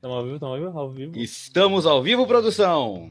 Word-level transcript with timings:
Estamos 0.00 0.16
ao 0.16 0.24
vivo, 0.24 0.34
estamos 0.34 0.54
ao 0.54 0.56
vivo, 0.56 0.78
ao 0.78 0.90
vivo. 0.90 1.18
Estamos 1.18 1.86
ao 1.86 2.02
vivo, 2.02 2.26
produção! 2.26 3.10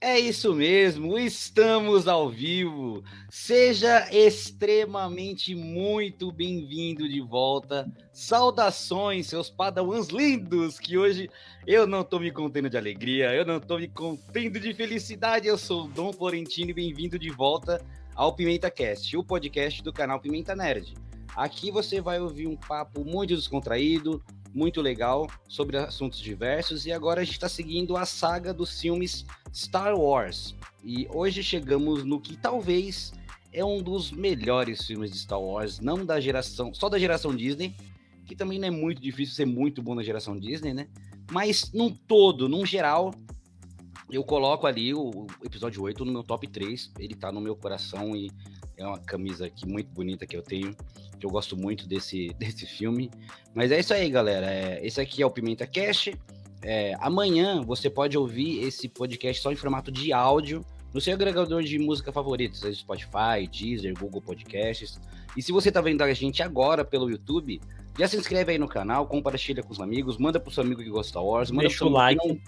É 0.00 0.18
isso 0.18 0.54
mesmo, 0.54 1.18
estamos 1.18 2.08
ao 2.08 2.30
vivo. 2.30 3.04
Seja 3.28 4.08
extremamente 4.10 5.54
muito 5.54 6.32
bem-vindo 6.32 7.06
de 7.06 7.20
volta. 7.20 7.86
Saudações, 8.14 9.26
seus 9.26 9.50
padawans 9.50 10.08
lindos, 10.08 10.78
que 10.78 10.96
hoje 10.96 11.28
eu 11.66 11.86
não 11.86 12.02
tô 12.02 12.18
me 12.18 12.30
contendo 12.30 12.70
de 12.70 12.78
alegria, 12.78 13.34
eu 13.34 13.44
não 13.44 13.60
tô 13.60 13.76
me 13.76 13.86
contendo 13.86 14.58
de 14.58 14.72
felicidade. 14.72 15.48
Eu 15.48 15.58
sou 15.58 15.84
o 15.84 15.88
Dom 15.88 16.14
Florentino 16.14 16.70
e 16.70 16.74
bem-vindo 16.74 17.18
de 17.18 17.28
volta 17.28 17.78
ao 18.14 18.34
Pimenta 18.34 18.70
Cast, 18.70 19.14
o 19.18 19.22
podcast 19.22 19.82
do 19.82 19.92
canal 19.92 20.18
Pimenta 20.18 20.56
Nerd. 20.56 20.94
Aqui 21.36 21.70
você 21.70 22.00
vai 22.00 22.18
ouvir 22.18 22.46
um 22.46 22.56
papo 22.56 23.04
muito 23.04 23.36
descontraído, 23.36 24.24
muito 24.54 24.80
legal 24.80 25.28
sobre 25.48 25.76
assuntos 25.76 26.20
diversos 26.20 26.86
e 26.86 26.92
agora 26.92 27.20
a 27.20 27.24
gente 27.24 27.34
está 27.34 27.48
seguindo 27.48 27.96
a 27.96 28.04
saga 28.04 28.52
dos 28.52 28.80
filmes 28.80 29.24
Star 29.54 29.96
Wars. 29.96 30.54
E 30.84 31.06
hoje 31.12 31.42
chegamos 31.42 32.04
no 32.04 32.20
que 32.20 32.36
talvez 32.36 33.12
é 33.52 33.64
um 33.64 33.82
dos 33.82 34.10
melhores 34.10 34.86
filmes 34.86 35.10
de 35.10 35.18
Star 35.18 35.40
Wars, 35.40 35.80
não 35.80 36.04
da 36.04 36.20
geração, 36.20 36.72
só 36.72 36.88
da 36.88 36.98
geração 36.98 37.34
Disney, 37.34 37.74
que 38.26 38.36
também 38.36 38.58
não 38.58 38.68
é 38.68 38.70
muito 38.70 39.00
difícil 39.02 39.34
ser 39.34 39.46
muito 39.46 39.82
bom 39.82 39.94
na 39.94 40.02
geração 40.02 40.38
Disney, 40.38 40.72
né? 40.72 40.88
Mas 41.30 41.70
num 41.72 41.90
todo, 41.90 42.48
num 42.48 42.64
geral, 42.64 43.12
eu 44.10 44.24
coloco 44.24 44.66
ali 44.66 44.92
o, 44.92 45.26
episódio 45.44 45.82
8 45.82 46.04
no 46.04 46.12
meu 46.12 46.22
top 46.22 46.46
3. 46.48 46.92
Ele 46.98 47.14
tá 47.14 47.30
no 47.30 47.40
meu 47.40 47.54
coração 47.54 48.16
e 48.16 48.30
é 48.76 48.86
uma 48.86 48.98
camisa 48.98 49.46
aqui 49.46 49.66
muito 49.66 49.90
bonita 49.92 50.26
que 50.26 50.36
eu 50.36 50.42
tenho, 50.42 50.74
que 51.20 51.26
eu 51.26 51.30
gosto 51.30 51.56
muito 51.56 51.86
desse, 51.86 52.34
desse 52.38 52.66
filme. 52.66 53.10
Mas 53.54 53.70
é 53.70 53.78
isso 53.78 53.94
aí, 53.94 54.10
galera. 54.10 54.46
É, 54.46 54.84
esse 54.84 55.00
aqui 55.00 55.22
é 55.22 55.26
o 55.26 55.30
Pimenta 55.30 55.66
Cast. 55.66 56.18
É, 56.62 56.94
amanhã 57.00 57.62
você 57.62 57.88
pode 57.88 58.18
ouvir 58.18 58.62
esse 58.64 58.88
podcast 58.88 59.42
só 59.42 59.52
em 59.52 59.56
formato 59.56 59.90
de 59.90 60.12
áudio 60.12 60.64
no 60.92 61.00
seu 61.00 61.14
agregador 61.14 61.62
de 61.62 61.78
música 61.78 62.12
favorito, 62.12 62.56
seja 62.56 62.80
Spotify, 62.80 63.46
Deezer, 63.50 63.94
Google 63.98 64.20
Podcasts. 64.20 65.00
E 65.36 65.42
se 65.42 65.52
você 65.52 65.70
tá 65.70 65.80
vendo 65.80 66.02
a 66.02 66.12
gente 66.12 66.42
agora 66.42 66.84
pelo 66.84 67.08
YouTube, 67.08 67.60
já 67.98 68.08
se 68.08 68.16
inscreve 68.16 68.52
aí 68.52 68.58
no 68.58 68.68
canal, 68.68 69.06
compartilha 69.06 69.62
com 69.62 69.72
os 69.72 69.80
amigos, 69.80 70.18
manda 70.18 70.40
pro 70.40 70.50
seu 70.50 70.64
amigo 70.64 70.82
que 70.82 70.90
gosta 70.90 71.20
Wars, 71.20 71.50
manda 71.50 71.68
Deixa 71.68 71.84
o 71.84 71.88
like. 71.88 72.28
Não... 72.28 72.38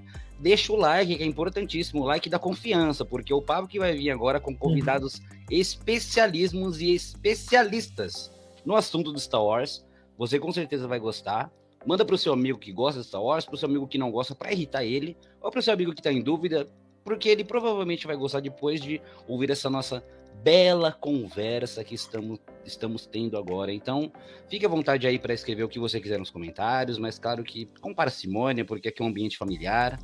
Deixa 0.41 0.73
o 0.73 0.77
like, 0.77 1.17
que 1.17 1.23
é 1.23 1.27
importantíssimo, 1.27 2.03
o 2.03 2.05
like 2.05 2.28
da 2.28 2.39
confiança, 2.39 3.05
porque 3.05 3.33
o 3.33 3.41
papo 3.41 3.69
que 3.69 3.78
vai 3.78 3.95
vir 3.95 4.11
agora 4.11 4.41
com 4.41 4.56
convidados 4.56 5.19
uhum. 5.19 5.47
especialismos 5.50 6.81
e 6.81 6.93
especialistas 6.93 8.33
no 8.65 8.77
assunto 8.77 9.13
do 9.13 9.19
Star 9.19 9.43
Wars, 9.43 9.85
você 10.17 10.39
com 10.39 10.53
certeza 10.53 10.87
vai 10.87 10.99
gostar. 10.99 11.51
Manda 11.85 12.05
pro 12.05 12.19
seu 12.19 12.33
amigo 12.33 12.59
que 12.59 12.73
gosta 12.73 13.01
de 13.01 13.07
Star 13.07 13.23
Wars, 13.23 13.45
pro 13.45 13.57
seu 13.57 13.69
amigo 13.69 13.89
que 13.89 13.99
não 13.99 14.11
gosta 14.11 14.35
para 14.35 14.53
irritar 14.53 14.85
ele, 14.85 15.17
ou 15.41 15.51
pro 15.51 15.63
seu 15.63 15.75
amigo 15.75 15.95
que 15.95 16.03
tá 16.03 16.13
em 16.13 16.23
dúvida, 16.23 16.69
porque 17.05 17.29
ele 17.29 17.45
provavelmente 17.45 18.07
vai 18.07 18.17
gostar 18.17 18.41
depois 18.41 18.81
de 18.81 19.01
ouvir 19.27 19.51
essa 19.51 19.69
nossa 19.69 20.05
bela 20.43 20.93
conversa 20.93 21.85
que 21.85 21.95
estamos, 21.95 22.39
estamos 22.65 23.07
tendo 23.07 23.37
agora. 23.37 23.73
Então, 23.73 24.13
fique 24.49 24.65
à 24.65 24.69
vontade 24.69 25.07
aí 25.07 25.19
para 25.19 25.35
escrever 25.35 25.65
o 25.65 25.69
que 25.69 25.79
você 25.79 26.01
quiser 26.01 26.19
nos 26.19 26.31
comentários, 26.31 26.99
mas 26.99 27.19
claro 27.19 27.45
que 27.45 27.67
com 27.81 27.95
parcimônia, 27.95 28.65
porque 28.65 28.89
aqui 28.89 29.03
é 29.03 29.05
um 29.05 29.09
ambiente 29.09 29.37
familiar, 29.37 29.99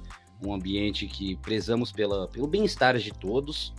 um 0.45 0.53
ambiente 0.53 1.07
que 1.07 1.37
prezamos 1.37 1.91
pela, 1.91 2.29
pelo 2.29 2.47
bem-estar 2.47 2.97
de 2.99 3.13
todos. 3.13 3.73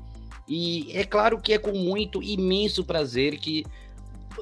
E 0.48 0.92
é 0.94 1.06
claro 1.06 1.40
que 1.40 1.54
é 1.54 1.58
com 1.58 1.72
muito 1.72 2.24
imenso 2.24 2.84
prazer 2.84 3.38
que 3.38 3.64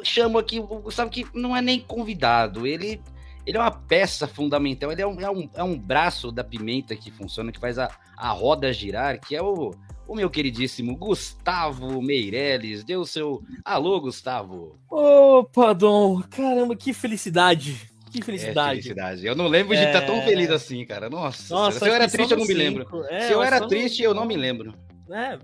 chamo 0.04 0.38
aqui 0.38 0.60
o 0.60 0.66
Gustavo, 0.66 1.10
que 1.10 1.26
não 1.34 1.56
é 1.56 1.62
nem 1.62 1.80
convidado, 1.80 2.66
ele 2.66 3.02
ele 3.48 3.58
é 3.58 3.62
uma 3.62 3.72
peça 3.72 4.28
fundamental, 4.28 4.92
ele 4.92 5.02
é 5.02 5.08
um, 5.08 5.22
é 5.22 5.32
um, 5.32 5.50
é 5.56 5.64
um 5.64 5.80
braço 5.80 6.34
da 6.34 6.44
pimenta 6.44 6.94
que 6.98 7.10
funciona, 7.10 7.50
que 7.50 7.60
faz 7.60 7.80
a, 7.80 7.90
a 8.18 8.30
roda 8.30 8.74
girar, 8.74 9.22
que 9.22 9.38
é 9.38 9.42
o, 9.42 9.74
o 10.06 10.16
meu 10.16 10.30
queridíssimo 10.30 10.98
Gustavo 10.98 12.02
Meirelles. 12.02 12.84
Deu 12.84 13.06
seu 13.06 13.42
alô, 13.64 14.02
Gustavo. 14.02 14.78
Opa, 14.90 15.72
Dom, 15.72 16.22
caramba, 16.24 16.76
que 16.76 16.92
felicidade. 16.92 17.90
Que 18.12 18.22
felicidade. 18.22 18.80
É 18.80 18.84
felicidade. 18.84 19.26
Eu 19.26 19.36
não 19.36 19.48
lembro 19.48 19.76
de 19.78 19.84
estar 19.84 20.02
tão 20.02 20.16
é. 20.16 20.22
feliz 20.24 20.50
assim, 20.50 20.86
cara. 20.86 21.10
Nossa. 21.10 21.54
Nossa 21.54 21.80
se 21.80 21.88
eu 21.88 21.94
era 21.94 22.10
triste, 22.10 22.32
eu 22.32 22.38
não 22.38 22.46
me 22.46 22.54
lembro. 22.54 23.06
É, 23.10 23.28
se 23.28 23.32
eu 23.32 23.42
era 23.42 23.66
triste, 23.66 24.04
eu 24.04 24.14
não 24.14 24.26
me 24.26 24.36
lembro. 24.36 24.74
É. 25.10 25.40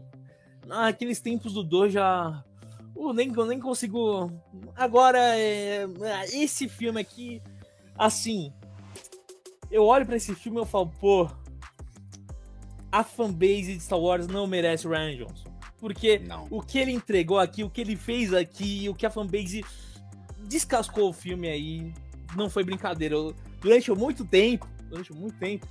Naqueles 0.66 1.22
tempos 1.22 1.54
do 1.54 1.64
Do 1.64 1.88
Uh, 2.96 3.14
nem, 3.14 3.32
nem 3.32 3.60
consigo. 3.60 4.32
Agora, 4.76 5.20
é... 5.38 5.86
esse 6.32 6.68
filme 6.68 7.02
aqui 7.02 7.42
assim, 7.98 8.52
eu 9.72 9.86
olho 9.86 10.06
para 10.06 10.16
esse 10.16 10.34
filme 10.36 10.60
e 10.60 10.62
eu 10.62 10.66
falo, 10.66 10.92
pô, 11.00 11.30
a 12.92 13.04
fanbase 13.04 13.74
de 13.76 13.80
Star 13.80 14.00
Wars 14.00 14.28
não 14.28 14.46
merece 14.46 14.88
o 14.88 14.92
Ryan 14.92 15.18
Johnson. 15.18 15.52
Porque 15.80 16.20
não. 16.20 16.48
o 16.50 16.62
que 16.62 16.78
ele 16.78 16.92
entregou 16.92 17.40
aqui, 17.40 17.64
o 17.64 17.70
que 17.70 17.82
ele 17.82 17.96
fez 17.96 18.34
aqui, 18.34 18.88
o 18.88 18.96
que 18.96 19.06
a 19.06 19.10
fanbase 19.10 19.66
descascou 20.48 21.10
o 21.10 21.14
filme 21.14 21.50
aí, 21.50 21.94
não 22.36 22.50
foi 22.50 22.64
brincadeira. 22.64 23.16
Eu, 23.16 23.36
durante 23.60 23.92
muito 23.92 24.24
tempo, 24.24 24.68
durante 24.88 25.12
muito 25.12 25.38
tempo, 25.38 25.68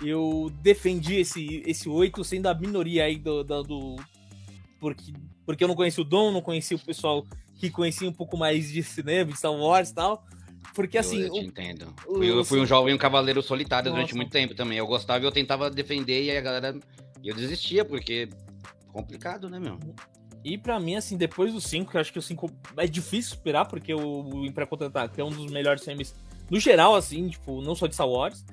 eu 0.00 0.50
defendi 0.62 1.16
esse, 1.16 1.62
esse 1.66 1.88
8 1.88 2.24
sendo 2.24 2.46
a 2.46 2.54
minoria 2.54 3.04
aí 3.04 3.18
do, 3.18 3.44
do, 3.44 3.62
do. 3.62 3.96
porque, 4.78 5.12
porque 5.44 5.64
eu 5.64 5.68
não 5.68 5.74
conhecia 5.74 6.02
o 6.02 6.06
Dom, 6.06 6.30
não 6.30 6.40
conhecia 6.40 6.76
o 6.76 6.80
pessoal 6.80 7.26
que 7.58 7.70
conhecia 7.70 8.08
um 8.08 8.12
pouco 8.12 8.36
mais 8.36 8.70
de 8.70 8.82
cinema, 8.82 9.30
de 9.30 9.38
Star 9.38 9.52
Wars 9.52 9.90
e 9.90 9.94
tal. 9.94 10.24
Porque 10.74 10.98
assim. 10.98 11.20
Eu, 11.20 11.26
eu 11.26 11.32
te 11.32 11.40
o, 11.40 11.44
entendo. 11.44 11.94
O, 12.06 12.14
fui, 12.16 12.30
eu 12.30 12.44
fui 12.44 12.60
um 12.60 12.66
jovem, 12.66 12.94
um 12.94 12.98
cavaleiro 12.98 13.42
solitário 13.42 13.90
nossa. 13.90 14.00
durante 14.00 14.14
muito 14.14 14.30
tempo 14.30 14.54
também. 14.54 14.78
Eu 14.78 14.86
gostava 14.86 15.22
e 15.22 15.26
eu 15.26 15.32
tentava 15.32 15.70
defender 15.70 16.24
e 16.24 16.30
aí 16.30 16.36
a 16.36 16.40
galera. 16.40 16.78
Eu 17.22 17.34
desistia, 17.34 17.84
porque. 17.84 18.28
Complicado, 18.92 19.48
né, 19.48 19.58
meu? 19.58 19.78
E 20.44 20.58
para 20.58 20.78
mim, 20.78 20.96
assim, 20.96 21.16
depois 21.16 21.52
do 21.52 21.60
5, 21.60 21.90
que 21.90 21.96
eu 21.96 22.00
acho 22.00 22.12
que 22.12 22.18
o 22.18 22.22
5 22.22 22.50
é 22.76 22.86
difícil 22.86 23.34
esperar, 23.34 23.64
porque 23.66 23.94
o 23.94 24.44
Império 24.44 24.68
Contra-Ataque 24.68 25.20
é 25.20 25.24
um 25.24 25.30
dos 25.30 25.50
melhores 25.50 25.84
filmes 25.84 26.14
no 26.50 26.58
geral, 26.58 26.94
assim, 26.94 27.28
tipo, 27.28 27.62
não 27.62 27.74
só 27.74 27.86
de 27.86 27.94
Star 27.94 28.08
Wars. 28.08 28.44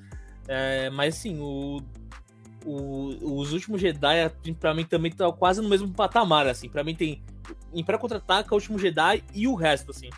É, 0.47 0.89
mas 0.91 1.17
assim, 1.17 1.39
o, 1.39 1.81
o, 2.65 3.39
os 3.39 3.53
últimos 3.53 3.81
Jedi, 3.81 4.29
pra 4.59 4.73
mim, 4.73 4.83
também 4.83 5.11
tá 5.11 5.31
quase 5.31 5.61
no 5.61 5.69
mesmo 5.69 5.91
patamar, 5.93 6.47
assim. 6.47 6.69
Pra 6.69 6.83
mim 6.83 6.95
tem 6.95 7.21
Império 7.73 7.99
Contra-Ataca, 7.99 8.53
o 8.53 8.55
Último 8.55 8.79
Jedi 8.79 9.23
e 9.33 9.47
o 9.47 9.55
resto, 9.55 9.91
assim. 9.91 10.09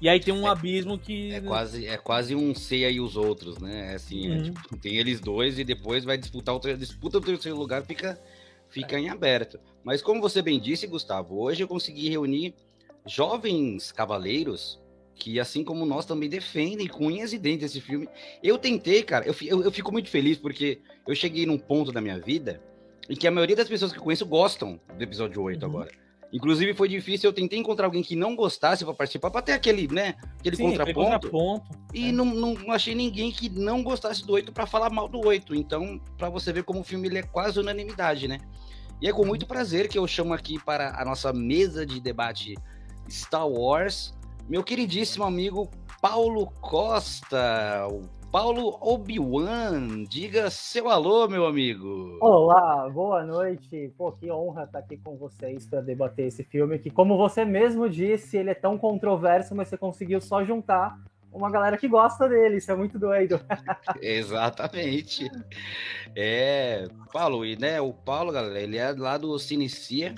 E 0.00 0.08
aí 0.08 0.18
tem 0.18 0.32
um 0.32 0.46
é, 0.46 0.50
abismo 0.50 0.98
que. 0.98 1.30
É 1.32 1.40
quase, 1.40 1.86
é 1.86 1.96
quase 1.98 2.34
um 2.34 2.54
Ceia 2.54 2.90
e 2.90 3.00
os 3.00 3.16
outros, 3.16 3.58
né? 3.58 3.92
É 3.92 3.94
assim, 3.96 4.26
é 4.26 4.30
uhum. 4.30 4.36
é, 4.36 4.42
tipo, 4.44 4.76
tem 4.78 4.96
eles 4.96 5.20
dois 5.20 5.58
e 5.58 5.64
depois 5.64 6.04
vai 6.04 6.16
disputar 6.16 6.54
o 6.54 6.58
disputa 6.58 7.18
o 7.18 7.20
terceiro 7.20 7.58
lugar, 7.58 7.82
fica, 7.82 8.18
fica 8.70 8.98
em 8.98 9.10
aberto. 9.10 9.60
Mas 9.84 10.00
como 10.00 10.20
você 10.20 10.40
bem 10.40 10.58
disse, 10.58 10.86
Gustavo, 10.86 11.42
hoje 11.42 11.62
eu 11.62 11.68
consegui 11.68 12.08
reunir 12.08 12.54
jovens 13.06 13.92
cavaleiros 13.92 14.79
que, 15.20 15.38
assim 15.38 15.62
como 15.62 15.84
nós, 15.84 16.06
também 16.06 16.28
defendem 16.28 16.88
com 16.88 17.06
unhas 17.06 17.34
e 17.34 17.38
dentes 17.38 17.66
esse 17.66 17.80
filme. 17.80 18.08
Eu 18.42 18.56
tentei, 18.56 19.02
cara, 19.02 19.26
eu, 19.26 19.34
eu, 19.42 19.62
eu 19.62 19.70
fico 19.70 19.92
muito 19.92 20.08
feliz 20.08 20.38
porque 20.38 20.80
eu 21.06 21.14
cheguei 21.14 21.44
num 21.44 21.58
ponto 21.58 21.92
da 21.92 22.00
minha 22.00 22.18
vida 22.18 22.60
em 23.08 23.14
que 23.14 23.26
a 23.26 23.30
maioria 23.30 23.54
das 23.54 23.68
pessoas 23.68 23.92
que 23.92 23.98
eu 23.98 24.02
conheço 24.02 24.24
gostam 24.24 24.80
do 24.96 25.02
episódio 25.02 25.42
8 25.42 25.62
uhum. 25.62 25.68
agora. 25.68 25.90
Inclusive 26.32 26.74
foi 26.74 26.88
difícil, 26.88 27.28
eu 27.28 27.34
tentei 27.34 27.58
encontrar 27.58 27.86
alguém 27.86 28.02
que 28.02 28.14
não 28.16 28.34
gostasse 28.36 28.84
para 28.84 28.94
participar, 28.94 29.30
para 29.30 29.42
ter 29.42 29.52
aquele, 29.52 29.88
né, 29.88 30.14
aquele 30.38 30.56
Sim, 30.56 30.70
contraponto. 30.70 31.28
contraponto. 31.28 31.78
E 31.92 32.08
é. 32.08 32.12
não, 32.12 32.24
não 32.24 32.72
achei 32.72 32.94
ninguém 32.94 33.30
que 33.30 33.50
não 33.50 33.82
gostasse 33.82 34.24
do 34.24 34.32
8 34.32 34.52
para 34.52 34.64
falar 34.64 34.90
mal 34.90 35.08
do 35.08 35.26
8. 35.26 35.54
Então, 35.54 36.00
para 36.16 36.30
você 36.30 36.52
ver 36.52 36.62
como 36.62 36.80
o 36.80 36.84
filme 36.84 37.08
ele 37.08 37.18
é 37.18 37.22
quase 37.22 37.58
unanimidade, 37.58 38.26
né? 38.28 38.38
E 39.02 39.08
é 39.08 39.12
com 39.12 39.24
muito 39.24 39.44
prazer 39.44 39.88
que 39.88 39.98
eu 39.98 40.06
chamo 40.06 40.32
aqui 40.32 40.58
para 40.64 41.00
a 41.00 41.04
nossa 41.04 41.32
mesa 41.32 41.84
de 41.84 42.00
debate 42.00 42.54
Star 43.10 43.48
Wars, 43.48 44.14
meu 44.50 44.64
queridíssimo 44.64 45.24
amigo 45.24 45.70
Paulo 46.02 46.50
Costa, 46.60 47.86
Paulo 48.32 48.76
Obi-Wan, 48.80 50.02
diga 50.02 50.50
seu 50.50 50.88
alô, 50.88 51.28
meu 51.28 51.46
amigo. 51.46 52.18
Olá, 52.20 52.88
boa 52.88 53.24
noite. 53.24 53.92
Pô, 53.96 54.10
que 54.10 54.28
honra 54.28 54.64
estar 54.64 54.80
aqui 54.80 54.96
com 54.96 55.16
vocês 55.16 55.66
para 55.66 55.80
debater 55.80 56.26
esse 56.26 56.42
filme 56.42 56.80
que, 56.80 56.90
como 56.90 57.16
você 57.16 57.44
mesmo 57.44 57.88
disse, 57.88 58.38
ele 58.38 58.50
é 58.50 58.54
tão 58.54 58.76
controverso, 58.76 59.54
mas 59.54 59.68
você 59.68 59.76
conseguiu 59.76 60.20
só 60.20 60.44
juntar 60.44 60.98
uma 61.32 61.48
galera 61.48 61.76
que 61.76 61.86
gosta 61.86 62.28
dele, 62.28 62.56
isso 62.56 62.72
é 62.72 62.74
muito 62.74 62.98
doido. 62.98 63.40
Exatamente. 64.02 65.30
É, 66.16 66.88
Paulo, 67.12 67.44
e 67.44 67.54
né, 67.56 67.80
o 67.80 67.92
Paulo, 67.92 68.32
galera, 68.32 68.60
ele 68.60 68.78
é 68.78 68.90
lá 68.90 69.16
do 69.16 69.38
Cinecia, 69.38 70.16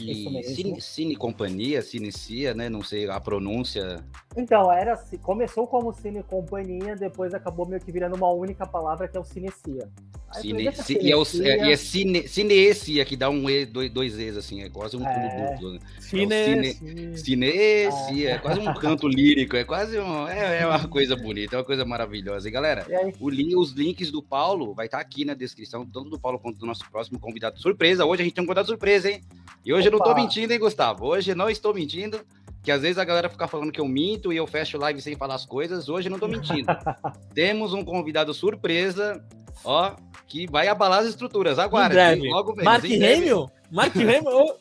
e 0.00 0.42
Cine, 0.54 0.80
Cine 0.80 1.16
Companhia, 1.16 1.82
Cinecia, 1.82 2.54
né? 2.54 2.68
Não 2.68 2.82
sei 2.82 3.08
a 3.08 3.20
pronúncia. 3.20 4.04
Então, 4.38 4.70
era 4.70 4.96
começou 5.20 5.66
como 5.66 5.92
Cine 5.92 6.22
Companhia, 6.22 6.94
depois 6.94 7.34
acabou 7.34 7.66
meio 7.66 7.80
que 7.80 7.90
virando 7.90 8.14
uma 8.14 8.30
única 8.30 8.64
palavra 8.64 9.08
que 9.08 9.16
é 9.16 9.20
o 9.20 9.24
Cinecia. 9.24 9.90
Cine, 10.32 10.70
ci, 10.72 10.98
e 11.00 11.10
é, 11.10 11.16
o, 11.16 11.22
é, 11.42 11.72
é 11.72 11.76
cine, 11.76 12.28
cinecia, 12.28 13.04
que 13.04 13.16
dá 13.16 13.30
um 13.30 13.48
E, 13.48 13.64
dois, 13.64 13.90
dois 13.90 14.18
E's, 14.18 14.36
assim, 14.36 14.62
é 14.62 14.68
quase 14.68 14.94
um 14.94 15.00
pulo 15.00 15.10
é. 15.10 15.52
duplo. 15.52 15.72
Né? 15.72 15.80
Cine, 15.98 16.34
é 16.34 16.72
cine, 16.72 17.18
cinecia, 17.18 18.30
é 18.32 18.38
quase 18.38 18.60
um 18.60 18.74
canto 18.74 19.08
lírico, 19.08 19.56
é 19.56 19.64
quase 19.64 19.98
um, 19.98 20.28
é, 20.28 20.60
é, 20.60 20.66
uma 20.66 20.86
coisa 20.86 21.16
bonita, 21.16 21.56
é 21.56 21.58
uma 21.58 21.64
coisa 21.64 21.84
maravilhosa. 21.84 22.46
E 22.46 22.50
galera, 22.50 22.86
e 22.88 23.54
o, 23.56 23.58
os 23.58 23.72
links 23.72 24.10
do 24.10 24.22
Paulo 24.22 24.72
vai 24.74 24.86
estar 24.86 24.98
tá 24.98 25.02
aqui 25.02 25.24
na 25.24 25.34
descrição, 25.34 25.84
tanto 25.84 26.10
do 26.10 26.20
Paulo 26.20 26.38
quanto 26.38 26.58
do 26.58 26.66
nosso 26.66 26.88
próximo 26.90 27.18
convidado 27.18 27.58
surpresa. 27.58 28.04
Hoje 28.04 28.22
a 28.22 28.24
gente 28.24 28.34
tem 28.34 28.44
um 28.44 28.46
convidado 28.46 28.68
surpresa, 28.68 29.10
hein? 29.10 29.22
E 29.64 29.72
hoje 29.72 29.88
Opa. 29.88 29.96
eu 29.96 29.98
não 29.98 30.04
tô 30.04 30.14
mentindo, 30.14 30.52
hein, 30.52 30.58
Gustavo? 30.58 31.06
Hoje 31.06 31.34
não 31.34 31.50
estou 31.50 31.74
mentindo 31.74 32.20
que 32.62 32.70
às 32.70 32.82
vezes 32.82 32.98
a 32.98 33.04
galera 33.04 33.28
fica 33.28 33.46
falando 33.46 33.72
que 33.72 33.80
eu 33.80 33.88
minto 33.88 34.32
e 34.32 34.36
eu 34.36 34.46
fecho 34.46 34.78
live 34.78 35.00
sem 35.00 35.16
falar 35.16 35.34
as 35.34 35.46
coisas. 35.46 35.88
Hoje 35.88 36.08
eu 36.08 36.10
não 36.10 36.18
tô 36.18 36.28
mentindo. 36.28 36.66
Temos 37.34 37.72
um 37.72 37.84
convidado 37.84 38.34
surpresa, 38.34 39.24
ó, 39.64 39.94
que 40.26 40.46
vai 40.46 40.68
abalar 40.68 41.00
as 41.00 41.06
estruturas. 41.06 41.58
Agora, 41.58 42.14
logo 42.16 42.54
menos. 42.54 42.64
Mark 42.64 42.84
Hamill? 42.84 43.50
Mark 43.70 43.96
Hamill? 43.96 44.54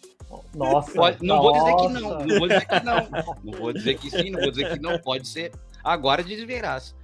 Nossa. 0.54 0.92
Pode, 0.92 1.18
não 1.24 1.38
nossa. 1.38 1.44
vou 1.44 1.54
dizer 1.54 1.76
que 1.76 2.02
não, 2.02 2.20
não 2.26 2.40
vou 2.40 2.48
dizer 2.48 2.68
que 2.68 2.84
não. 2.84 3.10
Não 3.44 3.60
vou 3.60 3.74
dizer 3.74 3.98
que 3.98 4.10
sim, 4.10 4.30
não 4.30 4.42
vou 4.42 4.52
dizer 4.52 4.74
que 4.74 4.80
não. 4.80 5.00
Pode 5.00 5.28
ser 5.28 5.52
agora 5.84 6.24
desverás. 6.24 6.96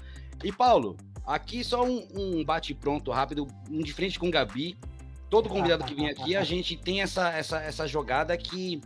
E 0.44 0.52
Paulo, 0.52 0.98
aqui 1.26 1.64
só 1.64 1.86
um, 1.86 2.06
um 2.14 2.44
bate-pronto 2.44 3.12
rápido, 3.12 3.48
um 3.70 3.80
de 3.80 3.94
frente 3.94 4.20
com 4.20 4.28
o 4.28 4.32
Gabi. 4.32 4.78
Todo 5.30 5.50
convidado 5.50 5.84
que 5.84 5.96
vem 5.96 6.10
aqui, 6.10 6.36
a 6.36 6.44
gente 6.44 6.78
tem 6.78 7.02
essa, 7.02 7.30
essa, 7.30 7.60
essa 7.60 7.88
jogada 7.88 8.38
que 8.38 8.80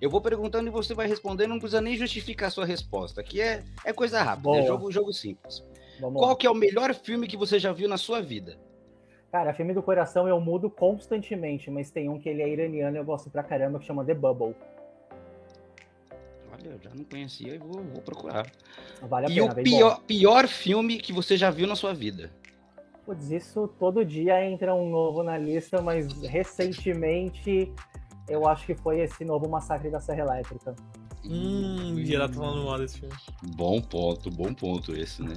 eu 0.00 0.08
vou 0.08 0.20
perguntando 0.20 0.68
e 0.68 0.70
você 0.70 0.94
vai 0.94 1.06
respondendo, 1.06 1.50
não 1.50 1.58
precisa 1.58 1.80
nem 1.80 1.96
justificar 1.96 2.48
a 2.48 2.50
sua 2.50 2.64
resposta, 2.64 3.22
que 3.22 3.40
é, 3.40 3.62
é 3.84 3.92
coisa 3.92 4.22
rápida, 4.22 4.58
é 4.58 4.66
jogo, 4.66 4.90
jogo 4.92 5.12
simples. 5.12 5.64
Vamos 6.00 6.20
Qual 6.20 6.30
lá. 6.30 6.36
que 6.36 6.46
é 6.46 6.50
o 6.50 6.54
melhor 6.54 6.94
filme 6.94 7.26
que 7.26 7.36
você 7.36 7.58
já 7.58 7.72
viu 7.72 7.88
na 7.88 7.96
sua 7.96 8.20
vida? 8.20 8.58
Cara, 9.32 9.52
filme 9.52 9.74
do 9.74 9.82
coração 9.82 10.26
eu 10.26 10.40
mudo 10.40 10.70
constantemente, 10.70 11.70
mas 11.70 11.90
tem 11.90 12.08
um 12.08 12.18
que 12.18 12.28
ele 12.28 12.42
é 12.42 12.48
iraniano 12.48 12.96
e 12.96 13.00
eu 13.00 13.04
gosto 13.04 13.28
pra 13.28 13.42
caramba, 13.42 13.78
que 13.78 13.84
chama 13.84 14.04
The 14.04 14.14
Bubble. 14.14 14.54
Olha, 16.52 16.70
eu 16.70 16.78
já 16.80 16.90
não 16.94 17.04
conhecia 17.04 17.54
e 17.54 17.58
vou, 17.58 17.82
vou 17.82 18.02
procurar. 18.02 18.50
Vale 19.02 19.26
a 19.26 19.30
e 19.30 19.34
pena, 19.34 19.52
o 19.52 19.62
pior, 19.62 20.00
pior 20.06 20.48
filme 20.48 20.98
que 20.98 21.12
você 21.12 21.36
já 21.36 21.50
viu 21.50 21.66
na 21.66 21.76
sua 21.76 21.92
vida? 21.92 22.30
Putz, 23.04 23.30
isso 23.30 23.68
todo 23.78 24.04
dia 24.04 24.44
entra 24.44 24.74
um 24.74 24.88
novo 24.88 25.22
na 25.22 25.36
lista, 25.36 25.82
mas 25.82 26.10
recentemente 26.22 27.72
eu 28.28 28.46
acho 28.46 28.66
que 28.66 28.74
foi 28.74 29.00
esse 29.00 29.24
novo 29.24 29.48
Massacre 29.48 29.90
da 29.90 30.00
Serra 30.00 30.20
Elétrica. 30.20 30.74
Hum, 31.24 31.96
geral 32.04 32.28
tá 32.28 32.34
falando 32.34 32.64
mal 32.64 32.78
desse 32.78 33.00
filme. 33.00 33.14
Bom 33.56 33.80
ponto, 33.80 34.30
bom 34.30 34.54
ponto 34.54 34.94
esse, 34.94 35.22
né? 35.22 35.34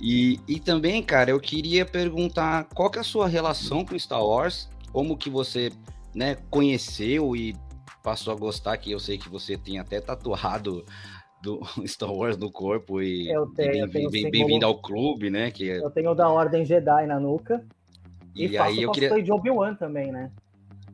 e, 0.00 0.40
e 0.48 0.58
também, 0.58 1.02
cara, 1.02 1.30
eu 1.30 1.40
queria 1.40 1.84
perguntar 1.84 2.64
qual 2.74 2.90
que 2.90 2.98
é 2.98 3.00
a 3.00 3.04
sua 3.04 3.28
relação 3.28 3.84
com 3.84 3.98
Star 3.98 4.24
Wars, 4.24 4.68
como 4.92 5.16
que 5.16 5.28
você, 5.28 5.70
né, 6.14 6.36
conheceu 6.50 7.36
e 7.36 7.54
passou 8.02 8.32
a 8.32 8.36
gostar, 8.36 8.76
que 8.78 8.90
eu 8.90 8.98
sei 8.98 9.18
que 9.18 9.28
você 9.28 9.56
tem 9.56 9.78
até 9.78 10.00
tatuado 10.00 10.84
do 11.42 11.60
Star 11.86 12.12
Wars 12.12 12.36
no 12.36 12.50
corpo 12.50 13.02
e, 13.02 13.30
eu 13.30 13.46
tenho, 13.48 13.86
bem-vindo 13.88 14.10
bem, 14.10 14.30
bem, 14.30 14.46
bem 14.46 14.64
ao 14.64 14.80
clube, 14.80 15.30
né? 15.30 15.50
Que 15.50 15.70
é... 15.70 15.78
Eu 15.78 15.90
tenho 15.90 16.10
o 16.10 16.14
da 16.14 16.28
Ordem 16.28 16.64
Jedi 16.64 17.06
na 17.06 17.20
nuca. 17.20 17.64
E, 18.34 18.46
e 18.46 18.58
aí 18.58 18.82
eu 18.82 18.92
queria 18.92 19.22
de 19.22 19.32
Obi-Wan 19.32 19.74
também, 19.74 20.10
né? 20.10 20.30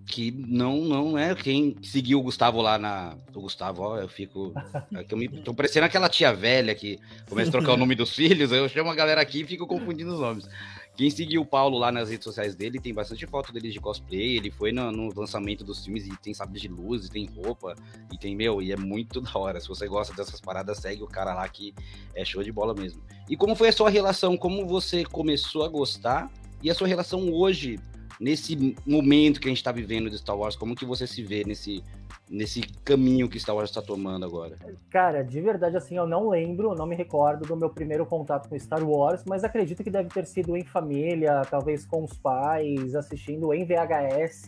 Que 0.06 0.30
não 0.30 0.84
não 0.84 1.18
é 1.18 1.34
quem 1.34 1.76
seguiu 1.82 2.20
o 2.20 2.22
Gustavo 2.22 2.60
lá 2.60 2.78
na 2.78 3.16
o 3.34 3.40
Gustavo 3.40 3.82
ó, 3.82 3.98
eu 3.98 4.08
fico 4.08 4.52
é 4.94 5.04
eu 5.08 5.16
me 5.16 5.28
tô 5.28 5.54
parecendo 5.54 5.86
aquela 5.86 6.08
tia 6.08 6.32
velha 6.32 6.74
que 6.74 6.98
começa 7.28 7.48
a 7.48 7.52
trocar 7.52 7.72
o 7.72 7.76
nome 7.76 7.94
dos 7.94 8.14
filhos 8.14 8.52
eu 8.52 8.68
chamo 8.68 8.90
a 8.90 8.94
galera 8.94 9.20
aqui 9.20 9.40
e 9.40 9.44
fico 9.44 9.66
confundindo 9.66 10.12
os 10.12 10.20
nomes. 10.20 10.48
Quem 10.96 11.10
seguiu 11.10 11.42
o 11.42 11.46
Paulo 11.46 11.76
lá 11.76 11.90
nas 11.90 12.08
redes 12.08 12.22
sociais 12.22 12.54
dele 12.54 12.78
tem 12.78 12.94
bastante 12.94 13.26
foto 13.26 13.52
dele 13.52 13.70
de 13.70 13.80
cosplay 13.80 14.36
ele 14.36 14.50
foi 14.50 14.72
no, 14.72 14.92
no 14.92 15.12
lançamento 15.14 15.64
dos 15.64 15.84
filmes 15.84 16.06
e 16.06 16.16
tem 16.18 16.34
sabres 16.34 16.60
de 16.60 16.68
luz 16.68 17.06
e 17.06 17.10
tem 17.10 17.26
roupa 17.26 17.74
e 18.12 18.18
tem 18.18 18.36
meu 18.36 18.62
e 18.62 18.72
é 18.72 18.76
muito 18.76 19.20
da 19.20 19.30
hora 19.34 19.58
se 19.58 19.66
você 19.66 19.88
gosta 19.88 20.14
dessas 20.14 20.40
paradas 20.40 20.78
segue 20.78 21.02
o 21.02 21.08
cara 21.08 21.34
lá 21.34 21.48
que 21.48 21.74
é 22.14 22.24
show 22.24 22.42
de 22.42 22.52
bola 22.52 22.74
mesmo. 22.74 23.02
E 23.28 23.36
como 23.36 23.56
foi 23.56 23.68
a 23.68 23.72
sua 23.72 23.90
relação? 23.90 24.36
Como 24.36 24.66
você 24.66 25.04
começou 25.04 25.64
a 25.64 25.68
gostar? 25.68 26.30
E 26.62 26.70
a 26.70 26.74
sua 26.74 26.86
relação 26.86 27.30
hoje 27.32 27.78
nesse 28.24 28.74
momento 28.86 29.38
que 29.38 29.48
a 29.48 29.50
gente 29.50 29.58
está 29.58 29.70
vivendo 29.70 30.08
de 30.08 30.16
Star 30.16 30.34
Wars, 30.34 30.56
como 30.56 30.74
que 30.74 30.86
você 30.86 31.06
se 31.06 31.22
vê 31.22 31.44
nesse, 31.44 31.84
nesse 32.30 32.62
caminho 32.82 33.28
que 33.28 33.38
Star 33.38 33.54
Wars 33.54 33.68
está 33.68 33.82
tomando 33.82 34.24
agora? 34.24 34.56
Cara, 34.88 35.22
de 35.22 35.42
verdade, 35.42 35.76
assim, 35.76 35.98
eu 35.98 36.06
não 36.06 36.30
lembro, 36.30 36.74
não 36.74 36.86
me 36.86 36.96
recordo 36.96 37.46
do 37.46 37.54
meu 37.54 37.68
primeiro 37.68 38.06
contato 38.06 38.48
com 38.48 38.58
Star 38.58 38.82
Wars, 38.82 39.22
mas 39.26 39.44
acredito 39.44 39.84
que 39.84 39.90
deve 39.90 40.08
ter 40.08 40.24
sido 40.24 40.56
em 40.56 40.64
família, 40.64 41.42
talvez 41.50 41.84
com 41.84 42.02
os 42.02 42.14
pais, 42.14 42.94
assistindo 42.94 43.52
em 43.52 43.62
VHS, 43.66 44.46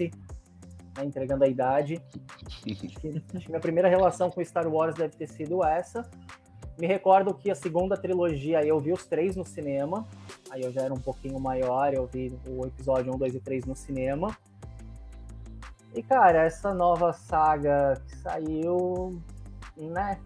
né, 0.96 1.04
entregando 1.04 1.44
a 1.44 1.48
idade. 1.48 2.00
acho, 2.46 2.62
que, 2.64 2.86
acho 3.34 3.44
que 3.44 3.48
minha 3.50 3.60
primeira 3.60 3.90
relação 3.90 4.30
com 4.30 4.42
Star 4.42 4.66
Wars 4.66 4.94
deve 4.94 5.14
ter 5.14 5.28
sido 5.28 5.62
essa. 5.62 6.08
Me 6.78 6.86
recordo 6.86 7.32
que 7.32 7.50
a 7.50 7.54
segunda 7.54 7.96
trilogia 7.96 8.64
eu 8.64 8.78
vi 8.78 8.92
os 8.92 9.06
três 9.06 9.34
no 9.34 9.44
cinema. 9.44 10.06
Aí 10.50 10.62
eu 10.62 10.70
já 10.70 10.82
era 10.82 10.92
um 10.92 11.00
pouquinho 11.00 11.40
maior, 11.40 11.94
eu 11.94 12.06
vi 12.06 12.38
o 12.46 12.66
episódio 12.66 13.14
1, 13.14 13.18
2 13.18 13.34
e 13.34 13.40
3 13.40 13.64
no 13.64 13.74
cinema. 13.74 14.36
E 15.94 16.02
cara, 16.02 16.44
essa 16.44 16.74
nova 16.74 17.14
saga 17.14 17.94
que 18.06 18.16
saiu, 18.16 19.18
né? 19.76 20.18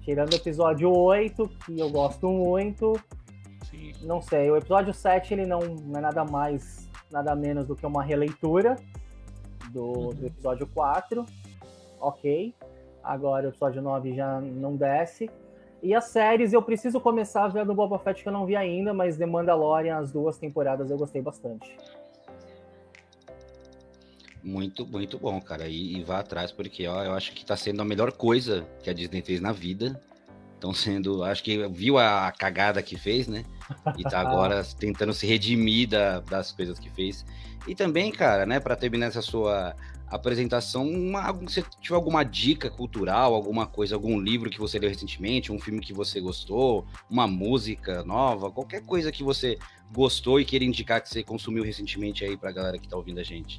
Tirando 0.00 0.32
o 0.32 0.36
episódio 0.36 0.90
8, 0.90 1.46
que 1.66 1.78
eu 1.78 1.90
gosto 1.90 2.26
muito. 2.30 2.98
Sim. 3.70 3.92
Não 4.02 4.22
sei, 4.22 4.50
o 4.50 4.56
episódio 4.56 4.94
7 4.94 5.34
ele 5.34 5.44
não, 5.44 5.60
não 5.60 5.98
é 5.98 6.00
nada 6.00 6.24
mais, 6.24 6.88
nada 7.10 7.36
menos 7.36 7.66
do 7.66 7.76
que 7.76 7.84
uma 7.84 8.02
releitura 8.02 8.76
do, 9.70 9.84
uhum. 9.84 10.08
do 10.14 10.26
episódio 10.26 10.66
4. 10.68 11.26
Ok. 12.00 12.54
Agora 13.02 13.46
o 13.46 13.50
episódio 13.50 13.82
9 13.82 14.14
já 14.14 14.40
não 14.40 14.76
desce. 14.76 15.30
E 15.82 15.94
as 15.94 16.06
séries, 16.06 16.52
eu 16.52 16.60
preciso 16.60 17.00
começar 17.00 17.44
a 17.44 17.48
ver 17.48 17.64
do 17.64 17.74
Boba 17.74 17.98
Fett 17.98 18.22
que 18.22 18.28
eu 18.28 18.32
não 18.32 18.44
vi 18.44 18.56
ainda, 18.56 18.92
mas 18.92 19.16
The 19.16 19.26
Mandalorian, 19.26 19.98
as 19.98 20.10
duas 20.10 20.36
temporadas, 20.36 20.90
eu 20.90 20.98
gostei 20.98 21.22
bastante. 21.22 21.76
Muito, 24.42 24.86
muito 24.86 25.18
bom, 25.18 25.40
cara. 25.40 25.68
E, 25.68 25.98
e 25.98 26.02
vá 26.02 26.20
atrás, 26.20 26.50
porque 26.50 26.86
ó, 26.86 27.04
eu 27.04 27.12
acho 27.12 27.32
que 27.32 27.44
tá 27.44 27.56
sendo 27.56 27.82
a 27.82 27.84
melhor 27.84 28.12
coisa 28.12 28.66
que 28.82 28.90
a 28.90 28.92
Disney 28.92 29.22
fez 29.22 29.40
na 29.40 29.52
vida. 29.52 30.00
Estão 30.54 30.72
sendo. 30.74 31.22
Acho 31.22 31.44
que 31.44 31.68
viu 31.68 31.98
a 31.98 32.32
cagada 32.32 32.82
que 32.82 32.96
fez, 32.96 33.28
né? 33.28 33.44
E 33.96 34.02
tá 34.02 34.18
agora 34.20 34.64
tentando 34.78 35.12
se 35.12 35.26
redimir 35.26 35.88
da, 35.88 36.20
das 36.20 36.50
coisas 36.50 36.78
que 36.78 36.90
fez. 36.90 37.24
E 37.66 37.74
também, 37.74 38.10
cara, 38.10 38.46
né, 38.46 38.58
para 38.58 38.74
terminar 38.74 39.06
essa 39.06 39.22
sua 39.22 39.76
apresentação, 40.10 40.86
uma, 40.86 41.32
se 41.48 41.62
tiver 41.80 41.96
alguma 41.96 42.22
dica 42.24 42.70
cultural, 42.70 43.34
alguma 43.34 43.66
coisa, 43.66 43.94
algum 43.94 44.18
livro 44.18 44.50
que 44.50 44.58
você 44.58 44.78
leu 44.78 44.88
recentemente, 44.88 45.52
um 45.52 45.60
filme 45.60 45.80
que 45.80 45.92
você 45.92 46.20
gostou, 46.20 46.86
uma 47.10 47.26
música 47.26 48.02
nova, 48.04 48.50
qualquer 48.50 48.84
coisa 48.84 49.12
que 49.12 49.22
você 49.22 49.58
gostou 49.92 50.40
e 50.40 50.44
queira 50.44 50.64
indicar 50.64 51.00
que 51.00 51.08
você 51.08 51.22
consumiu 51.22 51.64
recentemente 51.64 52.24
aí 52.24 52.36
pra 52.36 52.52
galera 52.52 52.78
que 52.78 52.88
tá 52.88 52.96
ouvindo 52.96 53.20
a 53.20 53.24
gente. 53.24 53.58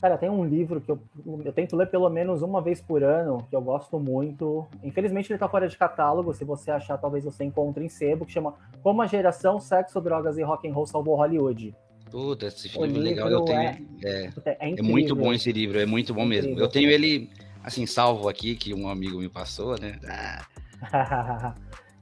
Cara, 0.00 0.16
tem 0.16 0.30
um 0.30 0.44
livro 0.44 0.80
que 0.80 0.92
eu, 0.92 1.00
eu 1.44 1.52
tento 1.52 1.74
ler 1.74 1.90
pelo 1.90 2.08
menos 2.08 2.40
uma 2.40 2.62
vez 2.62 2.80
por 2.80 3.02
ano, 3.02 3.44
que 3.50 3.56
eu 3.56 3.60
gosto 3.60 3.98
muito. 3.98 4.64
Infelizmente 4.82 5.32
ele 5.32 5.38
tá 5.38 5.48
fora 5.48 5.68
de 5.68 5.76
catálogo, 5.76 6.32
se 6.32 6.44
você 6.44 6.70
achar, 6.70 6.96
talvez 6.98 7.24
você 7.24 7.42
encontre 7.42 7.84
em 7.84 7.88
sebo, 7.88 8.24
que 8.24 8.32
chama 8.32 8.54
Como 8.80 9.02
a 9.02 9.06
Geração, 9.06 9.58
Sexo, 9.58 10.00
Drogas 10.00 10.38
e 10.38 10.42
Rock 10.42 10.68
and 10.68 10.72
Roll 10.72 10.86
Salvou 10.86 11.16
Hollywood. 11.16 11.74
Puta, 12.10 12.46
esse 12.46 12.68
livro, 12.68 12.86
livro 12.86 13.00
legal, 13.00 13.28
eu 13.28 13.44
tenho. 13.44 13.60
É, 13.60 13.80
é, 14.04 14.32
é, 14.44 14.74
é, 14.78 14.82
muito 14.82 15.14
bom 15.14 15.32
esse 15.32 15.50
livro, 15.52 15.78
é 15.78 15.86
muito 15.86 16.14
bom 16.14 16.24
mesmo. 16.24 16.58
Eu 16.58 16.68
tenho 16.68 16.90
ele, 16.90 17.30
assim, 17.62 17.86
salvo 17.86 18.28
aqui, 18.28 18.54
que 18.54 18.74
um 18.74 18.88
amigo 18.88 19.18
me 19.18 19.28
passou, 19.28 19.78
né? 19.78 19.98
Ah. 20.08 20.44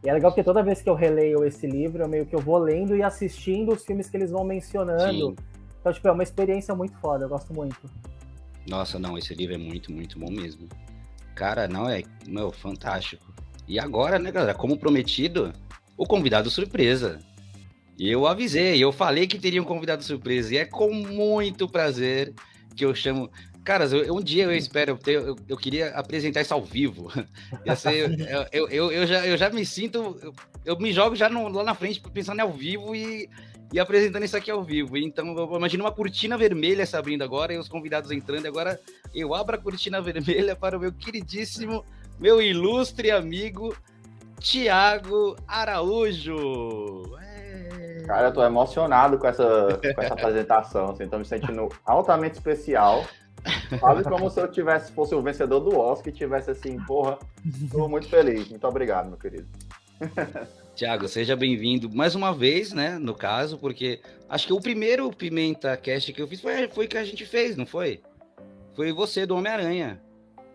e 0.05 0.09
é 0.09 0.13
legal 0.13 0.31
porque 0.31 0.45
toda 0.45 0.63
vez 0.63 0.83
que 0.83 0.89
eu 0.89 0.95
releio 0.95 1.45
esse 1.45 1.67
livro, 1.67 2.03
eu 2.03 2.09
meio 2.09 2.27
que 2.27 2.35
eu 2.35 2.41
vou 2.41 2.59
lendo 2.59 2.97
e 2.97 3.03
assistindo 3.03 3.73
os 3.73 3.85
filmes 3.85 4.09
que 4.09 4.17
eles 4.17 4.31
vão 4.31 4.45
mencionando. 4.45 5.31
Sim. 5.31 5.37
Então, 5.81 5.93
tipo, 5.93 6.09
é 6.09 6.13
uma 6.13 6.23
experiência 6.23 6.75
muito 6.75 6.97
foda, 6.99 7.25
eu 7.25 7.29
gosto 7.29 7.55
muito. 7.55 7.79
Nossa, 8.69 8.99
não, 8.99 9.17
esse 9.17 9.35
livro 9.35 9.55
é 9.55 9.59
muito, 9.59 9.93
muito 9.93 10.19
bom 10.19 10.31
mesmo. 10.31 10.69
Cara, 11.35 11.69
não, 11.69 11.89
é, 11.89 12.03
meu, 12.27 12.51
fantástico. 12.51 13.33
E 13.69 13.79
agora, 13.79 14.19
né, 14.19 14.33
galera, 14.33 14.55
como 14.55 14.77
prometido, 14.77 15.53
o 15.97 16.07
convidado 16.07 16.51
surpresa. 16.51 17.19
Eu 17.99 18.26
avisei, 18.26 18.83
eu 18.83 18.93
falei 18.93 19.26
que 19.26 19.38
teria 19.38 19.61
um 19.61 19.65
convidado 19.65 20.05
surpresa. 20.05 20.55
E 20.55 20.59
é 20.59 20.65
com 20.65 20.93
muito 20.93 21.69
prazer 21.69 22.35
que 22.75 22.85
eu 22.85 22.95
chamo. 22.95 23.31
Caras, 23.65 23.93
um 23.93 24.21
dia 24.21 24.45
eu 24.45 24.55
espero, 24.55 24.93
eu, 24.93 24.99
ter, 24.99 25.15
eu, 25.15 25.37
eu, 25.49 25.57
queria 25.57 25.88
apresentar 25.88 26.43
isso 26.43 26.55
ao 26.55 26.65
vivo. 26.65 27.11
Eu, 28.53 28.69
eu, 28.69 28.93
eu, 28.93 29.07
já, 29.07 29.26
eu 29.26 29.37
já 29.37 29.50
me 29.50 29.67
sinto, 29.67 30.17
eu, 30.65 30.79
me 30.79 30.93
jogo 30.93 31.17
já 31.17 31.29
no, 31.29 31.49
lá 31.49 31.65
na 31.65 31.75
frente 31.75 32.00
pensando 32.12 32.41
ao 32.41 32.53
vivo 32.53 32.95
e, 32.95 33.29
e 33.73 33.81
apresentando 33.81 34.25
isso 34.25 34.37
aqui 34.37 34.50
ao 34.50 34.62
vivo. 34.62 34.97
Então, 34.97 35.37
eu 35.37 35.57
imagino 35.57 35.85
uma 35.85 35.91
cortina 35.91 36.38
vermelha 36.38 36.87
se 36.87 36.97
abrindo 36.97 37.23
agora 37.23 37.53
e 37.53 37.59
os 37.59 37.69
convidados 37.69 38.11
entrando. 38.12 38.47
Agora 38.47 38.81
eu 39.12 39.35
abro 39.35 39.57
a 39.57 39.59
cortina 39.59 40.00
vermelha 40.00 40.55
para 40.57 40.76
o 40.76 40.81
meu 40.81 40.93
queridíssimo, 40.93 41.85
meu 42.21 42.41
ilustre 42.41 43.11
amigo, 43.11 43.76
Tiago 44.38 45.37
Araújo. 45.47 47.17
Cara, 48.07 48.29
eu 48.29 48.33
tô 48.33 48.45
emocionado 48.45 49.19
com 49.19 49.27
essa, 49.27 49.81
com 49.95 50.01
essa 50.01 50.15
apresentação, 50.15 50.91
assim, 50.91 51.09
tô 51.09 51.19
me 51.19 51.25
sentindo 51.25 51.69
altamente 51.85 52.35
especial. 52.35 53.05
Quase 53.81 54.05
como 54.05 54.31
se 54.31 54.41
eu 54.41 54.49
tivesse, 54.49 54.93
fosse 54.93 55.15
o 55.15 55.23
vencedor 55.23 55.61
do 55.61 55.79
Oscar 55.79 56.09
e 56.09 56.17
tivesse 56.17 56.51
assim, 56.51 56.79
porra, 56.85 57.19
tô 57.71 57.89
muito 57.89 58.09
feliz. 58.09 58.49
Muito 58.49 58.67
obrigado, 58.67 59.09
meu 59.09 59.19
querido. 59.19 59.47
Tiago, 60.75 61.09
seja 61.09 61.35
bem-vindo 61.35 61.89
mais 61.95 62.15
uma 62.15 62.35
vez, 62.35 62.73
né? 62.73 62.99
No 62.99 63.15
caso, 63.15 63.57
porque 63.59 64.01
acho 64.29 64.47
que 64.47 64.53
o 64.53 64.61
primeiro 64.61 65.11
Pimenta 65.11 65.77
Cast 65.77 66.13
que 66.13 66.21
eu 66.21 66.29
fiz 66.29 66.41
foi, 66.41 66.69
foi 66.69 66.87
que 66.87 66.99
a 66.99 67.05
gente 67.05 67.25
fez, 67.25 67.57
não 67.57 67.67
foi? 67.67 68.03
Foi 68.75 68.93
você 68.93 69.25
do 69.25 69.37
Homem-Aranha. 69.37 70.01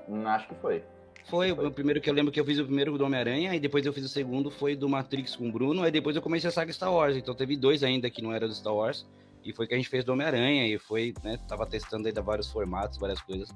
Hum, 0.08 0.28
acho 0.28 0.48
que 0.48 0.56
foi. 0.56 0.84
Foi, 1.26 1.52
o 1.52 1.72
primeiro 1.72 2.02
que 2.02 2.10
eu 2.10 2.14
lembro 2.14 2.32
que 2.32 2.40
eu 2.40 2.46
fiz 2.46 2.60
o 2.60 2.66
primeiro 2.66 2.98
do 2.98 3.06
Homem-Aranha, 3.06 3.56
e 3.56 3.60
depois 3.60 3.86
eu 3.86 3.94
fiz 3.94 4.06
o 4.06 4.10
segundo 4.10 4.50
foi 4.50 4.76
do 4.76 4.90
Matrix 4.90 5.36
com 5.36 5.50
o 5.50 5.52
Bruno, 5.52 5.84
aí 5.84 5.92
depois 5.92 6.16
eu 6.16 6.22
comecei 6.22 6.50
a 6.50 6.52
saga 6.52 6.74
Star 6.74 6.92
Wars, 6.92 7.16
então 7.16 7.34
teve 7.34 7.56
dois 7.56 7.84
ainda 7.84 8.10
que 8.10 8.22
não 8.22 8.34
era 8.34 8.48
do 8.48 8.54
Star 8.54 8.74
Wars, 8.74 9.08
e 9.44 9.54
foi 9.54 9.68
que 9.68 9.74
a 9.74 9.78
gente 9.78 9.90
fez 9.90 10.04
do 10.04 10.12
Homem-Aranha, 10.12 10.68
e 10.68 10.78
foi, 10.78 11.14
né, 11.24 11.38
tava 11.48 11.66
testando 11.66 12.08
ainda 12.08 12.22
vários 12.22 12.52
formatos, 12.52 12.98
várias 12.98 13.22
coisas. 13.22 13.50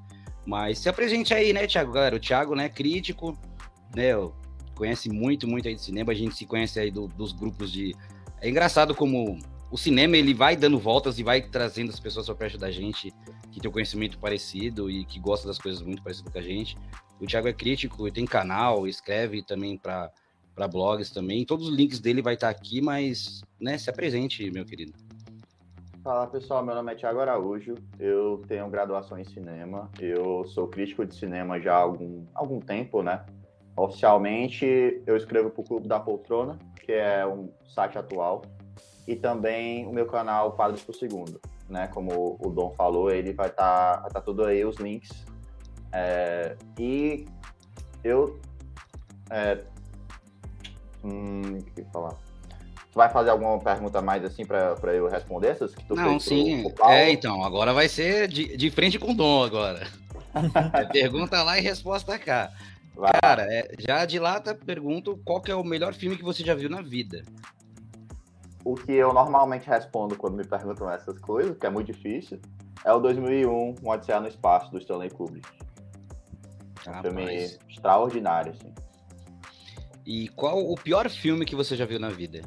Mas 0.46 0.80
se 0.80 0.90
apresente 0.90 1.34
aí, 1.34 1.54
né, 1.54 1.68
Thiago, 1.68 1.92
galera, 1.92 2.16
o 2.16 2.20
Thiago, 2.20 2.56
né, 2.56 2.70
crítico, 2.70 3.38
né, 3.96 4.12
conhece 4.76 5.10
muito, 5.10 5.48
muito 5.48 5.68
aí 5.68 5.76
de 5.76 5.82
cinema, 5.82 6.12
a 6.12 6.16
gente 6.16 6.36
se 6.36 6.46
conhece 6.46 6.80
aí 6.80 6.92
do, 6.92 7.08
dos 7.08 7.34
grupos 7.34 7.72
de... 7.72 7.96
É 8.42 8.50
engraçado 8.50 8.94
como 8.94 9.40
o 9.72 9.78
cinema, 9.78 10.16
ele 10.16 10.34
vai 10.34 10.56
dando 10.56 10.80
voltas 10.80 11.18
e 11.20 11.24
vai 11.24 11.42
trazendo 11.42 11.90
as 11.90 12.00
pessoas 12.00 12.26
para 12.28 12.36
perto 12.36 12.58
da 12.58 12.72
gente, 12.72 13.14
que 13.52 13.60
tem 13.60 13.70
um 13.70 13.74
conhecimento 13.74 14.18
parecido 14.20 14.90
e 14.90 15.04
que 15.06 15.20
gosta 15.20 15.48
das 15.48 15.58
coisas 15.58 15.82
muito 15.82 16.02
parecidas 16.04 16.32
com 16.32 16.40
a 16.40 16.42
gente. 16.42 16.78
O 17.26 17.28
Thiago 17.28 17.48
é 17.48 17.54
crítico, 17.54 18.12
tem 18.12 18.24
canal, 18.24 18.88
escreve 18.88 19.42
também 19.42 19.76
para 19.78 20.12
para 20.54 20.68
blogs 20.70 21.12
também. 21.12 21.46
Todos 21.46 21.68
os 21.68 21.76
links 21.76 22.00
dele 22.00 22.22
vai 22.22 22.36
estar 22.36 22.54
tá 22.54 22.58
aqui, 22.58 22.82
mas 22.82 23.42
né, 23.60 23.78
se 23.78 23.90
apresente, 23.90 24.50
meu 24.52 24.64
querido. 24.64 24.94
Fala 26.02 26.28
pessoal, 26.28 26.64
meu 26.64 26.76
nome 26.76 26.94
é 26.94 26.96
Thiago 26.96 27.20
Araújo, 27.20 27.76
eu 28.00 28.42
tenho 28.48 28.70
graduação 28.70 29.18
em 29.18 29.26
cinema, 29.26 29.90
eu 30.00 30.46
sou 30.46 30.68
crítico 30.68 31.04
de 31.04 31.16
cinema 31.16 31.60
já 31.60 31.74
há 31.74 31.80
algum, 31.80 32.24
algum 32.34 32.60
tempo, 32.60 33.02
né? 33.02 33.26
Oficialmente, 33.76 35.02
eu 35.06 35.18
escrevo 35.18 35.50
para 35.50 35.62
o 35.62 35.64
Clube 35.66 35.88
da 35.88 36.00
Poltrona, 36.00 36.60
que 36.86 36.94
é 36.94 37.26
um 37.26 37.50
site 37.68 37.98
atual, 37.98 38.44
e 39.08 39.16
também 39.16 39.86
o 39.88 39.92
meu 39.92 40.06
canal 40.06 40.52
Padres 40.52 40.84
por 40.84 40.94
Segundo, 40.94 41.42
né? 41.68 41.88
Como 41.88 42.38
o 42.40 42.50
Dom 42.52 42.72
falou, 42.76 43.10
ele 43.10 43.34
vai 43.34 43.48
estar 43.48 44.04
tá, 44.04 44.10
tá 44.10 44.22
tudo 44.22 44.46
aí, 44.46 44.64
os 44.64 44.78
links. 44.78 45.26
É, 45.98 46.58
e 46.78 47.26
eu... 48.04 48.38
É, 49.30 49.60
hum, 51.02 51.60
o 51.60 51.64
que 51.64 51.84
falar? 51.86 52.16
Tu 52.92 52.96
vai 52.96 53.10
fazer 53.10 53.30
alguma 53.30 53.58
pergunta 53.60 54.02
mais 54.02 54.24
assim 54.26 54.46
para 54.46 54.94
eu 54.94 55.08
responder 55.08 55.48
essas 55.48 55.74
que 55.74 55.86
tu 55.86 55.96
Não, 55.96 56.20
sim. 56.20 56.64
Pro, 56.64 56.74
pro 56.74 56.90
é, 56.90 57.12
então, 57.12 57.44
agora 57.44 57.74
vai 57.74 57.88
ser 57.88 58.28
de, 58.28 58.58
de 58.58 58.70
frente 58.70 59.00
com 59.00 59.12
o 59.12 59.16
Dom 59.16 59.44
agora. 59.44 59.88
pergunta 60.92 61.42
lá 61.44 61.58
e 61.58 61.62
resposta 61.62 62.20
cá. 62.20 62.52
Vai. 62.94 63.12
Cara, 63.22 63.44
é, 63.44 63.72
já 63.80 64.06
de 64.06 64.20
lata 64.20 64.54
pergunto 64.54 65.18
qual 65.26 65.42
que 65.42 65.52
é 65.52 65.56
o 65.56 65.64
melhor 65.64 65.94
filme 65.94 66.18
que 66.18 66.24
você 66.24 66.44
já 66.44 66.54
viu 66.54 66.70
na 66.70 66.82
vida. 66.82 67.24
O 68.64 68.76
que 68.76 68.94
eu 68.94 69.14
normalmente 69.14 69.70
respondo 69.70 70.18
quando 70.18 70.36
me 70.36 70.46
perguntam 70.46 70.90
essas 70.90 71.20
coisas, 71.20 71.58
que 71.58 71.66
é 71.66 71.70
muito 71.70 71.92
difícil, 71.92 72.40
é 72.84 72.92
o 72.92 73.00
2001, 73.00 73.76
Um 73.84 73.90
Odisseia 73.90 74.20
no 74.20 74.28
Espaço, 74.28 74.72
do 74.72 74.78
Stanley 74.78 75.10
Kubrick. 75.10 75.48
Um 76.88 77.02
filme 77.02 77.58
extraordinário, 77.70 78.52
assim. 78.54 78.74
E 80.06 80.28
qual 80.30 80.60
o 80.60 80.76
pior 80.76 81.10
filme 81.10 81.46
que 81.46 81.56
você 81.56 81.76
já 81.76 81.86
viu 81.86 82.00
na 82.00 82.10
vida? 82.10 82.42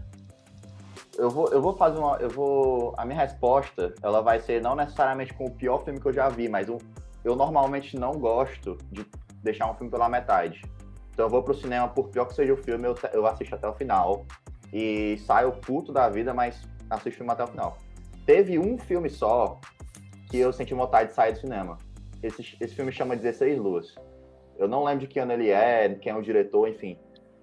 Eu 1.16 1.28
vou, 1.28 1.48
eu 1.48 1.60
vou 1.60 1.76
fazer 1.76 1.98
uma. 1.98 2.16
Eu 2.18 2.30
vou. 2.30 2.94
A 2.96 3.04
minha 3.04 3.18
resposta, 3.18 3.92
ela 4.00 4.20
vai 4.20 4.40
ser 4.40 4.62
não 4.62 4.76
necessariamente 4.76 5.34
com 5.34 5.46
o 5.46 5.50
pior 5.50 5.84
filme 5.84 6.00
que 6.00 6.06
eu 6.06 6.12
já 6.12 6.28
vi, 6.28 6.48
mas 6.48 6.68
um, 6.68 6.78
eu 7.24 7.34
normalmente 7.34 7.98
não 7.98 8.12
gosto 8.12 8.78
de 8.92 9.04
deixar 9.42 9.68
um 9.68 9.74
filme 9.74 9.90
pela 9.90 10.08
metade. 10.08 10.62
Então 11.12 11.26
eu 11.26 11.30
vou 11.30 11.42
pro 11.42 11.52
cinema, 11.54 11.88
por 11.88 12.08
pior 12.10 12.26
que 12.26 12.34
seja 12.34 12.52
o 12.52 12.56
filme, 12.56 12.86
eu, 12.86 12.96
eu 13.12 13.26
assisto 13.26 13.56
até 13.56 13.66
o 13.68 13.74
final. 13.74 14.24
E 14.72 15.18
saio 15.26 15.50
puto 15.52 15.92
da 15.92 16.08
vida, 16.08 16.32
mas 16.32 16.62
assisto 16.88 17.10
o 17.10 17.12
filme 17.14 17.32
até 17.32 17.42
o 17.42 17.48
final. 17.48 17.76
Teve 18.24 18.56
um 18.56 18.78
filme 18.78 19.10
só 19.10 19.58
que 20.30 20.38
eu 20.38 20.52
senti 20.52 20.74
vontade 20.74 21.08
de 21.08 21.16
sair 21.16 21.32
do 21.32 21.40
cinema. 21.40 21.78
Esse, 22.22 22.56
esse 22.60 22.74
filme 22.74 22.92
chama 22.92 23.16
16 23.16 23.58
Luas. 23.58 23.94
Eu 24.58 24.68
não 24.68 24.84
lembro 24.84 25.00
de 25.00 25.06
que 25.06 25.18
ano 25.18 25.32
ele 25.32 25.50
é, 25.50 25.88
quem 25.94 26.12
é 26.12 26.16
o 26.16 26.22
diretor, 26.22 26.68
enfim. 26.68 26.98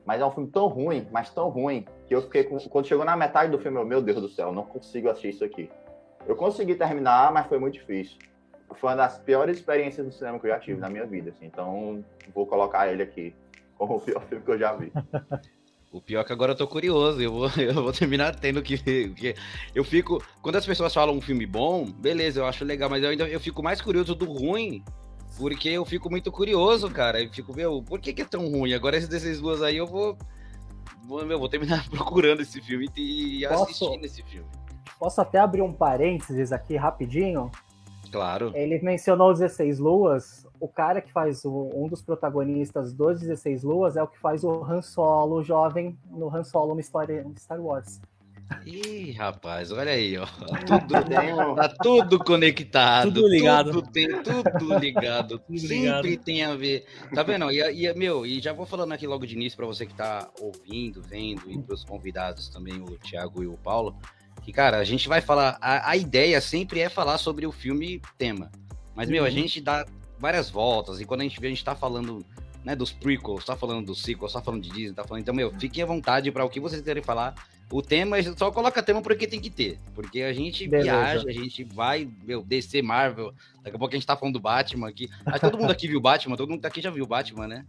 Mas 0.05 0.21
é 0.21 0.25
um 0.25 0.31
filme 0.31 0.49
tão 0.49 0.67
ruim, 0.67 1.07
mas 1.11 1.29
tão 1.29 1.49
ruim, 1.49 1.85
que 2.07 2.13
eu 2.13 2.21
fiquei 2.21 2.43
com... 2.43 2.57
Quando 2.57 2.85
chegou 2.85 3.05
na 3.05 3.15
metade 3.15 3.51
do 3.51 3.57
filme, 3.57 3.79
eu, 3.79 3.85
meu 3.85 4.01
Deus 4.01 4.21
do 4.21 4.29
céu, 4.29 4.51
não 4.51 4.63
consigo 4.63 5.09
assistir 5.09 5.29
isso 5.29 5.43
aqui. 5.43 5.69
Eu 6.27 6.35
consegui 6.35 6.75
terminar, 6.75 7.31
mas 7.31 7.47
foi 7.47 7.57
muito 7.57 7.75
difícil 7.75 8.17
foi 8.73 8.89
uma 8.89 8.95
das 8.95 9.17
piores 9.19 9.57
experiências 9.57 10.05
do 10.05 10.11
cinema 10.11 10.39
que 10.39 10.47
eu 10.47 10.51
já 10.51 10.59
tive 10.59 10.79
na 10.79 10.89
minha 10.89 11.05
vida, 11.05 11.29
assim. 11.29 11.45
Então, 11.45 12.03
vou 12.33 12.45
colocar 12.45 12.91
ele 12.91 13.03
aqui 13.03 13.33
como 13.77 13.95
o 13.95 14.01
pior 14.01 14.21
filme 14.27 14.43
que 14.43 14.51
eu 14.51 14.59
já 14.59 14.73
vi. 14.73 14.91
O 15.91 16.01
pior 16.01 16.21
é 16.21 16.23
que 16.25 16.33
agora 16.33 16.51
eu 16.51 16.57
tô 16.57 16.67
curioso, 16.67 17.21
eu 17.21 17.31
vou, 17.31 17.49
eu 17.57 17.73
vou 17.75 17.93
terminar 17.93 18.35
tendo 18.35 18.61
que 18.61 18.75
ver, 18.75 19.09
porque 19.09 19.35
eu 19.73 19.83
fico, 19.83 20.21
quando 20.41 20.57
as 20.57 20.65
pessoas 20.65 20.93
falam 20.93 21.15
um 21.15 21.21
filme 21.21 21.45
bom, 21.45 21.85
beleza, 21.85 22.41
eu 22.41 22.45
acho 22.45 22.65
legal, 22.65 22.89
mas 22.89 23.01
eu 23.01 23.09
ainda 23.09 23.27
eu 23.29 23.39
fico 23.39 23.63
mais 23.63 23.79
curioso 23.79 24.13
do 24.13 24.25
ruim, 24.25 24.83
porque 25.37 25.69
eu 25.69 25.85
fico 25.85 26.09
muito 26.09 26.31
curioso, 26.31 26.89
cara, 26.89 27.21
e 27.21 27.29
fico, 27.29 27.55
meu, 27.55 27.81
por 27.83 27.99
que 27.99 28.13
que 28.13 28.21
é 28.21 28.25
tão 28.25 28.49
ruim? 28.49 28.73
Agora 28.73 28.97
esses 28.97 29.09
16 29.09 29.41
duas 29.41 29.61
aí 29.61 29.77
eu 29.77 29.87
vou, 29.87 30.17
vou, 31.05 31.25
meu, 31.25 31.37
vou 31.37 31.49
terminar 31.49 31.87
procurando 31.89 32.41
esse 32.41 32.61
filme 32.61 32.89
e 32.95 33.45
assistindo 33.45 34.05
esse 34.05 34.23
filme. 34.23 34.47
Posso 34.97 35.19
até 35.19 35.39
abrir 35.39 35.61
um 35.61 35.73
parênteses 35.73 36.51
aqui 36.51 36.75
rapidinho? 36.75 37.51
Claro. 38.11 38.51
Ele 38.55 38.79
mencionou 38.79 39.33
16 39.33 39.79
Luas. 39.79 40.47
O 40.57 40.69
cara 40.69 41.01
que 41.01 41.11
faz 41.11 41.43
o, 41.43 41.69
um 41.73 41.87
dos 41.87 42.01
protagonistas 42.01 42.93
dos 42.93 43.19
16 43.19 43.63
Luas 43.63 43.97
é 43.97 44.03
o 44.03 44.07
que 44.07 44.17
faz 44.19 44.43
o 44.43 44.63
Han 44.63 44.81
Solo 44.81 45.43
jovem 45.43 45.97
no 46.09 46.33
Han 46.33 46.45
Solo, 46.45 46.71
uma 46.71 46.81
história 46.81 47.25
de 47.25 47.41
Star 47.41 47.59
Wars. 47.59 47.99
Ih, 48.65 49.11
rapaz, 49.11 49.71
olha 49.71 49.91
aí, 49.91 50.17
ó. 50.17 50.25
Tudo, 50.25 51.55
tá 51.55 51.69
tudo 51.81 52.19
conectado. 52.19 53.13
Tudo 53.13 53.27
ligado. 53.27 53.71
Tudo 53.71 53.91
tem 53.91 54.07
tudo 54.23 54.77
ligado. 54.77 55.39
tudo 55.47 55.59
Sempre 55.59 56.09
ligado. 56.09 56.23
tem 56.23 56.43
a 56.43 56.55
ver. 56.55 56.85
Tá 57.13 57.23
vendo? 57.23 57.51
E, 57.51 57.59
e, 57.59 57.93
meu, 57.93 58.25
e 58.25 58.39
já 58.39 58.53
vou 58.53 58.65
falando 58.65 58.91
aqui 58.91 59.07
logo 59.07 59.25
de 59.25 59.35
início 59.35 59.57
para 59.57 59.65
você 59.65 59.85
que 59.85 59.93
tá 59.93 60.29
ouvindo, 60.39 61.01
vendo, 61.01 61.49
e 61.49 61.57
pros 61.61 61.83
convidados 61.83 62.49
também, 62.49 62.79
o 62.79 62.97
Thiago 62.99 63.43
e 63.43 63.47
o 63.47 63.57
Paulo 63.57 63.95
que, 64.45 64.53
cara, 64.53 64.77
a 64.77 64.83
gente 64.83 65.09
vai 65.09 65.21
falar. 65.21 65.57
A, 65.59 65.89
a 65.89 65.97
ideia 65.97 66.39
sempre 66.39 66.79
é 66.79 66.87
falar 66.87 67.17
sobre 67.17 67.47
o 67.47 67.51
filme 67.51 67.99
tema. 68.15 68.51
Mas, 68.93 69.09
meu, 69.09 69.23
a 69.23 69.27
uhum. 69.27 69.33
gente 69.33 69.59
dá 69.59 69.83
várias 70.19 70.51
voltas, 70.51 71.01
e 71.01 71.05
quando 71.05 71.21
a 71.21 71.23
gente 71.23 71.39
vê, 71.41 71.47
a 71.47 71.49
gente 71.49 71.65
tá 71.65 71.75
falando 71.75 72.23
né, 72.63 72.75
dos 72.75 72.91
prequels, 72.91 73.43
tá 73.43 73.55
falando 73.55 73.87
dos 73.87 74.03
sequels, 74.03 74.33
tá 74.33 74.41
falando 74.41 74.61
de 74.61 74.69
Disney, 74.69 74.93
tá 74.93 75.03
falando. 75.03 75.23
Então, 75.23 75.33
meu, 75.33 75.51
fiquem 75.59 75.83
à 75.83 75.85
vontade 75.87 76.31
para 76.31 76.45
o 76.45 76.49
que 76.49 76.59
vocês 76.59 76.81
querem 76.83 77.01
falar. 77.01 77.33
O 77.71 77.81
tema, 77.81 78.21
só 78.37 78.51
coloca 78.51 78.83
tema 78.83 79.01
porque 79.01 79.27
tem 79.27 79.39
que 79.39 79.49
ter. 79.49 79.79
Porque 79.93 80.21
a 80.21 80.31
gente 80.31 80.67
Beleza. 80.67 80.91
viaja, 80.91 81.27
a 81.27 81.31
gente 81.31 81.63
vai, 81.63 82.07
meu, 82.23 82.43
descer 82.43 82.83
Marvel. 82.83 83.33
Daqui 83.63 83.75
a 83.75 83.79
pouco 83.79 83.93
a 83.93 83.97
gente 83.97 84.05
tá 84.05 84.15
falando 84.15 84.35
do 84.35 84.39
Batman 84.39 84.87
aqui. 84.87 85.09
Acho 85.25 85.39
que 85.39 85.49
todo 85.49 85.57
mundo 85.59 85.71
aqui 85.71 85.87
viu 85.87 85.99
Batman, 85.99 86.37
todo 86.37 86.49
mundo 86.49 86.65
aqui 86.65 86.79
já 86.79 86.91
viu 86.91 87.07
Batman, 87.07 87.47
né? 87.47 87.65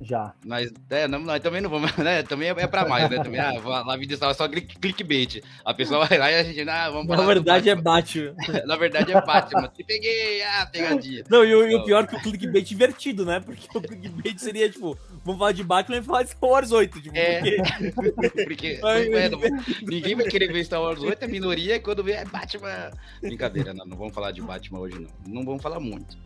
Já. 0.00 0.32
Mas 0.44 0.72
é, 0.88 1.06
não, 1.06 1.18
nós 1.18 1.42
também 1.42 1.60
não 1.60 1.68
vamos, 1.68 1.94
né? 1.98 2.22
Também 2.22 2.48
é, 2.48 2.52
é 2.52 2.66
pra 2.66 2.88
mais, 2.88 3.10
né? 3.10 3.22
Também, 3.22 3.38
ah, 3.38 3.52
lá 3.62 3.96
vídeo 3.96 4.14
estava 4.14 4.32
só 4.32 4.48
clickbait. 4.48 5.42
A 5.64 5.74
pessoa 5.74 6.06
vai 6.06 6.16
lá 6.16 6.30
e 6.30 6.36
a 6.36 6.42
gente, 6.42 6.68
ah, 6.68 6.90
vamos 6.90 7.06
Na 7.06 7.24
verdade 7.24 7.68
é 7.68 7.74
Batman. 7.74 8.34
Na 8.66 8.76
verdade 8.76 9.12
é 9.12 9.20
Batman. 9.20 9.68
Te 9.68 9.84
peguei, 9.84 10.42
ah, 10.42 10.66
pegadinha. 10.72 11.24
Não, 11.28 11.44
e 11.44 11.54
o, 11.54 11.66
então... 11.66 11.70
e 11.70 11.74
o 11.74 11.84
pior 11.84 12.04
é 12.04 12.06
que 12.06 12.16
o 12.16 12.20
clickbait 12.22 12.70
invertido, 12.70 13.26
né? 13.26 13.40
Porque 13.40 13.66
o 13.76 13.82
clickbait 13.82 14.38
seria, 14.38 14.70
tipo, 14.70 14.96
vamos 15.22 15.38
falar 15.38 15.52
de 15.52 15.64
Batman 15.64 15.98
e 15.98 16.02
falar 16.02 16.22
de 16.22 16.30
Star 16.30 16.50
Wars 16.50 16.72
8. 16.72 17.02
Tipo, 17.02 17.16
é. 17.16 17.40
Porque, 17.40 18.30
porque 18.44 18.80
é, 18.82 19.28
não, 19.28 19.40
ninguém 19.82 20.14
vai 20.14 20.26
querer 20.26 20.50
ver 20.50 20.64
Star 20.64 20.80
Wars 20.80 21.00
8, 21.00 21.22
é 21.22 21.28
minoria, 21.28 21.76
e 21.76 21.80
quando 21.80 22.02
vê 22.02 22.12
é 22.12 22.24
Batman. 22.24 22.90
Brincadeira, 23.20 23.74
não, 23.74 23.84
não 23.84 23.96
vamos 23.98 24.14
falar 24.14 24.30
de 24.32 24.40
Batman 24.40 24.80
hoje, 24.80 24.98
não. 24.98 25.10
Não 25.26 25.44
vamos 25.44 25.62
falar 25.62 25.78
muito. 25.78 26.16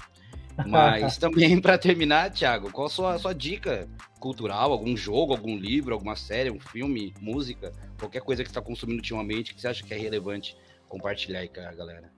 Mas 0.66 1.16
também, 1.18 1.58
para 1.60 1.78
terminar, 1.78 2.30
Thiago, 2.30 2.70
qual 2.70 2.86
a 2.86 2.90
sua, 2.90 3.14
a 3.14 3.18
sua 3.18 3.34
dica 3.34 3.88
cultural? 4.20 4.72
Algum 4.72 4.96
jogo, 4.96 5.32
algum 5.32 5.56
livro, 5.56 5.94
alguma 5.94 6.16
série, 6.16 6.50
um 6.50 6.60
filme, 6.60 7.14
música, 7.20 7.72
qualquer 7.98 8.22
coisa 8.22 8.42
que 8.42 8.48
você 8.48 8.58
está 8.58 8.62
consumindo 8.62 8.98
ultimamente 8.98 9.54
que 9.54 9.60
você 9.60 9.68
acha 9.68 9.84
que 9.84 9.92
é 9.92 9.96
relevante 9.96 10.56
compartilhar 10.88 11.40
aí 11.40 11.48
com 11.48 11.60
a 11.60 11.72
galera? 11.72 12.10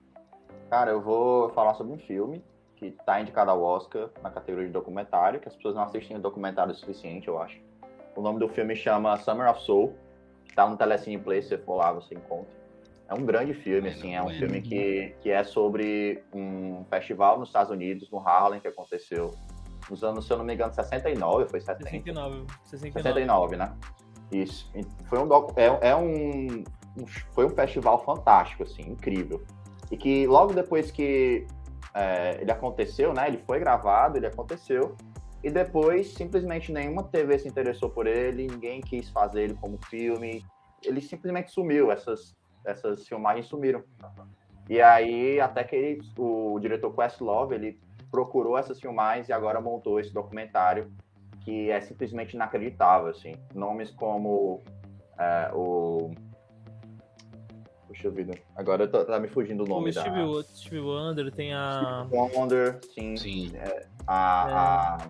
Cara, 0.69 0.91
eu 0.91 1.01
vou 1.01 1.49
falar 1.49 1.73
sobre 1.75 1.93
um 1.93 1.99
filme 1.99 2.43
que 2.75 2.87
está 2.87 3.19
indicado 3.19 3.49
ao 3.49 3.61
Oscar 3.61 4.09
na 4.21 4.29
categoria 4.29 4.67
de 4.67 4.73
documentário, 4.73 5.39
que 5.39 5.47
as 5.47 5.55
pessoas 5.55 5.75
não 5.75 5.83
assistem 5.83 6.19
documentário 6.19 6.71
o 6.71 6.75
suficiente, 6.75 7.27
eu 7.27 7.41
acho. 7.41 7.59
O 8.15 8.21
nome 8.21 8.39
do 8.39 8.47
filme 8.49 8.75
chama 8.75 9.17
Summer 9.17 9.49
of 9.49 9.61
Soul, 9.63 9.95
que 10.45 10.53
tá 10.53 10.67
no 10.67 10.77
Telecine 10.77 11.17
Play, 11.17 11.41
se 11.41 11.49
você 11.49 11.57
for 11.57 11.75
lá, 11.75 11.91
você 11.91 12.15
encontra. 12.15 12.56
É 13.09 13.13
um 13.13 13.25
grande 13.25 13.53
filme, 13.53 13.89
assim, 13.89 14.15
é 14.15 14.21
um 14.21 14.29
filme 14.29 14.61
que, 14.61 15.15
que 15.21 15.29
é 15.29 15.43
sobre 15.43 16.23
um 16.33 16.83
festival 16.89 17.39
nos 17.39 17.49
Estados 17.49 17.71
Unidos, 17.71 18.11
no 18.11 18.19
Harlem, 18.19 18.59
que 18.59 18.67
aconteceu 18.67 19.33
nos 19.89 20.03
anos, 20.03 20.25
se 20.25 20.33
eu 20.33 20.37
não 20.37 20.43
me 20.43 20.53
engano, 20.53 20.73
69, 20.73 21.47
foi 21.49 21.61
70? 21.61 21.89
69. 21.89 22.45
69, 22.63 23.03
69 23.03 23.55
né? 23.55 23.73
Isso. 24.31 24.69
Foi 25.05 25.19
um, 25.19 25.29
é, 25.55 25.89
é 25.89 25.95
um 25.95 26.63
foi 27.31 27.45
um 27.45 27.49
festival 27.49 28.03
fantástico, 28.03 28.63
assim, 28.63 28.81
incrível. 28.81 29.43
E 29.91 29.97
que 29.97 30.27
logo 30.27 30.53
depois 30.53 30.91
que 30.91 31.45
é, 31.93 32.37
ele 32.41 32.51
aconteceu, 32.51 33.13
né? 33.13 33.27
Ele 33.27 33.37
foi 33.37 33.59
gravado, 33.59 34.17
ele 34.17 34.27
aconteceu. 34.27 34.95
E 35.43 35.49
depois, 35.49 36.13
simplesmente 36.13 36.71
nenhuma 36.71 37.03
TV 37.03 37.39
se 37.39 37.47
interessou 37.47 37.89
por 37.89 38.07
ele, 38.07 38.47
ninguém 38.47 38.81
quis 38.81 39.09
fazer 39.09 39.43
ele 39.43 39.53
como 39.55 39.77
filme. 39.85 40.43
Ele 40.83 40.99
simplesmente 40.99 41.51
sumiu, 41.51 41.91
essas, 41.91 42.35
essas 42.67 43.07
filmagens 43.07 43.45
sumiram. 43.47 43.83
E 44.69 44.81
aí, 44.81 45.39
até 45.39 45.63
que 45.63 45.75
ele, 45.75 46.01
o 46.17 46.59
diretor 46.59 46.93
Questlove, 46.93 47.55
ele 47.55 47.79
procurou 48.11 48.57
essas 48.57 48.79
filmagens 48.79 49.29
e 49.29 49.33
agora 49.33 49.61
montou 49.61 49.99
esse 49.99 50.13
documentário 50.13 50.91
que 51.41 51.71
é 51.71 51.79
simplesmente 51.79 52.33
inacreditável, 52.35 53.07
assim. 53.07 53.35
Nomes 53.55 53.89
como 53.91 54.61
é, 55.17 55.49
o... 55.53 56.11
Puxa 57.87 58.09
vida, 58.11 58.33
agora 58.55 58.85
tô- 58.85 59.05
tá 59.05 59.17
me 59.17 59.29
fugindo 59.29 59.63
o 59.63 59.67
nome 59.67 59.89
O 59.89 59.93
da... 59.93 60.01
Steve, 60.01 60.19
o 60.21 60.43
Steve 60.43 60.79
Wonder, 60.81 61.31
tem 61.31 61.53
a 61.53 62.05
Wonder, 62.11 62.79
sim. 62.93 63.15
Sim. 63.15 63.53
A, 64.05 64.95
a 64.95 65.09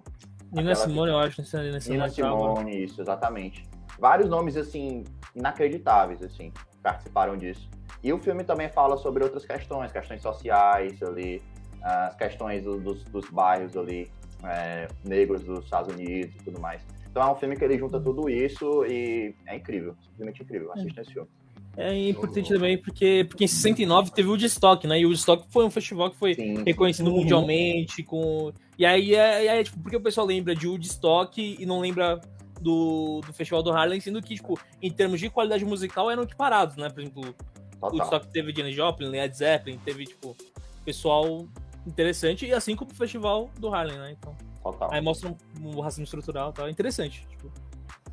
Nina 0.52 0.76
Simone, 0.76 1.12
eu 1.12 1.18
acho, 1.18 1.42
Nina 1.42 1.64
Nina 1.64 1.80
Simone. 1.82 2.08
tava. 2.08 2.12
Simone, 2.56 2.84
isso, 2.84 3.02
exatamente. 3.02 3.68
Vários 4.00 4.30
nomes, 4.30 4.56
assim, 4.56 5.04
inacreditáveis, 5.36 6.22
assim, 6.22 6.54
participaram 6.91 7.36
disso. 7.38 7.67
E 8.03 8.13
o 8.13 8.17
filme 8.17 8.44
também 8.44 8.70
fala 8.70 8.96
sobre 8.98 9.24
outras 9.24 9.46
questões, 9.46 9.91
questões 9.91 10.22
sociais 10.22 11.01
ali, 11.03 11.41
as 11.82 12.15
questões 12.15 12.63
do- 12.63 12.79
dos, 12.79 13.03
dos 13.03 13.29
bairros 13.29 13.75
ali, 13.75 14.10
é, 14.44 14.88
negros 15.03 15.44
dos 15.44 15.65
Estados 15.65 15.94
Unidos 15.94 16.34
e 16.36 16.44
tudo 16.46 16.60
mais. 16.60 16.82
Então 17.10 17.22
é 17.27 17.32
um 17.32 17.36
filme 17.36 17.56
que 17.58 17.63
ele 17.65 17.77
junta 17.77 18.00
tudo 18.00 18.29
isso 18.29 18.86
e 18.86 19.34
é 19.46 19.56
incrível, 19.56 19.96
simplesmente 20.01 20.44
incrível. 20.44 20.72
Assista 20.72 21.01
esse 21.01 21.13
filme. 21.13 21.27
É 21.75 22.10
importante 22.10 22.50
também 22.51 22.77
porque, 22.77 23.25
porque 23.29 23.44
em 23.44 23.48
69 23.48 24.12
teve 24.12 24.27
o 24.27 24.32
Woodstock, 24.32 24.88
né? 24.88 25.00
E 25.00 25.06
o 25.06 25.10
Woodstock 25.10 25.46
foi 25.50 25.63
um 25.63 25.70
festival 25.70 26.10
que 26.10 26.17
foi 26.17 26.34
Sim, 26.34 26.63
reconhecido 26.63 27.12
mundialmente. 27.12 28.01
Com... 28.01 28.51
E 28.79 28.86
aí, 28.86 29.13
é, 29.13 29.48
aí, 29.50 29.63
tipo, 29.63 29.79
porque 29.79 29.96
o 29.96 30.01
pessoal 30.01 30.25
lembra 30.25 30.56
de 30.56 30.67
Woodstock 30.67 31.39
e 31.60 31.65
não 31.67 31.79
lembra 31.79 32.20
do, 32.62 33.22
do 33.26 33.34
Festival 33.34 33.64
do 33.64 33.72
Harlem, 33.72 34.00
sendo 34.00 34.22
que, 34.22 34.36
tipo, 34.36 34.60
em 34.82 34.92
termos 34.92 35.20
de 35.20 35.30
qualidade 35.30 35.66
musical, 35.66 36.10
eram 36.10 36.24
equiparados, 36.24 36.76
né? 36.76 36.90
Por 36.90 37.02
exemplo, 37.02 37.22
o 37.22 37.34
total. 37.80 37.92
Woodstock 37.92 38.28
teve 38.28 38.54
Janis 38.56 38.76
Joplin, 38.76 39.10
Led 39.10 39.36
Zeppelin, 39.36 39.78
teve, 39.80 40.06
tipo, 40.06 40.36
pessoal 40.84 41.48
interessante, 41.86 42.46
e 42.46 42.54
assim 42.54 42.76
como 42.76 42.92
o 42.92 42.96
Festival 42.96 43.50
do 43.60 43.74
Harlem, 43.74 43.98
né? 43.98 44.16
Então, 44.18 44.36
total. 44.64 44.92
aí 44.92 45.02
mostra 45.02 45.30
um, 45.30 45.36
um 45.62 45.80
racismo 45.80 46.04
estrutural, 46.04 46.52
tá? 46.52 46.70
Interessante. 46.70 47.26
Tipo, 47.30 47.52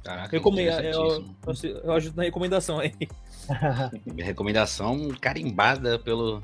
Caraca, 0.03 0.37
recomendo, 0.37 0.69
eu, 0.69 1.17
interessantíssimo. 1.47 1.79
eu, 1.79 1.85
eu 1.85 1.93
ajudo 1.93 2.17
na 2.17 2.23
recomendação 2.25 2.79
aí. 2.79 2.93
Recomendação 4.19 5.09
carimbada 5.21 5.99
pelo, 5.99 6.41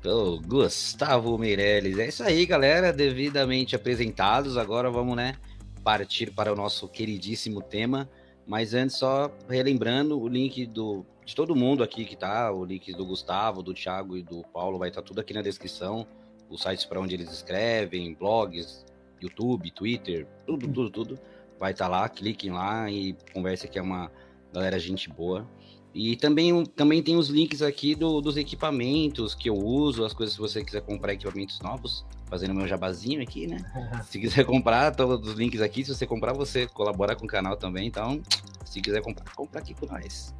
pelo 0.00 0.40
Gustavo 0.40 1.36
Meirelles. 1.38 1.98
É 1.98 2.08
isso 2.08 2.22
aí, 2.22 2.44
galera. 2.46 2.92
Devidamente 2.92 3.76
apresentados. 3.76 4.56
Agora 4.56 4.90
vamos, 4.90 5.16
né, 5.16 5.34
partir 5.78 6.32
para 6.32 6.52
o 6.52 6.56
nosso 6.56 6.88
queridíssimo 6.88 7.62
tema. 7.62 8.08
Mas 8.46 8.72
antes, 8.72 8.96
só 8.96 9.30
relembrando 9.48 10.18
o 10.18 10.26
link 10.26 10.64
do, 10.66 11.04
de 11.24 11.34
todo 11.34 11.54
mundo 11.54 11.82
aqui 11.82 12.04
que 12.04 12.16
tá, 12.16 12.50
o 12.50 12.64
link 12.64 12.92
do 12.94 13.04
Gustavo, 13.04 13.62
do 13.62 13.74
Thiago 13.74 14.16
e 14.16 14.22
do 14.22 14.42
Paulo, 14.54 14.78
vai 14.78 14.88
estar 14.88 15.02
tudo 15.02 15.20
aqui 15.20 15.34
na 15.34 15.42
descrição. 15.42 16.06
Os 16.48 16.62
sites 16.62 16.86
para 16.86 16.98
onde 16.98 17.14
eles 17.14 17.30
escrevem, 17.30 18.14
blogs, 18.14 18.86
YouTube, 19.20 19.70
Twitter, 19.70 20.26
tudo, 20.46 20.66
tudo, 20.66 20.90
tudo. 20.90 21.18
Vai 21.60 21.72
estar 21.72 21.88
lá, 21.88 22.08
cliquem 22.08 22.50
lá 22.50 22.90
e 22.90 23.14
converse 23.34 23.68
que 23.68 23.78
é 23.78 23.82
uma 23.82 24.10
galera 24.52 24.78
gente 24.78 25.10
boa. 25.10 25.46
E 25.94 26.16
também, 26.16 26.64
também 26.64 27.02
tem 27.02 27.16
os 27.16 27.28
links 27.28 27.60
aqui 27.60 27.94
do- 27.94 28.20
dos 28.20 28.36
equipamentos 28.36 29.34
que 29.34 29.50
eu 29.50 29.56
uso, 29.56 30.04
as 30.04 30.12
coisas 30.14 30.34
se 30.34 30.40
você 30.40 30.64
quiser 30.64 30.80
comprar 30.82 31.12
equipamentos 31.12 31.60
novos, 31.60 32.04
fazendo 32.28 32.54
meu 32.54 32.66
jabazinho 32.68 33.22
aqui, 33.22 33.46
né? 33.46 33.58
Se 34.08 34.18
quiser 34.20 34.44
comprar, 34.44 34.94
todos 34.94 35.28
os 35.28 35.34
links 35.38 35.60
aqui. 35.60 35.84
Se 35.84 35.94
você 35.94 36.06
comprar, 36.06 36.32
você 36.32 36.66
colabora 36.66 37.16
com 37.16 37.24
o 37.24 37.28
canal 37.28 37.56
também. 37.56 37.86
Então, 37.86 38.20
se 38.64 38.80
quiser 38.80 39.00
comprar, 39.02 39.24
compra 39.34 39.60
aqui 39.60 39.74
com 39.74 39.86
nós. 39.86 40.34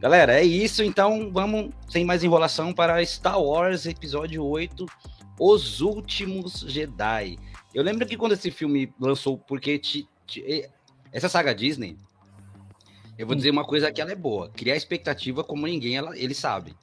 Galera, 0.00 0.34
é 0.40 0.44
isso. 0.44 0.82
Então, 0.82 1.30
vamos, 1.32 1.70
sem 1.88 2.04
mais 2.04 2.24
enrolação, 2.24 2.72
para 2.72 3.04
Star 3.04 3.40
Wars 3.40 3.86
Episódio 3.86 4.44
8, 4.44 4.84
Os 5.38 5.80
Últimos 5.80 6.60
Jedi. 6.66 7.38
Eu 7.72 7.82
lembro 7.82 8.04
que 8.06 8.16
quando 8.16 8.32
esse 8.32 8.50
filme 8.50 8.92
lançou, 9.00 9.38
porque 9.38 9.78
ti- 9.78 10.08
ti- 10.26 10.44
e- 10.46 10.68
essa 11.12 11.28
saga 11.28 11.54
Disney, 11.54 11.96
eu 13.16 13.26
vou 13.26 13.36
dizer 13.36 13.50
uma 13.50 13.64
coisa 13.64 13.92
que 13.92 14.00
ela 14.00 14.10
é 14.12 14.16
boa. 14.16 14.50
Criar 14.50 14.74
expectativa 14.76 15.44
como 15.44 15.66
ninguém 15.66 15.96
ela, 15.96 16.18
ele 16.18 16.34
sabe. 16.34 16.74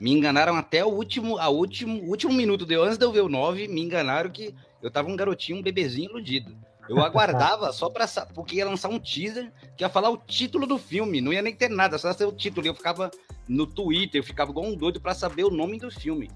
Me 0.00 0.10
enganaram 0.12 0.56
até 0.56 0.82
o 0.82 0.88
último, 0.88 1.36
a 1.36 1.50
último, 1.50 2.02
último 2.04 2.32
minuto 2.32 2.64
de 2.64 2.74
antes 2.74 2.96
de 2.96 3.04
eu 3.04 3.12
ver 3.12 3.20
o 3.20 3.28
9, 3.28 3.68
me 3.68 3.82
enganaram 3.82 4.30
que 4.30 4.54
eu 4.82 4.90
tava 4.90 5.10
um 5.10 5.14
garotinho, 5.14 5.58
um 5.58 5.62
bebezinho 5.62 6.08
iludido. 6.08 6.56
Eu 6.88 7.00
aguardava 7.04 7.70
só 7.70 7.90
pra 7.90 8.08
porque 8.34 8.56
ia 8.56 8.66
lançar 8.66 8.88
um 8.88 8.98
teaser 8.98 9.52
que 9.76 9.84
ia 9.84 9.90
falar 9.90 10.08
o 10.08 10.16
título 10.16 10.66
do 10.66 10.78
filme, 10.78 11.20
não 11.20 11.32
ia 11.32 11.42
nem 11.42 11.54
ter 11.54 11.68
nada, 11.68 11.98
só 11.98 12.10
ser 12.14 12.24
o 12.24 12.32
título. 12.32 12.66
Eu 12.66 12.74
ficava 12.74 13.10
no 13.46 13.66
Twitter, 13.66 14.20
eu 14.20 14.24
ficava 14.24 14.50
igual 14.50 14.64
um 14.64 14.74
doido 14.74 15.00
pra 15.00 15.12
saber 15.14 15.44
o 15.44 15.50
nome 15.50 15.78
do 15.78 15.90
filme. 15.90 16.30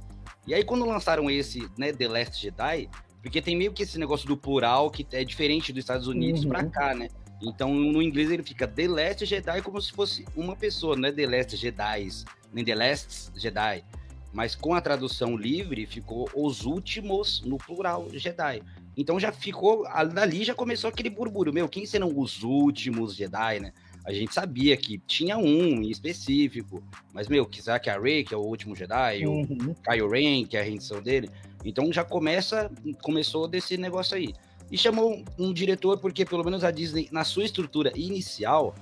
E 0.46 0.52
aí 0.52 0.62
quando 0.62 0.84
lançaram 0.84 1.30
esse, 1.30 1.66
né, 1.78 1.90
The 1.90 2.06
Last 2.06 2.42
Jedi, 2.42 2.90
porque 3.22 3.40
tem 3.40 3.56
meio 3.56 3.72
que 3.72 3.82
esse 3.82 3.98
negócio 3.98 4.28
do 4.28 4.36
plural 4.36 4.90
que 4.90 5.06
é 5.12 5.24
diferente 5.24 5.72
dos 5.72 5.80
Estados 5.80 6.06
Unidos 6.06 6.42
Uhum. 6.44 6.50
pra 6.50 6.64
cá, 6.64 6.94
né? 6.94 7.08
Então 7.42 7.72
no 7.74 8.02
inglês 8.02 8.30
ele 8.30 8.42
fica 8.42 8.68
The 8.68 8.88
Last 8.88 9.24
Jedi 9.24 9.62
como 9.62 9.80
se 9.80 9.90
fosse 9.90 10.26
uma 10.36 10.54
pessoa, 10.54 10.94
não 10.96 11.08
é 11.08 11.12
The 11.12 11.26
Last 11.26 11.56
Jedis, 11.56 12.26
nem 12.54 12.64
The 12.64 12.74
Last 12.74 13.30
Jedi. 13.36 13.84
Mas 14.32 14.54
com 14.54 14.74
a 14.74 14.80
tradução 14.80 15.36
livre 15.36 15.86
ficou 15.86 16.28
os 16.34 16.64
últimos 16.64 17.42
no 17.44 17.56
plural 17.58 18.08
Jedi. 18.12 18.62
Então 18.96 19.18
já 19.18 19.30
ficou, 19.32 19.86
a- 19.86 20.04
dali 20.04 20.44
já 20.44 20.54
começou 20.54 20.88
aquele 20.88 21.10
burburinho. 21.10 21.54
Meu, 21.54 21.68
quem 21.68 21.84
serão 21.84 22.12
os 22.16 22.42
últimos 22.42 23.14
Jedi, 23.14 23.60
né? 23.60 23.72
A 24.04 24.12
gente 24.12 24.34
sabia 24.34 24.76
que 24.76 24.98
tinha 24.98 25.38
um 25.38 25.82
em 25.82 25.88
específico, 25.90 26.82
mas, 27.12 27.26
meu, 27.26 27.46
que 27.46 27.60
a 27.70 27.98
Rey, 27.98 28.22
que 28.22 28.34
é 28.34 28.36
o 28.36 28.40
último 28.42 28.76
Jedi, 28.76 29.26
o 29.26 29.30
Uhum. 29.32 29.74
Kylo 29.82 30.10
Ren, 30.10 30.44
que 30.44 30.56
é 30.56 30.60
a 30.60 30.64
rendição 30.64 31.00
dele. 31.00 31.30
Então 31.64 31.90
já 31.92 32.04
começa, 32.04 32.70
começou 33.02 33.48
desse 33.48 33.76
negócio 33.78 34.16
aí. 34.16 34.34
E 34.70 34.76
chamou 34.76 35.24
um 35.38 35.52
diretor 35.52 35.98
porque 35.98 36.24
pelo 36.24 36.44
menos 36.44 36.64
a 36.64 36.70
Disney, 36.70 37.08
na 37.10 37.24
sua 37.24 37.44
estrutura 37.44 37.92
inicial, 37.96 38.74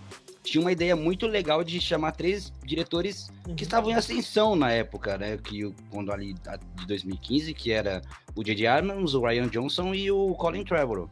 tinha 0.43 0.61
uma 0.61 0.73
ideia 0.73 0.97
muito 0.97 1.27
legal 1.27 1.63
de 1.63 1.81
chamar 1.81 2.13
três 2.13 2.53
diretores 2.65 3.33
que 3.57 3.63
estavam 3.63 3.91
em 3.91 3.95
ascensão 3.95 4.57
na 4.57 4.71
época, 4.73 5.17
né? 5.17 5.37
Que 5.37 5.73
quando 5.91 6.13
ali 6.13 6.35
de 6.35 6.87
2015, 6.87 7.55
que 7.55 7.71
era 7.71 8.03
o 8.35 8.43
J.J. 8.43 8.67
Abrams, 8.67 9.17
o 9.17 9.25
Ryan 9.25 9.49
Johnson 9.49 9.95
e 9.95 10.11
o 10.11 10.35
Colin 10.35 10.65
Trevorrow. 10.65 11.09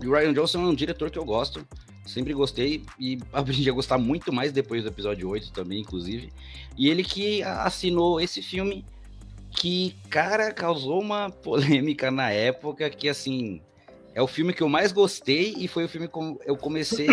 E 0.00 0.06
o 0.06 0.12
Ryan 0.12 0.34
Johnson 0.34 0.62
é 0.62 0.66
um 0.66 0.74
diretor 0.74 1.10
que 1.10 1.18
eu 1.18 1.24
gosto, 1.24 1.66
sempre 2.04 2.34
gostei 2.34 2.84
e 2.98 3.18
aprendi 3.32 3.68
a 3.70 3.72
gostar 3.72 3.98
muito 3.98 4.32
mais 4.32 4.52
depois 4.52 4.82
do 4.82 4.88
episódio 4.88 5.28
8 5.28 5.52
também, 5.52 5.80
inclusive. 5.80 6.30
E 6.76 6.88
ele 6.88 7.02
que 7.02 7.42
assinou 7.42 8.20
esse 8.20 8.42
filme 8.42 8.84
que, 9.50 9.94
cara, 10.10 10.52
causou 10.52 11.00
uma 11.00 11.30
polêmica 11.42 12.10
na 12.10 12.30
época 12.30 12.90
que, 12.90 13.08
assim, 13.08 13.62
é 14.14 14.22
o 14.22 14.26
filme 14.26 14.52
que 14.52 14.62
eu 14.62 14.68
mais 14.68 14.92
gostei 14.92 15.54
e 15.56 15.66
foi 15.66 15.84
o 15.84 15.88
filme 15.88 16.08
que 16.08 16.18
eu 16.44 16.56
comecei, 16.56 17.06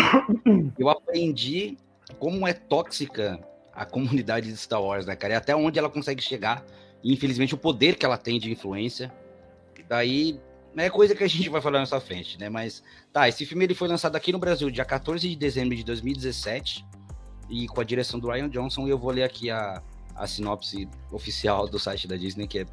eu 0.78 0.88
aprendi 0.88 1.76
como 2.18 2.46
é 2.46 2.52
tóxica 2.52 3.40
a 3.72 3.84
comunidade 3.84 4.48
de 4.48 4.56
Star 4.56 4.82
Wars, 4.82 5.06
né, 5.06 5.16
cara? 5.16 5.34
E 5.34 5.36
até 5.36 5.56
onde 5.56 5.78
ela 5.78 5.88
consegue 5.88 6.22
chegar 6.22 6.64
e, 7.02 7.12
infelizmente, 7.12 7.54
o 7.54 7.58
poder 7.58 7.96
que 7.96 8.04
ela 8.04 8.18
tem 8.18 8.38
de 8.38 8.50
influência. 8.50 9.12
Daí, 9.88 10.38
é 10.76 10.90
coisa 10.90 11.14
que 11.14 11.24
a 11.24 11.28
gente 11.28 11.48
vai 11.48 11.60
falar 11.60 11.80
nessa 11.80 12.00
frente, 12.00 12.38
né? 12.38 12.48
Mas, 12.48 12.82
tá, 13.12 13.28
esse 13.28 13.44
filme 13.46 13.64
ele 13.64 13.74
foi 13.74 13.88
lançado 13.88 14.16
aqui 14.16 14.32
no 14.32 14.38
Brasil 14.38 14.70
dia 14.70 14.84
14 14.84 15.28
de 15.28 15.36
dezembro 15.36 15.74
de 15.74 15.84
2017 15.84 16.84
e 17.48 17.66
com 17.66 17.80
a 17.80 17.84
direção 17.84 18.20
do 18.20 18.28
Ryan 18.30 18.48
Johnson 18.48 18.86
e 18.86 18.90
eu 18.90 18.98
vou 18.98 19.10
ler 19.10 19.24
aqui 19.24 19.50
a, 19.50 19.82
a 20.14 20.26
sinopse 20.26 20.88
oficial 21.10 21.66
do 21.66 21.78
site 21.78 22.06
da 22.06 22.16
Disney, 22.16 22.46
que 22.46 22.60
é. 22.60 22.66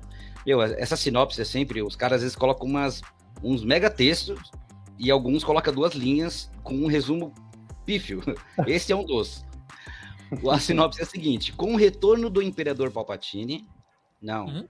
Meu, 0.45 0.61
essa 0.61 0.95
sinopse 0.95 1.41
é 1.41 1.45
sempre. 1.45 1.81
Os 1.81 1.95
caras 1.95 2.17
às 2.17 2.21
vezes 2.21 2.35
colocam 2.35 2.67
umas, 2.67 3.01
uns 3.43 3.63
mega 3.63 3.89
textos 3.89 4.51
e 4.97 5.11
alguns 5.11 5.43
colocam 5.43 5.73
duas 5.73 5.93
linhas 5.93 6.51
com 6.63 6.75
um 6.75 6.87
resumo 6.87 7.33
pífio. 7.85 8.21
Esse 8.67 8.91
é 8.91 8.95
um 8.95 9.03
dos. 9.03 9.45
A 10.49 10.59
sinopse 10.59 10.99
é 10.99 11.03
a 11.03 11.07
seguinte: 11.07 11.53
com 11.53 11.73
o 11.73 11.77
retorno 11.77 12.29
do 12.29 12.41
Imperador 12.41 12.91
Palpatine. 12.91 13.67
Não. 14.21 14.45
Uhum. 14.45 14.67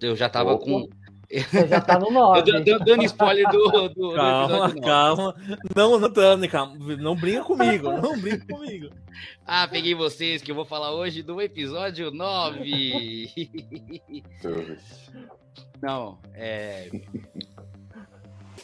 Eu 0.00 0.16
já 0.16 0.28
tava 0.28 0.52
Opa. 0.52 0.64
com. 0.64 0.88
Você 1.30 1.68
já 1.68 1.80
tá 1.80 1.98
no 1.98 2.06
Eu 2.06 2.12
9. 2.12 2.62
dando, 2.84 3.02
spoiler 3.04 3.46
do, 3.50 3.70
do, 3.70 3.88
do 3.90 4.12
Calma, 4.16 4.44
episódio 4.44 4.74
nove. 4.76 4.80
calma. 4.80 5.34
Não, 5.76 5.98
não, 6.00 6.48
calma. 6.48 6.96
Não 6.96 7.14
brinca 7.14 7.44
comigo, 7.44 7.92
não 7.92 8.18
brinca 8.18 8.46
comigo. 8.46 8.88
Ah, 9.46 9.68
peguei 9.68 9.94
vocês 9.94 10.40
que 10.40 10.50
eu 10.50 10.54
vou 10.54 10.64
falar 10.64 10.92
hoje 10.94 11.22
do 11.22 11.40
episódio 11.40 12.10
9. 12.10 13.30
Não, 15.82 16.18
é. 16.34 16.90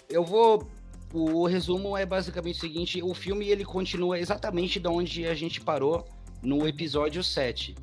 Eu 0.08 0.24
vou. 0.24 0.68
o 1.12 1.46
resumo 1.46 1.96
é 1.96 2.04
basicamente 2.06 2.56
o 2.56 2.60
seguinte: 2.60 3.02
o 3.02 3.14
filme 3.14 3.48
ele 3.48 3.64
continua 3.64 4.18
exatamente 4.18 4.80
de 4.80 4.88
onde 4.88 5.26
a 5.26 5.34
gente 5.34 5.60
parou 5.60 6.04
no 6.42 6.66
episódio 6.66 7.22
7. 7.22 7.74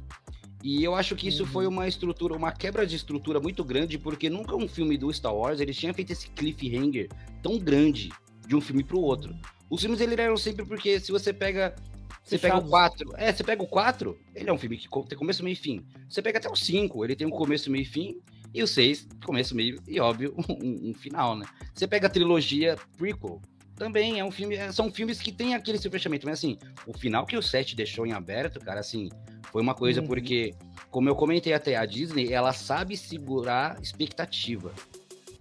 E 0.63 0.83
eu 0.83 0.93
acho 0.93 1.15
que 1.15 1.27
isso 1.27 1.45
foi 1.45 1.65
uhum. 1.65 1.73
uma 1.73 1.87
estrutura, 1.87 2.35
uma 2.35 2.51
quebra 2.51 2.85
de 2.85 2.95
estrutura 2.95 3.39
muito 3.39 3.63
grande, 3.63 3.97
porque 3.97 4.29
nunca 4.29 4.55
um 4.55 4.67
filme 4.67 4.97
do 4.97 5.11
Star 5.11 5.35
Wars 5.35 5.59
ele 5.59 5.73
tinha 5.73 5.93
feito 5.93 6.11
esse 6.11 6.29
cliffhanger 6.29 7.09
tão 7.41 7.57
grande 7.57 8.09
de 8.47 8.55
um 8.55 8.61
filme 8.61 8.83
para 8.83 8.97
o 8.97 9.01
outro. 9.01 9.35
Os 9.69 9.81
filmes 9.81 10.01
ele 10.01 10.19
eram 10.19 10.37
sempre 10.37 10.65
porque 10.65 10.99
se 10.99 11.11
você 11.11 11.33
pega 11.33 11.75
você 12.23 12.37
pega 12.37 12.57
o 12.57 12.69
4, 12.69 13.13
é, 13.17 13.33
você 13.33 13.43
pega 13.43 13.63
o 13.63 13.67
4, 13.67 14.17
ele 14.35 14.49
é 14.49 14.53
um 14.53 14.57
filme 14.57 14.77
que 14.77 14.87
tem 15.07 15.17
começo, 15.17 15.43
meio 15.43 15.53
e 15.53 15.55
fim. 15.55 15.85
Você 16.07 16.21
pega 16.21 16.37
até 16.37 16.49
o 16.49 16.55
5, 16.55 17.03
ele 17.03 17.15
tem 17.15 17.25
um 17.25 17.31
começo, 17.31 17.71
meio 17.71 17.81
e 17.81 17.85
fim, 17.85 18.21
e 18.53 18.61
o 18.61 18.67
6, 18.67 19.07
começo, 19.25 19.55
meio 19.55 19.81
e 19.87 19.99
óbvio, 19.99 20.35
um, 20.49 20.89
um, 20.89 20.93
final, 20.93 21.35
né? 21.35 21.45
Você 21.73 21.87
pega 21.87 22.07
a 22.07 22.09
trilogia 22.09 22.77
prequel, 22.97 23.41
também 23.81 24.19
é 24.19 24.23
um 24.23 24.29
filme, 24.29 24.53
é, 24.53 24.71
são 24.71 24.91
filmes 24.91 25.19
que 25.19 25.31
tem 25.31 25.55
aquele 25.55 25.79
seu 25.79 25.89
fechamento, 25.89 26.27
mas 26.27 26.37
assim, 26.37 26.55
o 26.85 26.95
final 26.95 27.25
que 27.25 27.35
o 27.35 27.41
7 27.41 27.75
deixou 27.75 28.05
em 28.05 28.11
aberto, 28.11 28.59
cara, 28.59 28.79
assim, 28.79 29.09
foi 29.51 29.59
uma 29.59 29.73
coisa 29.73 30.01
uhum. 30.01 30.05
porque, 30.05 30.53
como 30.91 31.09
eu 31.09 31.15
comentei 31.15 31.51
até, 31.51 31.75
a 31.75 31.83
Disney, 31.83 32.31
ela 32.31 32.53
sabe 32.53 32.95
segurar 32.95 33.81
expectativa. 33.81 34.71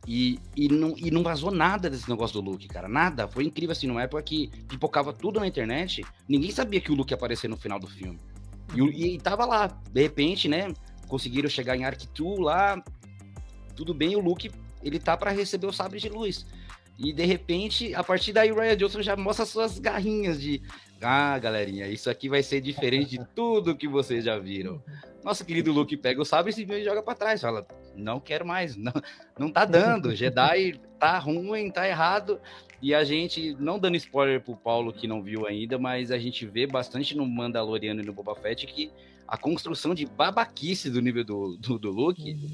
E, 0.09 0.41
e, 0.57 0.69
não, 0.69 0.95
e 0.97 1.11
não 1.11 1.23
vazou 1.23 1.51
nada 1.51 1.91
desse 1.91 2.09
negócio 2.09 2.41
do 2.41 2.51
Luke, 2.51 2.67
cara. 2.67 2.89
Nada. 2.89 3.29
Foi 3.29 3.45
incrível, 3.45 3.73
assim, 3.73 3.87
numa 3.87 4.03
época 4.03 4.23
que 4.23 4.49
pipocava 4.67 5.13
tudo 5.13 5.39
na 5.39 5.47
internet, 5.47 6.03
ninguém 6.27 6.51
sabia 6.51 6.81
que 6.81 6.91
o 6.91 6.95
Luke 6.95 7.13
ia 7.13 7.17
aparecer 7.17 7.47
no 7.47 7.59
final 7.59 7.79
do 7.79 7.87
filme. 7.87 8.19
E, 8.75 8.81
e, 8.81 9.15
e 9.17 9.19
tava 9.19 9.45
lá. 9.45 9.67
De 9.67 10.01
repente, 10.01 10.49
né? 10.49 10.73
Conseguiram 11.09 11.51
chegar 11.51 11.77
em 11.77 11.85
Arc 11.85 12.07
2 12.15 12.39
lá. 12.39 12.83
Tudo 13.77 13.93
bem, 13.93 14.17
o 14.17 14.21
Luke, 14.21 14.51
ele 14.83 14.99
tá 14.99 15.15
para 15.15 15.31
receber 15.31 15.67
o 15.67 15.73
sabre 15.73 16.01
de 16.01 16.09
luz. 16.09 16.47
E 17.03 17.15
de 17.15 17.25
repente, 17.25 17.95
a 17.95 18.05
partir 18.05 18.31
daí, 18.31 18.53
o 18.53 18.61
Ryan 18.61 18.77
Johnson 18.77 19.01
já 19.01 19.17
mostra 19.17 19.47
suas 19.47 19.79
garrinhas 19.79 20.39
de. 20.39 20.61
Ah, 21.01 21.39
galerinha, 21.39 21.89
isso 21.89 22.11
aqui 22.11 22.29
vai 22.29 22.43
ser 22.43 22.61
diferente 22.61 23.17
de 23.17 23.25
tudo 23.35 23.75
que 23.75 23.89
vocês 23.89 24.23
já 24.23 24.39
viram. 24.39 24.83
Nosso 25.25 25.43
querido 25.43 25.73
Luke 25.73 25.97
pega 25.97 26.21
o 26.21 26.27
sabre 26.27 26.53
e 26.53 26.85
joga 26.85 27.03
para 27.03 27.15
trás. 27.15 27.41
Fala, 27.41 27.67
não 27.97 28.21
quero 28.21 28.47
mais, 28.47 28.77
não, 28.77 28.93
não 29.39 29.51
tá 29.51 29.65
dando. 29.65 30.15
Jedi 30.15 30.79
tá 30.99 31.19
ruim, 31.19 31.71
tá 31.71 31.89
errado. 31.89 32.39
E 32.83 32.95
a 32.95 33.03
gente, 33.03 33.57
não 33.59 33.79
dando 33.79 33.97
spoiler 33.97 34.43
pro 34.43 34.55
Paulo 34.55 34.93
que 34.93 35.07
não 35.07 35.23
viu 35.23 35.47
ainda, 35.47 35.79
mas 35.79 36.11
a 36.11 36.19
gente 36.19 36.45
vê 36.45 36.67
bastante 36.67 37.17
no 37.17 37.27
Mandaloriano 37.27 38.03
e 38.03 38.05
no 38.05 38.13
Boba 38.13 38.35
Fett 38.35 38.67
que 38.67 38.93
a 39.27 39.39
construção 39.39 39.95
de 39.95 40.05
babaquice 40.05 40.91
do 40.91 41.01
nível 41.01 41.25
do, 41.25 41.57
do, 41.57 41.79
do 41.79 41.91
Luke, 41.91 42.33
uhum. 42.33 42.51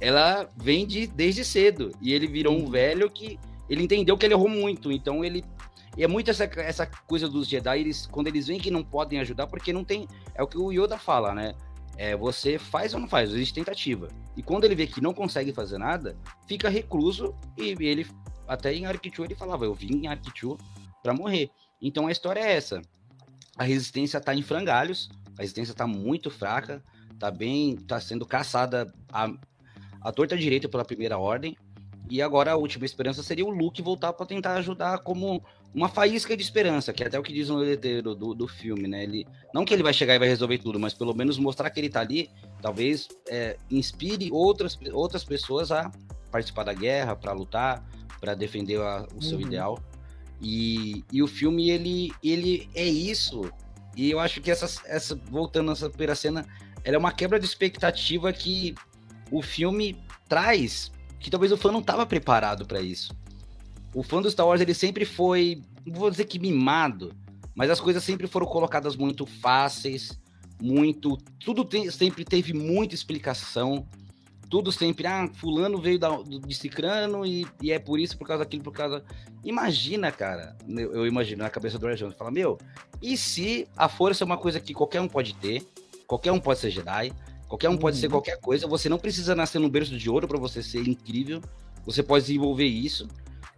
ela 0.00 0.48
vem 0.56 0.86
de, 0.86 1.08
desde 1.08 1.44
cedo. 1.44 1.90
E 2.00 2.12
ele 2.12 2.28
virou 2.28 2.56
um 2.56 2.70
velho 2.70 3.10
que 3.10 3.38
ele 3.70 3.84
entendeu 3.84 4.18
que 4.18 4.26
ele 4.26 4.34
errou 4.34 4.48
muito, 4.48 4.92
então 4.92 5.24
ele 5.24 5.44
e 5.96 6.04
é 6.04 6.08
muito 6.08 6.30
essa, 6.30 6.44
essa 6.44 6.86
coisa 6.86 7.28
dos 7.28 7.48
Jedi, 7.48 7.80
eles, 7.80 8.06
quando 8.06 8.28
eles 8.28 8.46
veem 8.46 8.60
que 8.60 8.70
não 8.70 8.82
podem 8.82 9.18
ajudar, 9.20 9.46
porque 9.46 9.72
não 9.72 9.84
tem. 9.84 10.06
É 10.34 10.42
o 10.42 10.46
que 10.46 10.56
o 10.56 10.70
Yoda 10.70 10.96
fala, 10.96 11.34
né? 11.34 11.54
É, 11.96 12.16
você 12.16 12.58
faz 12.58 12.94
ou 12.94 13.00
não 13.00 13.08
faz, 13.08 13.30
existe 13.30 13.54
tentativa. 13.54 14.08
E 14.36 14.42
quando 14.42 14.64
ele 14.64 14.74
vê 14.74 14.86
que 14.86 15.00
não 15.00 15.12
consegue 15.12 15.52
fazer 15.52 15.78
nada, 15.78 16.16
fica 16.46 16.68
recluso 16.68 17.34
e 17.58 17.76
ele, 17.84 18.06
até 18.46 18.72
em 18.72 18.86
Arquitu, 18.86 19.24
ele 19.24 19.34
falava: 19.34 19.64
Eu 19.64 19.74
vim 19.74 20.04
em 20.04 20.06
Arquitu 20.06 20.56
para 21.02 21.12
morrer. 21.12 21.50
Então 21.82 22.06
a 22.06 22.12
história 22.12 22.40
é 22.40 22.52
essa. 22.52 22.80
A 23.58 23.64
resistência 23.64 24.20
tá 24.20 24.34
em 24.34 24.42
frangalhos, 24.42 25.10
a 25.36 25.42
resistência 25.42 25.74
tá 25.74 25.86
muito 25.86 26.30
fraca, 26.30 26.82
tá 27.18 27.30
bem. 27.30 27.76
tá 27.76 28.00
sendo 28.00 28.24
caçada 28.24 28.90
a, 29.12 29.28
a 30.00 30.12
torta 30.12 30.36
direita 30.36 30.68
pela 30.68 30.84
primeira 30.84 31.18
ordem. 31.18 31.56
E 32.08 32.20
agora 32.20 32.52
a 32.52 32.56
última 32.56 32.84
esperança 32.84 33.22
seria 33.22 33.44
o 33.44 33.50
Luke 33.50 33.82
voltar 33.82 34.12
para 34.12 34.26
tentar 34.26 34.54
ajudar 34.54 34.98
como 34.98 35.42
uma 35.72 35.88
faísca 35.88 36.36
de 36.36 36.42
esperança, 36.42 36.92
que 36.92 37.02
é 37.02 37.06
até 37.06 37.18
o 37.18 37.22
que 37.22 37.32
diz 37.32 37.48
no 37.48 37.56
letreiro 37.56 38.14
do, 38.14 38.34
do 38.34 38.48
filme, 38.48 38.88
né? 38.88 39.04
Ele, 39.04 39.26
não 39.54 39.64
que 39.64 39.72
ele 39.72 39.82
vai 39.82 39.92
chegar 39.92 40.14
e 40.14 40.18
vai 40.18 40.28
resolver 40.28 40.58
tudo, 40.58 40.80
mas 40.80 40.92
pelo 40.92 41.14
menos 41.14 41.38
mostrar 41.38 41.70
que 41.70 41.78
ele 41.78 41.88
tá 41.88 42.00
ali, 42.00 42.28
talvez 42.60 43.08
é, 43.28 43.56
inspire 43.70 44.30
outras, 44.32 44.78
outras 44.92 45.22
pessoas 45.22 45.70
a 45.70 45.90
participar 46.32 46.64
da 46.64 46.72
guerra, 46.72 47.14
para 47.14 47.32
lutar, 47.32 47.84
para 48.20 48.34
defender 48.34 48.80
a, 48.80 49.06
o 49.14 49.22
seu 49.22 49.38
uhum. 49.38 49.46
ideal. 49.46 49.78
E, 50.40 51.04
e 51.12 51.22
o 51.22 51.28
filme, 51.28 51.70
ele, 51.70 52.12
ele 52.22 52.68
é 52.74 52.84
isso. 52.84 53.50
E 53.96 54.10
eu 54.10 54.18
acho 54.18 54.40
que 54.40 54.50
essa, 54.50 54.66
essa 54.86 55.14
voltando 55.30 55.68
nessa 55.68 55.88
primeira 55.88 56.14
cena, 56.14 56.46
ela 56.82 56.96
é 56.96 56.98
uma 56.98 57.12
quebra 57.12 57.38
de 57.38 57.46
expectativa 57.46 58.32
que 58.32 58.74
o 59.30 59.42
filme 59.42 60.02
traz 60.28 60.90
que 61.20 61.30
talvez 61.30 61.52
o 61.52 61.56
fã 61.56 61.70
não 61.70 61.80
estava 61.80 62.04
preparado 62.06 62.66
para 62.66 62.80
isso. 62.80 63.14
O 63.94 64.02
fã 64.02 64.22
do 64.22 64.30
Star 64.30 64.46
Wars 64.46 64.60
ele 64.60 64.74
sempre 64.74 65.04
foi, 65.04 65.62
vou 65.86 66.10
dizer 66.10 66.24
que 66.24 66.38
mimado, 66.38 67.14
mas 67.54 67.70
as 67.70 67.80
coisas 67.80 68.02
sempre 68.02 68.26
foram 68.26 68.46
colocadas 68.46 68.96
muito 68.96 69.26
fáceis, 69.26 70.18
muito, 70.60 71.16
tudo 71.38 71.68
sempre 71.90 72.24
teve 72.24 72.52
muita 72.52 72.94
explicação, 72.94 73.86
tudo 74.48 74.72
sempre, 74.72 75.06
ah, 75.06 75.28
fulano 75.34 75.80
veio 75.80 75.98
da, 75.98 76.10
de 76.22 76.54
Cicrano 76.54 77.24
e, 77.24 77.46
e, 77.62 77.70
é 77.70 77.78
por 77.78 78.00
isso, 78.00 78.18
por 78.18 78.26
causa 78.26 78.44
daquilo, 78.44 78.64
por 78.64 78.72
causa... 78.72 79.04
Imagina, 79.44 80.10
cara, 80.10 80.56
eu, 80.68 80.92
eu 80.92 81.06
imagino 81.06 81.42
na 81.42 81.50
cabeça 81.50 81.78
do 81.78 81.86
Arjão, 81.86 82.10
fala, 82.12 82.30
meu, 82.30 82.58
e 83.00 83.16
se 83.16 83.68
a 83.76 83.88
força 83.88 84.24
é 84.24 84.26
uma 84.26 84.36
coisa 84.36 84.58
que 84.58 84.74
qualquer 84.74 85.00
um 85.00 85.08
pode 85.08 85.34
ter, 85.34 85.64
qualquer 86.06 86.32
um 86.32 86.40
pode 86.40 86.58
ser 86.58 86.70
Jedi, 86.70 87.12
Qualquer 87.50 87.68
um 87.68 87.76
pode 87.76 87.96
ser 87.96 88.06
uhum. 88.06 88.12
qualquer 88.12 88.38
coisa. 88.38 88.68
Você 88.68 88.88
não 88.88 88.96
precisa 88.96 89.34
nascer 89.34 89.58
no 89.58 89.68
berço 89.68 89.98
de 89.98 90.08
ouro 90.08 90.28
para 90.28 90.38
você 90.38 90.62
ser 90.62 90.86
incrível. 90.86 91.42
Você 91.84 92.00
pode 92.00 92.26
desenvolver 92.26 92.64
isso. 92.64 93.08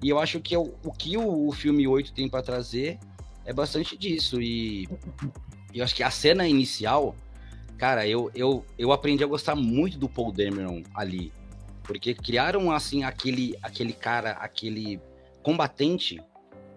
E 0.03 0.09
eu 0.09 0.19
acho 0.19 0.41
que 0.41 0.55
é 0.55 0.59
o, 0.59 0.75
o 0.83 0.91
que 0.91 1.19
o, 1.19 1.49
o 1.49 1.53
filme 1.53 1.87
8 1.87 2.15
tem 2.15 2.27
para 2.27 2.43
trazer 2.43 2.99
é 3.45 3.53
bastante 3.53 3.95
disso. 3.95 4.41
E 4.41 4.89
eu 5.75 5.85
acho 5.85 5.95
que 5.95 6.03
a 6.03 6.11
cena 6.11 6.49
inicial, 6.49 7.15
cara, 7.77 8.07
eu, 8.09 8.31
eu, 8.35 8.65
eu 8.79 8.93
aprendi 8.93 9.23
a 9.23 9.27
gostar 9.27 9.55
muito 9.55 9.99
do 9.99 10.09
Paul 10.09 10.33
Dameron 10.33 10.83
ali. 10.95 11.31
Porque 11.83 12.15
criaram, 12.15 12.73
assim, 12.73 13.05
aquele, 13.05 13.55
aquele 13.63 13.93
cara, 13.93 14.31
aquele 14.33 14.99
combatente 15.43 16.19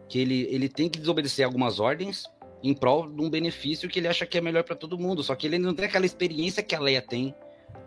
que 0.09 0.19
ele, 0.19 0.49
ele 0.51 0.67
tem 0.67 0.89
que 0.89 0.99
desobedecer 0.99 1.45
algumas 1.45 1.79
ordens 1.79 2.25
em 2.67 2.73
prol 2.73 3.07
de 3.07 3.21
um 3.21 3.29
benefício 3.29 3.87
que 3.87 3.99
ele 3.99 4.07
acha 4.07 4.25
que 4.25 4.37
é 4.37 4.41
melhor 4.41 4.63
para 4.63 4.75
todo 4.75 4.97
mundo. 4.97 5.23
Só 5.23 5.35
que 5.35 5.45
ele 5.45 5.59
não 5.59 5.73
tem 5.73 5.85
aquela 5.85 6.05
experiência 6.05 6.63
que 6.63 6.73
a 6.73 6.79
Leia 6.79 7.01
tem 7.01 7.35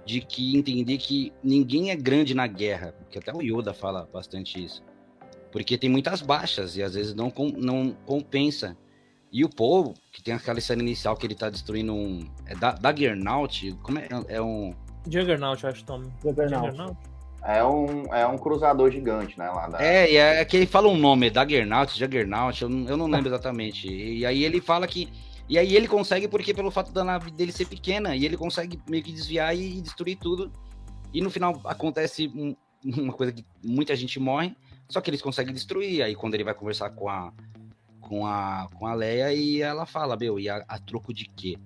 de 0.06 0.20
que 0.20 0.56
entender 0.56 0.98
que 0.98 1.32
ninguém 1.42 1.90
é 1.90 1.96
grande 1.96 2.34
na 2.34 2.46
guerra, 2.46 2.94
que 3.10 3.18
até 3.18 3.32
o 3.32 3.42
Yoda 3.42 3.74
fala 3.74 4.08
bastante 4.12 4.62
isso. 4.62 4.82
Porque 5.50 5.76
tem 5.76 5.90
muitas 5.90 6.22
baixas 6.22 6.76
e 6.76 6.82
às 6.82 6.94
vezes 6.94 7.14
não, 7.14 7.32
não 7.56 7.92
compensa. 8.06 8.76
E 9.30 9.44
o 9.44 9.48
Paul, 9.48 9.94
que 10.12 10.22
tem 10.22 10.32
aquela 10.32 10.60
cena 10.60 10.82
inicial 10.82 11.16
que 11.16 11.26
ele 11.26 11.34
tá 11.34 11.50
destruindo 11.50 11.92
um. 11.92 12.26
É 12.46 12.54
da, 12.54 12.72
Daggernaut? 12.72 13.72
Como 13.82 13.98
é? 13.98 14.08
É 14.28 14.40
um. 14.40 14.74
Juggernaut, 15.10 15.66
acho, 15.66 15.84
Tom. 15.84 16.04
Juggernaut. 16.22 16.68
Juggernaut. 16.68 16.96
É 17.48 17.64
um, 17.64 18.14
é 18.14 18.26
um 18.26 18.36
cruzador 18.36 18.90
gigante, 18.90 19.38
né? 19.38 19.48
Lá 19.48 19.68
da... 19.68 19.82
É, 19.82 20.12
e 20.12 20.16
é, 20.16 20.44
que 20.44 20.54
ele 20.54 20.66
fala 20.66 20.86
um 20.86 20.98
nome, 20.98 21.28
é 21.28 21.30
Daggernaut, 21.30 21.98
Juggernaut, 21.98 22.60
eu, 22.60 22.68
eu 22.68 22.94
não 22.94 23.06
lembro 23.06 23.30
exatamente. 23.30 23.88
E, 23.88 24.18
e 24.18 24.26
aí 24.26 24.44
ele 24.44 24.60
fala 24.60 24.86
que. 24.86 25.08
E 25.48 25.58
aí 25.58 25.74
ele 25.74 25.88
consegue, 25.88 26.28
porque 26.28 26.52
pelo 26.52 26.70
fato 26.70 26.92
da 26.92 27.02
nave 27.02 27.30
dele 27.30 27.50
ser 27.50 27.64
pequena, 27.64 28.14
e 28.14 28.26
ele 28.26 28.36
consegue 28.36 28.78
meio 28.86 29.02
que 29.02 29.10
desviar 29.10 29.56
e, 29.56 29.78
e 29.78 29.80
destruir 29.80 30.18
tudo. 30.18 30.52
E 31.10 31.22
no 31.22 31.30
final 31.30 31.58
acontece 31.64 32.30
um, 32.34 32.54
uma 32.84 33.14
coisa 33.14 33.32
que 33.32 33.42
muita 33.64 33.96
gente 33.96 34.20
morre, 34.20 34.54
só 34.86 35.00
que 35.00 35.08
eles 35.08 35.22
conseguem 35.22 35.54
destruir. 35.54 36.02
Aí 36.02 36.14
quando 36.14 36.34
ele 36.34 36.44
vai 36.44 36.52
conversar 36.52 36.90
com 36.90 37.08
a 37.08 37.32
com 37.98 38.26
a, 38.26 38.68
com 38.74 38.86
a 38.86 38.94
Leia 38.94 39.32
e 39.32 39.60
ela 39.60 39.86
fala, 39.86 40.16
meu, 40.16 40.38
e 40.38 40.48
a, 40.48 40.64
a 40.68 40.78
troco 40.78 41.12
de 41.12 41.26
quê? 41.26 41.58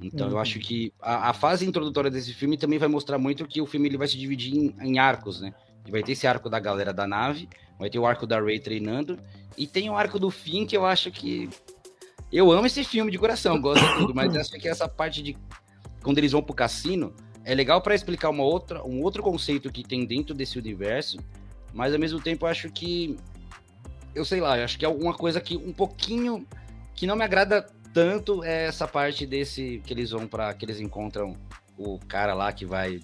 Então 0.00 0.26
uhum. 0.26 0.34
eu 0.34 0.38
acho 0.38 0.58
que 0.60 0.92
a, 1.00 1.30
a, 1.30 1.32
fase 1.32 1.66
introdutória 1.66 2.10
desse 2.10 2.32
filme 2.32 2.56
também 2.56 2.78
vai 2.78 2.88
mostrar 2.88 3.18
muito 3.18 3.46
que 3.46 3.60
o 3.60 3.66
filme 3.66 3.88
ele 3.88 3.96
vai 3.96 4.06
se 4.06 4.16
dividir 4.16 4.54
em, 4.54 4.74
em 4.80 4.98
arcos, 4.98 5.40
né? 5.40 5.52
E 5.86 5.90
vai 5.90 6.02
ter 6.02 6.12
esse 6.12 6.26
arco 6.26 6.48
da 6.48 6.60
galera 6.60 6.92
da 6.92 7.06
nave, 7.06 7.48
vai 7.78 7.90
ter 7.90 7.98
o 7.98 8.06
arco 8.06 8.26
da 8.26 8.40
Rey 8.40 8.60
treinando, 8.60 9.18
e 9.56 9.66
tem 9.66 9.90
o 9.90 9.96
arco 9.96 10.18
do 10.18 10.30
fim 10.30 10.66
que 10.66 10.76
eu 10.76 10.86
acho 10.86 11.10
que. 11.10 11.48
Eu 12.30 12.52
amo 12.52 12.66
esse 12.66 12.84
filme 12.84 13.10
de 13.10 13.18
coração, 13.18 13.60
gosto 13.60 13.84
de 13.84 13.94
tudo, 13.96 14.14
mas 14.14 14.36
acho 14.36 14.52
que 14.52 14.68
essa 14.68 14.88
parte 14.88 15.22
de. 15.22 15.36
Quando 16.02 16.18
eles 16.18 16.32
vão 16.32 16.42
pro 16.42 16.54
cassino, 16.54 17.12
é 17.44 17.54
legal 17.54 17.80
para 17.80 17.94
explicar 17.94 18.28
uma 18.28 18.44
outra, 18.44 18.84
um 18.84 19.02
outro 19.02 19.22
conceito 19.22 19.72
que 19.72 19.82
tem 19.82 20.04
dentro 20.04 20.34
desse 20.34 20.58
universo, 20.58 21.18
mas 21.72 21.92
ao 21.92 21.98
mesmo 21.98 22.20
tempo 22.20 22.44
eu 22.44 22.50
acho 22.50 22.70
que. 22.70 23.16
Eu 24.14 24.24
sei 24.24 24.40
lá, 24.40 24.58
eu 24.58 24.64
acho 24.64 24.78
que 24.78 24.84
é 24.84 24.88
alguma 24.88 25.14
coisa 25.14 25.40
que 25.40 25.56
um 25.56 25.72
pouquinho. 25.72 26.46
que 26.94 27.06
não 27.06 27.16
me 27.16 27.24
agrada 27.24 27.66
tanto 27.98 28.44
é 28.44 28.66
essa 28.66 28.86
parte 28.86 29.26
desse 29.26 29.82
que 29.84 29.92
eles 29.92 30.12
vão 30.12 30.28
para 30.28 30.54
que 30.54 30.64
eles 30.64 30.78
encontram 30.78 31.36
o 31.76 31.98
cara 32.06 32.32
lá 32.32 32.52
que 32.52 32.64
vai 32.64 33.00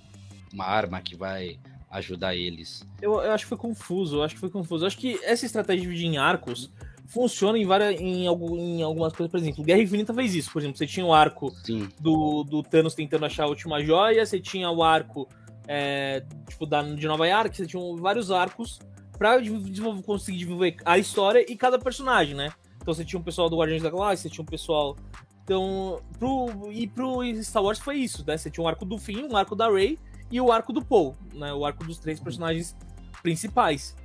uma 0.53 0.67
arma 0.67 1.01
que 1.01 1.17
vai 1.17 1.59
ajudar 1.91 2.37
eles. 2.37 2.87
Eu, 3.03 3.15
eu 3.15 3.33
acho 3.33 3.45
que 3.45 3.49
foi 3.49 3.59
confuso, 3.59 4.19
eu 4.19 4.23
acho 4.23 4.35
que 4.35 4.41
foi 4.41 4.51
confuso. 4.51 4.85
Eu 4.85 4.87
acho 4.87 4.97
que 4.97 5.19
essa 5.25 5.45
estratégia 5.45 5.83
de 5.83 5.89
dividir 5.89 6.07
em 6.07 6.17
arcos 6.17 6.71
funciona 7.09 7.59
em 7.59 7.67
várias 7.67 8.01
em, 8.01 8.27
em 8.27 8.83
algumas 8.83 9.13
coisas, 9.13 9.31
por 9.33 9.39
exemplo, 9.39 9.65
Guerra 9.65 9.83
Infinita 9.83 10.15
fez 10.15 10.33
isso, 10.33 10.53
por 10.53 10.63
exemplo, 10.63 10.79
você 10.79 10.87
tinha 10.87 11.05
o 11.05 11.13
arco 11.13 11.53
do, 12.01 12.45
do 12.45 12.63
Thanos 12.63 12.95
tentando 12.95 13.27
achar 13.27 13.45
a 13.45 13.49
última 13.49 13.83
joia, 13.83 14.25
você 14.25 14.39
tinha 14.39 14.71
o 14.71 14.83
arco 14.83 15.29
é, 15.67 16.23
tipo 16.49 16.67
da, 16.67 16.83
de 16.83 17.07
Nova 17.07 17.27
York, 17.27 17.57
você 17.57 17.67
tinha 17.67 17.83
vários 17.97 18.31
arcos 18.31 18.79
pra 19.19 19.39
desenvolver, 19.39 20.03
conseguir 20.03 20.39
desenvolver 20.39 20.77
a 20.85 20.99
história 20.99 21.45
e 21.47 21.57
cada 21.57 21.79
personagem, 21.81 22.35
né? 22.35 22.53
Então 22.85 22.93
você 22.93 23.03
tinha 23.03 23.19
um 23.19 23.23
pessoal 23.23 23.49
do 23.49 23.57
Guardiões 23.57 23.83
da 23.83 23.89
Galáxia, 23.89 24.29
você 24.29 24.35
tinha 24.35 24.43
um 24.43 24.47
pessoal. 24.47 24.95
Então, 25.43 26.03
pro, 26.19 26.71
e 26.71 26.87
pro 26.87 27.25
Star 27.43 27.63
Wars 27.63 27.79
foi 27.79 27.97
isso, 27.97 28.23
né? 28.27 28.37
Você 28.37 28.51
tinha 28.51 28.63
um 28.63 28.69
arco 28.69 28.85
do 28.85 28.99
fim, 28.99 29.25
um 29.25 29.35
arco 29.35 29.57
da 29.57 29.71
Rey 29.71 29.99
e 30.31 30.39
o 30.39 30.53
arco 30.53 30.71
do 30.71 30.85
Paul, 30.85 31.17
né? 31.33 31.51
O 31.55 31.65
arco 31.65 31.83
dos 31.83 31.99
três 31.99 32.21
personagens 32.21 32.77
principais. 33.23 33.97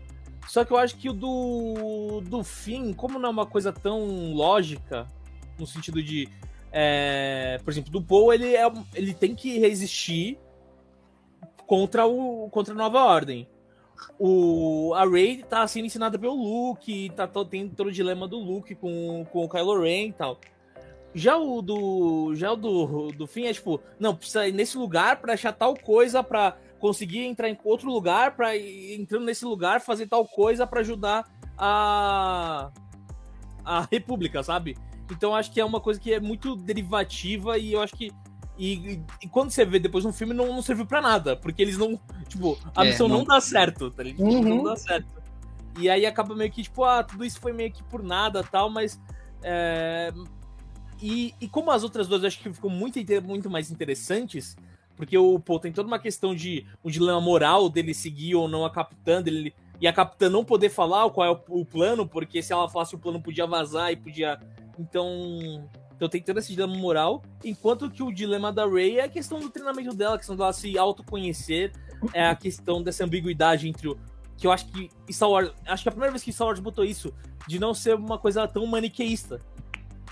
Só 0.47 0.63
que 0.63 0.71
eu 0.71 0.77
acho 0.77 0.95
que 0.95 1.09
o 1.09 1.13
do, 1.13 2.21
do 2.21 2.41
fim, 2.41 2.93
como 2.93 3.19
não 3.19 3.27
é 3.27 3.31
uma 3.33 3.45
coisa 3.45 3.73
tão 3.73 4.33
lógica, 4.33 5.05
no 5.59 5.67
sentido 5.67 6.01
de. 6.01 6.29
É, 6.71 7.59
por 7.61 7.71
exemplo, 7.71 7.91
do 7.91 8.01
Paul, 8.01 8.31
ele, 8.31 8.55
é, 8.55 8.71
ele 8.95 9.13
tem 9.13 9.35
que 9.35 9.59
resistir 9.59 10.39
contra, 11.67 12.07
o, 12.07 12.49
contra 12.49 12.73
a 12.73 12.77
Nova 12.77 13.03
Ordem. 13.03 13.45
O, 14.17 14.93
a 14.95 15.05
Rey 15.05 15.43
tá 15.43 15.65
sendo 15.67 15.85
ensinada 15.85 16.19
pelo 16.19 16.35
Luke, 16.35 17.09
tá, 17.15 17.27
tem 17.49 17.69
todo 17.69 17.87
o 17.87 17.91
dilema 17.91 18.27
do 18.27 18.37
Luke 18.37 18.75
com, 18.75 19.25
com 19.31 19.45
o 19.45 19.49
Kylo 19.49 19.81
Ren 19.81 20.07
e 20.07 20.13
tal. 20.13 20.39
Já 21.13 21.37
o 21.37 21.61
do. 21.61 22.35
Já 22.35 22.51
o 22.51 22.55
do, 22.55 23.11
do 23.11 23.25
fim 23.25 23.45
é 23.45 23.53
tipo, 23.53 23.81
não, 23.99 24.15
precisa 24.15 24.47
ir 24.47 24.51
nesse 24.51 24.77
lugar 24.77 25.19
para 25.19 25.33
achar 25.33 25.51
tal 25.53 25.75
coisa 25.75 26.21
para 26.23 26.55
conseguir 26.79 27.25
entrar 27.25 27.49
em 27.49 27.57
outro 27.63 27.91
lugar 27.91 28.35
para 28.35 28.55
entrando 28.57 29.25
nesse 29.25 29.43
lugar 29.43 29.81
fazer 29.81 30.07
tal 30.07 30.25
coisa 30.25 30.65
para 30.65 30.79
ajudar 30.79 31.29
a 31.57 32.71
a 33.65 33.87
república, 33.91 34.41
sabe? 34.41 34.77
Então 35.11 35.35
acho 35.35 35.51
que 35.51 35.59
é 35.59 35.65
uma 35.65 35.81
coisa 35.81 35.99
que 35.99 36.13
é 36.13 36.19
muito 36.19 36.55
derivativa 36.55 37.57
e 37.57 37.73
eu 37.73 37.81
acho 37.81 37.95
que 37.95 38.11
e, 38.59 39.01
e 39.23 39.27
quando 39.29 39.51
você 39.51 39.63
vê 39.63 39.79
depois 39.79 40.03
no 40.03 40.11
filme 40.11 40.33
não, 40.33 40.47
não 40.47 40.61
serviu 40.61 40.85
para 40.85 41.01
nada, 41.01 41.35
porque 41.37 41.61
eles 41.61 41.77
não, 41.77 41.97
tipo, 42.27 42.59
a 42.75 42.85
é, 42.85 42.89
missão 42.89 43.07
não... 43.07 43.19
não... 43.19 43.23
dá 43.23 43.39
certo, 43.39 43.89
tá 43.89 44.03
ligado? 44.03 44.27
Uhum. 44.27 44.57
Não 44.57 44.63
dá 44.63 44.75
certo. 44.75 45.07
E 45.79 45.89
aí 45.89 46.05
acaba 46.05 46.35
meio 46.35 46.51
que 46.51 46.63
tipo, 46.63 46.83
ah, 46.83 47.01
tudo 47.01 47.23
isso 47.23 47.39
foi 47.39 47.53
meio 47.53 47.71
que 47.71 47.81
por 47.83 48.03
nada, 48.03 48.43
tal, 48.43 48.69
mas 48.69 48.99
é... 49.41 50.11
e, 51.01 51.33
e 51.39 51.47
como 51.47 51.71
as 51.71 51.83
outras 51.83 52.05
duas 52.05 52.21
eu 52.21 52.27
acho 52.27 52.39
que 52.39 52.51
ficou 52.51 52.69
muito 52.69 52.99
muito 53.23 53.49
mais 53.49 53.71
interessantes, 53.71 54.57
porque 54.97 55.17
o 55.17 55.39
Paul 55.39 55.61
tem 55.61 55.71
toda 55.71 55.87
uma 55.87 55.97
questão 55.97 56.35
de 56.35 56.65
um 56.83 56.89
dilema 56.89 57.21
moral 57.21 57.69
dele 57.69 57.93
seguir 57.93 58.35
ou 58.35 58.49
não 58.49 58.65
a 58.65 58.69
capitã, 58.69 59.21
dele, 59.21 59.55
e 59.79 59.87
a 59.87 59.93
capitã 59.93 60.29
não 60.29 60.43
poder 60.43 60.67
falar 60.67 61.09
qual 61.11 61.25
é 61.25 61.31
o, 61.31 61.61
o, 61.61 61.65
plano, 61.65 62.05
porque 62.05 62.43
se 62.43 62.51
ela 62.51 62.67
falasse 62.67 62.93
o 62.93 62.99
plano 62.99 63.21
podia 63.21 63.47
vazar 63.47 63.89
e 63.93 63.95
podia. 63.95 64.37
Então. 64.77 65.69
Então 65.99 66.07
tem 66.07 66.21
todo 66.21 66.39
esse 66.39 66.53
dilema 66.53 66.73
moral. 66.77 67.21
Enquanto 67.43 67.91
que 67.91 68.01
o 68.01 68.09
dilema 68.09 68.53
da 68.53 68.65
Rey 68.65 68.99
é 68.99 69.03
a 69.03 69.09
questão 69.09 69.37
do 69.37 69.49
treinamento 69.49 69.93
dela, 69.93 70.15
a 70.15 70.17
questão 70.17 70.33
dela 70.33 70.53
se 70.53 70.77
autoconhecer, 70.77 71.73
é 72.13 72.25
a 72.25 72.33
questão 72.33 72.81
dessa 72.81 73.03
ambiguidade 73.03 73.67
entre 73.67 73.89
o. 73.89 73.99
Que 74.37 74.47
eu 74.47 74.51
acho 74.53 74.65
que 74.67 74.89
Star 75.11 75.29
Wars. 75.29 75.51
Acho 75.67 75.83
que 75.83 75.89
é 75.89 75.91
a 75.91 75.91
primeira 75.91 76.13
vez 76.13 76.23
que 76.23 76.31
Star 76.31 76.47
Wars 76.47 76.61
botou 76.61 76.85
isso, 76.85 77.13
de 77.45 77.59
não 77.59 77.73
ser 77.73 77.95
uma 77.95 78.17
coisa 78.17 78.47
tão 78.47 78.65
maniqueísta. 78.65 79.41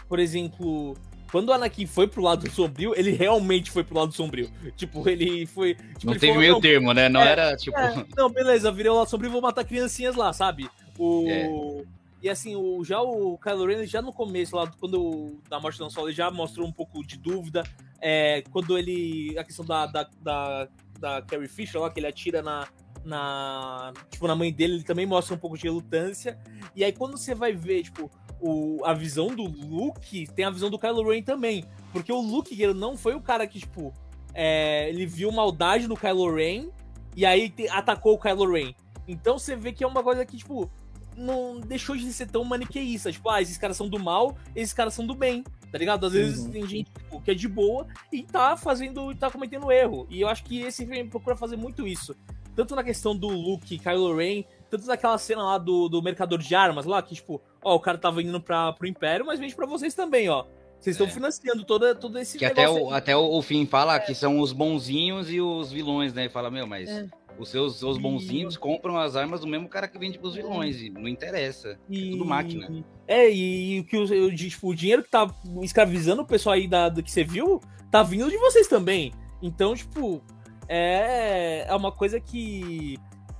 Por 0.10 0.19
exemplo, 0.19 0.93
quando 1.32 1.47
o 1.47 1.54
Anakin 1.54 1.86
foi 1.86 2.06
pro 2.06 2.21
lado 2.21 2.52
sombrio, 2.52 2.93
ele 2.93 3.12
realmente 3.12 3.71
foi 3.71 3.86
pro 3.86 3.97
lado 3.97 4.12
sombrio. 4.12 4.52
Tipo, 4.76 5.08
ele 5.08 5.45
foi. 5.45 5.76
Tipo, 5.76 6.08
não 6.08 6.12
ele 6.12 6.19
teve 6.19 6.34
falou, 6.34 6.41
meio 6.41 6.54
não, 6.56 6.62
termo, 6.62 6.93
né? 6.93 7.08
Não 7.08 7.21
é, 7.21 7.32
era 7.32 7.56
tipo. 7.56 7.80
É, 7.80 8.06
não, 8.17 8.30
beleza, 8.30 8.69
virei 8.73 8.91
o 8.91 8.95
lado 8.95 9.10
sombrio 9.10 9.30
e 9.30 9.32
vou 9.32 9.41
matar 9.41 9.63
criancinhas 9.63 10.17
lá, 10.17 10.34
sabe? 10.34 10.69
O. 11.00 11.30
É. 11.30 11.96
E 12.21 12.30
assim, 12.30 12.56
o, 12.56 12.84
já 12.84 13.01
o 13.01 13.38
Kylo 13.38 13.67
Ren, 13.67 13.86
já 13.86 14.01
no 14.01 14.12
começo, 14.12 14.56
lá, 14.56 14.71
quando 14.80 15.39
da 15.49 15.60
morte 15.60 15.77
do 15.77 15.89
Solo, 15.89 16.08
ele 16.08 16.15
já 16.15 16.32
mostrou 16.32 16.67
um 16.67 16.71
pouco 16.71 17.06
de 17.06 17.17
dúvida. 17.17 17.63
É, 18.01 18.43
quando 18.51 18.77
ele. 18.77 19.38
A 19.38 19.43
questão 19.43 19.63
da, 19.63 19.86
da, 19.86 20.10
da, 20.21 20.67
da 20.99 21.21
Carrie 21.21 21.47
Fisher 21.47 21.80
lá, 21.80 21.89
que 21.91 21.99
ele 21.99 22.08
atira 22.08 22.41
na, 22.41 22.67
na. 23.03 23.93
Tipo, 24.10 24.27
na 24.27 24.36
mãe 24.36 24.51
dele, 24.51 24.75
ele 24.75 24.84
também 24.84 25.06
mostra 25.06 25.36
um 25.36 25.38
pouco 25.38 25.58
de 25.58 25.63
relutância. 25.63 26.39
E 26.75 26.84
aí, 26.84 26.91
quando 26.91 27.17
você 27.17 27.36
vai 27.36 27.53
ver, 27.53 27.84
tipo, 27.84 28.10
o, 28.39 28.84
a 28.84 28.93
visão 28.93 29.27
do 29.27 29.43
Luke 29.43 30.27
tem 30.36 30.45
a 30.45 30.49
visão 30.49 30.69
do 30.69 30.80
Kylo 30.80 31.08
Ren 31.08 31.21
também. 31.21 31.65
Porque 31.91 32.12
o 32.12 32.21
Luke 32.21 32.60
ele 32.62 32.73
não 32.73 32.97
foi 32.97 33.15
o 33.15 33.21
cara 33.21 33.45
que, 33.47 33.60
tipo, 33.60 33.93
é, 34.34 34.89
ele 34.89 35.06
viu 35.06 35.32
maldade 35.32 35.88
no 35.88 35.97
Kylo 35.97 36.34
Ren 36.34 36.69
e 37.15 37.25
aí 37.25 37.49
te, 37.49 37.67
atacou 37.69 38.13
o 38.13 38.19
Kylo 38.19 38.51
Ren. 38.51 38.73
Então 39.08 39.39
você 39.39 39.56
vê 39.56 39.71
que 39.71 39.84
é 39.84 39.88
uma 39.88 40.03
coisa 40.03 40.25
que, 40.25 40.38
tipo, 40.38 40.69
não 41.17 41.60
deixou 41.60 41.95
de 41.95 42.12
ser 42.13 42.27
tão 42.27 42.43
maniqueísta. 42.43 43.12
Tipo, 43.12 43.30
ah, 43.30 43.41
esses 43.41 43.58
caras 43.58 43.75
são 43.75 43.89
do 43.89 43.99
mal, 43.99 44.38
esses 44.56 44.73
caras 44.73 44.93
são 44.93 45.06
do 45.06 45.15
bem, 45.15 45.43
tá 45.71 45.77
ligado? 45.77 46.06
Às 46.06 46.13
vezes 46.13 46.45
uhum. 46.45 46.51
tem 46.51 46.67
gente 46.67 46.91
tipo, 46.91 47.19
que 47.19 47.32
é 47.32 47.34
de 47.34 47.47
boa 47.47 47.88
e 48.12 48.23
tá 48.23 48.56
fazendo, 48.56 49.13
tá 49.15 49.32
cometendo 49.32 49.71
erro. 49.71 50.08
E 50.10 50.21
eu 50.21 50.30
acho 50.30 50.43
que 50.43 50.62
esse 50.62 50.86
filme 50.86 51.10
procura 51.10 51.36
fazer 51.36 51.58
muito 51.58 51.88
isso. 51.88 52.15
Tanto 52.56 52.75
na 52.75 52.84
questão 52.84 53.15
do 53.15 53.27
Luke, 53.27 53.77
Kylo 53.77 54.15
Ren, 54.15 54.43
tanto 54.69 54.86
naquela 54.88 55.17
cena 55.17 55.43
lá 55.43 55.58
do, 55.58 55.88
do 55.88 56.01
mercador 56.01 56.39
de 56.39 56.56
armas 56.56 56.86
lá, 56.86 57.01
que, 57.01 57.13
tipo, 57.15 57.41
ó, 57.63 57.75
o 57.75 57.80
cara 57.80 57.97
tava 57.97 58.21
indo 58.21 58.41
pra, 58.41 58.73
pro 58.73 58.88
Império, 58.88 59.25
mas 59.25 59.39
vende 59.39 59.56
pra 59.56 59.67
vocês 59.67 59.93
também, 59.93 60.30
ó. 60.30 60.45
Vocês 60.80 60.95
estão 60.95 61.08
é. 61.08 61.10
financiando 61.10 61.63
toda, 61.63 61.95
todo 61.95 62.17
esse 62.19 62.38
que 62.38 62.45
até 62.45 62.69
o, 62.69 62.91
até 62.91 63.15
o 63.15 63.41
fim 63.41 63.65
fala 63.65 63.95
é. 63.95 63.99
que 63.99 64.13
são 64.13 64.39
os 64.39 64.51
bonzinhos 64.51 65.32
e 65.32 65.41
os 65.41 65.71
vilões, 65.71 66.13
né? 66.13 66.30
Fala, 66.30 66.51
meu, 66.51 66.67
mas 66.67 66.89
é. 66.89 67.08
Os 67.39 67.50
seus 67.50 67.82
os 67.84 67.97
bonzinhos 67.97 68.56
e... 68.56 68.60
compram 68.60 68.97
as 68.97 69.15
armas 69.15 69.41
do 69.41 69.47
mesmo 69.47 69.67
cara 69.67 69.88
que 69.88 69.97
vende 69.97 70.17
pros 70.17 70.36
vilões, 70.36 70.82
e 70.82 70.89
não 70.89 71.08
interessa. 71.08 71.80
E... 71.89 72.08
É 72.08 72.12
tudo 72.12 72.26
máquina. 72.26 72.86
É, 73.08 73.32
e, 73.32 73.80
o 73.80 73.86
que 73.86 73.97
o, 73.97 74.36
tipo, 74.36 74.69
o 74.69 74.76
dinheiro 74.76 75.04
que 75.04 75.10
tá 75.10 75.34
escravizando 75.62 76.21
o 76.21 76.28
pessoal 76.28 76.54
aí 76.54 76.67
da, 76.67 76.89
do 76.89 77.02
que 77.02 77.12
você 77.12 77.23
viu, 77.23 77.62
tá 77.91 78.04
vindo 78.04 78.30
de 78.30 78.38
vocês 78.38 78.67
também. 78.67 79.13
Então, 79.41 79.76
tipo, 79.76 80.21
é, 80.67 81.65
é 81.67 81.76
uma 81.76 81.91
coisa 81.91 82.19
que 82.19 82.97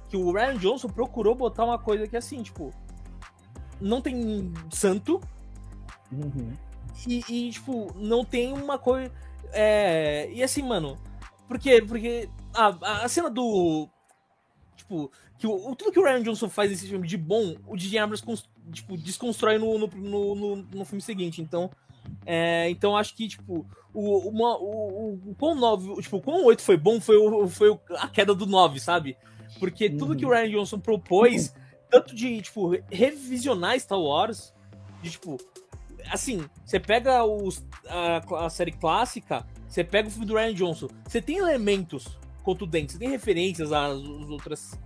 que 0.10 0.15
o 0.15 0.31
Ryan 0.31 0.57
Johnson 0.57 0.88
procurou 0.88 1.36
botar 1.36 1.65
uma 1.65 1.77
coisa 1.77 2.07
que 2.07 2.15
é 2.15 2.19
assim, 2.19 2.41
tipo, 2.41 2.73
não 3.79 4.01
tem 4.01 4.51
santo. 4.71 5.21
Uhum. 6.12 6.53
E, 7.05 7.23
e, 7.29 7.51
tipo, 7.51 7.93
não 7.95 8.23
tem 8.23 8.53
uma 8.53 8.77
coisa. 8.77 9.12
É, 9.51 10.29
e 10.31 10.41
assim, 10.41 10.63
mano. 10.63 10.97
Por 11.47 11.60
quê? 11.60 11.81
Porque 11.86 12.29
a, 12.57 13.03
a 13.03 13.07
cena 13.07 13.29
do. 13.29 13.87
Tipo, 14.75 15.11
que 15.37 15.45
o, 15.45 15.75
tudo 15.75 15.91
que 15.91 15.99
o 15.99 16.03
Ryan 16.03 16.23
Johnson 16.23 16.49
faz 16.49 16.71
nesse 16.71 16.87
filme 16.87 17.07
de 17.07 17.17
bom, 17.17 17.55
o 17.67 17.75
DJ 17.75 17.99
Abrams 17.99 18.23
tipo, 18.71 18.97
desconstrói 18.97 19.57
no, 19.57 19.77
no, 19.77 19.87
no, 19.87 20.55
no, 20.55 20.85
filme 20.85 21.01
seguinte. 21.01 21.41
Então. 21.41 21.69
É, 22.25 22.69
então 22.69 22.95
acho 22.95 23.13
que, 23.15 23.27
tipo, 23.27 23.65
o, 23.93 24.29
uma, 24.29 24.57
o, 24.57 25.13
o, 25.25 25.31
o 25.31 25.35
quão 25.35 25.55
9. 25.55 26.01
Tipo, 26.01 26.21
quão 26.21 26.45
8 26.45 26.61
foi 26.61 26.77
bom 26.77 26.99
foi, 26.99 27.17
o, 27.17 27.47
foi 27.47 27.77
a 27.97 28.07
queda 28.07 28.33
do 28.33 28.45
9, 28.45 28.79
sabe? 28.79 29.17
Porque 29.59 29.89
tudo 29.89 30.15
que 30.15 30.25
o. 30.25 30.29
Ryan 30.29 30.49
Johnson 30.51 30.79
propôs, 30.79 31.53
tanto 31.89 32.15
de, 32.15 32.41
tipo, 32.41 32.71
revisionar 32.89 33.79
Star 33.79 33.99
Wars, 33.99 34.53
de, 35.01 35.11
tipo, 35.11 35.37
assim, 36.11 36.45
você 36.65 36.79
pega 36.79 37.23
os, 37.23 37.65
a, 37.87 38.45
a, 38.45 38.49
série 38.49 38.71
clássica, 38.71 39.45
você 39.67 39.83
pega 39.83 40.07
o 40.07 40.11
filme 40.11 40.25
do 40.25 40.35
Ryan 40.35 40.53
Johnson, 40.53 40.87
você 41.05 41.21
tem 41.21 41.37
elementos 41.37 42.17
contundentes, 42.47 42.93
você 42.93 42.99
tem 42.99 43.10
referências 43.10 43.73
às, 43.73 43.97
às 43.97 44.29
outras. 44.29 44.79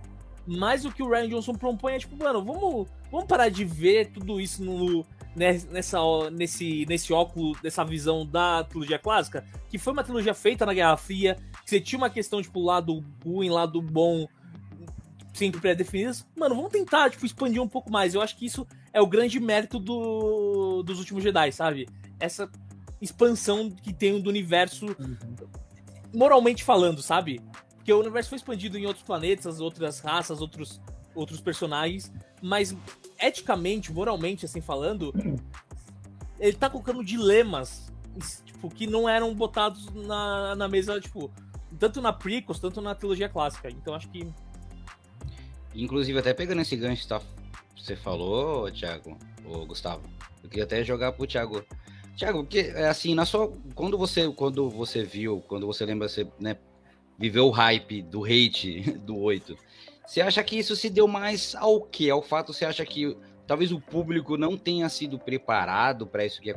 Mas 0.44 0.84
o 0.84 0.90
que 0.90 1.00
o 1.00 1.08
Ryan 1.08 1.28
Johnson 1.28 1.54
propõe 1.54 1.92
é 1.92 1.98
tipo, 2.00 2.16
mano, 2.16 2.44
vamos, 2.44 2.88
vamos 3.12 3.26
parar 3.28 3.48
de 3.48 3.64
ver 3.64 4.10
tudo 4.10 4.40
isso 4.40 4.64
no, 4.64 5.06
nessa, 5.36 6.00
nesse, 6.32 6.84
nesse 6.86 7.12
óculo, 7.12 7.56
dessa 7.62 7.84
visão 7.84 8.26
da 8.26 8.64
trilogia 8.64 8.98
clássica, 8.98 9.44
que 9.70 9.78
foi 9.78 9.92
uma 9.92 10.02
trilogia 10.02 10.34
feita 10.34 10.66
na 10.66 10.74
Guerra 10.74 10.96
Fria, 10.96 11.36
que 11.62 11.70
você 11.70 11.80
tinha 11.80 11.98
uma 11.98 12.10
questão, 12.10 12.42
tipo, 12.42 12.60
lado 12.60 13.04
ruim, 13.24 13.48
lado 13.48 13.80
bom, 13.80 14.26
sempre 15.32 15.60
pré-definidas. 15.60 16.26
Mano, 16.34 16.56
vamos 16.56 16.72
tentar, 16.72 17.10
tipo, 17.10 17.24
expandir 17.24 17.62
um 17.62 17.68
pouco 17.68 17.88
mais. 17.88 18.12
Eu 18.12 18.20
acho 18.20 18.36
que 18.36 18.44
isso 18.44 18.66
é 18.92 19.00
o 19.00 19.06
grande 19.06 19.38
mérito 19.38 19.78
do, 19.78 20.82
dos 20.82 20.98
últimos 20.98 21.22
Jedi, 21.22 21.52
sabe? 21.52 21.88
Essa 22.18 22.50
expansão 23.00 23.70
que 23.70 23.92
tem 23.92 24.20
do 24.20 24.28
universo, 24.28 24.86
uhum. 24.98 25.16
Moralmente 26.14 26.64
falando, 26.64 27.02
sabe? 27.02 27.40
Porque 27.76 27.92
o 27.92 28.00
universo 28.00 28.30
foi 28.30 28.36
expandido 28.36 28.78
em 28.78 28.86
outros 28.86 29.04
planetas, 29.04 29.60
outras 29.60 30.00
raças, 30.00 30.40
outros, 30.40 30.80
outros 31.14 31.40
personagens, 31.40 32.12
mas 32.40 32.76
eticamente, 33.20 33.92
moralmente, 33.92 34.44
assim 34.44 34.60
falando, 34.60 35.12
ele 36.38 36.56
tá 36.56 36.70
colocando 36.70 37.04
dilemas, 37.04 37.92
tipo, 38.44 38.68
que 38.70 38.86
não 38.86 39.08
eram 39.08 39.34
botados 39.34 39.86
na, 39.92 40.54
na 40.54 40.68
mesa, 40.68 41.00
tipo, 41.00 41.30
tanto 41.78 42.00
na 42.00 42.12
prequels, 42.12 42.58
tanto 42.58 42.80
na 42.80 42.94
trilogia 42.94 43.28
clássica. 43.28 43.68
Então 43.70 43.94
acho 43.94 44.08
que 44.08 44.32
Inclusive, 45.74 46.18
até 46.18 46.34
pegando 46.34 46.60
esse 46.60 46.76
gancho 46.76 47.02
que 47.02 47.08
tá, 47.08 47.20
você 47.76 47.96
falou, 47.96 48.70
Thiago, 48.70 49.16
ou 49.44 49.66
Gustavo, 49.66 50.02
eu 50.42 50.48
queria 50.48 50.64
até 50.64 50.84
jogar 50.84 51.12
pro 51.12 51.26
Thiago. 51.26 51.64
Thiago, 52.16 52.44
porque 52.44 52.72
é 52.74 52.88
assim, 52.88 53.14
na 53.14 53.24
sua, 53.24 53.52
quando 53.74 53.96
você 53.96 54.30
quando 54.30 54.68
você 54.68 55.02
viu, 55.02 55.42
quando 55.48 55.66
você 55.66 55.84
lembra, 55.84 56.08
você 56.08 56.26
né, 56.38 56.56
viveu 57.18 57.46
o 57.46 57.50
hype 57.50 58.02
do 58.02 58.24
hate 58.24 58.82
do 59.04 59.18
8, 59.18 59.56
você 60.06 60.20
acha 60.20 60.42
que 60.42 60.58
isso 60.58 60.76
se 60.76 60.90
deu 60.90 61.08
mais 61.08 61.54
ao 61.54 61.80
quê? 61.80 62.10
Ao 62.10 62.20
fato, 62.20 62.52
você 62.52 62.64
acha 62.64 62.84
que 62.84 63.16
talvez 63.46 63.72
o 63.72 63.80
público 63.80 64.36
não 64.36 64.56
tenha 64.56 64.88
sido 64.88 65.18
preparado 65.18 66.06
para 66.06 66.24
isso 66.24 66.40
que 66.40 66.52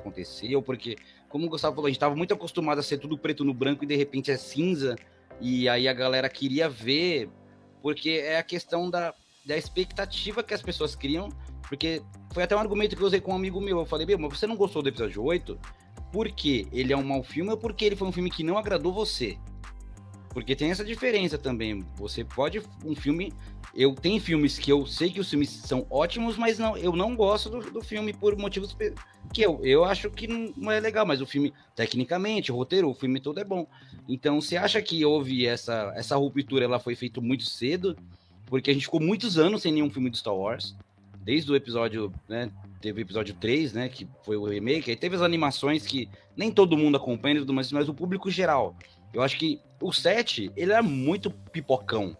ou 0.55 0.61
porque, 0.61 0.97
como 1.29 1.45
o 1.45 1.49
Gustavo 1.49 1.75
falou, 1.75 1.87
a 1.87 1.89
gente 1.89 1.97
estava 1.97 2.15
muito 2.15 2.33
acostumado 2.33 2.79
a 2.79 2.83
ser 2.83 2.97
tudo 2.97 3.17
preto 3.17 3.43
no 3.43 3.53
branco 3.53 3.83
e 3.83 3.87
de 3.87 3.95
repente 3.95 4.31
é 4.31 4.37
cinza, 4.37 4.95
e 5.41 5.67
aí 5.67 5.87
a 5.87 5.93
galera 5.93 6.29
queria 6.29 6.69
ver 6.69 7.29
porque 7.81 8.09
é 8.23 8.37
a 8.37 8.43
questão 8.43 8.89
da, 8.89 9.13
da 9.45 9.55
expectativa 9.55 10.41
que 10.41 10.53
as 10.53 10.61
pessoas 10.61 10.95
criam, 10.95 11.29
porque 11.67 12.01
foi 12.33 12.43
até 12.43 12.55
um 12.55 12.59
argumento 12.59 12.95
que 12.95 13.01
eu 13.01 13.07
usei 13.07 13.19
com 13.19 13.31
um 13.31 13.35
amigo 13.35 13.59
meu. 13.61 13.79
Eu 13.79 13.85
falei, 13.85 14.05
meu, 14.05 14.19
mas 14.19 14.37
você 14.37 14.47
não 14.47 14.55
gostou 14.55 14.81
do 14.81 14.89
episódio 14.89 15.23
8 15.23 15.57
porque 16.11 16.67
ele 16.71 16.93
é 16.93 16.97
um 16.97 17.03
mau 17.03 17.23
filme 17.23 17.51
ou 17.51 17.57
porque 17.57 17.85
ele 17.85 17.95
foi 17.95 18.07
um 18.07 18.11
filme 18.11 18.29
que 18.29 18.43
não 18.43 18.57
agradou 18.57 18.93
você? 18.93 19.37
Porque 20.29 20.55
tem 20.55 20.69
essa 20.69 20.83
diferença 20.83 21.37
também. 21.37 21.85
Você 21.95 22.23
pode. 22.23 22.61
Um 22.83 22.93
filme. 22.93 23.31
Eu 23.73 23.93
tenho 23.93 24.21
filmes 24.21 24.59
que 24.59 24.71
eu 24.71 24.85
sei 24.85 25.09
que 25.09 25.19
os 25.19 25.29
filmes 25.29 25.49
são 25.49 25.85
ótimos, 25.89 26.37
mas 26.37 26.57
não, 26.57 26.77
eu 26.77 26.93
não 26.93 27.15
gosto 27.15 27.49
do, 27.49 27.59
do 27.59 27.81
filme 27.81 28.13
por 28.13 28.37
motivos 28.37 28.75
que 29.33 29.41
eu, 29.41 29.59
eu 29.63 29.83
acho 29.83 30.09
que 30.09 30.27
não, 30.27 30.71
é 30.71 30.79
legal, 30.79 31.05
mas 31.05 31.21
o 31.21 31.25
filme, 31.25 31.53
tecnicamente, 31.75 32.51
o 32.51 32.55
roteiro, 32.55 32.89
o 32.89 32.93
filme 32.93 33.19
todo 33.19 33.39
é 33.39 33.43
bom. 33.43 33.67
Então, 34.07 34.39
você 34.39 34.55
acha 34.55 34.81
que 34.81 35.03
houve 35.03 35.45
essa, 35.45 35.91
essa 35.95 36.15
ruptura, 36.15 36.63
ela 36.63 36.79
foi 36.79 36.95
feita 36.95 37.19
muito 37.19 37.43
cedo? 37.43 37.97
Porque 38.45 38.71
a 38.71 38.73
gente 38.73 38.85
ficou 38.85 39.01
muitos 39.01 39.37
anos 39.37 39.61
sem 39.61 39.73
nenhum 39.73 39.89
filme 39.89 40.09
do 40.09 40.15
Star 40.15 40.35
Wars. 40.35 40.75
Desde 41.25 41.51
o 41.51 41.55
episódio, 41.55 42.13
né? 42.29 42.51
Teve 42.79 43.01
o 43.01 43.03
episódio 43.03 43.33
3, 43.33 43.73
né? 43.73 43.89
Que 43.89 44.07
foi 44.23 44.37
o 44.37 44.45
remake. 44.45 44.91
Aí 44.91 44.95
teve 44.95 45.15
as 45.15 45.23
animações 45.23 45.85
que 45.87 46.07
nem 46.37 46.51
todo 46.51 46.77
mundo 46.77 46.97
acompanha, 46.97 47.43
mas, 47.47 47.71
mas 47.71 47.89
o 47.89 47.93
público 47.95 48.29
geral. 48.29 48.75
Eu 49.11 49.23
acho 49.23 49.35
que 49.37 49.59
o 49.81 49.91
7, 49.91 50.51
ele 50.55 50.71
era 50.71 50.83
muito 50.83 51.31
pipocão. 51.31 52.15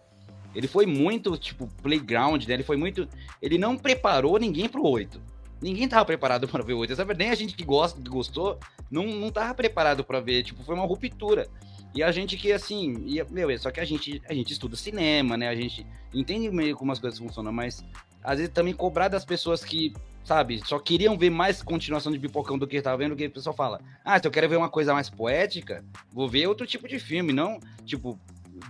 Ele 0.56 0.66
foi 0.66 0.86
muito, 0.86 1.36
tipo, 1.36 1.68
playground, 1.82 2.44
né? 2.46 2.54
Ele 2.54 2.62
foi 2.64 2.76
muito. 2.76 3.08
Ele 3.40 3.58
não 3.58 3.76
preparou 3.76 4.38
ninguém 4.38 4.68
pro 4.68 4.84
8. 4.84 5.20
Ninguém 5.62 5.88
tava 5.88 6.04
preparado 6.04 6.48
para 6.48 6.64
ver 6.64 6.72
o 6.72 6.78
8. 6.78 6.96
Nem 7.16 7.30
a 7.30 7.34
gente 7.34 7.54
que 7.54 7.64
gosta, 7.64 8.00
que 8.00 8.08
gostou, 8.08 8.58
não, 8.90 9.06
não 9.06 9.30
tava 9.30 9.54
preparado 9.54 10.02
para 10.02 10.18
ver. 10.18 10.42
Tipo, 10.42 10.64
foi 10.64 10.74
uma 10.74 10.84
ruptura. 10.84 11.48
E 11.94 12.02
a 12.02 12.10
gente 12.10 12.36
que, 12.36 12.52
assim, 12.52 12.94
meu, 13.30 13.58
só 13.58 13.70
que 13.70 13.80
a 13.80 13.84
gente, 13.84 14.20
a 14.28 14.34
gente 14.34 14.52
estuda 14.52 14.76
cinema, 14.76 15.36
né? 15.36 15.48
A 15.48 15.54
gente 15.54 15.86
entende 16.12 16.50
meio 16.50 16.76
como 16.76 16.92
as 16.92 16.98
coisas 16.98 17.18
funcionam, 17.18 17.52
mas 17.52 17.84
às 18.26 18.38
vezes 18.38 18.52
também 18.52 18.74
cobrar 18.74 19.06
das 19.06 19.24
pessoas 19.24 19.64
que, 19.64 19.94
sabe, 20.24 20.60
só 20.66 20.80
queriam 20.80 21.16
ver 21.16 21.30
mais 21.30 21.62
continuação 21.62 22.10
de 22.10 22.18
Pipocão 22.18 22.58
do 22.58 22.66
que 22.66 22.76
estava 22.76 22.96
vendo, 22.96 23.14
que 23.14 23.26
o 23.26 23.30
pessoal 23.30 23.54
fala, 23.54 23.80
ah, 24.04 24.18
se 24.18 24.26
eu 24.26 24.32
quero 24.32 24.48
ver 24.48 24.56
uma 24.56 24.68
coisa 24.68 24.92
mais 24.92 25.08
poética, 25.08 25.84
vou 26.12 26.28
ver 26.28 26.48
outro 26.48 26.66
tipo 26.66 26.88
de 26.88 26.98
filme, 26.98 27.32
não, 27.32 27.60
tipo, 27.84 28.18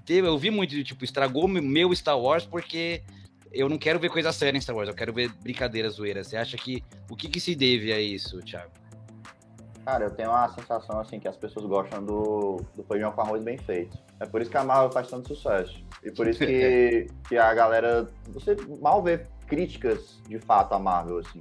eu 0.07 0.37
vi 0.37 0.51
muito, 0.51 0.85
tipo, 0.85 1.03
estragou 1.05 1.49
meu 1.49 1.95
Star 1.95 2.21
Wars 2.21 2.45
porque 2.45 3.03
eu 3.51 3.67
não 3.67 3.79
quero 3.79 3.99
ver 3.99 4.11
coisa 4.11 4.31
séria 4.31 4.59
em 4.59 4.61
Star 4.61 4.77
Wars, 4.77 4.91
eu 4.91 4.95
quero 4.95 5.15
ver 5.15 5.33
brincadeira 5.41 5.89
zoeira. 5.89 6.23
Você 6.23 6.37
acha 6.37 6.59
que, 6.59 6.85
o 7.11 7.17
que 7.17 7.27
que 7.27 7.41
se 7.41 7.55
deve 7.55 7.95
a 7.95 7.99
isso, 7.99 8.39
Thiago? 8.43 8.71
Cara, 9.87 10.05
eu 10.05 10.11
tenho 10.11 10.31
uma 10.31 10.49
sensação, 10.49 11.01
assim, 11.01 11.19
que 11.19 11.29
as 11.29 11.37
pessoas 11.37 11.65
gostam 11.65 12.05
do, 12.05 12.61
do 12.75 12.83
feijão 12.83 13.13
com 13.13 13.21
arroz 13.23 13.43
bem 13.43 13.57
feito. 13.57 13.97
É 14.21 14.27
por 14.27 14.43
isso 14.43 14.51
que 14.51 14.57
a 14.57 14.65
Marvel 14.65 14.91
faz 14.91 15.09
tanto 15.09 15.35
sucesso. 15.35 15.83
E 16.03 16.11
por 16.11 16.27
isso 16.27 16.41
que, 16.41 17.07
que 17.29 17.39
a 17.39 17.55
galera, 17.55 18.07
você 18.27 18.57
mal 18.83 19.01
vê 19.03 19.25
críticas 19.47 20.21
de 20.29 20.39
fato 20.39 20.75
à 20.75 20.79
Marvel, 20.79 21.19
assim, 21.19 21.41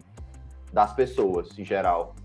das 0.71 0.93
pessoas 0.93 1.57
em 1.57 1.65
geral. 1.65 2.15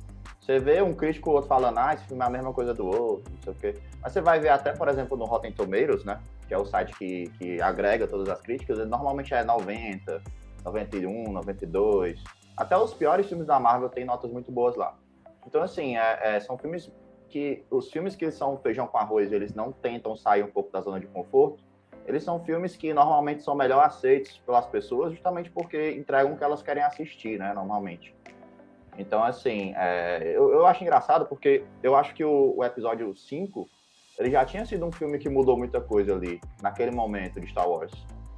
Você 0.41 0.59
vê 0.59 0.83
um 0.83 0.95
crítico 0.95 1.31
ou 1.31 1.37
outro 1.37 1.49
falando, 1.49 1.79
ah, 1.79 1.95
esse 1.95 2.05
filme 2.07 2.23
é 2.23 2.27
a 2.27 2.31
mesma 2.31 2.53
coisa 2.53 2.75
do 2.75 2.87
outro, 2.87 3.33
não 3.33 3.43
sei 3.43 3.53
o 3.53 3.57
quê. 3.57 3.83
Mas 4.03 4.13
você 4.13 4.21
vai 4.21 4.41
ver 4.41 4.49
até, 4.49 4.73
por 4.73 4.89
exemplo, 4.89 5.17
no 5.17 5.25
Rotten 5.25 5.53
Tomatoes, 5.53 6.05
né? 6.05 6.21
Que 6.49 6.55
é 6.55 6.59
o 6.59 6.65
site 6.65 6.93
que, 6.99 7.29
que 7.39 7.61
agrega 7.61 8.09
todas 8.09 8.29
as 8.29 8.41
críticas, 8.41 8.79
ele 8.79 8.89
normalmente 8.89 9.33
é 9.35 9.45
90, 9.45 10.23
91, 10.65 11.33
92. 11.33 12.23
Até 12.57 12.77
os 12.77 12.93
piores 12.93 13.27
filmes 13.27 13.47
da 13.47 13.61
Marvel 13.61 13.89
têm 13.89 14.05
notas 14.05 14.31
muito 14.31 14.51
boas 14.51 14.75
lá. 14.77 14.97
Então, 15.47 15.63
assim, 15.63 15.97
é, 15.97 16.37
é, 16.37 16.41
são 16.41 16.59
filmes 16.59 16.91
que. 17.29 17.65
Os 17.71 17.91
filmes 17.91 18.17
que 18.17 18.31
são 18.31 18.59
feijão 18.59 18.87
com 18.87 18.99
arroz, 18.99 19.33
eles 19.33 19.55
não 19.55 19.73
tentam 19.73 20.17
sair 20.17 20.43
um 20.43 20.51
pouco 20.51 20.73
da 20.73 20.81
zona 20.81 20.99
de 20.99 21.07
conforto 21.07 21.70
eles 22.11 22.23
são 22.23 22.43
filmes 22.45 22.77
que 22.77 22.93
normalmente 22.93 23.43
são 23.43 23.55
melhor 23.55 23.85
aceitos 23.85 24.39
pelas 24.39 24.67
pessoas, 24.67 25.13
justamente 25.13 25.51
porque 25.51 25.93
entregam 25.93 26.33
o 26.33 26.37
que 26.37 26.45
elas 26.45 26.63
querem 26.63 26.83
assistir, 26.83 27.39
né, 27.39 27.53
normalmente. 27.55 28.15
Então, 28.99 29.23
assim, 29.23 29.73
é, 29.77 30.21
eu, 30.37 30.51
eu, 30.51 30.67
acho 30.67 30.83
engraçado 30.83 31.25
porque 31.27 31.65
eu 31.83 31.97
acho 31.97 32.15
que 32.15 32.25
o, 32.25 32.55
o, 32.57 32.65
episódio 32.65 33.17
5, 33.17 33.69
ele 34.19 34.31
já 34.31 34.45
tinha 34.45 34.67
sido 34.67 34.85
um 34.85 34.93
filme 34.93 35.19
que 35.19 35.29
mudou 35.29 35.57
muita 35.57 35.81
coisa 35.81 36.15
ali, 36.15 36.41
naquele 36.61 36.91
momento 36.91 37.41
de 37.41 37.47
Star 37.47 37.69
Wars. 37.69 37.93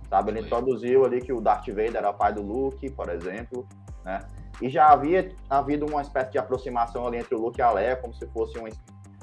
Sabe? 0.09 0.31
Ele 0.31 0.41
introduziu 0.41 1.05
ali 1.05 1.21
que 1.21 1.33
o 1.33 1.41
Darth 1.41 1.67
Vader 1.69 1.97
era 1.97 2.13
pai 2.13 2.33
do 2.33 2.43
Luke, 2.43 2.89
por 2.91 3.09
exemplo, 3.09 3.67
né? 4.05 4.21
E 4.61 4.69
já 4.69 4.89
havia 4.89 5.35
havido 5.49 5.87
uma 5.87 6.03
espécie 6.03 6.31
de 6.31 6.39
aproximação 6.39 7.07
ali 7.07 7.17
entre 7.17 7.35
o 7.35 7.41
Luke 7.41 7.59
e 7.59 7.63
a 7.63 7.71
Leia, 7.73 7.97
como 7.97 8.15
se 8.15 8.27
fosse 8.29 8.59
um, 8.59 8.69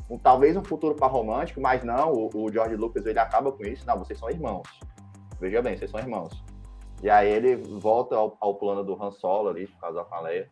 um, 0.10 0.18
talvez 0.18 0.58
um 0.58 0.64
futuro 0.64 0.96
para 0.96 1.08
romântico, 1.08 1.62
mas 1.62 1.84
não, 1.84 2.12
o, 2.12 2.30
o, 2.34 2.52
George 2.52 2.76
Lucas 2.76 3.06
ele 3.06 3.20
acaba 3.20 3.52
com 3.52 3.64
isso. 3.64 3.86
Não, 3.86 3.98
vocês 4.00 4.18
são 4.18 4.30
irmãos. 4.30 4.68
Veja 5.40 5.62
bem, 5.62 5.78
vocês 5.78 5.92
são 5.92 6.00
irmãos. 6.00 6.44
E 7.04 7.10
aí 7.10 7.30
ele 7.30 7.56
volta 7.56 8.16
ao, 8.16 8.36
ao 8.40 8.56
plano 8.56 8.84
do 8.84 9.02
Han 9.02 9.12
Solo 9.12 9.50
ali, 9.50 9.68
por 9.68 9.80
causa 9.80 10.04
da 10.04 10.20
Leia. 10.20 10.50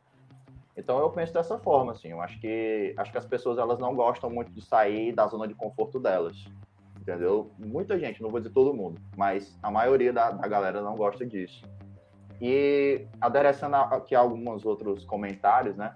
Então 0.77 0.99
eu 0.99 1.09
penso 1.09 1.33
dessa 1.33 1.57
forma, 1.57 1.91
assim. 1.91 2.09
Eu 2.09 2.21
acho 2.21 2.39
que 2.39 2.93
acho 2.97 3.11
que 3.11 3.17
as 3.17 3.25
pessoas 3.25 3.57
elas 3.57 3.79
não 3.79 3.95
gostam 3.95 4.29
muito 4.29 4.51
de 4.51 4.61
sair 4.61 5.11
da 5.11 5.25
zona 5.25 5.47
de 5.47 5.55
conforto 5.55 5.99
delas. 5.99 6.45
Entendeu? 7.01 7.51
Muita 7.57 7.97
gente, 7.97 8.21
não 8.21 8.29
vou 8.29 8.39
dizer 8.39 8.53
todo 8.53 8.73
mundo, 8.73 9.01
mas 9.15 9.57
a 9.63 9.71
maioria 9.71 10.13
da, 10.13 10.29
da 10.29 10.47
galera 10.47 10.81
não 10.81 10.95
gosta 10.95 11.25
disso. 11.25 11.63
E 12.39 13.07
aderecendo 13.19 13.75
aqui 13.75 14.13
alguns 14.13 14.65
outros 14.65 15.03
comentários, 15.05 15.75
né? 15.75 15.95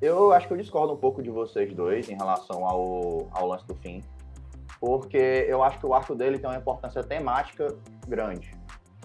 Eu 0.00 0.32
acho 0.32 0.46
que 0.46 0.54
eu 0.54 0.56
discordo 0.56 0.94
um 0.94 0.96
pouco 0.96 1.22
de 1.22 1.28
vocês 1.28 1.74
dois 1.74 2.08
em 2.08 2.16
relação 2.16 2.66
ao, 2.66 3.28
ao 3.32 3.46
lance 3.46 3.66
do 3.66 3.74
fim, 3.74 4.02
porque 4.80 5.44
eu 5.46 5.62
acho 5.62 5.78
que 5.78 5.84
o 5.84 5.92
arco 5.92 6.14
dele 6.14 6.38
tem 6.38 6.48
uma 6.48 6.56
importância 6.56 7.02
temática 7.04 7.76
grande, 8.08 8.50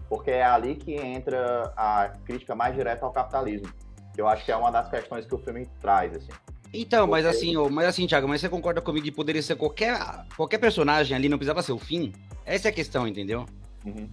porque 0.07 0.31
é 0.31 0.45
ali 0.45 0.75
que 0.75 0.95
entra 0.95 1.73
a 1.75 2.13
crítica 2.23 2.55
mais 2.55 2.73
direta 2.73 3.05
ao 3.05 3.11
capitalismo, 3.11 3.67
que 4.13 4.21
eu 4.21 4.27
acho 4.27 4.45
que 4.45 4.53
é 4.53 4.55
uma 4.55 4.71
das 4.71 4.89
questões 4.89 5.25
que 5.25 5.35
o 5.35 5.37
filme 5.37 5.67
traz, 5.81 6.15
assim. 6.15 6.31
Então, 6.73 7.07
porque... 7.07 7.11
mas 7.11 7.25
assim, 7.25 7.57
mas 7.69 7.87
assim, 7.87 8.07
Thiago, 8.07 8.27
mas 8.27 8.39
você 8.39 8.47
concorda 8.47 8.79
comigo 8.79 9.05
que 9.05 9.11
poderia 9.11 9.41
ser 9.41 9.57
qualquer, 9.57 9.99
qualquer 10.37 10.59
personagem 10.59 11.15
ali, 11.15 11.27
não 11.27 11.37
precisava 11.37 11.61
ser 11.61 11.73
o 11.73 11.77
fim? 11.77 12.13
Essa 12.45 12.69
é 12.69 12.71
a 12.71 12.73
questão, 12.73 13.05
entendeu? 13.05 13.45
Uhum. 13.85 14.09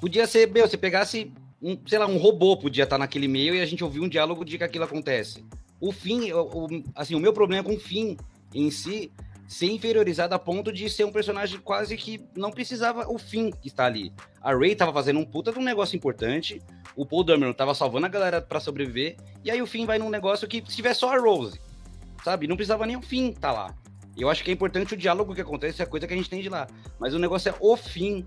Podia 0.00 0.26
ser, 0.26 0.50
meu, 0.50 0.66
você 0.66 0.78
pegasse, 0.78 1.30
um, 1.60 1.76
sei 1.86 1.98
lá, 1.98 2.06
um 2.06 2.16
robô 2.16 2.56
podia 2.56 2.84
estar 2.84 2.96
naquele 2.96 3.28
meio 3.28 3.54
e 3.54 3.60
a 3.60 3.66
gente 3.66 3.84
ouvir 3.84 4.00
um 4.00 4.08
diálogo 4.08 4.46
de 4.46 4.56
que 4.56 4.64
aquilo 4.64 4.84
acontece 4.84 5.44
o 5.80 5.92
fim, 5.92 6.32
o, 6.32 6.42
o, 6.42 6.68
assim, 6.94 7.14
o 7.14 7.20
meu 7.20 7.32
problema 7.32 7.64
com 7.64 7.74
o 7.74 7.80
fim 7.80 8.16
em 8.54 8.70
si 8.70 9.12
ser 9.48 9.66
inferiorizado 9.66 10.34
a 10.34 10.38
ponto 10.38 10.72
de 10.72 10.90
ser 10.90 11.04
um 11.04 11.12
personagem 11.12 11.60
quase 11.60 11.96
que 11.96 12.26
não 12.34 12.50
precisava 12.50 13.08
o 13.08 13.18
fim 13.18 13.50
que 13.50 13.68
está 13.68 13.86
ali. 13.86 14.12
A 14.40 14.52
Ray 14.54 14.74
tava 14.74 14.92
fazendo 14.92 15.20
um 15.20 15.24
puta 15.24 15.52
de 15.52 15.58
um 15.58 15.62
negócio 15.62 15.96
importante, 15.96 16.60
o 16.96 17.06
Paul 17.06 17.22
Dameron 17.22 17.52
tava 17.52 17.74
salvando 17.74 18.06
a 18.06 18.08
galera 18.08 18.40
para 18.40 18.58
sobreviver, 18.58 19.16
e 19.44 19.50
aí 19.50 19.62
o 19.62 19.66
fim 19.66 19.86
vai 19.86 19.98
num 19.98 20.10
negócio 20.10 20.48
que 20.48 20.62
se 20.66 20.76
tiver 20.76 20.94
só 20.94 21.14
a 21.14 21.20
Rose, 21.20 21.60
sabe? 22.24 22.48
Não 22.48 22.56
precisava 22.56 22.86
nem 22.86 22.96
o 22.96 23.02
fim 23.02 23.32
tá 23.32 23.52
lá. 23.52 23.74
Eu 24.16 24.30
acho 24.30 24.42
que 24.42 24.50
é 24.50 24.54
importante 24.54 24.94
o 24.94 24.96
diálogo 24.96 25.34
que 25.34 25.42
acontece, 25.42 25.82
é 25.82 25.84
a 25.84 25.88
coisa 25.88 26.06
que 26.06 26.14
a 26.14 26.16
gente 26.16 26.30
tem 26.30 26.40
de 26.40 26.48
lá. 26.48 26.66
Mas 26.98 27.12
o 27.12 27.18
negócio 27.18 27.50
é 27.50 27.54
o 27.60 27.76
fim. 27.76 28.26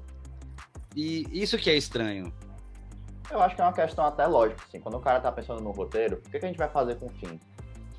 E 0.95 1.25
isso 1.31 1.57
que 1.57 1.69
é 1.69 1.75
estranho. 1.75 2.31
Eu 3.31 3.41
acho 3.41 3.55
que 3.55 3.61
é 3.61 3.63
uma 3.63 3.73
questão 3.73 4.05
até 4.05 4.25
lógica, 4.25 4.63
assim. 4.67 4.79
Quando 4.79 4.95
o 4.95 4.99
cara 4.99 5.19
tá 5.19 5.31
pensando 5.31 5.61
no 5.61 5.71
roteiro, 5.71 6.17
o 6.17 6.29
que, 6.29 6.39
que 6.39 6.45
a 6.45 6.47
gente 6.47 6.57
vai 6.57 6.69
fazer 6.69 6.95
com 6.95 7.05
o 7.05 7.09
Finn? 7.09 7.37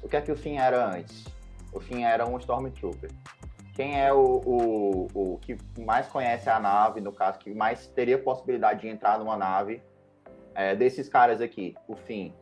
O 0.03 0.09
que 0.09 0.17
é 0.17 0.21
que 0.21 0.33
o 0.33 0.37
Finn 0.37 0.59
era 0.59 0.85
antes? 0.85 1.25
O 1.73 1.79
Finn 1.79 2.05
era 2.05 2.27
um 2.27 2.37
Stormtrooper. 2.39 3.11
Quem 3.75 4.01
é 4.01 4.13
o, 4.13 4.19
o, 4.45 5.07
o 5.15 5.39
que 5.39 5.57
mais 5.79 6.09
conhece 6.09 6.51
a 6.51 6.59
nave, 6.59 7.01
no 7.01 7.13
caso, 7.13 7.39
que 7.39 7.55
mais 7.55 7.87
teria 7.87 8.19
possibilidade 8.19 8.81
de 8.81 8.89
entrar 8.89 9.19
numa 9.19 9.37
nave 9.37 9.83
é, 10.55 10.75
desses 10.75 11.09
caras 11.09 11.41
aqui? 11.41 11.77
O 11.87 11.95
Finn. 11.95 12.33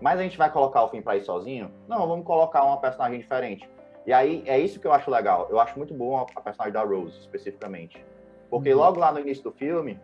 Mas 0.00 0.18
a 0.18 0.22
gente 0.22 0.38
vai 0.38 0.50
colocar 0.50 0.82
o 0.82 0.88
Finn 0.88 1.02
pra 1.02 1.16
ir 1.16 1.22
sozinho? 1.22 1.70
Não, 1.86 2.08
vamos 2.08 2.24
colocar 2.24 2.64
uma 2.64 2.78
personagem 2.78 3.20
diferente. 3.20 3.68
E 4.06 4.12
aí, 4.12 4.42
é 4.46 4.58
isso 4.58 4.80
que 4.80 4.86
eu 4.86 4.92
acho 4.92 5.10
legal. 5.10 5.46
Eu 5.50 5.60
acho 5.60 5.76
muito 5.76 5.94
bom 5.94 6.18
a, 6.18 6.40
personagem 6.40 6.72
da 6.72 6.82
Rose, 6.82 7.18
especificamente. 7.20 8.04
Porque 8.50 8.72
uhum. 8.72 8.80
logo 8.80 8.98
lá 8.98 9.12
no 9.12 9.20
início 9.20 9.44
do 9.44 9.52
filme, 9.52 10.00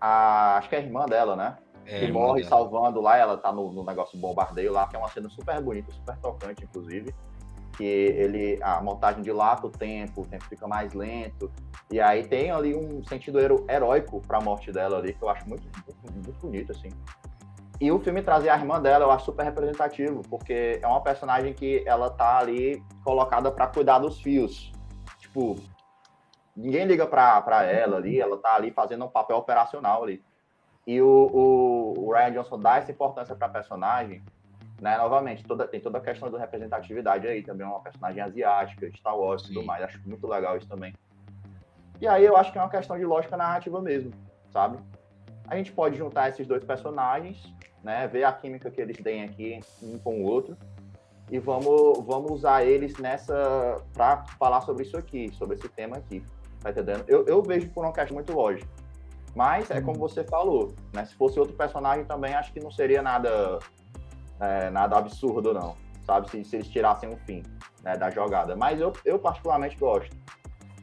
a, 0.00 0.58
acho 0.58 0.68
que 0.68 0.76
é 0.76 0.78
a 0.78 0.82
irmã 0.82 1.06
dela, 1.06 1.34
né? 1.34 1.56
É, 1.90 2.00
que 2.00 2.12
morre 2.12 2.42
dela. 2.42 2.50
salvando 2.50 3.00
lá, 3.00 3.16
ela 3.16 3.38
tá 3.38 3.50
no, 3.50 3.72
no 3.72 3.82
negócio 3.82 4.18
do 4.18 4.20
bombardeio 4.20 4.70
lá, 4.70 4.86
que 4.86 4.94
é 4.94 4.98
uma 4.98 5.08
cena 5.08 5.28
super 5.30 5.58
bonita, 5.62 5.90
super 5.90 6.18
tocante, 6.18 6.62
inclusive. 6.62 7.14
Que 7.78 7.84
ele, 7.84 8.58
a 8.62 8.82
montagem 8.82 9.22
dilata 9.22 9.66
o 9.66 9.70
tempo, 9.70 10.22
o 10.22 10.26
tempo 10.26 10.44
fica 10.44 10.68
mais 10.68 10.92
lento. 10.92 11.50
E 11.90 11.98
aí 11.98 12.26
tem 12.26 12.50
ali 12.50 12.74
um 12.76 13.02
sentido 13.04 13.38
heróico 13.40 14.20
pra 14.20 14.38
morte 14.38 14.70
dela 14.70 14.98
ali, 14.98 15.14
que 15.14 15.22
eu 15.22 15.30
acho 15.30 15.48
muito, 15.48 15.62
muito, 16.02 16.12
muito 16.12 16.40
bonito, 16.40 16.72
assim. 16.72 16.90
E 17.80 17.90
o 17.90 17.98
filme 17.98 18.22
trazer 18.22 18.50
a 18.50 18.56
irmã 18.56 18.82
dela, 18.82 19.04
eu 19.04 19.10
acho 19.10 19.26
super 19.26 19.44
representativo, 19.44 20.22
porque 20.28 20.80
é 20.82 20.86
uma 20.86 21.00
personagem 21.00 21.54
que 21.54 21.82
ela 21.86 22.10
tá 22.10 22.38
ali 22.38 22.82
colocada 23.02 23.50
para 23.50 23.68
cuidar 23.68 24.00
dos 24.00 24.20
fios. 24.20 24.72
Tipo, 25.20 25.56
ninguém 26.54 26.84
liga 26.84 27.06
pra, 27.06 27.40
pra 27.40 27.64
ela 27.64 27.96
ali, 27.96 28.20
ela 28.20 28.36
tá 28.36 28.56
ali 28.56 28.72
fazendo 28.72 29.04
um 29.04 29.08
papel 29.08 29.36
operacional 29.36 30.02
ali. 30.02 30.22
E 30.88 31.00
o, 31.02 31.94
o, 31.96 32.12
Ryan 32.12 32.32
Johnson 32.32 32.58
dá 32.58 32.78
essa 32.78 32.90
importância 32.90 33.36
para 33.36 33.46
a 33.46 33.50
personagem, 33.50 34.22
né? 34.80 34.96
Novamente, 34.96 35.44
toda, 35.44 35.68
tem 35.68 35.80
toda 35.80 35.98
a 35.98 36.00
questão 36.00 36.30
da 36.30 36.38
representatividade 36.38 37.28
aí, 37.28 37.42
também 37.42 37.66
uma 37.66 37.80
personagem 37.80 38.22
asiática, 38.22 38.90
Star 38.96 39.16
Wars 39.16 39.42
e 39.42 39.48
tudo 39.48 39.64
mais. 39.64 39.84
Acho 39.84 40.00
muito 40.08 40.26
legal 40.26 40.56
isso 40.56 40.66
também. 40.66 40.94
E 42.00 42.08
aí 42.08 42.24
eu 42.24 42.36
acho 42.36 42.50
que 42.50 42.58
é 42.58 42.62
uma 42.62 42.70
questão 42.70 42.96
de 42.96 43.04
lógica 43.04 43.36
narrativa 43.36 43.80
mesmo, 43.82 44.12
sabe? 44.50 44.78
a 45.48 45.56
gente 45.56 45.72
pode 45.72 45.96
juntar 45.96 46.28
esses 46.28 46.46
dois 46.46 46.62
personagens, 46.62 47.42
né? 47.82 48.06
Ver 48.06 48.24
a 48.24 48.32
química 48.32 48.70
que 48.70 48.80
eles 48.80 48.98
têm 48.98 49.24
aqui 49.24 49.60
um 49.82 49.98
com 49.98 50.22
o 50.22 50.24
outro 50.24 50.56
e 51.30 51.38
vamos, 51.38 52.04
vamos 52.04 52.30
usar 52.30 52.64
eles 52.64 52.96
nessa 52.98 53.82
para 53.94 54.24
falar 54.38 54.60
sobre 54.60 54.82
isso 54.82 54.96
aqui, 54.96 55.30
sobre 55.34 55.56
esse 55.56 55.68
tema 55.68 55.96
aqui. 55.96 56.22
Tá 56.60 56.70
entendendo? 56.70 57.04
Eu, 57.08 57.26
eu 57.26 57.42
vejo 57.42 57.68
por 57.70 57.84
uma 57.84 57.92
questão 57.92 58.14
muito 58.14 58.32
lógica. 58.32 58.68
Mas 59.34 59.70
é 59.70 59.80
como 59.80 60.00
uhum. 60.00 60.08
você 60.08 60.24
falou, 60.24 60.74
né? 60.92 61.04
Se 61.04 61.14
fosse 61.14 61.38
outro 61.38 61.54
personagem 61.54 62.04
também, 62.04 62.34
acho 62.34 62.52
que 62.52 62.60
não 62.60 62.70
seria 62.70 63.02
nada, 63.02 63.58
é, 64.40 64.70
nada 64.70 64.96
absurdo, 64.96 65.52
não. 65.52 65.76
Sabe? 66.04 66.30
Se, 66.30 66.44
se 66.44 66.56
eles 66.56 66.68
tirassem 66.68 67.08
um 67.08 67.16
fim 67.18 67.42
né, 67.82 67.96
da 67.96 68.10
jogada. 68.10 68.56
Mas 68.56 68.80
eu, 68.80 68.92
eu 69.04 69.18
particularmente 69.18 69.76
gosto. 69.76 70.16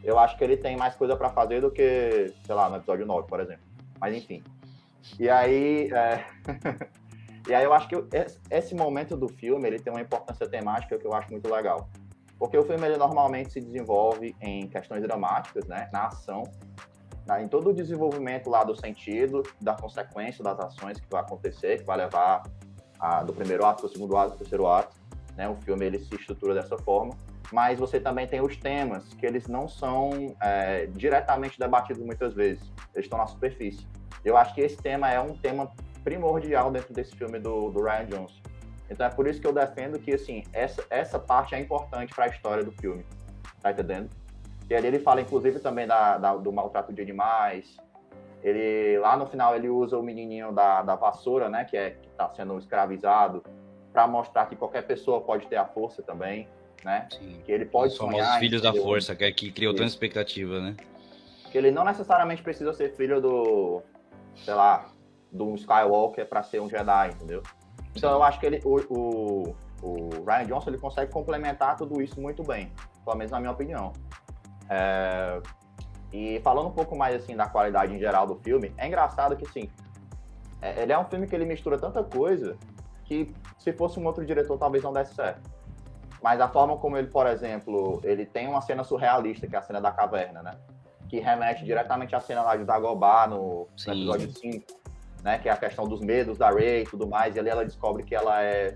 Eu 0.04 0.20
acho 0.20 0.38
que 0.38 0.44
ele 0.44 0.56
tem 0.56 0.78
mais 0.78 0.96
coisa 0.96 1.16
para 1.16 1.30
fazer 1.30 1.62
do 1.62 1.72
que, 1.72 2.34
sei 2.46 2.56
lá, 2.56 2.70
no 2.70 2.78
episódio 2.78 3.06
9, 3.06 3.28
por 3.28 3.40
exemplo. 3.40 3.64
Mas 4.00 4.16
enfim. 4.16 4.44
E 5.20 5.30
aí. 5.30 5.90
É... 5.92 6.26
e 7.50 7.54
aí 7.54 7.64
eu 7.64 7.74
acho 7.74 7.88
que 7.88 7.96
esse 8.50 8.76
momento 8.76 9.18
do 9.18 9.28
filme 9.28 9.68
ele 9.68 9.80
tem 9.80 9.92
uma 9.92 10.02
importância 10.02 10.48
temática 10.48 10.98
que 10.98 11.06
eu 11.06 11.14
acho 11.14 11.32
muito 11.32 11.52
legal. 11.52 11.90
Porque 12.38 12.58
o 12.58 12.64
filme 12.64 12.86
ele 12.86 12.98
normalmente 12.98 13.54
se 13.54 13.62
desenvolve 13.62 14.36
em 14.42 14.68
questões 14.68 15.02
dramáticas, 15.02 15.66
né? 15.68 15.90
Na 15.92 16.08
ação, 16.08 16.44
na, 17.26 17.42
em 17.42 17.48
todo 17.48 17.70
o 17.70 17.74
desenvolvimento 17.74 18.50
lá 18.50 18.64
do 18.64 18.76
sentido, 18.76 19.44
da 19.60 19.74
consequência 19.74 20.44
das 20.44 20.60
ações 20.60 21.00
que 21.00 21.08
vai 21.10 21.22
acontecer, 21.22 21.80
que 21.80 21.86
vai 21.86 21.98
levar 21.98 22.44
a, 23.00 23.24
do 23.24 23.34
primeiro 23.34 23.66
ato 23.66 23.82
para 23.82 23.88
o 23.88 23.90
segundo 23.92 24.16
ato, 24.18 24.30
para 24.30 24.36
o 24.36 24.40
terceiro 24.40 24.68
ato. 24.68 24.96
Né? 25.36 25.50
O 25.50 25.56
filme 25.56 25.86
ele 25.86 26.00
se 26.00 26.14
estrutura 26.16 26.54
dessa 26.54 26.78
forma. 26.78 27.14
Mas 27.52 27.78
você 27.78 28.00
também 28.00 28.28
tem 28.28 28.42
os 28.42 28.58
temas 28.58 29.14
que 29.14 29.26
eles 29.26 29.48
não 29.48 29.68
são 29.68 30.36
é, 30.42 30.88
diretamente 30.88 31.60
debatidos 31.60 32.04
muitas 32.04 32.34
vezes. 32.34 32.64
Eles 32.94 33.06
estão 33.06 33.20
na 33.20 33.28
superfície. 33.28 33.88
Eu 34.24 34.36
acho 34.36 34.56
que 34.56 34.62
esse 34.62 34.78
tema 34.78 35.12
é 35.12 35.20
um 35.20 35.38
tema 35.38 35.72
primordial 36.04 36.72
dentro 36.72 36.94
desse 36.94 37.16
filme 37.16 37.40
do, 37.40 37.70
do 37.70 37.84
Ryan 37.84 38.06
Johnson. 38.06 38.42
Então 38.90 39.06
é 39.06 39.10
por 39.10 39.28
isso 39.28 39.40
que 39.40 39.48
eu 39.48 39.54
defendo 39.54 40.00
que 40.00 40.14
assim 40.14 40.44
essa, 40.54 40.84
essa 40.90 41.20
parte 41.20 41.56
é 41.56 41.60
importante 41.60 42.14
para 42.14 42.26
a 42.26 42.28
história 42.28 42.64
do 42.64 42.72
filme, 42.72 43.06
tá 43.62 43.72
entendendo? 43.72 44.10
E 44.70 44.76
ali 44.76 44.88
ele 44.88 45.00
fala 45.00 45.22
inclusive 45.22 45.60
também 45.60 45.88
da, 45.88 46.18
da, 46.18 46.36
do 46.36 46.52
maltrato 46.52 46.92
de 46.92 47.02
animais. 47.02 47.78
Ele 48.44 49.00
lá 49.00 49.18
no 49.18 49.26
final 49.26 49.56
ele 49.56 49.70
usa 49.70 49.98
o 49.98 50.04
menininho 50.04 50.52
da, 50.52 50.82
da 50.82 50.96
vassoura, 50.96 51.50
né, 51.50 51.66
que 51.66 51.76
é 51.76 51.92
que 51.92 52.08
está 52.08 52.30
sendo 52.30 52.58
escravizado, 52.58 53.44
para 53.92 54.08
mostrar 54.08 54.46
que 54.46 54.56
qualquer 54.56 54.84
pessoa 54.84 55.22
pode 55.22 55.48
ter 55.48 55.56
a 55.56 55.66
força 55.66 56.04
também, 56.04 56.48
né? 56.84 57.08
Sim. 57.12 57.42
Que 57.46 57.52
ele 57.52 57.66
pode 57.66 57.94
Os 57.94 57.98
sonhar. 57.98 58.34
Os 58.34 58.40
filhos 58.40 58.62
da 58.62 58.74
força, 58.74 59.16
que, 59.16 59.24
é, 59.24 59.32
que 59.32 59.52
criou 59.52 59.74
tanta 59.74 59.88
expectativa, 59.88 60.60
né? 60.60 60.76
Que 61.52 61.58
ele 61.58 61.72
não 61.72 61.84
necessariamente 61.84 62.44
precisa 62.44 62.74
ser 62.74 62.96
filho 62.96 63.22
do 63.22 63.82
sei 64.36 64.54
lá, 64.54 64.90
do 65.32 65.56
Skywalker 65.56 66.28
para 66.28 66.44
ser 66.44 66.62
um 66.62 66.70
Jedi, 66.70 67.10
entendeu? 67.10 67.42
Então 67.96 68.12
eu 68.12 68.24
acho 68.24 68.40
que 68.40 68.46
ele, 68.46 68.62
o, 68.66 68.80
o, 68.90 69.56
o, 69.82 70.10
Ryan 70.26 70.46
Johnson 70.46 70.70
ele 70.70 70.78
consegue 70.78 71.12
complementar 71.12 71.78
tudo 71.78 72.02
isso 72.02 72.20
muito 72.20 72.44
bem, 72.44 72.72
pelo 73.04 73.16
menos 73.16 73.32
na 73.32 73.40
minha 73.40 73.52
opinião. 73.52 73.94
É, 74.70 75.42
e 76.12 76.40
falando 76.44 76.68
um 76.68 76.72
pouco 76.72 76.96
mais 76.96 77.16
assim 77.16 77.36
da 77.36 77.48
qualidade 77.48 77.94
em 77.94 78.00
geral 78.00 78.26
do 78.26 78.36
filme, 78.36 78.74
é 78.78 78.88
engraçado 78.88 79.36
que 79.36 79.46
sim, 79.52 79.70
é, 80.62 80.82
ele 80.82 80.92
é 80.92 80.98
um 80.98 81.06
filme 81.06 81.28
que 81.28 81.36
ele 81.36 81.46
mistura 81.46 81.78
tanta 81.78 82.04
coisa 82.04 82.58
que 83.04 83.34
se 83.58 83.74
fosse 83.74 84.00
um 84.00 84.06
outro 84.06 84.26
diretor 84.26 84.58
talvez 84.58 84.84
não 84.84 84.94
desse 84.94 85.14
certo. 85.14 85.50
Mas 86.24 86.42
a 86.42 86.48
forma 86.48 86.78
como 86.78 86.98
ele, 86.98 87.08
por 87.08 87.28
exemplo, 87.28 88.00
ele 88.04 88.26
tem 88.26 88.48
uma 88.48 88.62
cena 88.62 88.84
surrealista, 88.84 89.46
que 89.46 89.56
é 89.56 89.60
a 89.60 89.62
cena 89.62 89.80
da 89.80 89.92
caverna, 89.92 90.42
né? 90.42 90.52
que 91.08 91.20
remete 91.20 91.64
diretamente 91.64 92.16
à 92.16 92.20
cena 92.20 92.42
lá 92.42 92.56
de 92.56 92.64
Dagobah 92.64 93.28
no, 93.28 93.68
no 93.86 93.94
episódio 93.94 94.32
5, 94.32 94.66
né? 95.24 95.40
Que 95.40 95.50
é 95.50 95.52
a 95.52 95.58
questão 95.58 95.88
dos 95.88 96.02
medos 96.02 96.38
da 96.38 96.50
Rey 96.50 96.84
e 96.84 96.86
tudo 96.86 97.08
mais, 97.08 97.36
e 97.36 97.40
ali 97.40 97.50
ela 97.50 97.64
descobre 97.64 98.04
que 98.04 98.16
ela 98.16 98.44
é 98.44 98.76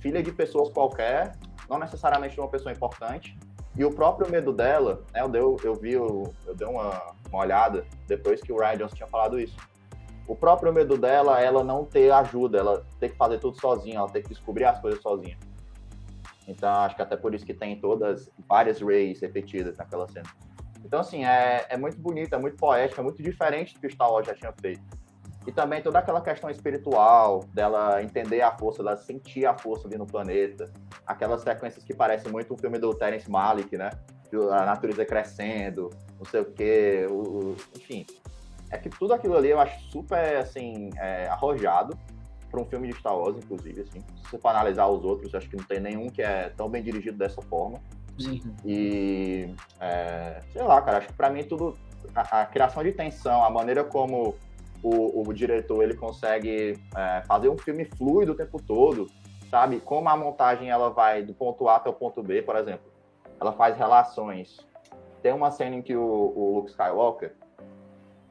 filha 0.00 0.22
de 0.22 0.32
pessoas 0.32 0.68
qualquer, 0.70 1.32
não 1.68 1.78
necessariamente 1.78 2.34
de 2.34 2.40
uma 2.40 2.48
pessoa 2.48 2.72
importante, 2.72 3.38
e 3.78 3.84
o 3.84 3.92
próprio 3.92 4.28
medo 4.28 4.52
dela, 4.52 5.04
né, 5.14 5.20
eu, 5.20 5.28
deu, 5.28 5.56
eu 5.62 5.74
vi, 5.76 5.92
eu, 5.92 6.34
eu 6.44 6.54
dei 6.56 6.66
uma, 6.66 7.14
uma 7.30 7.38
olhada 7.38 7.86
depois 8.08 8.40
que 8.40 8.52
o 8.52 8.58
Ryan 8.58 8.76
Johnson 8.78 8.96
tinha 8.96 9.06
falado 9.06 9.38
isso. 9.38 9.56
O 10.26 10.34
próprio 10.34 10.72
medo 10.72 10.98
dela, 10.98 11.40
ela 11.40 11.62
não 11.62 11.84
ter 11.84 12.10
ajuda, 12.10 12.58
ela 12.58 12.84
ter 12.98 13.10
que 13.10 13.16
fazer 13.16 13.38
tudo 13.38 13.58
sozinha, 13.58 13.98
ela 13.98 14.08
ter 14.10 14.22
que 14.22 14.30
descobrir 14.30 14.64
as 14.64 14.80
coisas 14.80 15.00
sozinha. 15.00 15.38
Então, 16.48 16.68
acho 16.80 16.96
que 16.96 17.02
até 17.02 17.16
por 17.16 17.32
isso 17.34 17.46
que 17.46 17.54
tem 17.54 17.80
todas, 17.80 18.28
várias 18.48 18.80
Rays 18.80 19.20
repetidas 19.20 19.78
naquela 19.78 20.08
cena. 20.08 20.28
Então, 20.84 20.98
assim, 20.98 21.24
é, 21.24 21.64
é 21.68 21.76
muito 21.76 21.98
bonito, 21.98 22.34
é 22.34 22.38
muito 22.38 22.56
poético, 22.56 23.00
é 23.00 23.04
muito 23.04 23.22
diferente 23.22 23.74
do 23.74 23.80
que 23.80 23.86
o 23.86 23.90
Star 23.90 24.10
Wars 24.10 24.26
já 24.26 24.34
tinha 24.34 24.52
feito. 24.60 24.82
E 25.48 25.50
também 25.50 25.80
toda 25.80 25.98
aquela 25.98 26.20
questão 26.20 26.50
espiritual, 26.50 27.40
dela 27.54 28.02
entender 28.02 28.42
a 28.42 28.54
força, 28.54 28.82
dela 28.82 28.98
sentir 28.98 29.46
a 29.46 29.56
força 29.56 29.88
ali 29.88 29.96
no 29.96 30.06
planeta. 30.06 30.70
Aquelas 31.06 31.40
sequências 31.40 31.82
que 31.82 31.94
parecem 31.94 32.30
muito 32.30 32.52
um 32.52 32.58
filme 32.58 32.78
do 32.78 32.92
Terence 32.92 33.30
Malick, 33.30 33.74
né? 33.74 33.88
A 34.52 34.66
natureza 34.66 35.06
crescendo, 35.06 35.88
não 36.18 36.26
sei 36.26 36.42
o 36.42 36.44
quê, 36.52 37.06
o, 37.08 37.14
o, 37.14 37.56
enfim. 37.74 38.04
É 38.70 38.76
que 38.76 38.90
tudo 38.90 39.14
aquilo 39.14 39.38
ali 39.38 39.48
eu 39.48 39.58
acho 39.58 39.90
super, 39.90 40.36
assim, 40.36 40.90
é, 40.98 41.28
arrojado 41.28 41.98
para 42.50 42.60
um 42.60 42.66
filme 42.66 42.88
de 42.88 42.98
Star 42.98 43.16
Wars, 43.16 43.38
inclusive, 43.38 43.80
assim. 43.80 44.04
Se 44.16 44.30
você 44.30 44.36
for 44.36 44.50
analisar 44.50 44.86
os 44.88 45.02
outros, 45.02 45.34
acho 45.34 45.48
que 45.48 45.56
não 45.56 45.64
tem 45.64 45.80
nenhum 45.80 46.10
que 46.10 46.20
é 46.20 46.50
tão 46.50 46.68
bem 46.68 46.82
dirigido 46.82 47.16
dessa 47.16 47.40
forma. 47.40 47.80
Sim. 48.18 48.42
E, 48.66 49.54
é, 49.80 50.42
sei 50.52 50.62
lá, 50.62 50.82
cara, 50.82 50.98
acho 50.98 51.06
que 51.06 51.14
pra 51.14 51.30
mim 51.30 51.42
tudo, 51.42 51.74
a, 52.14 52.42
a 52.42 52.44
criação 52.44 52.82
de 52.82 52.92
tensão, 52.92 53.42
a 53.42 53.48
maneira 53.48 53.82
como 53.82 54.36
o, 54.82 55.28
o 55.28 55.32
diretor 55.32 55.82
ele 55.82 55.94
consegue 55.94 56.78
é, 56.96 57.22
fazer 57.26 57.48
um 57.48 57.58
filme 57.58 57.84
fluido 57.84 58.32
o 58.32 58.34
tempo 58.34 58.62
todo, 58.62 59.06
sabe? 59.50 59.80
Como 59.80 60.08
a 60.08 60.16
montagem 60.16 60.70
ela 60.70 60.90
vai 60.90 61.22
do 61.22 61.34
ponto 61.34 61.68
A 61.68 61.76
até 61.76 61.90
o 61.90 61.92
ponto 61.92 62.22
B, 62.22 62.42
por 62.42 62.56
exemplo. 62.56 62.90
Ela 63.40 63.52
faz 63.52 63.76
relações. 63.76 64.58
Tem 65.22 65.32
uma 65.32 65.50
cena 65.50 65.76
em 65.76 65.82
que 65.82 65.96
o, 65.96 66.02
o 66.02 66.54
Luke 66.56 66.70
Skywalker 66.70 67.34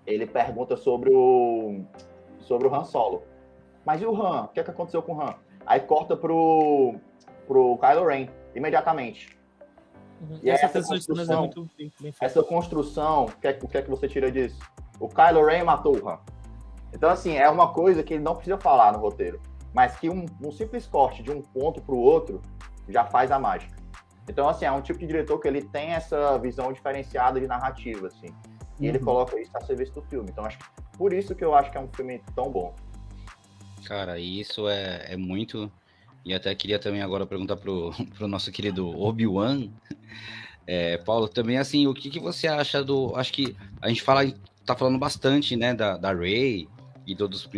ele 0.05 0.25
pergunta 0.25 0.77
sobre 0.77 1.13
o 1.13 1.81
sobre 2.39 2.67
o 2.67 2.73
Han 2.73 2.85
Solo. 2.85 3.23
Mas 3.85 4.01
e 4.01 4.05
o 4.05 4.15
Han? 4.15 4.45
O 4.45 4.47
que, 4.49 4.59
é 4.59 4.63
que 4.63 4.71
aconteceu 4.71 5.01
com 5.01 5.15
o 5.15 5.21
Han? 5.21 5.35
Aí 5.65 5.81
corta 5.81 6.15
pro, 6.15 6.95
pro 7.45 7.77
Kylo 7.77 8.05
Ren 8.05 8.27
imediatamente. 8.55 9.37
Uhum. 10.21 10.39
E 10.41 10.49
essa, 10.49 10.65
essa 10.65 10.81
construção, 10.81 11.35
é 11.35 11.39
muito 11.39 11.69
bem, 11.77 11.91
bem 11.99 12.13
essa 12.19 12.41
construção, 12.41 13.25
o 13.25 13.31
que, 13.33 13.47
é, 13.47 13.59
o 13.61 13.67
que 13.67 13.77
é 13.77 13.81
que 13.81 13.89
você 13.89 14.07
tira 14.07 14.31
disso? 14.31 14.57
O 14.99 15.07
Kylo 15.07 15.45
Ren 15.45 15.63
matou 15.63 15.95
o 15.95 16.09
Han. 16.09 16.19
Então, 16.93 17.09
assim, 17.09 17.35
é 17.35 17.49
uma 17.49 17.73
coisa 17.73 18.03
que 18.03 18.13
ele 18.13 18.23
não 18.23 18.35
precisa 18.35 18.57
falar 18.57 18.93
no 18.93 18.99
roteiro, 18.99 19.41
mas 19.73 19.97
que 19.97 20.09
um, 20.09 20.25
um 20.43 20.51
simples 20.51 20.87
corte 20.87 21.21
de 21.21 21.31
um 21.31 21.41
ponto 21.41 21.81
para 21.81 21.93
o 21.93 21.99
outro 21.99 22.41
já 22.87 23.05
faz 23.05 23.31
a 23.31 23.39
mágica. 23.39 23.75
Então, 24.27 24.47
assim, 24.49 24.65
é 24.65 24.71
um 24.71 24.81
tipo 24.81 24.99
de 24.99 25.07
diretor 25.07 25.39
que 25.39 25.47
ele 25.47 25.61
tem 25.61 25.91
essa 25.91 26.37
visão 26.37 26.71
diferenciada 26.73 27.39
de 27.39 27.47
narrativa, 27.47 28.07
assim. 28.07 28.27
E 28.79 28.83
uhum. 28.83 28.89
ele 28.89 28.99
coloca 28.99 29.39
isso 29.39 29.51
a 29.55 29.61
serviço 29.61 29.93
do 29.93 30.01
filme. 30.03 30.29
Então, 30.31 30.45
acho 30.45 30.57
que 30.57 30.65
por 30.97 31.13
isso 31.13 31.35
que 31.35 31.43
eu 31.43 31.53
acho 31.53 31.71
que 31.71 31.77
é 31.77 31.81
um 31.81 31.87
filme 31.87 32.21
tão 32.35 32.51
bom. 32.51 32.75
Cara, 33.85 34.19
isso 34.19 34.67
é, 34.67 35.13
é 35.13 35.17
muito 35.17 35.71
e 36.27 36.33
até 36.33 36.53
queria 36.53 36.77
também 36.77 37.01
agora 37.01 37.25
perguntar 37.25 37.55
pro, 37.55 37.91
pro 38.17 38.27
nosso 38.27 38.51
querido 38.51 38.89
Obi-Wan. 38.99 39.69
É, 40.67 40.97
Paulo, 40.97 41.29
também 41.29 41.57
assim, 41.57 41.87
o 41.87 41.93
que, 41.93 42.09
que 42.09 42.19
você 42.19 42.49
acha 42.49 42.83
do. 42.83 43.15
Acho 43.15 43.31
que 43.31 43.55
a 43.81 43.87
gente 43.87 44.01
fala, 44.01 44.29
tá 44.65 44.75
falando 44.75 44.99
bastante, 44.99 45.55
né, 45.55 45.73
da, 45.73 45.95
da 45.95 46.13
Rey 46.13 46.67
e 47.07 47.15
todos 47.15 47.39
os 47.39 47.49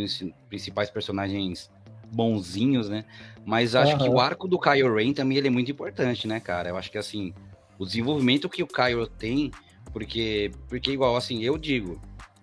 principais 0.48 0.92
personagens 0.92 1.72
bonzinhos, 2.12 2.88
né? 2.88 3.04
Mas 3.46 3.76
acho 3.76 3.94
uhum. 3.94 3.98
que 3.98 4.10
o 4.10 4.20
arco 4.20 4.48
do 4.48 4.60
Kylo 4.60 4.96
Ren 4.96 5.12
também 5.12 5.38
ele 5.38 5.48
é 5.48 5.52
muito 5.52 5.72
importante, 5.72 6.28
né, 6.28 6.40
cara? 6.40 6.70
Eu 6.70 6.78
acho 6.78 6.92
que 6.92 6.98
assim, 6.98 7.34
o 7.78 7.86
desenvolvimento 7.86 8.48
que 8.48 8.62
o 8.62 8.68
Kylo 8.68 9.08
tem, 9.08 9.52
porque 9.92 10.52
porque 10.68 10.92
igual 10.92 11.16
assim, 11.16 11.44
eu 11.44 11.58
digo, 11.58 12.00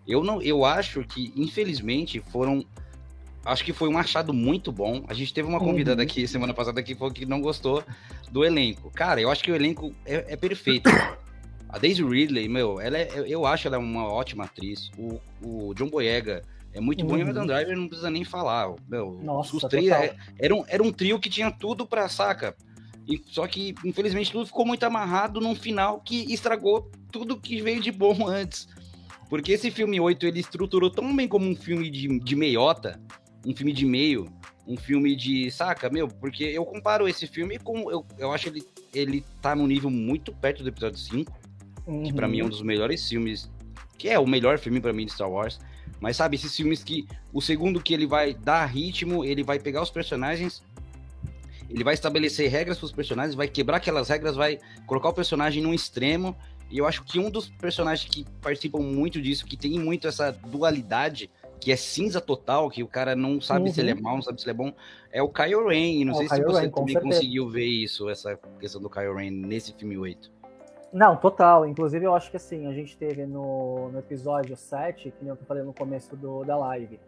eu 0.07 0.25
não 0.25 0.43
eu 0.43 0.65
acho 0.65 1.05
que 1.05 1.33
infelizmente 1.37 2.21
foram 2.21 2.65
acho 3.45 3.65
que 3.65 3.73
foi 3.73 3.89
um 3.89 3.97
achado 3.97 4.35
muito 4.35 4.73
bom. 4.73 5.05
A 5.07 5.15
gente 5.15 5.33
teve 5.33 5.49
uma 5.49 5.61
convidada 5.61 6.03
uhum. 6.03 6.07
aqui 6.07 6.27
semana 6.27 6.53
passada 6.53 6.83
que 6.83 6.95
falou 6.95 7.15
que 7.15 7.25
não 7.25 7.41
gostou 7.41 7.85
do 8.31 8.45
elenco. 8.45 8.91
Cara, 8.91 9.21
eu 9.21 9.31
acho 9.31 9.45
que 9.45 9.53
o 9.53 9.55
elenco 9.55 9.95
é, 10.05 10.33
é 10.33 10.37
perfeito. 10.37 10.91
A 11.69 11.79
Daisy 11.79 12.03
Ridley, 12.03 12.49
meu, 12.49 12.81
ela 12.81 12.97
é, 12.97 13.11
eu 13.27 13.45
acho 13.45 13.67
ela 13.69 13.79
uma 13.79 14.05
ótima 14.05 14.45
atriz. 14.45 14.91
O, 14.97 15.21
o 15.43 15.75
John 15.75 15.89
Boyega 15.89 16.43
é 16.77 16.81
muito 16.81 17.03
uhum. 17.03 17.09
bom 17.09 17.19
e 17.19 17.25
o 17.25 17.29
Adam 17.29 17.43
uhum. 17.43 17.47
Driver 17.47 17.77
não 17.77 17.89
precisa 17.89 18.11
nem 18.11 18.25
falar. 18.25 18.75
Meu, 18.89 19.19
Nossa, 19.23 19.57
os 19.57 19.63
três 19.65 19.89
é, 19.89 20.15
era, 20.39 20.55
um, 20.55 20.65
era 20.69 20.83
um 20.83 20.93
trio 20.93 21.19
que 21.19 21.31
tinha 21.31 21.51
tudo 21.51 21.87
pra 21.87 22.09
saca. 22.09 22.55
E, 23.09 23.23
só 23.27 23.47
que, 23.47 23.75
infelizmente, 23.85 24.33
tudo 24.33 24.47
ficou 24.47 24.67
muito 24.67 24.85
amarrado 24.85 25.41
num 25.41 25.55
final 25.55 26.01
que 26.01 26.33
estragou 26.33 26.91
tudo 27.11 27.41
que 27.41 27.63
veio 27.63 27.81
de 27.81 27.91
bom 27.91 28.15
antes. 28.29 28.69
Porque 29.29 29.53
esse 29.53 29.71
filme 29.71 29.99
8 29.99 30.27
ele 30.27 30.41
estruturou 30.41 30.91
tão 30.91 31.15
bem 31.15 31.27
como 31.27 31.49
um 31.49 31.57
filme 31.57 31.91
de, 31.91 32.21
de 32.21 32.37
meiota 32.37 33.01
um 33.47 33.55
filme 33.55 33.73
de 33.73 33.87
meio, 33.87 34.29
um 34.67 34.77
filme 34.77 35.15
de. 35.15 35.51
Saca, 35.51 35.89
meu? 35.89 36.09
Porque 36.09 36.45
eu 36.45 36.65
comparo 36.65 37.09
esse 37.09 37.27
filme 37.27 37.59
com. 37.59 37.91
Eu, 37.91 38.05
eu 38.19 38.33
acho 38.33 38.49
ele, 38.49 38.63
ele 38.93 39.25
tá 39.41 39.55
num 39.55 39.67
nível 39.67 39.89
muito 39.89 40.33
perto 40.33 40.63
do 40.63 40.69
episódio 40.69 40.99
5, 40.99 41.33
uhum. 41.87 42.03
que 42.03 42.13
para 42.13 42.27
mim 42.27 42.41
é 42.41 42.45
um 42.45 42.49
dos 42.49 42.63
melhores 42.63 43.09
filmes. 43.09 43.51
Que 43.97 44.09
é 44.09 44.19
o 44.19 44.27
melhor 44.27 44.59
filme 44.59 44.81
para 44.81 44.93
mim 44.93 45.07
de 45.07 45.13
Star 45.13 45.31
Wars. 45.31 45.61
Mas 46.01 46.17
sabe, 46.17 46.37
esses 46.37 46.55
filmes 46.55 46.85
que 46.85 47.07
o 47.33 47.41
segundo 47.41 47.81
que 47.81 47.95
ele 47.95 48.07
vai 48.07 48.35
dar 48.35 48.65
ritmo, 48.67 49.25
ele 49.25 49.43
vai 49.43 49.59
pegar 49.59 49.83
os 49.83 49.91
personagens, 49.91 50.63
ele 51.69 51.83
vai 51.83 51.95
estabelecer 51.95 52.51
regras 52.51 52.79
para 52.79 52.87
os 52.87 52.93
personagens, 52.93 53.35
vai 53.35 53.49
quebrar 53.49 53.79
aquelas 53.79 54.09
regras, 54.09 54.37
vai 54.37 54.59
colocar 54.87 55.09
o 55.09 55.15
personagem 55.15 55.63
num 55.63 55.75
extremo. 55.75 56.37
E 56.71 56.79
eu 56.79 56.87
acho 56.87 57.05
que 57.05 57.19
um 57.19 57.31
dos 57.31 57.49
personagens 57.49 58.09
que 58.09 58.27
participam 58.41 58.81
muito 58.81 59.21
disso, 59.21 59.47
que 59.47 59.57
tem 59.57 59.79
muito 59.79 60.07
essa 60.07 60.33
dualidade, 60.33 61.31
que 61.61 61.73
é 61.73 61.77
cinza 61.77 62.21
total, 62.21 62.69
que 62.69 62.83
o 62.83 62.87
cara 62.87 63.17
não 63.17 63.41
sabe 63.41 63.69
uhum. 63.69 63.75
se 63.75 63.81
ele 63.81 63.91
é 63.91 63.95
uhum. 63.95 64.03
mal, 64.03 64.15
não 64.17 64.23
sabe 64.23 64.41
se 64.41 64.45
ele 64.47 64.53
é 64.53 64.55
bom, 64.55 64.73
é 65.11 65.23
o 65.23 65.29
Kyle 65.29 65.67
Ren. 65.67 66.05
Não 66.05 66.13
é 66.13 66.17
sei 66.19 66.29
se 66.29 66.35
Kyle 66.35 66.45
você 66.45 66.61
Rain, 66.61 66.71
também 66.71 67.01
conseguiu 67.01 67.49
ver 67.49 67.65
isso, 67.65 68.09
essa 68.09 68.39
questão 68.61 68.81
do 68.81 68.91
Kyle 68.91 69.15
Ren 69.15 69.31
nesse 69.31 69.73
filme 69.73 69.97
8. 69.97 70.36
Não, 70.93 71.17
total. 71.17 71.67
Inclusive, 71.67 72.05
eu 72.05 72.15
acho 72.15 72.31
que 72.31 72.37
assim, 72.37 72.67
a 72.67 72.73
gente 72.73 72.97
teve 72.97 73.27
no, 73.27 73.91
no 73.91 73.99
episódio 73.99 74.57
7, 74.57 75.11
que 75.11 75.25
nem 75.25 75.31
eu 75.31 75.37
falei 75.47 75.63
no 75.63 75.73
começo 75.73 76.17
do, 76.17 76.45
da 76.45 76.57
live, 76.57 77.01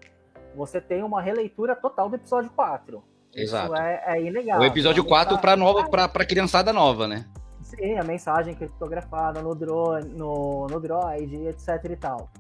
você 0.54 0.80
tem 0.80 1.02
uma 1.02 1.20
releitura 1.20 1.74
total 1.76 2.08
do 2.08 2.16
episódio 2.16 2.50
4. 2.50 3.02
Exato. 3.34 3.72
Isso 3.72 3.82
é, 3.82 4.02
é 4.06 4.22
ilegal. 4.22 4.60
O 4.60 4.64
episódio 4.64 5.04
4 5.04 5.38
para 5.38 5.56
nova, 5.56 5.88
pra, 5.88 6.08
pra 6.08 6.24
criançada 6.24 6.72
nova, 6.72 7.06
né? 7.06 7.26
Sim, 7.62 7.98
a 7.98 8.04
mensagem 8.04 8.54
criptografada 8.54 9.42
no 9.42 9.54
drone, 9.54 10.08
no, 10.14 10.66
no 10.66 10.80
droid, 10.80 11.34
etc 11.46 11.84
e 11.90 11.96
tal. 11.96 12.30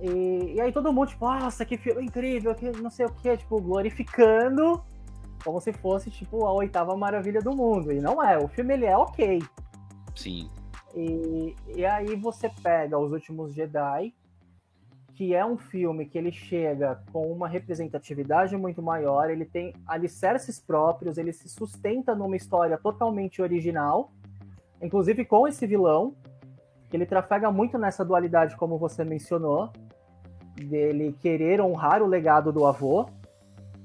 E, 0.00 0.54
e 0.54 0.60
aí 0.60 0.72
todo 0.72 0.92
mundo, 0.92 1.08
tipo, 1.08 1.26
nossa, 1.26 1.64
que 1.64 1.76
filme 1.76 2.04
incrível, 2.04 2.54
que 2.54 2.70
não 2.70 2.88
sei 2.88 3.04
o 3.04 3.10
que, 3.10 3.36
tipo, 3.36 3.60
glorificando 3.60 4.82
como 5.44 5.60
se 5.60 5.72
fosse, 5.72 6.10
tipo, 6.10 6.46
a 6.46 6.52
oitava 6.52 6.96
maravilha 6.96 7.40
do 7.40 7.54
mundo. 7.54 7.92
E 7.92 8.00
não 8.00 8.22
é, 8.22 8.38
o 8.38 8.48
filme 8.48 8.74
ele 8.74 8.86
é 8.86 8.96
ok. 8.96 9.42
Sim. 10.14 10.50
E, 10.94 11.54
e 11.76 11.84
aí 11.84 12.16
você 12.16 12.50
pega 12.62 12.98
Os 12.98 13.12
Últimos 13.12 13.54
Jedi, 13.54 14.12
que 15.14 15.34
é 15.34 15.44
um 15.44 15.58
filme 15.58 16.06
que 16.06 16.16
ele 16.16 16.32
chega 16.32 17.02
com 17.12 17.30
uma 17.30 17.46
representatividade 17.46 18.56
muito 18.56 18.82
maior, 18.82 19.28
ele 19.30 19.44
tem 19.44 19.74
alicerces 19.86 20.58
próprios, 20.58 21.18
ele 21.18 21.32
se 21.32 21.48
sustenta 21.48 22.14
numa 22.14 22.36
história 22.36 22.78
totalmente 22.78 23.42
original, 23.42 24.10
inclusive 24.80 25.24
com 25.26 25.46
esse 25.46 25.66
vilão, 25.66 26.14
que 26.88 26.96
ele 26.96 27.04
trafega 27.06 27.52
muito 27.52 27.76
nessa 27.76 28.04
dualidade, 28.04 28.56
como 28.56 28.78
você 28.78 29.04
mencionou, 29.04 29.70
dele 30.56 31.14
querer 31.20 31.60
honrar 31.60 32.02
o 32.02 32.06
legado 32.06 32.50
do 32.50 32.66
avô, 32.66 33.06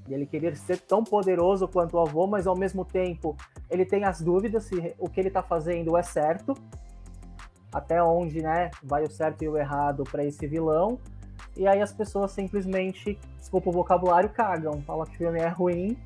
dele 0.07 0.25
querer 0.25 0.55
ser 0.55 0.79
tão 0.79 1.03
poderoso 1.03 1.67
quanto 1.67 1.95
o 1.95 1.99
avô, 1.99 2.27
mas 2.27 2.47
ao 2.47 2.55
mesmo 2.55 2.85
tempo 2.85 3.35
ele 3.69 3.85
tem 3.85 4.03
as 4.03 4.21
dúvidas 4.21 4.65
se 4.65 4.95
o 4.99 5.09
que 5.09 5.19
ele 5.19 5.29
está 5.29 5.41
fazendo 5.41 5.97
é 5.97 6.03
certo, 6.03 6.53
até 7.73 8.01
onde 8.01 8.41
né, 8.41 8.71
vai 8.83 9.03
o 9.03 9.09
certo 9.09 9.43
e 9.43 9.49
o 9.49 9.57
errado 9.57 10.03
para 10.03 10.23
esse 10.23 10.47
vilão. 10.47 10.99
E 11.57 11.67
aí 11.67 11.81
as 11.81 11.91
pessoas 11.91 12.31
simplesmente, 12.31 13.17
desculpa 13.37 13.69
o 13.69 13.73
vocabulário, 13.73 14.29
cagam, 14.29 14.81
falam 14.81 15.05
que 15.05 15.15
o 15.15 15.17
filme 15.17 15.39
é 15.39 15.47
ruim, 15.47 15.97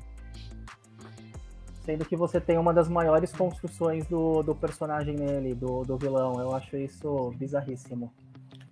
sendo 1.84 2.04
que 2.04 2.16
você 2.16 2.40
tem 2.40 2.56
uma 2.56 2.72
das 2.72 2.88
maiores 2.88 3.32
construções 3.32 4.06
do, 4.06 4.42
do 4.42 4.54
personagem 4.54 5.16
nele, 5.16 5.54
do, 5.54 5.82
do 5.82 5.96
vilão. 5.96 6.40
Eu 6.40 6.54
acho 6.54 6.76
isso 6.76 7.32
bizarríssimo. 7.36 8.12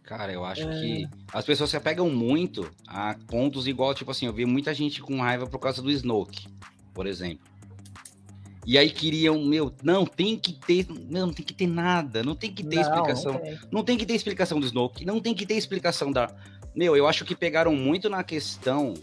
Cara, 0.09 0.33
eu 0.33 0.43
acho 0.43 0.67
é... 0.67 0.73
que 0.73 1.09
as 1.35 1.45
pessoas 1.45 1.69
se 1.69 1.77
apegam 1.77 2.09
muito 2.09 2.67
a 2.87 3.15
pontos 3.27 3.67
igual, 3.69 3.95
tipo 3.95 4.11
assim, 4.11 4.25
eu 4.25 4.33
vi 4.33 4.47
muita 4.47 4.73
gente 4.73 5.03
com 5.03 5.21
raiva 5.21 5.47
por 5.47 5.59
causa 5.59 5.83
do 5.83 5.91
Snoke, 5.91 6.49
por 6.95 7.07
exemplo. 7.07 7.47
E 8.65 8.79
aí 8.79 8.89
queriam, 8.89 9.45
meu, 9.45 9.71
não, 9.83 10.07
tem 10.07 10.39
que 10.39 10.55
ter, 10.55 10.87
não, 11.11 11.31
tem 11.31 11.45
que 11.45 11.53
ter 11.53 11.67
nada, 11.67 12.23
não 12.23 12.35
tem 12.35 12.51
que 12.51 12.65
ter 12.65 12.77
não, 12.77 12.83
explicação. 12.83 13.33
Não 13.35 13.41
tem. 13.41 13.59
não 13.71 13.85
tem 13.85 13.99
que 13.99 14.07
ter 14.07 14.15
explicação 14.15 14.59
do 14.59 14.65
Snoke, 14.65 15.05
não 15.05 15.21
tem 15.21 15.35
que 15.35 15.45
ter 15.45 15.57
explicação 15.59 16.11
da. 16.11 16.35
Meu, 16.75 16.97
eu 16.97 17.07
acho 17.07 17.27
que 17.27 17.35
pegaram 17.35 17.75
muito 17.77 18.09
na 18.09 18.25
questão 18.25 18.95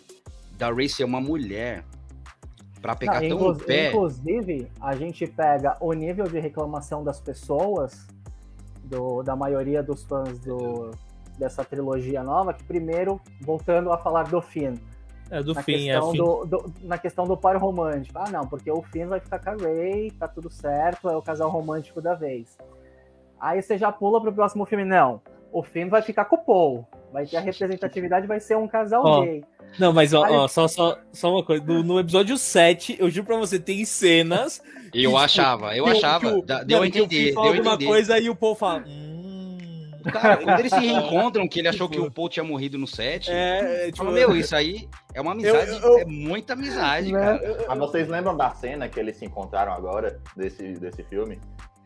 da 0.58 0.74
Rey 0.74 0.90
ser 0.90 1.04
uma 1.04 1.22
mulher 1.22 1.86
para 2.82 2.96
pegar 2.96 3.22
não, 3.22 3.54
tão 3.54 3.58
pé. 3.58 3.90
Inclusive, 3.90 4.72
a 4.82 4.96
gente 4.96 5.28
pega 5.28 5.78
o 5.80 5.94
nível 5.94 6.26
de 6.26 6.40
reclamação 6.40 7.04
das 7.04 7.20
pessoas 7.20 8.08
do, 8.86 9.24
da 9.24 9.36
maioria 9.36 9.84
dos 9.84 10.04
fãs 10.04 10.40
do, 10.40 10.92
dessa 11.38 11.64
trilogia 11.64 12.24
nova, 12.24 12.54
que 12.54 12.64
primeiro, 12.64 13.20
voltando 13.42 13.92
a 13.92 13.98
falar 13.98 14.24
do 14.24 14.42
Finn. 14.42 14.76
É, 15.30 15.42
do 15.42 15.54
na 15.54 15.64
questão 15.64 16.14
é, 16.14 16.18
do, 16.18 16.46
do, 16.46 16.74
Na 16.84 16.98
questão 16.98 17.26
do 17.26 17.36
par 17.36 17.58
romântico. 17.58 18.18
Ah, 18.20 18.30
não, 18.30 18.48
porque 18.48 18.72
o 18.72 18.82
Finn 18.84 19.08
vai 19.08 19.20
ficar 19.20 19.40
com 19.40 19.50
a 19.50 19.56
Rey, 19.56 20.12
tá 20.12 20.28
tudo 20.28 20.52
certo, 20.52 21.10
é 21.10 21.18
o 21.18 21.22
casal 21.22 21.50
romântico 21.50 22.00
da 22.00 22.14
vez. 22.14 22.58
Aí 23.40 23.62
você 23.62 23.78
já 23.78 23.92
pula 23.92 24.22
pro 24.22 24.34
próximo 24.34 24.66
filme, 24.66 24.86
não. 24.86 25.22
O 25.52 25.64
Finn 25.64 25.90
vai 25.90 26.02
ficar 26.02 26.26
com 26.26 26.36
o 26.36 26.44
Paul. 26.44 26.88
Vai 27.12 27.26
ter 27.26 27.38
a 27.38 27.42
representatividade, 27.42 28.28
vai 28.28 28.40
ser 28.40 28.56
um 28.56 28.68
casal 28.68 29.04
oh, 29.06 29.22
gay. 29.22 29.44
Não, 29.78 29.92
mas 29.92 30.14
ó, 30.14 30.24
ó, 30.24 30.48
só, 30.48 30.68
só, 30.68 30.98
só 31.12 31.32
uma 31.32 31.44
coisa. 31.44 31.64
No, 31.64 31.84
no, 31.84 32.00
episódio 32.00 32.38
7, 32.38 32.98
eu 33.00 33.10
juro 33.10 33.28
pra 33.28 33.38
você, 33.38 33.60
tem 33.60 33.84
cenas. 33.86 34.62
Eu 34.94 35.12
que, 35.12 35.18
achava, 35.18 35.74
tipo, 35.74 35.78
eu 35.78 35.88
achava. 35.88 36.42
Que, 36.42 36.66
deu 36.66 36.78
não, 36.78 36.82
a 36.84 36.88
entender. 36.88 37.32
Deu 37.32 37.42
alguma 37.42 37.74
entender. 37.74 37.86
coisa 37.86 38.20
e 38.20 38.30
o 38.30 38.36
Paul 38.36 38.56
fala. 38.56 38.84
Hum. 38.88 39.16
Cara, 40.12 40.38
quando 40.38 40.60
eles 40.60 40.72
se 40.72 40.80
reencontram, 40.80 41.48
que 41.48 41.60
ele 41.60 41.68
achou 41.68 41.90
que 41.90 42.00
o 42.00 42.12
Paul 42.12 42.30
tinha 42.30 42.44
morrido 42.44 42.78
no 42.78 42.86
set. 42.86 43.30
É, 43.32 43.86
tipo, 43.86 43.98
fala, 43.98 44.12
meu, 44.12 44.36
isso 44.36 44.56
aí 44.56 44.88
é 45.14 45.22
uma 45.22 45.32
amizade, 45.32 45.72
eu, 45.72 45.80
eu, 45.80 46.00
é 46.00 46.06
muita 46.06 46.54
amizade, 46.54 47.12
né? 47.12 47.20
cara. 47.20 47.66
Mas 47.68 47.78
vocês 47.80 48.08
lembram 48.08 48.38
da 48.38 48.52
cena 48.52 48.88
que 48.88 49.00
eles 49.00 49.18
se 49.18 49.26
encontraram 49.26 49.74
agora, 49.74 50.22
desse, 50.36 50.74
desse 50.74 51.04
filme? 51.04 51.40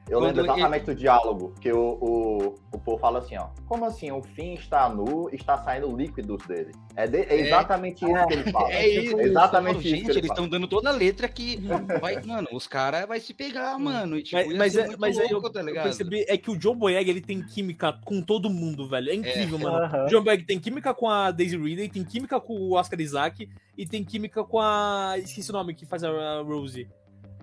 Eu 0.10 0.20
lembro 0.20 0.44
exatamente 0.44 0.86
ele... 0.86 0.96
do 0.96 0.96
diálogo, 0.96 1.54
que 1.60 1.72
o, 1.72 1.98
o, 2.02 2.56
o 2.72 2.80
Paul 2.80 2.98
fala 2.98 3.20
assim, 3.20 3.38
ó. 3.38 3.50
Como 3.68 3.86
assim? 3.86 4.12
O 4.12 4.22
fim 4.22 4.54
está 4.54 4.90
nu, 4.90 5.30
está 5.32 5.58
saindo 5.58 5.96
líquidos 5.96 6.46
dele. 6.48 6.72
É, 6.96 7.06
de, 7.06 7.18
é 7.18 7.42
exatamente 7.42 8.06
é, 8.06 8.12
isso 8.12 8.28
que 8.28 8.34
ele 8.34 8.44
fala. 8.52 8.72
É, 8.72 8.88
isso. 8.88 9.20
exatamente 9.20 9.80
isso. 9.80 9.90
Gente, 9.90 10.12
eles 10.12 10.30
estão 10.30 10.48
dando 10.48 10.68
toda 10.68 10.90
a 10.90 10.94
letra 10.94 11.28
que 11.28 11.58
vai, 12.02 12.22
mano, 12.24 12.48
os 12.54 12.66
caras 12.66 13.08
vai 13.08 13.20
se 13.20 13.34
pegar, 13.34 13.78
mano. 13.78 14.18
E, 14.18 14.24
tipo, 14.24 14.56
mas 14.58 14.70
mas, 14.70 14.76
é, 14.76 14.98
mas 14.98 15.32
louco, 15.32 15.48
eu, 15.48 15.52
tá 15.52 15.62
eu, 15.62 15.74
percebi 15.84 16.26
é 16.28 16.38
que 16.38 16.52
o 16.52 16.58
John 16.58 16.76
Boyega, 16.76 17.10
ele 17.10 17.22
tem 17.22 17.42
química 17.42 17.94
com 18.06 18.22
todo 18.22 18.50
mundo, 18.50 18.88
velho. 18.88 19.10
É 19.10 19.16
incrível, 19.16 19.58
é. 19.58 19.62
mano. 19.62 19.98
Uhum. 19.98 20.06
O 20.06 20.08
John 20.08 20.24
Boyega 20.24 20.44
tem 20.46 20.60
química 20.60 20.94
com 20.94 21.10
a 21.10 21.32
Daisy 21.32 21.58
Ridley, 21.58 21.90
tem 21.90 22.04
química 22.04 22.40
com 22.40 22.54
o 22.54 22.74
Oscar 22.74 23.00
Isaac 23.00 23.50
e 23.78 23.86
tem 23.86 24.04
química 24.04 24.44
com 24.44 24.60
a... 24.60 25.16
Esqueci 25.18 25.50
o 25.50 25.54
nome 25.54 25.74
que 25.74 25.86
faz 25.86 26.04
a 26.04 26.42
Rosie. 26.42 26.88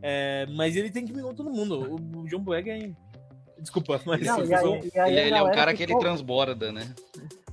É, 0.02 0.46
mas 0.50 0.76
ele 0.76 0.90
tem 0.90 1.04
química 1.04 1.26
com 1.26 1.34
todo 1.34 1.50
mundo. 1.50 1.94
O 1.94 2.28
John 2.28 2.40
Boyega 2.40 2.72
é 2.72 2.90
Desculpa, 3.58 4.00
mas. 4.04 4.20
Não, 4.20 4.44
e 4.44 4.54
aí, 4.54 4.90
e 4.94 4.98
aí 4.98 5.12
ele, 5.12 5.20
ele 5.28 5.34
é 5.36 5.42
um 5.42 5.50
cara 5.50 5.72
ficou... 5.72 5.76
que 5.76 5.82
ele 5.82 5.98
transborda, 5.98 6.72
né? 6.72 6.94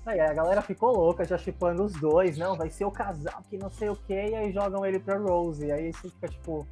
Aí 0.06 0.20
a 0.20 0.34
galera 0.34 0.62
ficou 0.62 0.92
louca, 0.92 1.24
já 1.24 1.38
chipando 1.38 1.84
os 1.84 1.94
dois, 1.94 2.38
não, 2.38 2.58
vai 2.58 2.70
ser 2.70 2.84
o 2.84 2.92
casal 2.92 3.42
que 3.50 3.58
não 3.58 3.70
sei 3.70 3.88
o 3.88 3.96
que, 3.96 4.14
e 4.14 4.36
aí 4.36 4.52
jogam 4.52 4.86
ele 4.86 5.00
pra 5.00 5.18
Rose. 5.18 5.66
E 5.66 5.72
aí 5.72 5.94
você 5.94 6.10
fica 6.10 6.28
tipo. 6.28 6.68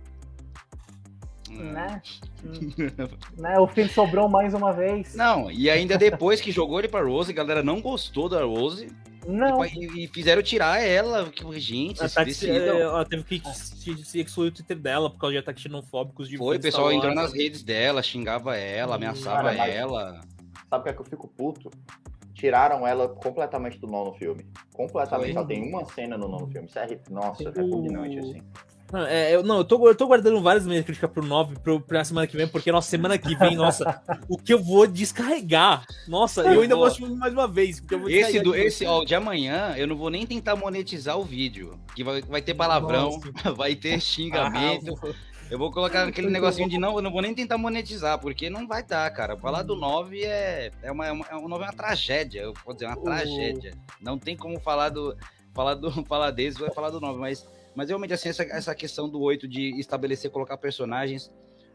Hum. 1.49 1.71
Né? 1.71 2.01
né? 3.39 3.59
O 3.59 3.67
fim 3.67 3.87
sobrou 3.87 4.27
mais 4.27 4.53
uma 4.53 4.73
vez. 4.73 5.15
Não, 5.15 5.49
e 5.49 5.69
ainda 5.69 5.97
depois 5.97 6.41
que 6.41 6.51
jogou 6.51 6.79
ele 6.79 6.89
pra 6.89 7.03
Rose, 7.03 7.31
a 7.31 7.35
galera 7.35 7.63
não 7.63 7.81
gostou 7.81 8.27
da 8.27 8.43
Rose. 8.43 8.93
Não. 9.27 9.63
E, 9.65 10.05
e 10.05 10.07
fizeram 10.07 10.41
tirar 10.41 10.81
ela. 10.81 11.29
Que, 11.29 11.59
gente, 11.59 11.99
ela, 11.99 12.09
tá, 12.09 12.23
ela 12.23 13.05
teve 13.05 13.23
que 13.23 13.41
se 13.53 14.19
excluir 14.19 14.47
o 14.47 14.51
Twitter 14.51 14.77
dela 14.77 15.09
por 15.09 15.19
causa 15.19 15.33
de 15.33 15.39
ataques 15.39 15.63
xenofóbicos. 15.63 16.27
De 16.27 16.37
Foi, 16.37 16.57
o 16.57 16.61
pessoal 16.61 16.91
entrou 16.91 17.13
nas 17.13 17.33
redes 17.33 17.63
dela, 17.63 18.01
xingava 18.01 18.55
ela, 18.57 18.95
ameaçava 18.95 19.55
Cara, 19.55 19.67
ela. 19.67 20.21
Sabe 20.69 20.81
o 20.81 20.83
que 20.83 20.89
é 20.89 20.93
que 20.93 21.01
eu 21.01 21.05
fico 21.05 21.27
puto? 21.27 21.69
Tiraram 22.33 22.87
ela 22.87 23.07
completamente 23.07 23.77
do 23.77 23.87
nono 23.87 24.13
filme. 24.13 24.45
Completamente. 24.73 25.33
Foi. 25.33 25.41
Só 25.41 25.47
tem 25.47 25.67
uma 25.67 25.85
cena 25.85 26.17
no 26.17 26.27
nono 26.27 26.47
filme. 26.47 26.67
Isso 26.67 26.79
é, 26.79 26.99
nossa, 27.09 27.43
é 27.43 27.51
repugnante, 27.51 28.17
assim. 28.17 28.41
Não, 28.91 29.05
é, 29.05 29.33
eu, 29.33 29.41
não, 29.41 29.59
eu 29.59 29.63
tô, 29.63 29.87
eu 29.87 29.95
tô 29.95 30.07
guardando 30.07 30.41
várias 30.41 30.67
minhas 30.67 30.83
críticas 30.83 31.09
pro 31.09 31.25
9 31.25 31.59
pro, 31.59 31.79
pra 31.79 32.03
semana 32.03 32.27
que 32.27 32.35
vem, 32.35 32.47
porque 32.47 32.71
nossa, 32.71 32.89
semana 32.89 33.17
que 33.17 33.35
vem, 33.35 33.55
nossa, 33.55 34.01
o 34.27 34.37
que 34.37 34.53
eu 34.53 34.61
vou 34.61 34.85
descarregar. 34.85 35.85
Nossa, 36.07 36.41
eu 36.41 36.61
ainda 36.61 36.75
vou 36.75 36.85
assistir 36.85 37.09
mais 37.09 37.31
uma 37.31 37.47
vez. 37.47 37.81
esse 38.07 38.39
do, 38.41 38.53
esse, 38.53 38.85
ó, 38.85 39.03
de 39.03 39.15
amanhã, 39.15 39.73
eu 39.77 39.87
não 39.87 39.95
vou 39.95 40.09
nem 40.09 40.25
tentar 40.25 40.55
monetizar 40.55 41.17
o 41.17 41.23
vídeo. 41.23 41.79
Que 41.95 42.03
vai, 42.03 42.21
vai 42.21 42.41
ter 42.41 42.53
palavrão, 42.53 43.19
nossa. 43.33 43.51
vai 43.55 43.75
ter 43.75 43.99
xingamento. 44.01 44.99
Ah, 45.03 45.13
eu 45.49 45.57
vou 45.57 45.69
colocar 45.69 46.07
aquele 46.07 46.29
negocinho 46.29 46.69
de 46.69 46.77
não, 46.77 46.95
eu 46.95 47.01
não 47.01 47.11
vou 47.11 47.21
nem 47.21 47.33
tentar 47.33 47.57
monetizar, 47.57 48.17
porque 48.19 48.49
não 48.49 48.65
vai 48.65 48.83
dar, 48.83 49.09
cara. 49.11 49.37
Falar 49.37 49.63
do 49.63 49.75
9 49.75 50.23
é, 50.23 50.71
é 50.81 50.91
uma, 50.91 51.05
é 51.05 51.11
uma, 51.11 51.25
é 51.29 51.35
uma, 51.35 51.55
é 51.57 51.59
uma 51.59 51.73
tragédia, 51.73 52.41
eu 52.41 52.53
vou 52.65 52.73
dizer, 52.73 52.87
uma 52.87 52.95
tragédia. 52.95 53.73
Não 54.01 54.17
tem 54.17 54.35
como 54.35 54.59
falar 54.59 54.89
do. 54.89 55.15
Falar 55.53 55.75
do 55.75 55.91
falar 56.07 56.31
desse, 56.31 56.59
vai 56.59 56.71
falar 56.71 56.89
do 56.89 57.01
9, 57.01 57.19
mas 57.19 57.45
mas 57.75 57.89
realmente, 57.89 58.13
assim, 58.13 58.29
essa, 58.29 58.43
essa 58.43 58.75
questão 58.75 59.09
do 59.09 59.21
8 59.21 59.47
de 59.47 59.79
estabelecer, 59.79 60.29
colocar 60.31 60.57
personagens, 60.57 61.31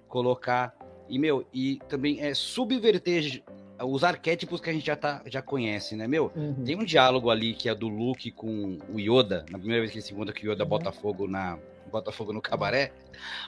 colocar. 0.08 0.74
E, 1.08 1.18
meu, 1.18 1.46
e 1.52 1.78
também 1.88 2.20
é 2.20 2.34
subverter 2.34 3.42
os 3.84 4.02
arquétipos 4.02 4.60
que 4.60 4.70
a 4.70 4.72
gente 4.72 4.86
já, 4.86 4.96
tá, 4.96 5.22
já 5.26 5.42
conhece, 5.42 5.94
né, 5.96 6.06
meu? 6.06 6.32
Uhum. 6.34 6.64
Tem 6.64 6.76
um 6.76 6.84
diálogo 6.84 7.30
ali 7.30 7.54
que 7.54 7.68
é 7.68 7.74
do 7.74 7.88
Luke 7.88 8.30
com 8.30 8.78
o 8.92 8.98
Yoda, 8.98 9.44
na 9.50 9.58
primeira 9.58 9.82
vez 9.82 9.90
que 9.92 9.98
ele 9.98 10.04
se 10.04 10.12
encontra 10.12 10.34
que 10.34 10.46
o 10.46 10.52
Yoda 10.52 10.64
uhum. 10.64 10.70
bota 10.70 10.92
fogo 10.92 11.26
na. 11.28 11.58
Bota 11.90 12.10
fogo 12.10 12.32
no 12.32 12.42
cabaré, 12.42 12.92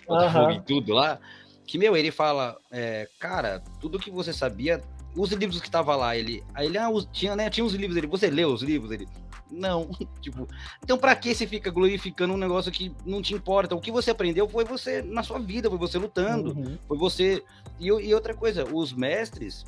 bota 0.07 0.27
uhum. 0.27 0.33
fogo 0.33 0.51
em 0.53 0.63
tudo 0.63 0.95
lá. 0.95 1.19
Que, 1.67 1.77
meu, 1.77 1.97
ele 1.97 2.11
fala, 2.11 2.57
é, 2.71 3.09
cara, 3.19 3.63
tudo 3.81 3.99
que 3.99 4.11
você 4.11 4.33
sabia 4.33 4.83
os 5.15 5.33
livros 5.33 5.61
que 5.61 5.71
tava 5.71 5.97
lá, 5.97 6.17
ele, 6.17 6.43
aí 6.55 6.67
ele 6.67 6.79
ah, 6.79 6.89
tinha, 7.13 7.35
né, 7.35 7.51
tinha 7.51 7.65
os 7.65 7.75
livros, 7.75 7.97
ele, 7.97 8.07
você 8.07 8.31
leu 8.31 8.51
os 8.53 8.63
livros, 8.63 8.93
ele, 8.93 9.09
não, 9.51 9.91
tipo, 10.21 10.47
então 10.83 10.99
para 10.99 11.15
que 11.15 11.35
você 11.35 11.47
fica 11.47 11.71
glorificando 11.71 12.35
um 12.35 12.39
negócio 12.39 12.71
que 12.73 12.95
não 13.05 13.23
te 13.23 13.35
importa? 13.35 13.75
O 13.75 13.81
que 13.81 13.91
você 13.91 14.11
aprendeu 14.11 14.49
foi 14.49 14.65
você 14.65 15.03
na 15.03 15.23
sua 15.23 15.39
vida, 15.39 15.69
foi 15.69 15.79
você 15.79 15.99
lutando, 15.99 16.53
uhum. 16.57 16.79
foi 16.87 16.99
você. 16.99 17.43
E, 17.79 17.87
e, 17.87 18.15
outra 18.15 18.35
coisa, 18.35 18.65
os 18.65 18.93
mestres, 18.93 19.65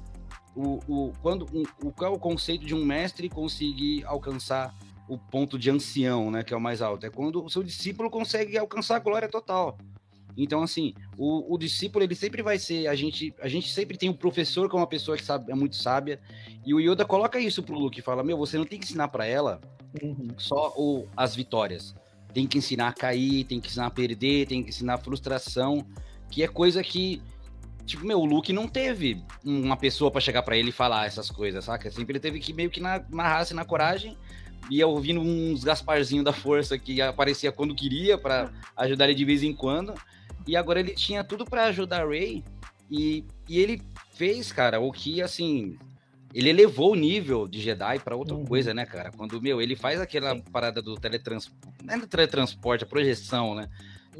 o, 0.54 0.80
o, 0.88 1.12
quando, 1.22 1.46
um, 1.52 1.62
o, 1.86 1.92
qual 1.92 2.12
é 2.12 2.14
o 2.14 2.18
conceito 2.18 2.64
de 2.64 2.74
um 2.74 2.84
mestre 2.84 3.28
conseguir 3.28 4.04
alcançar 4.04 4.74
o 5.08 5.18
ponto 5.18 5.58
de 5.58 5.70
ancião, 5.70 6.30
né, 6.30 6.44
que 6.44 6.54
é 6.54 6.56
o 6.56 6.60
mais 6.60 6.82
alto? 6.82 7.06
É 7.06 7.10
quando 7.10 7.44
o 7.44 7.50
seu 7.50 7.62
discípulo 7.62 8.10
consegue 8.10 8.56
alcançar 8.56 8.96
a 8.96 9.00
glória 9.00 9.28
total. 9.28 9.76
Então, 10.36 10.62
assim, 10.62 10.94
o, 11.18 11.54
o, 11.54 11.58
discípulo, 11.58 12.04
ele 12.04 12.14
sempre 12.14 12.42
vai 12.42 12.58
ser. 12.58 12.86
A 12.86 12.94
gente, 12.94 13.34
a 13.40 13.48
gente 13.48 13.70
sempre 13.70 13.96
tem 13.96 14.08
o 14.08 14.12
um 14.12 14.16
professor 14.16 14.68
que 14.68 14.76
é 14.76 14.78
uma 14.78 14.86
pessoa 14.86 15.16
que 15.16 15.24
sabe, 15.24 15.50
é 15.50 15.54
muito 15.54 15.76
sábia. 15.76 16.20
E 16.64 16.72
o 16.74 16.80
Yoda 16.80 17.04
coloca 17.04 17.38
isso 17.38 17.62
pro 17.62 17.78
Luke: 17.78 18.00
fala, 18.02 18.22
meu, 18.22 18.36
você 18.36 18.56
não 18.56 18.64
tem 18.64 18.78
que 18.78 18.86
ensinar 18.86 19.08
para 19.08 19.26
ela 19.26 19.60
uhum. 20.02 20.28
só 20.36 20.72
o, 20.76 21.06
as 21.16 21.34
vitórias. 21.34 21.94
Tem 22.32 22.46
que 22.46 22.58
ensinar 22.58 22.88
a 22.88 22.92
cair, 22.92 23.44
tem 23.44 23.60
que 23.60 23.68
ensinar 23.68 23.86
a 23.86 23.90
perder, 23.90 24.46
tem 24.46 24.62
que 24.62 24.70
ensinar 24.70 24.94
a 24.94 24.98
frustração, 24.98 25.84
que 26.30 26.42
é 26.42 26.48
coisa 26.48 26.82
que. 26.82 27.22
Tipo, 27.84 28.06
meu, 28.06 28.20
o 28.20 28.24
Luke 28.24 28.52
não 28.52 28.68
teve 28.68 29.20
uma 29.44 29.76
pessoa 29.76 30.12
para 30.12 30.20
chegar 30.20 30.42
para 30.42 30.56
ele 30.56 30.68
e 30.68 30.72
falar 30.72 31.06
essas 31.06 31.28
coisas, 31.28 31.64
saca? 31.64 31.90
Sempre 31.90 32.12
ele 32.12 32.20
teve 32.20 32.38
que 32.38 32.52
meio 32.52 32.70
que 32.70 32.78
na, 32.78 33.04
na 33.10 33.24
raça 33.24 33.52
e 33.52 33.56
na 33.56 33.64
coragem 33.64 34.16
ia 34.70 34.86
ouvindo 34.86 35.20
uns 35.20 35.64
Gasparzinho 35.64 36.22
da 36.22 36.32
força 36.32 36.78
que 36.78 37.02
aparecia 37.02 37.50
quando 37.50 37.74
queria 37.74 38.16
para 38.16 38.52
ajudar 38.76 39.06
ele 39.06 39.14
de 39.14 39.24
vez 39.24 39.42
em 39.42 39.52
quando. 39.52 39.94
E 40.46 40.56
agora 40.56 40.80
ele 40.80 40.94
tinha 40.94 41.22
tudo 41.22 41.44
para 41.44 41.64
ajudar 41.64 42.06
Ray. 42.06 42.44
E, 42.90 43.24
e 43.48 43.58
ele 43.58 43.80
fez, 44.14 44.50
cara, 44.52 44.80
o 44.80 44.90
que 44.90 45.22
assim. 45.22 45.78
Ele 46.32 46.48
elevou 46.48 46.92
o 46.92 46.96
nível 46.96 47.48
de 47.48 47.60
Jedi 47.60 47.98
para 47.98 48.14
outra 48.14 48.36
uhum. 48.36 48.44
coisa, 48.44 48.72
né, 48.72 48.86
cara? 48.86 49.10
Quando, 49.10 49.42
meu, 49.42 49.60
ele 49.60 49.74
faz 49.74 50.00
aquela 50.00 50.36
Sim. 50.36 50.42
parada 50.52 50.80
do 50.80 50.94
teletransporte. 50.94 51.84
Não 51.84 51.94
é 51.94 51.98
do 51.98 52.06
teletransporte, 52.06 52.84
a 52.84 52.86
projeção, 52.86 53.54
né? 53.56 53.68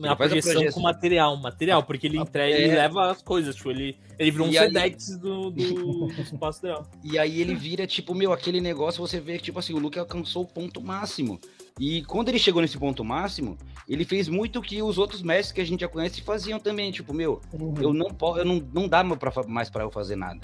a 0.08 0.16
projeção, 0.16 0.52
a 0.52 0.54
projeção 0.54 0.72
com 0.72 0.80
material, 0.80 1.36
material, 1.36 1.82
porque 1.82 2.06
ele 2.06 2.18
entrega, 2.18 2.54
é... 2.54 2.62
ele 2.62 2.74
leva 2.74 3.10
as 3.10 3.22
coisas, 3.22 3.54
tipo, 3.56 3.70
ele, 3.70 3.96
ele 4.18 4.30
vira 4.30 4.44
um 4.44 4.52
Sedex 4.52 5.10
aí... 5.10 5.18
do, 5.18 5.50
do, 5.50 6.06
do 6.14 6.22
espaço 6.22 6.62
dela. 6.62 6.88
E 7.02 7.18
aí 7.18 7.40
ele 7.40 7.54
vira, 7.54 7.86
tipo, 7.86 8.14
meu, 8.14 8.32
aquele 8.32 8.60
negócio, 8.60 9.00
você 9.00 9.20
vê 9.20 9.36
que, 9.36 9.44
tipo 9.44 9.58
assim, 9.58 9.74
o 9.74 9.78
Luke 9.78 9.98
alcançou 9.98 10.42
o 10.42 10.46
ponto 10.46 10.80
máximo. 10.80 11.40
E 11.80 12.04
quando 12.04 12.28
ele 12.28 12.38
chegou 12.38 12.60
nesse 12.60 12.76
ponto 12.76 13.02
máximo, 13.02 13.56
ele 13.88 14.04
fez 14.04 14.28
muito 14.28 14.58
o 14.58 14.62
que 14.62 14.82
os 14.82 14.98
outros 14.98 15.22
mestres 15.22 15.50
que 15.50 15.62
a 15.62 15.64
gente 15.64 15.80
já 15.80 15.88
conhece 15.88 16.20
faziam 16.20 16.60
também. 16.60 16.92
Tipo, 16.92 17.14
meu, 17.14 17.40
uhum. 17.54 17.74
eu 17.80 17.94
não 17.94 18.10
posso, 18.10 18.38
eu 18.38 18.44
não, 18.44 18.62
não 18.70 18.86
dá 18.86 19.02
mais 19.02 19.70
para 19.70 19.82
eu 19.82 19.90
fazer 19.90 20.14
nada. 20.14 20.40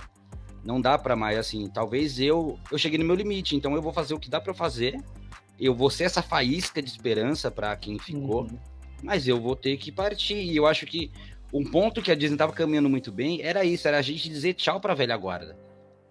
Não 0.65 0.81
dá 0.81 0.97
para 0.97 1.15
mais, 1.15 1.37
assim, 1.37 1.69
talvez 1.69 2.19
eu 2.19 2.59
eu 2.73 2.79
cheguei 2.79 2.99
no 2.99 3.05
meu 3.05 3.15
limite, 3.15 3.55
então 3.55 3.75
eu 3.75 3.83
vou 3.83 3.93
fazer 3.93 4.15
o 4.15 4.19
que 4.19 4.31
dá 4.31 4.41
para 4.41 4.55
fazer. 4.55 4.99
Eu 5.61 5.75
vou 5.75 5.91
ser 5.91 6.05
essa 6.05 6.23
faísca 6.23 6.81
de 6.81 6.89
esperança 6.89 7.51
para 7.51 7.77
quem 7.77 7.99
ficou, 7.99 8.45
uhum. 8.45 8.59
mas 9.03 9.29
eu 9.29 9.39
vou 9.39 9.55
ter 9.55 9.77
que 9.77 9.93
partir. 9.93 10.37
E 10.37 10.57
eu 10.57 10.67
acho 10.67 10.87
que 10.87 11.13
um 11.53 11.63
ponto 11.63 12.01
que 12.01 12.11
a 12.11 12.15
Disney 12.15 12.39
tava 12.39 12.53
caminhando 12.55 12.89
muito 12.89 13.13
bem 13.13 13.43
era 13.43 13.63
isso, 13.63 13.87
era 13.87 13.99
a 13.99 14.03
gente 14.03 14.27
dizer 14.27 14.55
tchau 14.55 14.81
pra 14.81 14.95
velha 14.95 15.17
guarda. 15.19 15.55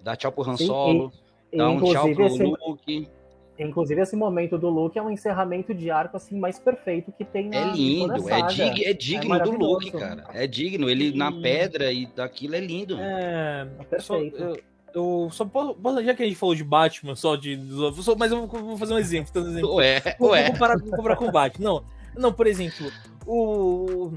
Dar 0.04 0.16
tchau 0.16 0.32
pro 0.32 0.48
Han 0.48 0.56
Solo, 0.56 1.12
Sim, 1.12 1.20
e, 1.52 1.58
dar 1.58 1.70
um 1.72 1.84
tchau 1.84 2.14
pro 2.14 2.28
esse... 2.28 2.44
Luke 2.44 3.10
Inclusive, 3.58 4.02
esse 4.02 4.16
momento 4.16 4.58
do 4.58 4.70
Luke 4.70 4.98
é 4.98 5.02
um 5.02 5.10
encerramento 5.10 5.74
de 5.74 5.90
arco 5.90 6.18
assim 6.18 6.38
mais 6.38 6.60
perfeito 6.60 7.12
que 7.12 7.24
tem 7.24 7.50
na 7.50 7.58
É 7.58 7.72
lindo, 7.72 8.30
é, 8.30 8.42
dig, 8.48 8.86
é 8.86 8.94
digno 8.94 9.36
é 9.36 9.40
do 9.40 9.52
Luke, 9.52 9.92
cara. 9.92 10.26
É 10.34 10.46
digno. 10.46 10.90
Ele 10.90 11.10
e... 11.10 11.18
na 11.18 11.32
pedra 11.32 11.92
e 11.92 12.06
daquilo 12.06 12.56
é 12.56 12.60
lindo. 12.60 13.00
É, 13.00 13.68
é 13.80 13.84
perfeito. 13.86 14.38
Só, 14.38 14.44
eu, 14.44 14.58
eu 14.94 15.30
só 15.32 15.46
posso, 15.46 16.04
já 16.04 16.14
que 16.14 16.24
a 16.24 16.26
gente 16.26 16.38
falou 16.38 16.54
de 16.54 16.64
Batman, 16.64 17.16
só 17.16 17.38
de. 17.38 17.58
Só, 18.02 18.16
mas 18.16 18.32
eu 18.32 18.46
vou, 18.46 18.78
fazer 18.78 18.94
um 18.94 18.98
exemplo. 18.98 19.32
Um 19.42 19.48
exemplo. 19.48 19.76
Ué, 19.76 20.02
vou, 20.20 20.32
ué. 20.32 20.44
Vou 20.44 20.52
comparar, 20.54 20.78
vou 20.78 20.92
comparar 20.92 21.16
com 21.16 21.26
o 21.26 21.32
Batman. 21.32 21.66
Não, 21.66 21.86
não, 22.18 22.34
por 22.34 22.48
exemplo, 22.48 22.92
o. 23.26 24.12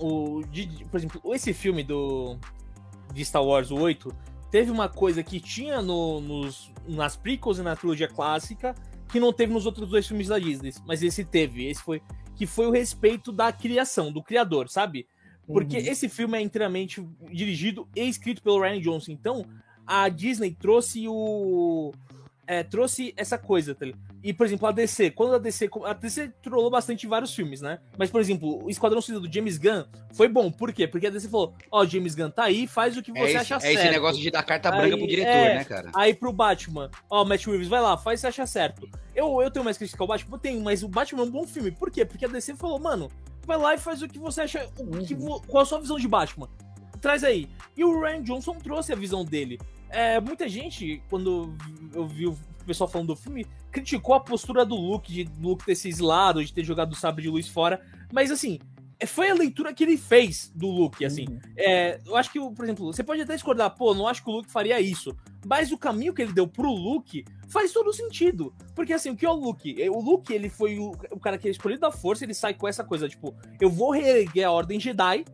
O. 0.00 0.42
De, 0.50 0.84
por 0.90 0.96
exemplo, 0.98 1.20
esse 1.34 1.52
filme 1.52 1.84
do. 1.84 2.36
De 3.12 3.24
Star 3.24 3.44
Wars 3.44 3.72
8 3.72 4.08
teve 4.50 4.70
uma 4.70 4.88
coisa 4.88 5.22
que 5.22 5.40
tinha 5.40 5.80
no, 5.80 6.20
nos, 6.20 6.72
nas 6.86 7.16
prequels 7.16 7.58
e 7.58 7.62
na 7.62 7.76
trilogia 7.76 8.08
clássica 8.08 8.74
que 9.08 9.20
não 9.20 9.32
teve 9.32 9.52
nos 9.52 9.66
outros 9.66 9.88
dois 9.88 10.06
filmes 10.06 10.28
da 10.28 10.38
Disney, 10.38 10.72
mas 10.86 11.02
esse 11.02 11.24
teve, 11.24 11.66
esse 11.66 11.82
foi 11.82 12.02
que 12.36 12.46
foi 12.46 12.66
o 12.66 12.70
respeito 12.70 13.32
da 13.32 13.52
criação, 13.52 14.10
do 14.10 14.22
criador, 14.22 14.68
sabe? 14.70 15.06
Porque 15.46 15.76
uhum. 15.76 15.84
esse 15.84 16.08
filme 16.08 16.38
é 16.38 16.40
inteiramente 16.40 17.06
dirigido 17.30 17.86
e 17.94 18.08
escrito 18.08 18.42
pelo 18.42 18.60
Ryan 18.60 18.80
Johnson. 18.80 19.12
Então, 19.12 19.44
a 19.86 20.08
Disney 20.08 20.56
trouxe 20.58 21.06
o 21.06 21.92
é, 22.50 22.64
trouxe 22.64 23.14
essa 23.16 23.38
coisa, 23.38 23.76
tá 23.76 23.86
E, 24.24 24.32
por 24.32 24.44
exemplo, 24.44 24.66
a 24.66 24.72
DC, 24.72 25.12
quando 25.12 25.36
a 25.36 25.38
DC. 25.38 25.70
A 25.84 25.92
DC 25.92 26.32
trollou 26.42 26.68
bastante 26.68 27.06
vários 27.06 27.32
filmes, 27.32 27.60
né? 27.60 27.78
Mas, 27.96 28.10
por 28.10 28.20
exemplo, 28.20 28.64
o 28.64 28.68
Esquadrão 28.68 29.00
Suicida 29.00 29.24
do 29.24 29.32
James 29.32 29.56
Gunn 29.56 29.84
foi 30.12 30.26
bom. 30.26 30.50
Por 30.50 30.72
quê? 30.72 30.88
Porque 30.88 31.06
a 31.06 31.10
DC 31.10 31.28
falou: 31.28 31.54
Ó, 31.70 31.80
oh, 31.80 31.86
James 31.86 32.16
Gunn 32.16 32.28
tá 32.28 32.42
aí, 32.42 32.66
faz 32.66 32.96
o 32.96 33.02
que 33.04 33.12
você 33.12 33.20
é 33.20 33.26
esse, 33.26 33.36
acha 33.36 33.54
é 33.54 33.60
certo. 33.60 33.78
É 33.78 33.80
esse 33.80 33.90
negócio 33.92 34.20
de 34.20 34.28
dar 34.32 34.42
carta 34.42 34.68
branca 34.68 34.96
aí, 34.96 34.98
pro 34.98 35.06
diretor, 35.06 35.30
é, 35.30 35.54
né, 35.58 35.64
cara? 35.64 35.92
Aí 35.94 36.12
pro 36.12 36.32
Batman, 36.32 36.90
ó, 37.08 37.22
oh, 37.22 37.24
Matt 37.24 37.46
Reeves, 37.46 37.68
vai 37.68 37.80
lá, 37.80 37.96
faz 37.96 38.18
o 38.18 38.26
que 38.26 38.32
você 38.32 38.40
acha 38.40 38.46
certo. 38.48 38.88
Eu, 39.14 39.40
eu 39.40 39.50
tenho 39.52 39.64
mais 39.64 39.78
crítica 39.78 40.02
ao 40.02 40.08
Batman? 40.08 40.34
Eu 40.34 40.40
tenho, 40.40 40.60
mas 40.60 40.82
o 40.82 40.88
Batman 40.88 41.22
é 41.22 41.26
um 41.26 41.30
bom 41.30 41.46
filme. 41.46 41.70
Por 41.70 41.88
quê? 41.88 42.04
Porque 42.04 42.24
a 42.24 42.28
DC 42.28 42.56
falou, 42.56 42.80
mano, 42.80 43.08
vai 43.46 43.58
lá 43.58 43.76
e 43.76 43.78
faz 43.78 44.02
o 44.02 44.08
que 44.08 44.18
você 44.18 44.40
acha. 44.40 44.68
O 44.76 44.98
que, 45.06 45.14
uhum. 45.14 45.38
qual 45.46 45.62
a 45.62 45.66
sua 45.66 45.78
visão 45.78 46.00
de 46.00 46.08
Batman? 46.08 46.48
Traz 47.00 47.22
aí. 47.22 47.48
E 47.76 47.84
o 47.84 48.00
Ryan 48.00 48.22
Johnson 48.24 48.54
trouxe 48.56 48.92
a 48.92 48.96
visão 48.96 49.24
dele. 49.24 49.56
É, 49.90 50.20
muita 50.20 50.48
gente, 50.48 51.02
quando 51.10 51.54
eu 51.92 52.06
vi 52.06 52.26
o 52.26 52.38
pessoal 52.64 52.88
falando 52.88 53.08
do 53.08 53.16
filme, 53.16 53.46
criticou 53.70 54.14
a 54.14 54.20
postura 54.20 54.64
do 54.64 54.76
Luke, 54.76 55.12
de 55.12 55.28
Luke 55.40 55.64
ter 55.64 55.74
se 55.74 55.88
exilado, 55.88 56.44
de 56.44 56.52
ter 56.52 56.64
jogado 56.64 56.92
o 56.92 56.96
sabre 56.96 57.22
de 57.22 57.28
luz 57.28 57.48
fora. 57.48 57.80
Mas 58.12 58.30
assim, 58.30 58.58
é, 59.00 59.06
foi 59.06 59.30
a 59.30 59.34
leitura 59.34 59.72
que 59.72 59.82
ele 59.82 59.96
fez 59.96 60.52
do 60.54 60.68
Luke, 60.68 61.04
assim. 61.04 61.26
Uhum. 61.26 61.40
É, 61.56 61.98
eu 62.06 62.16
acho 62.16 62.30
que, 62.30 62.38
por 62.38 62.64
exemplo, 62.64 62.86
você 62.92 63.02
pode 63.02 63.22
até 63.22 63.34
discordar, 63.34 63.74
pô, 63.74 63.94
não 63.94 64.06
acho 64.06 64.22
que 64.22 64.28
o 64.28 64.34
Luke 64.34 64.52
faria 64.52 64.78
isso. 64.78 65.16
Mas 65.46 65.72
o 65.72 65.78
caminho 65.78 66.12
que 66.12 66.20
ele 66.20 66.34
deu 66.34 66.46
pro 66.46 66.70
Luke 66.70 67.24
faz 67.48 67.72
todo 67.72 67.92
sentido. 67.94 68.54
Porque 68.74 68.92
assim, 68.92 69.10
o 69.10 69.16
que 69.16 69.24
é 69.24 69.30
o 69.30 69.34
Luke? 69.34 69.74
O 69.88 70.00
Luke, 70.00 70.32
ele 70.32 70.50
foi 70.50 70.78
o, 70.78 70.92
o 71.10 71.18
cara 71.18 71.38
que 71.38 71.48
é 71.48 71.50
escolhido 71.50 71.80
da 71.80 71.90
força, 71.90 72.24
ele 72.24 72.34
sai 72.34 72.52
com 72.52 72.68
essa 72.68 72.84
coisa, 72.84 73.08
tipo, 73.08 73.34
eu 73.58 73.70
vou 73.70 73.90
reerguer 73.90 74.46
a 74.46 74.52
Ordem 74.52 74.78
Jedi, 74.78 75.24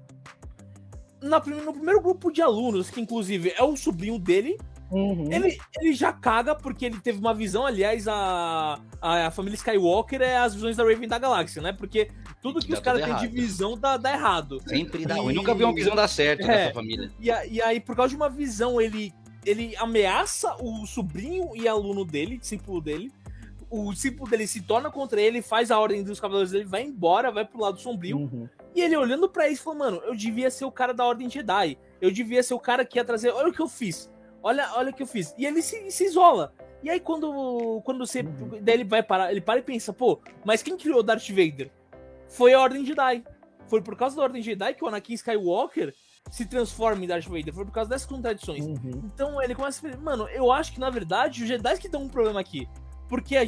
na, 1.23 1.39
no 1.39 1.73
primeiro 1.73 2.01
grupo 2.01 2.31
de 2.31 2.43
alunos, 2.43 2.91
que 2.91 3.01
inclusive 3.01 3.53
é 3.57 3.63
o 3.63 3.77
sobrinho 3.77 4.19
dele, 4.19 4.59
uhum. 4.91 5.33
ele, 5.33 5.59
ele 5.81 5.93
já 5.93 6.13
caga 6.13 6.55
porque 6.55 6.85
ele 6.85 7.01
teve 7.01 7.19
uma 7.19 7.35
visão, 7.35 7.67
aliás, 7.67 8.07
a, 8.07 8.81
a, 9.01 9.27
a, 9.27 9.31
família 9.31 9.57
Skywalker 9.57 10.21
é 10.21 10.37
as 10.37 10.55
visões 10.55 10.77
da 10.77 10.85
Raven 10.85 11.09
da 11.09 11.19
galáxia, 11.19 11.63
né? 11.63 11.73
Porque 11.73 12.11
tudo 12.43 12.61
que, 12.61 12.67
que 12.67 12.75
os 12.75 12.81
caras 12.81 13.03
têm 13.03 13.17
de 13.17 13.29
visão 13.29 13.77
dá, 13.77 13.97
dá 13.97 14.13
errado. 14.13 14.61
Sempre 14.67 15.07
dá. 15.07 15.17
E... 15.17 15.19
Eu 15.19 15.35
nunca 15.35 15.55
vi 15.55 15.65
uma 15.65 15.75
visão 15.75 15.95
dar 15.95 16.09
certo 16.09 16.43
é, 16.43 16.47
nessa 16.47 16.75
família. 16.75 17.11
E, 17.19 17.27
e 17.27 17.63
aí, 17.63 17.81
por 17.81 17.97
causa 17.97 18.11
de 18.11 18.17
uma 18.17 18.29
visão, 18.29 18.81
ele, 18.81 19.13
ele 19.45 19.75
ameaça 19.77 20.55
o 20.61 20.87
sobrinho 20.87 21.51
e 21.55 21.67
aluno 21.67 22.05
dele, 22.05 22.39
discípulo 22.39 22.81
dele. 22.81 23.11
O 23.69 23.93
discípulo 23.93 24.31
dele 24.31 24.47
se 24.47 24.63
torna 24.63 24.91
contra 24.91 25.21
ele, 25.21 25.43
faz 25.43 25.71
a 25.71 25.79
ordem 25.79 26.05
dos 26.05 26.21
cavaleiros 26.21 26.53
dele, 26.53 26.65
vai 26.65 26.83
embora, 26.83 27.33
vai 27.33 27.45
pro 27.45 27.61
lado 27.61 27.81
sombrio. 27.81 28.19
Uhum. 28.19 28.49
E 28.75 28.81
ele 28.81 28.97
olhando 28.97 29.29
para 29.29 29.49
isso 29.49 29.63
falou, 29.63 29.79
mano, 29.79 30.03
eu 30.05 30.15
devia 30.15 30.51
ser 30.51 30.65
o 30.67 30.71
cara 30.71 30.93
da 30.93 31.05
Ordem 31.05 31.31
Jedi. 31.31 31.79
Eu 32.01 32.11
devia 32.11 32.43
ser 32.43 32.55
o 32.55 32.61
cara 32.61 32.85
que 32.85 32.99
ia 32.99 33.05
trazer. 33.05 33.31
Olha 33.31 33.49
o 33.49 33.53
que 33.53 33.61
eu 33.61 33.69
fiz. 33.69 34.13
Olha, 34.43 34.71
olha 34.75 34.91
o 34.91 34.95
que 34.95 35.03
eu 35.03 35.07
fiz. 35.07 35.35
E 35.37 35.47
ele 35.47 35.63
se, 35.63 35.91
se 35.91 36.05
isola. 36.05 36.53
E 36.83 36.91
aí, 36.91 37.01
quando, 37.01 37.81
quando 37.85 38.07
você. 38.07 38.21
Uhum. 38.21 38.59
Daí 38.61 38.75
ele 38.75 38.85
vai 38.85 39.03
parar, 39.03 39.31
ele 39.33 39.41
para 39.41 39.59
e 39.59 39.63
pensa, 39.63 39.93
pô, 39.93 40.21
mas 40.45 40.63
quem 40.63 40.77
criou 40.77 41.03
Darth 41.03 41.29
Vader? 41.31 41.71
Foi 42.29 42.53
a 42.53 42.61
Ordem 42.61 42.85
Jedi. 42.85 43.25
Foi 43.67 43.83
por 43.83 43.97
causa 43.97 44.15
da 44.15 44.23
Ordem 44.23 44.43
Jedi 44.43 44.75
que 44.75 44.85
o 44.85 44.89
Anakin 44.89 45.15
Skywalker 45.15 45.95
se 46.31 46.47
transforma 46.47 47.03
em 47.05 47.09
Darth 47.09 47.25
Vader. 47.25 47.53
Foi 47.53 47.65
por 47.65 47.73
causa 47.73 47.91
dessas 47.91 48.07
contradições. 48.07 48.65
Uhum. 48.65 49.03
Então 49.05 49.43
ele 49.43 49.55
começa 49.55 49.79
a 49.79 49.91
falar, 49.91 50.03
mano, 50.03 50.29
eu 50.29 50.53
acho 50.53 50.73
que 50.73 50.79
na 50.79 50.91
verdade 50.91 51.43
os 51.43 51.49
Jedi 51.49 51.79
que 51.79 51.89
dão 51.89 52.03
um 52.03 52.09
problema 52.09 52.41
aqui. 52.41 52.69
Porque 53.09 53.37
a, 53.37 53.43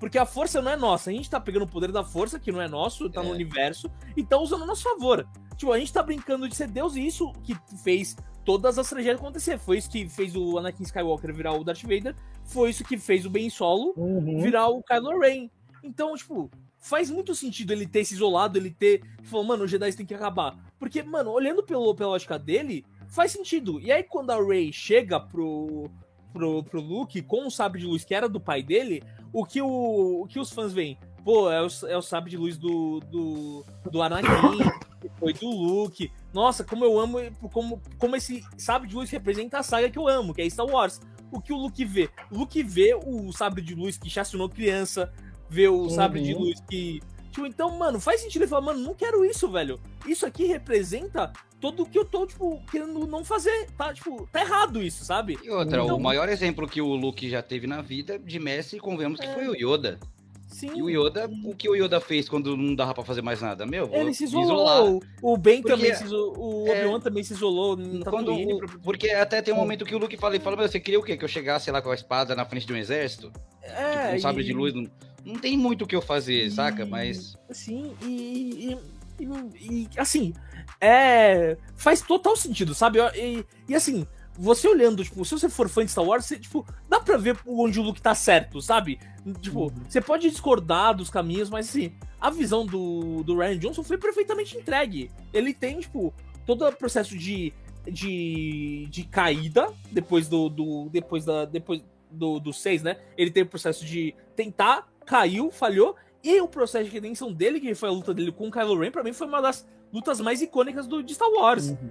porque 0.00 0.18
a 0.18 0.26
força 0.26 0.60
não 0.60 0.72
é 0.72 0.76
nossa. 0.76 1.10
A 1.10 1.12
gente 1.12 1.30
tá 1.30 1.40
pegando 1.40 1.62
o 1.62 1.68
poder 1.68 1.92
da 1.92 2.04
força, 2.04 2.38
que 2.38 2.50
não 2.50 2.60
é 2.60 2.68
nosso, 2.68 3.08
tá 3.08 3.20
é. 3.20 3.24
no 3.24 3.30
universo, 3.30 3.90
e 4.16 4.24
tá 4.24 4.36
usando 4.38 4.64
a 4.64 4.66
nosso 4.66 4.82
favor. 4.82 5.26
Tipo, 5.56 5.72
a 5.72 5.78
gente 5.78 5.92
tá 5.92 6.02
brincando 6.02 6.48
de 6.48 6.54
ser 6.54 6.68
Deus 6.68 6.94
e 6.96 7.06
isso 7.06 7.32
que 7.44 7.56
fez 7.82 8.16
todas 8.44 8.78
as 8.78 8.88
tragédias 8.88 9.20
acontecer. 9.20 9.58
Foi 9.58 9.78
isso 9.78 9.90
que 9.90 10.08
fez 10.08 10.34
o 10.34 10.56
Anakin 10.56 10.84
Skywalker 10.84 11.34
virar 11.34 11.52
o 11.52 11.64
Darth 11.64 11.82
Vader. 11.82 12.14
Foi 12.44 12.70
isso 12.70 12.84
que 12.84 12.96
fez 12.96 13.26
o 13.26 13.30
Ben 13.30 13.50
Solo 13.50 13.92
uhum. 13.96 14.40
virar 14.40 14.68
o 14.68 14.82
Kylo 14.82 15.18
Ren. 15.20 15.50
Então, 15.82 16.14
tipo, 16.14 16.50
faz 16.78 17.10
muito 17.10 17.34
sentido 17.34 17.72
ele 17.72 17.86
ter 17.86 18.04
se 18.04 18.14
isolado, 18.14 18.56
ele 18.56 18.70
ter. 18.70 19.02
Falou, 19.24 19.44
mano, 19.44 19.64
os 19.64 19.70
Jedi 19.70 19.92
tem 19.92 20.06
que 20.06 20.14
acabar. 20.14 20.56
Porque, 20.78 21.02
mano, 21.02 21.30
olhando 21.30 21.62
pelo, 21.62 21.94
pela 21.94 22.10
lógica 22.10 22.38
dele, 22.38 22.84
faz 23.08 23.32
sentido. 23.32 23.80
E 23.80 23.92
aí, 23.92 24.02
quando 24.02 24.30
a 24.30 24.42
Rey 24.42 24.72
chega 24.72 25.20
pro, 25.20 25.90
pro, 26.32 26.62
pro 26.62 26.80
Luke 26.80 27.20
com 27.22 27.46
o 27.46 27.50
sabre 27.50 27.80
de 27.80 27.86
luz 27.86 28.04
que 28.04 28.14
era 28.14 28.28
do 28.28 28.40
pai 28.40 28.62
dele, 28.62 29.02
o 29.32 29.44
que, 29.44 29.60
o, 29.62 30.22
o 30.22 30.26
que 30.26 30.38
os 30.38 30.50
fãs 30.50 30.72
veem? 30.72 30.98
Pô, 31.24 31.50
é 31.50 31.60
o, 31.62 31.68
é 31.88 31.96
o 31.96 32.02
sabre 32.02 32.30
de 32.30 32.36
luz 32.36 32.56
do, 32.56 33.00
do, 33.00 33.64
do 33.90 34.00
Anakin, 34.02 34.28
foi 35.18 35.32
do 35.34 35.50
Luke. 35.50 36.10
nossa, 36.32 36.64
como 36.64 36.84
eu 36.84 36.98
amo, 36.98 37.18
como, 37.52 37.82
como 37.98 38.16
esse 38.16 38.42
sabre 38.56 38.88
de 38.88 38.94
luz 38.94 39.10
representa 39.10 39.58
a 39.58 39.62
saga 39.62 39.90
que 39.90 39.98
eu 39.98 40.08
amo, 40.08 40.32
que 40.32 40.40
é 40.42 40.48
Star 40.48 40.66
Wars. 40.66 41.00
O 41.30 41.40
que 41.40 41.52
o 41.52 41.56
Luke 41.56 41.84
vê? 41.84 42.08
O 42.30 42.38
Luke 42.38 42.62
vê 42.62 42.94
o 42.94 43.30
sabre 43.32 43.60
de 43.60 43.74
luz 43.74 43.98
que 43.98 44.08
chacinou 44.08 44.48
criança, 44.48 45.12
vê 45.50 45.68
o 45.68 45.90
sabre 45.90 46.22
de 46.22 46.32
Uhum. 46.32 46.40
luz 46.40 46.60
que. 46.70 47.02
Tipo, 47.30 47.46
então, 47.46 47.76
mano, 47.76 48.00
faz 48.00 48.22
sentido 48.22 48.42
ele 48.42 48.48
falar, 48.48 48.62
mano, 48.62 48.80
não 48.80 48.94
quero 48.94 49.22
isso, 49.24 49.50
velho. 49.50 49.78
Isso 50.06 50.24
aqui 50.24 50.46
representa 50.46 51.30
tudo 51.60 51.82
o 51.82 51.86
que 51.86 51.98
eu 51.98 52.04
tô, 52.04 52.26
tipo, 52.26 52.60
querendo 52.70 53.06
não 53.06 53.24
fazer. 53.24 53.68
Tá, 53.76 53.92
tipo, 53.92 54.28
tá 54.32 54.40
errado 54.40 54.82
isso, 54.82 55.04
sabe? 55.04 55.38
E 55.42 55.50
outra, 55.50 55.82
Então- 55.82 55.96
o 55.96 56.00
maior 56.00 56.28
exemplo 56.28 56.68
que 56.68 56.80
o 56.80 56.94
Luke 56.94 57.28
já 57.28 57.42
teve 57.42 57.66
na 57.66 57.82
vida 57.82 58.18
de 58.18 58.38
Messi, 58.38 58.78
convenhamos 58.78 59.18
que 59.20 59.26
É. 59.26 59.34
foi 59.34 59.48
o 59.48 59.54
Yoda. 59.54 59.98
Sim. 60.46 60.70
E 60.78 60.82
o 60.82 60.88
Yoda, 60.88 61.30
o 61.44 61.54
que 61.54 61.68
o 61.68 61.74
Yoda 61.76 62.00
fez 62.00 62.26
quando 62.26 62.56
não 62.56 62.74
dava 62.74 62.94
pra 62.94 63.04
fazer 63.04 63.20
mais 63.20 63.42
nada? 63.42 63.66
Meu, 63.66 63.86
Ele 63.92 64.14
se 64.14 64.24
isolou. 64.24 65.02
O 65.22 65.36
Ben 65.36 65.60
Porque- 65.60 65.76
também 65.76 65.94
se 65.94 66.04
isolou. 66.04 66.64
O 66.64 66.66
é, 66.68 66.80
Obi-Wan 66.80 67.00
também 67.00 67.22
se 67.22 67.34
isolou 67.34 67.78
em 67.78 68.00
Quando 68.00 68.32
o- 68.34 68.60
porque 68.82 69.10
até 69.10 69.42
tem 69.42 69.52
um 69.52 69.58
momento 69.58 69.84
que 69.84 69.94
o 69.94 69.98
Luke 69.98 70.16
fala, 70.16 70.36
ele 70.36 70.42
fala, 70.42 70.56
meu, 70.56 70.66
você 70.66 70.80
queria 70.80 70.98
o 70.98 71.02
quê? 71.02 71.18
Que 71.18 71.24
eu 71.24 71.28
chegasse 71.28 71.70
lá 71.70 71.82
com 71.82 71.90
a 71.90 71.94
espada 71.94 72.34
na 72.34 72.46
frente 72.46 72.66
de 72.66 72.72
um 72.72 72.76
exército? 72.76 73.30
É, 73.62 74.14
um 74.16 74.18
sabre 74.20 74.42
e- 74.42 74.46
de 74.46 74.54
luz? 74.54 74.72
Não, 74.72 74.88
não 75.22 75.34
tem 75.34 75.54
muito 75.56 75.84
o 75.84 75.86
que 75.86 75.94
eu 75.94 76.00
fazer, 76.00 76.46
e- 76.46 76.50
saca? 76.50 76.86
Mas 76.86 77.36
Sim, 77.50 77.92
e, 78.02 78.72
e, 78.72 78.78
e- 79.20 79.82
e, 79.82 79.88
assim, 79.96 80.32
é. 80.80 81.56
Faz 81.76 82.00
total 82.02 82.36
sentido, 82.36 82.74
sabe? 82.74 82.98
E, 83.16 83.44
e, 83.68 83.74
assim, 83.74 84.06
você 84.38 84.68
olhando, 84.68 85.02
tipo, 85.04 85.24
se 85.24 85.32
você 85.32 85.48
for 85.48 85.68
fã 85.68 85.84
de 85.84 85.90
Star 85.90 86.04
Wars, 86.04 86.24
você, 86.26 86.38
tipo, 86.38 86.64
dá 86.88 87.00
pra 87.00 87.16
ver 87.16 87.36
onde 87.46 87.80
o 87.80 87.82
Luke 87.82 88.00
tá 88.00 88.14
certo, 88.14 88.60
sabe? 88.62 88.98
Tipo, 89.40 89.62
Uhum. 89.64 89.70
você 89.88 90.00
pode 90.00 90.30
discordar 90.30 90.94
dos 90.94 91.10
caminhos, 91.10 91.50
mas 91.50 91.68
assim, 91.68 91.92
a 92.20 92.30
visão 92.30 92.64
do, 92.64 93.22
do 93.24 93.36
Ryan 93.38 93.58
Johnson 93.58 93.82
foi 93.82 93.98
perfeitamente 93.98 94.56
entregue. 94.56 95.10
Ele 95.32 95.52
tem, 95.52 95.80
tipo, 95.80 96.14
todo 96.46 96.66
o 96.66 96.72
processo 96.72 97.16
de, 97.18 97.52
de, 97.86 98.86
de 98.90 99.04
caída 99.04 99.72
depois 99.90 100.28
do. 100.28 100.48
do 100.48 100.88
depois 100.90 101.24
da. 101.24 101.44
Depois 101.44 101.82
do, 102.10 102.40
do 102.40 102.52
6, 102.54 102.82
né? 102.82 102.96
Ele 103.18 103.30
tem 103.30 103.42
o 103.42 103.46
processo 103.46 103.84
de 103.84 104.14
tentar, 104.34 104.88
caiu, 105.04 105.50
falhou. 105.50 105.94
E 106.22 106.40
o 106.40 106.48
processo 106.48 106.84
de 106.86 106.90
redenção 106.90 107.32
dele, 107.32 107.60
que 107.60 107.74
foi 107.74 107.88
a 107.88 107.92
luta 107.92 108.12
dele 108.12 108.32
com 108.32 108.48
o 108.48 108.50
Kylo 108.50 108.78
Ren, 108.78 108.90
pra 108.90 109.04
mim 109.04 109.12
foi 109.12 109.26
uma 109.26 109.40
das 109.40 109.66
lutas 109.92 110.20
mais 110.20 110.42
icônicas 110.42 110.86
do, 110.86 111.02
de 111.02 111.14
Star 111.14 111.30
Wars. 111.30 111.68
Uhum. 111.70 111.90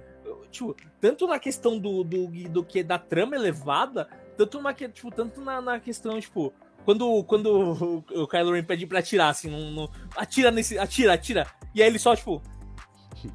Tipo, 0.50 0.76
tanto 1.00 1.26
na 1.26 1.38
questão 1.38 1.78
do, 1.78 2.02
do, 2.04 2.26
do 2.48 2.64
que 2.64 2.82
da 2.82 2.98
trama 2.98 3.36
elevada, 3.36 4.08
tanto 4.36 4.60
na, 4.62 4.72
que- 4.74 4.88
tipo, 4.88 5.10
tanto 5.10 5.40
na, 5.40 5.60
na 5.60 5.80
questão, 5.80 6.18
tipo, 6.20 6.52
quando, 6.84 7.22
quando 7.24 8.02
o, 8.14 8.26
Kylo 8.28 8.52
Ren 8.52 8.64
pede 8.64 8.86
pra 8.86 8.98
atirar, 9.00 9.30
assim, 9.30 9.50
não, 9.50 9.70
não- 9.70 9.90
atira 10.16 10.50
nesse. 10.50 10.78
Atira, 10.78 11.14
atira. 11.14 11.46
E 11.74 11.82
aí 11.82 11.88
ele 11.88 11.98
só, 11.98 12.14
tipo, 12.14 12.40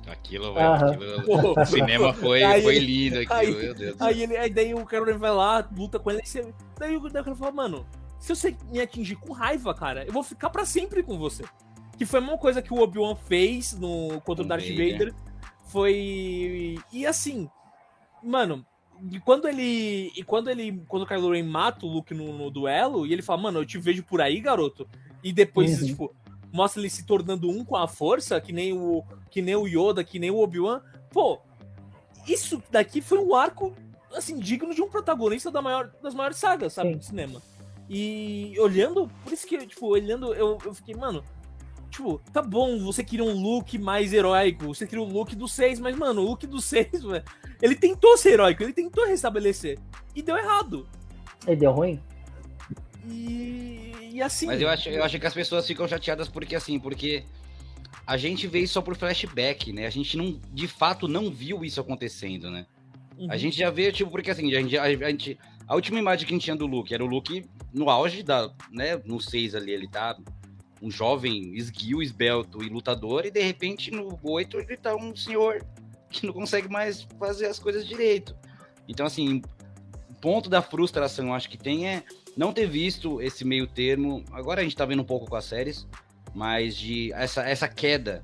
aquilo, 0.07 0.57
Aham. 0.57 0.91
aquilo 0.91 1.53
o 1.59 1.65
cinema 1.65 2.13
foi, 2.13 2.41
Aí- 2.43 2.61
foi 2.61 2.79
lindo 2.79 3.19
aquilo, 3.19 3.33
aí- 3.33 3.53
meu 3.55 3.73
Deus. 3.73 4.01
Aí, 4.01 4.23
ele, 4.23 4.37
aí 4.37 4.49
daí 4.49 4.73
o 4.73 4.85
Kylo 4.85 5.05
Ren 5.05 5.17
vai 5.17 5.31
lá, 5.31 5.67
luta 5.75 5.99
com 5.99 6.09
ele, 6.11 6.21
aí 6.21 6.25
você, 6.27 6.53
daí 6.79 6.95
o 6.97 7.09
daí 7.09 7.21
o 7.21 7.25
cara 7.25 7.35
fala, 7.35 7.51
mano, 7.51 7.85
se 8.23 8.33
você 8.33 8.55
me 8.71 8.79
atingir 8.79 9.17
com 9.17 9.33
raiva, 9.33 9.73
cara, 9.73 10.05
eu 10.05 10.13
vou 10.13 10.23
ficar 10.23 10.49
pra 10.49 10.63
sempre 10.63 11.03
com 11.03 11.17
você. 11.17 11.43
Que 11.97 12.05
foi 12.05 12.21
uma 12.21 12.37
coisa 12.37 12.61
que 12.61 12.73
o 12.73 12.79
Obi-Wan 12.79 13.17
fez 13.17 13.77
no, 13.77 14.21
contra 14.21 14.45
o 14.45 14.47
Darth 14.47 14.63
Vader. 14.63 14.91
Vader. 14.93 15.15
Foi. 15.65 16.77
E 16.89 17.05
assim, 17.05 17.49
mano, 18.23 18.65
e 19.11 19.19
quando 19.19 19.45
ele. 19.45 20.09
E 20.15 20.23
quando 20.23 20.49
ele. 20.49 20.81
Quando 20.87 21.03
o 21.03 21.05
Kylo 21.05 21.33
Ren 21.33 21.43
mata 21.43 21.85
o 21.85 21.89
Luke 21.89 22.13
no, 22.13 22.31
no 22.31 22.49
duelo, 22.49 23.05
e 23.05 23.11
ele 23.11 23.21
fala, 23.21 23.41
mano, 23.41 23.59
eu 23.59 23.65
te 23.65 23.77
vejo 23.77 24.03
por 24.03 24.21
aí, 24.21 24.39
garoto. 24.39 24.87
E 25.21 25.33
depois, 25.33 25.81
Uhum. 25.81 25.87
tipo, 25.87 26.15
mostra 26.49 26.79
ele 26.81 26.89
se 26.89 27.05
tornando 27.05 27.49
um 27.49 27.65
com 27.65 27.75
a 27.75 27.89
força, 27.89 28.39
que 28.39 28.53
nem 28.53 28.71
o. 28.71 29.03
Que 29.29 29.41
nem 29.41 29.57
o 29.57 29.67
Yoda, 29.67 30.01
que 30.01 30.17
nem 30.17 30.31
o 30.31 30.39
Obi-Wan. 30.39 30.81
Pô, 31.11 31.41
isso 32.25 32.63
daqui 32.71 33.01
foi 33.01 33.19
um 33.19 33.35
arco, 33.35 33.75
assim, 34.15 34.39
digno 34.39 34.73
de 34.73 34.81
um 34.81 34.87
protagonista 34.89 35.51
da 35.51 35.61
maior, 35.61 35.91
das 36.01 36.15
maiores 36.15 36.37
sagas, 36.37 36.71
sabe, 36.71 36.91
Sim. 36.93 36.97
do 36.97 37.03
cinema. 37.03 37.41
E 37.89 38.55
olhando, 38.59 39.09
por 39.23 39.33
isso 39.33 39.45
que, 39.45 39.57
tipo, 39.67 39.87
olhando, 39.87 40.33
eu, 40.33 40.57
eu 40.65 40.73
fiquei, 40.73 40.95
mano, 40.95 41.23
tipo, 41.89 42.19
tá 42.31 42.41
bom, 42.41 42.79
você 42.79 43.03
queria 43.03 43.25
um 43.25 43.39
look 43.39 43.77
mais 43.77 44.13
heróico, 44.13 44.67
você 44.67 44.87
queria 44.87 45.03
o 45.03 45.07
look 45.07 45.35
do 45.35 45.47
6, 45.47 45.79
mas, 45.79 45.95
mano, 45.95 46.21
o 46.21 46.25
look 46.25 46.47
do 46.47 46.61
6, 46.61 46.89
velho, 47.03 47.23
ele 47.61 47.75
tentou 47.75 48.17
ser 48.17 48.31
heróico, 48.31 48.63
ele 48.63 48.73
tentou 48.73 49.05
restabelecer, 49.05 49.77
e 50.15 50.21
deu 50.21 50.37
errado. 50.37 50.87
E 51.47 51.55
deu 51.55 51.71
ruim? 51.71 52.01
E, 53.07 54.11
e 54.13 54.21
assim... 54.21 54.47
Mas 54.47 54.61
eu 54.61 54.69
acho, 54.69 54.89
eu 54.89 55.03
acho 55.03 55.19
que 55.19 55.27
as 55.27 55.33
pessoas 55.33 55.67
ficam 55.67 55.87
chateadas 55.87 56.27
porque 56.27 56.55
assim, 56.55 56.79
porque 56.79 57.25
a 58.07 58.17
gente 58.17 58.47
vê 58.47 58.59
isso 58.59 58.73
só 58.73 58.81
por 58.81 58.95
flashback, 58.95 59.71
né? 59.71 59.85
A 59.85 59.89
gente 59.89 60.17
não, 60.17 60.39
de 60.51 60.67
fato, 60.67 61.07
não 61.07 61.29
viu 61.29 61.63
isso 61.63 61.79
acontecendo, 61.79 62.49
né? 62.49 62.65
Uhum. 63.17 63.27
A 63.29 63.37
gente 63.37 63.57
já 63.57 63.69
vê, 63.69 63.91
tipo, 63.91 64.09
porque 64.09 64.31
assim, 64.31 64.53
a 64.53 64.59
gente, 64.61 64.77
a, 64.77 64.83
a 64.83 65.09
gente- 65.09 65.37
a 65.67 65.75
última 65.75 65.99
imagem 65.99 66.27
que 66.27 66.33
a 66.33 66.35
gente 66.35 66.43
tinha 66.43 66.55
do 66.55 66.67
Luke 66.67 66.93
era 66.93 67.03
o 67.03 67.07
Luke 67.07 67.45
no 67.73 67.89
auge 67.89 68.23
da, 68.23 68.51
né, 68.71 68.97
no 69.05 69.19
6 69.19 69.55
ali, 69.55 69.71
ele 69.71 69.87
tá 69.87 70.17
um 70.81 70.91
jovem 70.91 71.55
esguio, 71.55 72.01
esbelto 72.01 72.61
e 72.61 72.69
lutador, 72.69 73.25
e 73.25 73.31
de 73.31 73.41
repente 73.41 73.89
no 73.89 74.19
8 74.21 74.59
ele 74.59 74.77
tá 74.77 74.95
um 74.95 75.15
senhor 75.15 75.65
que 76.09 76.27
não 76.27 76.33
consegue 76.33 76.67
mais 76.69 77.07
fazer 77.17 77.47
as 77.47 77.57
coisas 77.57 77.87
direito. 77.87 78.35
Então, 78.87 79.05
assim, 79.05 79.41
ponto 80.21 80.49
da 80.49 80.61
frustração, 80.61 81.27
eu 81.27 81.33
acho 81.33 81.49
que 81.49 81.57
tem 81.57 81.87
é 81.87 82.03
não 82.35 82.53
ter 82.53 82.67
visto 82.67 83.21
esse 83.21 83.43
meio 83.43 83.67
termo. 83.67 84.23
Agora 84.31 84.61
a 84.61 84.63
gente 84.63 84.75
tá 84.75 84.85
vendo 84.85 85.01
um 85.01 85.05
pouco 85.05 85.29
com 85.29 85.35
as 85.35 85.45
séries, 85.45 85.87
mas 86.33 86.77
de 86.77 87.11
essa, 87.13 87.43
essa 87.43 87.67
queda 87.67 88.23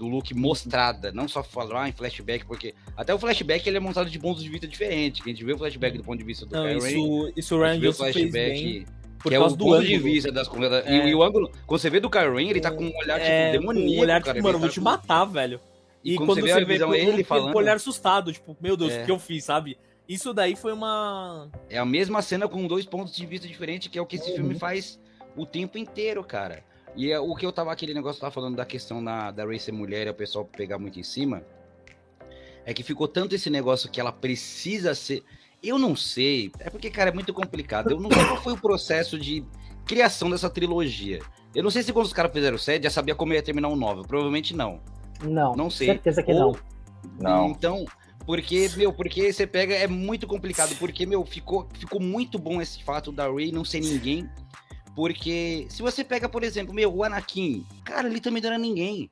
do 0.00 0.08
look 0.08 0.32
mostrada, 0.34 1.12
não 1.12 1.28
só 1.28 1.42
falar 1.42 1.86
em 1.88 1.92
flashback, 1.92 2.46
porque 2.46 2.74
até 2.96 3.14
o 3.14 3.18
flashback 3.18 3.68
ele 3.68 3.76
é 3.76 3.80
montado 3.80 4.08
de 4.08 4.18
pontos 4.18 4.42
de 4.42 4.48
vista 4.48 4.66
diferentes. 4.66 5.20
A 5.22 5.28
gente 5.28 5.44
vê 5.44 5.52
o 5.52 5.58
flashback 5.58 5.98
do 5.98 6.02
ponto 6.02 6.18
de 6.18 6.24
vista 6.24 6.46
do 6.46 6.52
Não, 6.56 6.64
Kylo 6.66 6.86
isso, 6.86 7.32
isso 7.36 7.56
o 7.56 7.60
Ryan 7.62 7.78
vê 7.78 7.88
o 7.88 7.90
Johnson 7.90 8.04
fez 8.04 8.14
flashback 8.16 8.32
bem, 8.62 8.86
por 9.22 9.28
que 9.28 9.34
é 9.34 9.38
o 9.38 9.42
causa 9.42 9.56
do 9.56 9.64
ponto 9.66 9.80
de 9.84 9.94
ângulo. 9.94 10.12
vista 10.12 10.32
das 10.32 10.48
coisas. 10.48 10.86
É. 10.86 11.06
E, 11.08 11.14
o 11.14 11.22
ângulo, 11.22 11.50
quando 11.66 11.80
você 11.82 11.90
vê 11.90 12.00
do 12.00 12.08
Kylo 12.08 12.34
Ren, 12.36 12.48
ele 12.48 12.60
tá 12.62 12.70
com 12.70 12.82
um 12.84 12.96
olhar 12.96 13.20
É, 13.20 13.50
tipo 13.52 13.60
demoníaco, 13.60 13.94
um 13.94 14.00
olhar, 14.00 14.22
cara. 14.22 14.34
tipo, 14.38 14.46
mano, 14.46 14.56
eu 14.56 14.58
ele 14.58 14.58
vou 14.60 14.68
tá 14.68 14.72
te 14.72 14.80
matar, 14.80 15.24
velho. 15.26 15.60
E 16.02 16.16
quando 16.16 16.28
você 16.34 16.40
vê 16.40 16.52
a 16.52 16.64
visão, 16.64 16.88
com- 16.88 16.94
ele 16.94 17.18
com- 17.22 17.28
falando- 17.28 17.52
Com 17.52 17.58
o 17.58 17.60
olhar 17.60 17.76
assustado, 17.76 18.32
tipo, 18.32 18.56
meu 18.58 18.74
Deus, 18.74 18.90
É. 18.94 19.02
o 19.02 19.04
que 19.04 19.10
eu 19.10 19.18
fiz, 19.18 19.44
sabe? 19.44 19.76
Isso 20.08 20.32
daí 20.32 20.56
foi 20.56 20.72
uma. 20.72 21.50
É 21.68 21.76
a 21.78 21.84
mesma 21.84 22.22
cena 22.22 22.48
com 22.48 22.66
dois 22.66 22.86
pontos 22.86 23.14
de 23.14 23.26
vista 23.26 23.46
diferentes, 23.46 23.88
que 23.88 23.98
é 23.98 24.02
o 24.02 24.06
que 24.06 24.16
esse 24.16 24.30
Uhum. 24.30 24.36
filme 24.36 24.54
faz 24.58 24.98
o 25.36 25.44
tempo 25.44 25.76
inteiro, 25.76 26.24
cara. 26.24 26.64
E 26.96 27.10
é 27.10 27.18
o 27.18 27.34
que 27.34 27.46
eu 27.46 27.52
tava, 27.52 27.72
aquele 27.72 27.94
negócio 27.94 28.18
que 28.18 28.24
eu 28.24 28.30
tava 28.30 28.34
falando 28.34 28.56
da 28.56 28.64
questão 28.64 29.02
da, 29.02 29.30
da 29.30 29.44
Ray 29.44 29.58
ser 29.58 29.72
mulher 29.72 30.06
e 30.06 30.10
o 30.10 30.14
pessoal 30.14 30.44
pegar 30.44 30.78
muito 30.78 30.98
em 30.98 31.02
cima, 31.02 31.42
é 32.64 32.74
que 32.74 32.82
ficou 32.82 33.08
tanto 33.08 33.34
esse 33.34 33.48
negócio 33.48 33.90
que 33.90 34.00
ela 34.00 34.12
precisa 34.12 34.94
ser. 34.94 35.22
Eu 35.62 35.78
não 35.78 35.94
sei, 35.94 36.50
é 36.58 36.70
porque, 36.70 36.90
cara, 36.90 37.10
é 37.10 37.12
muito 37.12 37.32
complicado. 37.32 37.90
Eu 37.90 38.00
não 38.00 38.10
sei 38.10 38.24
qual 38.24 38.42
foi 38.42 38.52
o 38.54 38.60
processo 38.60 39.18
de 39.18 39.44
criação 39.86 40.30
dessa 40.30 40.48
trilogia. 40.48 41.20
Eu 41.54 41.62
não 41.62 41.70
sei 41.70 41.82
se 41.82 41.92
quando 41.92 42.06
os 42.06 42.12
caras 42.12 42.32
fizeram 42.32 42.56
o 42.56 42.58
7 42.58 42.84
já 42.84 42.90
sabia 42.90 43.14
como 43.14 43.34
ia 43.34 43.42
terminar 43.42 43.68
o 43.68 43.76
9. 43.76 44.06
Provavelmente 44.06 44.54
não. 44.54 44.80
Não. 45.22 45.54
Não 45.54 45.70
sei. 45.70 45.88
Certeza 45.88 46.22
que 46.22 46.32
Ou- 46.32 46.52
não. 46.52 46.60
Não. 47.18 47.48
Então, 47.48 47.84
porque, 48.24 48.70
meu, 48.76 48.92
porque 48.92 49.32
você 49.32 49.46
pega, 49.46 49.74
é 49.74 49.86
muito 49.86 50.26
complicado, 50.26 50.76
porque, 50.78 51.06
meu, 51.06 51.24
ficou, 51.24 51.68
ficou 51.74 52.00
muito 52.00 52.38
bom 52.38 52.60
esse 52.60 52.82
fato 52.82 53.10
da 53.10 53.30
Rey 53.30 53.50
não 53.50 53.64
ser 53.64 53.80
ninguém. 53.80 54.28
Porque 55.00 55.64
se 55.70 55.80
você 55.80 56.04
pega, 56.04 56.28
por 56.28 56.42
exemplo, 56.44 56.74
meu, 56.74 56.94
o 56.94 57.02
Anakin, 57.02 57.64
cara, 57.86 58.06
ele 58.06 58.20
também 58.20 58.42
não 58.42 58.50
era 58.50 58.58
ninguém. 58.58 59.10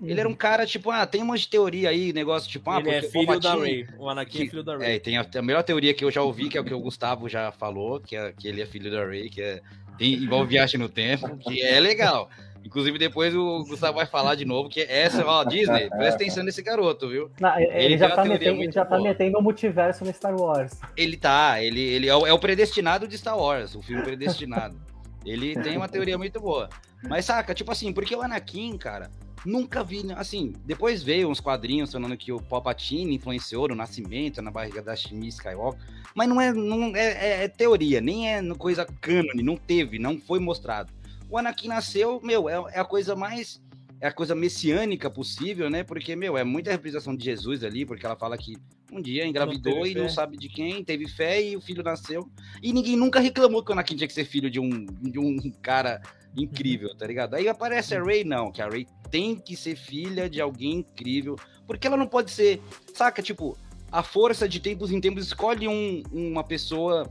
Ele 0.00 0.20
era 0.20 0.28
um 0.28 0.34
cara, 0.34 0.64
tipo, 0.64 0.92
ah, 0.92 1.04
tem 1.04 1.22
umas 1.22 1.44
teoria 1.44 1.88
aí, 1.88 2.12
negócio, 2.12 2.48
tipo, 2.48 2.70
ah, 2.70 2.78
ele 2.78 2.88
é 2.90 3.00
porque 3.00 3.06
o 3.08 3.10
filho 3.26 3.40
da 3.40 3.54
Rey. 3.56 3.86
O 3.98 4.08
Anakin 4.08 4.38
é 4.38 4.42
que- 4.44 4.50
filho 4.50 4.62
da 4.62 4.74
É, 4.74 4.78
Rey. 4.78 4.94
e 4.94 5.00
tem 5.00 5.16
a, 5.18 5.26
a 5.36 5.42
melhor 5.42 5.64
teoria 5.64 5.92
que 5.92 6.04
eu 6.04 6.10
já 6.10 6.22
ouvi, 6.22 6.48
que 6.48 6.56
é 6.56 6.60
o 6.60 6.64
que 6.64 6.72
o 6.72 6.78
Gustavo 6.78 7.28
já 7.28 7.50
falou, 7.50 7.98
que, 7.98 8.14
é, 8.14 8.32
que 8.32 8.46
ele 8.46 8.62
é 8.62 8.66
filho 8.66 8.92
da 8.92 9.04
Rey, 9.04 9.28
que 9.28 9.42
é, 9.42 9.60
tem, 9.98 10.14
envolve 10.14 10.50
viagem 10.50 10.78
no 10.78 10.88
tempo, 10.88 11.36
que 11.38 11.60
é 11.60 11.80
legal. 11.80 12.30
Inclusive, 12.64 12.96
depois 12.96 13.34
o 13.34 13.64
Gustavo 13.64 13.96
vai 13.96 14.06
falar 14.06 14.36
de 14.36 14.44
novo, 14.44 14.68
que 14.68 14.82
essa, 14.82 15.26
ó, 15.26 15.42
Disney, 15.42 15.90
presta 15.90 16.14
atenção 16.14 16.44
nesse 16.44 16.62
garoto, 16.62 17.08
viu? 17.08 17.28
Não, 17.40 17.58
ele, 17.58 17.84
Ele 17.86 17.98
já 17.98 18.10
tá 18.14 18.24
metendo, 18.24 18.62
ele 18.62 18.70
já 18.72 18.84
tá 18.84 19.00
metendo 19.00 19.36
o 19.38 19.42
multiverso 19.42 20.04
no 20.04 20.14
Star 20.14 20.34
Wars. 20.36 20.78
Ele 20.96 21.16
tá, 21.16 21.60
ele, 21.60 21.80
ele 21.80 22.08
é, 22.08 22.14
o, 22.14 22.24
é 22.24 22.32
o 22.32 22.38
predestinado 22.38 23.08
de 23.08 23.18
Star 23.18 23.36
Wars, 23.36 23.74
o 23.74 23.82
filme 23.82 24.02
predestinado. 24.02 24.93
Ele 25.24 25.54
tem 25.54 25.76
uma 25.76 25.88
teoria 25.88 26.18
muito 26.18 26.40
boa. 26.40 26.68
Mas 27.08 27.24
saca, 27.24 27.54
tipo 27.54 27.70
assim, 27.70 27.92
porque 27.92 28.14
o 28.14 28.22
Anakin, 28.22 28.76
cara, 28.78 29.10
nunca 29.44 29.84
vi, 29.84 30.04
né, 30.04 30.14
assim, 30.16 30.52
depois 30.64 31.02
veio 31.02 31.28
uns 31.28 31.40
quadrinhos 31.40 31.92
falando 31.92 32.16
que 32.16 32.32
o 32.32 32.40
Palpatine 32.40 33.14
influenciou 33.14 33.68
no 33.68 33.74
nascimento, 33.74 34.40
na 34.40 34.50
barriga 34.50 34.82
da 34.82 34.96
Shmi 34.96 35.28
Skywalker, 35.28 35.80
mas 36.14 36.28
não 36.28 36.40
é, 36.40 36.52
não 36.52 36.96
é, 36.96 37.00
é- 37.02 37.44
é 37.44 37.48
teoria, 37.48 38.00
nem 38.00 38.32
é 38.32 38.42
coisa 38.54 38.86
cânone, 39.00 39.42
não 39.42 39.56
teve, 39.56 39.98
não 39.98 40.18
foi 40.18 40.38
mostrado. 40.38 40.92
O 41.28 41.36
Anakin 41.36 41.68
nasceu, 41.68 42.20
meu, 42.22 42.48
é, 42.48 42.54
é 42.74 42.80
a 42.80 42.84
coisa 42.84 43.14
mais 43.14 43.62
é 44.00 44.08
a 44.08 44.12
coisa 44.12 44.34
messiânica 44.34 45.08
possível, 45.08 45.70
né? 45.70 45.82
Porque, 45.82 46.14
meu, 46.14 46.36
é 46.36 46.44
muita 46.44 46.70
representação 46.70 47.16
de 47.16 47.24
Jesus 47.24 47.64
ali, 47.64 47.86
porque 47.86 48.04
ela 48.04 48.16
fala 48.16 48.36
que 48.36 48.54
um 48.94 49.02
dia 49.02 49.26
engravidou 49.26 49.82
teve 49.82 49.98
e 49.98 50.02
não 50.02 50.08
sabe 50.08 50.36
de 50.36 50.48
quem, 50.48 50.84
teve 50.84 51.08
fé 51.08 51.42
e 51.42 51.56
o 51.56 51.60
filho 51.60 51.82
nasceu. 51.82 52.28
E 52.62 52.72
ninguém 52.72 52.96
nunca 52.96 53.20
reclamou 53.20 53.62
que 53.62 53.70
o 53.70 53.72
Anakin 53.72 53.96
tinha 53.96 54.08
que 54.08 54.14
ser 54.14 54.24
filho 54.24 54.50
de 54.50 54.60
um, 54.60 54.86
de 54.86 55.18
um 55.18 55.38
cara 55.62 56.00
incrível, 56.36 56.94
tá 56.96 57.06
ligado? 57.06 57.34
Aí 57.34 57.48
aparece 57.48 57.94
a 57.94 58.02
Rey, 58.02 58.24
não, 58.24 58.50
que 58.50 58.60
a 58.60 58.68
Rey 58.68 58.86
tem 59.10 59.36
que 59.36 59.56
ser 59.56 59.76
filha 59.76 60.28
de 60.28 60.40
alguém 60.40 60.78
incrível, 60.78 61.36
Porque 61.66 61.86
ela 61.86 61.96
não 61.96 62.06
pode 62.06 62.30
ser, 62.30 62.60
saca, 62.92 63.22
tipo, 63.22 63.56
a 63.90 64.02
força 64.02 64.48
de 64.48 64.60
tempos 64.60 64.90
em 64.90 65.00
tempos 65.00 65.26
escolhe 65.26 65.68
um, 65.68 66.02
uma 66.12 66.42
pessoa 66.42 67.08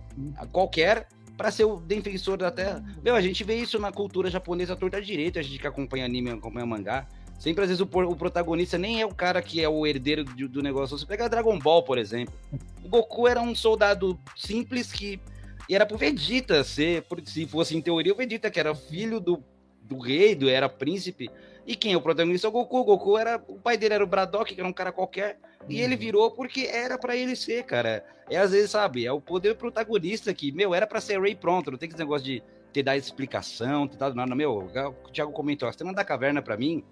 qualquer 0.51 1.07
para 1.37 1.49
ser 1.49 1.63
o 1.63 1.77
defensor 1.77 2.37
da 2.37 2.51
Terra. 2.51 2.83
Meu, 3.03 3.15
a 3.15 3.21
gente 3.21 3.43
vê 3.43 3.55
isso 3.55 3.79
na 3.79 3.91
cultura 3.91 4.29
japonesa 4.29 4.75
torta 4.75 5.01
direito, 5.01 5.39
a 5.39 5.41
gente 5.41 5.59
que 5.59 5.67
acompanha 5.67 6.05
anime, 6.05 6.29
acompanha 6.29 6.65
mangá. 6.65 7.07
Sempre, 7.43 7.63
às 7.63 7.69
vezes, 7.69 7.81
o, 7.81 7.99
o 8.09 8.15
protagonista 8.15 8.77
nem 8.77 9.01
é 9.01 9.05
o 9.05 9.13
cara 9.13 9.41
que 9.41 9.61
é 9.61 9.67
o 9.67 9.85
herdeiro 9.85 10.23
do, 10.23 10.47
do, 10.47 10.63
negócio. 10.63 10.97
Você 10.97 11.05
pega 11.05 11.27
Dragon 11.27 11.59
Ball, 11.59 11.83
por 11.83 11.97
exemplo. 11.97 12.33
O 12.81 12.87
Goku 12.87 13.27
era 13.27 13.41
um 13.41 13.53
soldado 13.53 14.17
simples 14.33 14.93
que. 14.93 15.19
E 15.67 15.75
era 15.75 15.85
pro 15.85 15.97
Vegeta 15.97 16.63
ser, 16.63 17.05
se 17.25 17.45
fosse 17.45 17.75
em 17.75 17.81
teoria, 17.81 18.13
o 18.13 18.15
Vegeta, 18.15 18.49
que 18.49 18.61
era 18.61 18.73
filho 18.73 19.19
do, 19.19 19.43
do 19.81 19.99
rei, 19.99 20.33
do 20.35 20.47
era 20.47 20.69
príncipe. 20.69 21.29
E 21.67 21.75
quem 21.75 21.91
é 21.91 21.97
o 21.97 22.01
protagonista? 22.01 22.47
O 22.47 22.51
Goku. 22.51 22.79
O 22.79 22.83
Goku 22.85 23.17
era. 23.17 23.43
O 23.45 23.59
pai 23.59 23.75
dele 23.75 23.95
era 23.95 24.03
o 24.05 24.07
Braddock, 24.07 24.55
que 24.55 24.61
era 24.61 24.69
um 24.69 24.71
cara 24.71 24.93
qualquer. 24.93 25.37
E 25.67 25.81
ele 25.81 25.97
virou 25.97 26.31
porque 26.31 26.61
era 26.61 26.97
para 26.97 27.13
ele 27.13 27.35
ser, 27.35 27.65
cara. 27.65 28.05
É 28.29 28.37
às 28.37 28.51
vezes, 28.51 28.71
sabe, 28.71 29.05
é 29.05 29.11
o 29.11 29.19
poder 29.19 29.55
protagonista 29.55 30.33
que, 30.33 30.49
meu, 30.53 30.73
era 30.73 30.87
para 30.87 31.01
ser 31.01 31.19
Ray 31.19 31.35
pronto. 31.35 31.71
Não 31.71 31.77
tem 31.77 31.89
esse 31.89 31.99
negócio 31.99 32.23
de 32.23 32.41
ter 32.71 32.83
dado 32.83 32.95
explicação, 32.95 33.85
ter 33.85 33.97
dado 33.97 34.15
nada. 34.15 34.33
Meu, 34.33 34.59
o 34.59 35.11
Thiago 35.11 35.33
comentou, 35.33 35.67
a 35.67 35.73
cena 35.73 35.91
da 35.91 36.05
caverna 36.05 36.41
para 36.41 36.55
mim, 36.55 36.85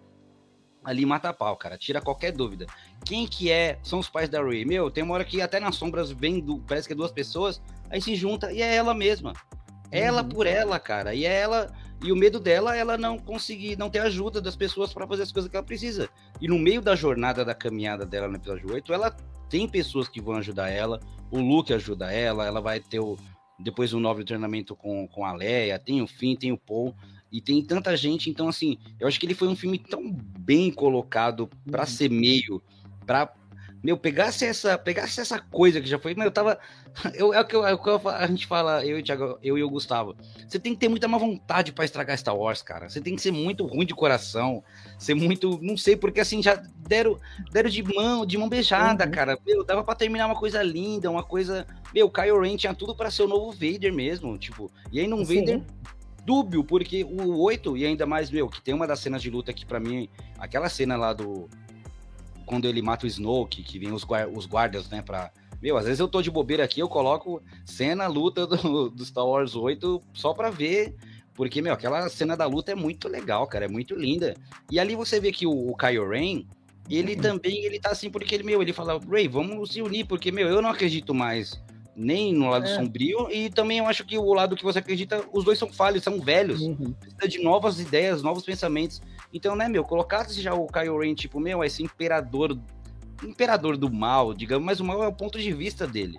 ali 0.84 1.06
mata 1.06 1.34
pau, 1.34 1.56
cara. 1.56 1.78
Tira 1.78 2.02
qualquer 2.02 2.32
dúvida. 2.32 2.66
Quem 3.06 3.28
que 3.28 3.52
é? 3.52 3.80
São 3.84 4.00
os 4.00 4.10
pais 4.10 4.30
da 4.30 4.42
Ray. 4.42 4.66
Meu, 4.66 4.90
tem 4.90 5.04
uma 5.04 5.14
hora 5.14 5.26
que 5.26 5.42
até 5.42 5.60
nas 5.60 5.76
sombras 5.76 6.12
vem, 6.12 6.40
do, 6.40 6.60
parece 6.60 6.88
que 6.88 6.94
é 6.94 6.96
duas 6.96 7.12
pessoas, 7.12 7.62
aí 7.90 8.02
se 8.02 8.16
junta 8.16 8.52
e 8.52 8.62
é 8.62 8.76
ela 8.76 8.94
mesma. 8.94 9.34
Ela 9.92 10.22
uhum. 10.22 10.30
por 10.30 10.48
ela, 10.48 10.80
cara. 10.80 11.14
E 11.14 11.26
é 11.26 11.40
ela 11.40 11.74
e 12.04 12.12
o 12.12 12.16
medo 12.16 12.40
dela 12.40 12.76
é 12.76 12.80
ela 12.80 12.98
não 12.98 13.20
conseguir, 13.20 13.78
não 13.78 13.90
ter 13.90 14.00
ajuda 14.00 14.42
das 14.42 14.56
pessoas 14.56 14.92
para 14.92 15.06
fazer 15.06 15.24
as 15.24 15.32
coisas 15.32 15.50
que 15.50 15.56
ela 15.56 15.66
precisa. 15.66 16.10
E 16.40 16.48
no 16.48 16.58
meio 16.58 16.82
da 16.82 16.96
jornada, 16.96 17.46
da 17.46 17.54
caminhada 17.54 18.06
dela 18.06 18.28
no 18.28 18.38
episódio 18.38 18.74
8, 18.74 18.92
ela 18.92 19.16
tem 19.50 19.68
pessoas 19.68 20.08
que 20.08 20.20
vão 20.20 20.36
ajudar 20.36 20.70
ela. 20.70 21.00
O 21.30 21.40
Luke 21.40 21.72
ajuda 21.72 22.12
ela, 22.12 22.46
ela 22.46 22.60
vai 22.60 22.80
ter 22.80 23.00
o, 23.00 23.18
depois 23.60 23.94
um 23.94 24.00
novo 24.00 24.24
treinamento 24.24 24.76
com, 24.76 25.08
com 25.08 25.24
a 25.24 25.34
Leia, 25.34 25.78
tem 25.78 26.02
o 26.02 26.08
Finn, 26.08 26.36
tem 26.36 26.52
o 26.52 26.58
Paul. 26.58 26.96
E 27.32 27.40
tem 27.40 27.64
tanta 27.64 27.96
gente, 27.96 28.30
então 28.30 28.48
assim, 28.48 28.78
eu 29.00 29.08
acho 29.08 29.20
que 29.20 29.26
ele 29.26 29.34
foi 29.34 29.48
um 29.48 29.56
filme 29.56 29.80
tão 29.80 30.12
bem 30.12 30.72
colocado 30.72 31.50
para 31.70 31.82
uhum. 31.82 31.88
ser 31.88 32.10
meio, 32.10 32.62
para 33.06 33.34
meu, 33.84 33.98
pegasse 33.98 34.46
essa, 34.46 34.78
pegasse 34.78 35.20
essa 35.20 35.40
coisa 35.40 35.82
que 35.82 35.88
já 35.88 35.98
foi, 35.98 36.14
mas 36.14 36.26
eu 36.26 36.32
tava, 36.32 36.60
eu, 37.16 37.34
é 37.34 37.42
o 37.42 37.46
que, 37.46 37.56
eu, 37.56 37.66
é 37.66 37.74
o 37.74 37.80
que 37.80 37.90
eu, 37.90 38.10
a 38.10 38.28
gente 38.28 38.46
fala, 38.46 38.86
eu 38.86 39.00
e 39.00 39.02
o 39.02 39.04
Thiago, 39.04 39.40
eu 39.42 39.58
e 39.58 39.64
o 39.64 39.70
Gustavo, 39.70 40.16
você 40.48 40.60
tem 40.60 40.74
que 40.74 40.80
ter 40.80 40.88
muita 40.88 41.08
má 41.08 41.18
vontade 41.18 41.72
para 41.72 41.84
estragar 41.84 42.18
Star 42.18 42.36
Wars, 42.36 42.62
cara, 42.62 42.90
você 42.90 43.02
tem 43.02 43.16
que 43.16 43.22
ser 43.22 43.32
muito 43.32 43.66
ruim 43.66 43.86
de 43.86 43.96
coração, 43.96 44.64
ser 45.00 45.16
muito, 45.16 45.60
não 45.64 45.76
sei, 45.76 45.96
porque 45.96 46.20
assim, 46.20 46.44
já 46.44 46.62
deram, 46.88 47.20
deram 47.52 47.70
de 47.70 47.82
mão, 47.82 48.24
de 48.24 48.38
mão 48.38 48.48
beijada, 48.48 49.06
uhum. 49.06 49.12
cara, 49.12 49.40
meu, 49.46 49.64
dava 49.64 49.84
para 49.84 49.96
terminar 49.96 50.28
uma 50.28 50.36
coisa 50.36 50.62
linda, 50.62 51.10
uma 51.10 51.24
coisa, 51.24 51.66
meu, 51.94 52.10
Kylo 52.10 52.42
Ren 52.42 52.58
tinha 52.58 52.76
tudo 52.76 52.96
para 52.96 53.10
ser 53.10 53.24
o 53.24 53.28
novo 53.28 53.52
Vader 53.52 53.92
mesmo, 53.92 54.38
tipo, 54.38 54.72
e 54.92 55.00
aí 55.00 55.08
num 55.08 55.26
Vader 55.26 55.62
dúbio, 56.26 56.64
porque 56.64 57.04
o 57.04 57.42
8, 57.42 57.78
e 57.78 57.86
ainda 57.86 58.06
mais, 58.06 58.30
meu, 58.30 58.48
que 58.48 58.62
tem 58.62 58.74
uma 58.74 58.88
das 58.88 59.00
cenas 59.00 59.22
de 59.22 59.30
luta 59.30 59.54
que 59.54 59.66
para 59.66 59.80
mim, 59.80 60.10
aquela 60.38 60.70
cena 60.70 60.96
lá 60.96 61.14
do 61.14 61.50
quando 62.46 62.68
ele 62.68 62.82
mata 62.82 63.06
o 63.06 63.08
Snoke, 63.08 63.64
que 63.64 63.80
vem 63.80 63.94
os, 63.94 64.06
os 64.34 64.46
guardas, 64.46 64.90
né, 64.90 65.02
pra... 65.02 65.32
Meu, 65.62 65.78
às 65.78 65.86
vezes 65.86 66.00
eu 66.00 66.08
tô 66.08 66.22
de 66.22 66.30
bobeira 66.30 66.64
aqui, 66.64 66.82
eu 66.82 66.90
coloco 66.90 67.42
cena 67.64 68.08
luta 68.08 68.46
do, 68.48 68.90
do 68.90 69.06
Star 69.06 69.26
Wars 69.26 69.56
8 69.56 70.02
só 70.12 70.34
pra 70.34 70.50
ver, 70.50 70.96
porque, 71.34 71.62
meu, 71.62 71.72
aquela 71.72 72.10
cena 72.10 72.36
da 72.36 72.46
luta 72.46 72.72
é 72.72 72.76
muito 72.76 73.08
legal, 73.08 73.48
cara, 73.48 73.66
é 73.66 73.68
muito 73.70 73.96
linda. 73.96 74.36
E 74.70 74.80
ali 74.80 74.96
você 74.96 75.20
vê 75.20 75.32
que 75.32 75.46
o, 75.46 75.70
o 75.70 75.78
Kylo 75.78 76.10
Ren, 76.10 76.46
ele 76.90 77.16
uhum. 77.16 77.22
também, 77.22 77.64
ele 77.64 77.80
tá 77.80 77.92
assim 77.92 78.10
porque 78.10 78.36
ele, 78.36 78.44
meu, 78.44 78.62
ele 78.62 78.74
fala, 78.74 79.00
Ray, 79.10 79.28
vamos 79.28 79.72
se 79.72 79.82
unir, 79.82 80.06
porque, 80.06 80.32
meu, 80.32 80.48
eu 80.48 80.62
não 80.62 80.70
acredito 80.70 81.14
mais 81.14 81.62
nem 82.02 82.34
no 82.34 82.50
lado 82.50 82.66
é. 82.66 82.76
sombrio, 82.76 83.32
e 83.32 83.50
também 83.50 83.78
eu 83.78 83.86
acho 83.86 84.04
que 84.04 84.18
o 84.18 84.34
lado 84.34 84.56
que 84.56 84.64
você 84.64 84.80
acredita, 84.80 85.24
os 85.32 85.44
dois 85.44 85.60
são 85.60 85.72
falhos, 85.72 86.04
são 86.04 86.20
velhos, 86.20 86.60
uhum. 86.62 86.94
precisa 87.00 87.28
de 87.28 87.44
novas 87.44 87.80
ideias, 87.80 88.24
novos 88.24 88.44
pensamentos. 88.44 89.02
Então, 89.32 89.56
né, 89.56 89.68
meu, 89.68 89.84
colocasse 89.84 90.42
já 90.42 90.54
o 90.54 90.66
Kylo 90.66 91.00
Ren, 91.00 91.14
tipo, 91.14 91.40
meu, 91.40 91.64
esse 91.64 91.84
imperador, 91.84 92.58
imperador 93.24 93.78
do 93.78 93.92
mal, 93.92 94.34
digamos, 94.34 94.66
mas 94.66 94.80
o 94.80 94.84
mal 94.84 95.04
é 95.04 95.08
o 95.08 95.14
ponto 95.14 95.40
de 95.40 95.54
vista 95.54 95.86
dele. 95.86 96.18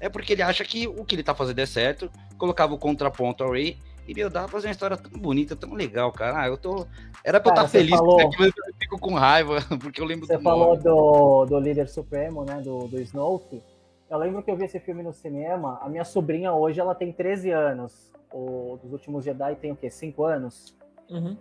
É 0.00 0.08
porque 0.08 0.32
ele 0.32 0.42
acha 0.42 0.64
que 0.64 0.88
o 0.88 1.04
que 1.04 1.14
ele 1.14 1.22
tá 1.22 1.34
fazendo 1.34 1.60
é 1.60 1.66
certo, 1.66 2.10
colocava 2.36 2.74
o 2.74 2.78
contraponto 2.78 3.44
ao 3.44 3.52
Rey, 3.52 3.78
e, 4.08 4.14
meu, 4.14 4.28
dava 4.28 4.48
pra 4.48 4.54
fazer 4.54 4.66
uma 4.66 4.72
história 4.72 4.96
tão 4.96 5.20
bonita, 5.20 5.54
tão 5.54 5.72
legal, 5.72 6.10
cara. 6.10 6.42
Ah, 6.42 6.48
eu 6.48 6.56
tô... 6.56 6.84
Era 7.22 7.38
pra 7.38 7.52
cara, 7.52 7.62
eu 7.62 7.66
estar 7.66 7.68
feliz, 7.68 7.90
falou... 7.90 8.16
mas 8.36 8.48
eu 8.48 8.74
fico 8.80 8.98
com 8.98 9.14
raiva, 9.14 9.58
porque 9.80 10.00
eu 10.00 10.04
lembro 10.04 10.26
Você 10.26 10.38
falou 10.40 10.76
do, 10.76 11.44
do 11.46 11.60
líder 11.60 11.88
supremo, 11.88 12.44
né, 12.44 12.60
do, 12.60 12.88
do 12.88 13.00
Snoke, 13.00 13.62
eu 14.10 14.18
lembro 14.18 14.42
que 14.42 14.50
eu 14.50 14.56
vi 14.56 14.64
esse 14.64 14.80
filme 14.80 15.02
no 15.02 15.12
cinema. 15.12 15.78
A 15.80 15.88
minha 15.88 16.04
sobrinha 16.04 16.52
hoje 16.52 16.80
ela 16.80 16.94
tem 16.94 17.12
13 17.12 17.50
anos. 17.52 18.12
O 18.32 18.76
dos 18.82 18.92
últimos 18.92 19.24
Jedi 19.24 19.54
tem 19.56 19.70
o 19.70 19.76
quê? 19.76 19.88
5 19.88 20.24
anos? 20.24 20.76
Uhum. 21.08 21.36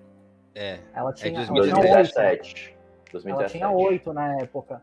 É. 0.53 0.79
Ela 0.93 1.11
tinha, 1.11 1.41
é 1.41 1.45
2017. 1.45 2.77
2017. 3.11 3.27
Ela 3.27 3.45
tinha 3.47 3.69
8 3.71 4.13
na 4.13 4.39
época. 4.39 4.81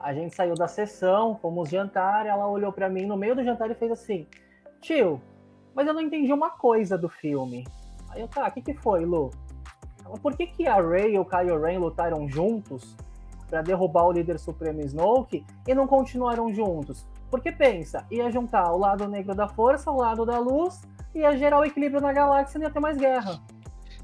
A 0.00 0.14
gente 0.14 0.34
saiu 0.34 0.54
da 0.54 0.68
sessão, 0.68 1.36
fomos 1.36 1.68
jantar, 1.68 2.24
ela 2.24 2.46
olhou 2.46 2.72
para 2.72 2.88
mim 2.88 3.04
no 3.04 3.16
meio 3.16 3.34
do 3.34 3.44
jantar 3.44 3.70
e 3.70 3.74
fez 3.74 3.92
assim: 3.92 4.26
Tio, 4.80 5.20
mas 5.74 5.86
eu 5.86 5.92
não 5.92 6.00
entendi 6.00 6.32
uma 6.32 6.50
coisa 6.50 6.96
do 6.96 7.08
filme. 7.08 7.66
Aí 8.10 8.22
eu, 8.22 8.28
tá, 8.28 8.48
o 8.48 8.52
que, 8.52 8.62
que 8.62 8.74
foi, 8.74 9.04
Lu? 9.04 9.30
Por 10.22 10.34
que, 10.34 10.46
que 10.46 10.66
a 10.66 10.80
Rey 10.80 11.14
e 11.14 11.18
o 11.18 11.24
Kylo 11.24 11.60
Ren 11.60 11.78
lutaram 11.78 12.26
juntos 12.26 12.96
para 13.50 13.60
derrubar 13.60 14.06
o 14.06 14.12
líder 14.12 14.38
supremo 14.38 14.80
Snoke 14.80 15.44
e 15.66 15.74
não 15.74 15.86
continuaram 15.86 16.52
juntos? 16.54 17.06
Porque 17.30 17.52
pensa, 17.52 18.06
ia 18.10 18.30
juntar 18.30 18.72
o 18.72 18.78
lado 18.78 19.06
negro 19.06 19.34
da 19.34 19.48
força, 19.48 19.90
o 19.90 19.96
lado 19.96 20.24
da 20.24 20.38
luz, 20.38 20.82
ia 21.14 21.36
gerar 21.36 21.60
o 21.60 21.64
equilíbrio 21.64 22.00
na 22.00 22.12
galáxia 22.12 22.56
e 22.56 22.60
não 22.60 22.66
ia 22.68 22.72
ter 22.72 22.80
mais 22.80 22.96
guerra. 22.96 23.40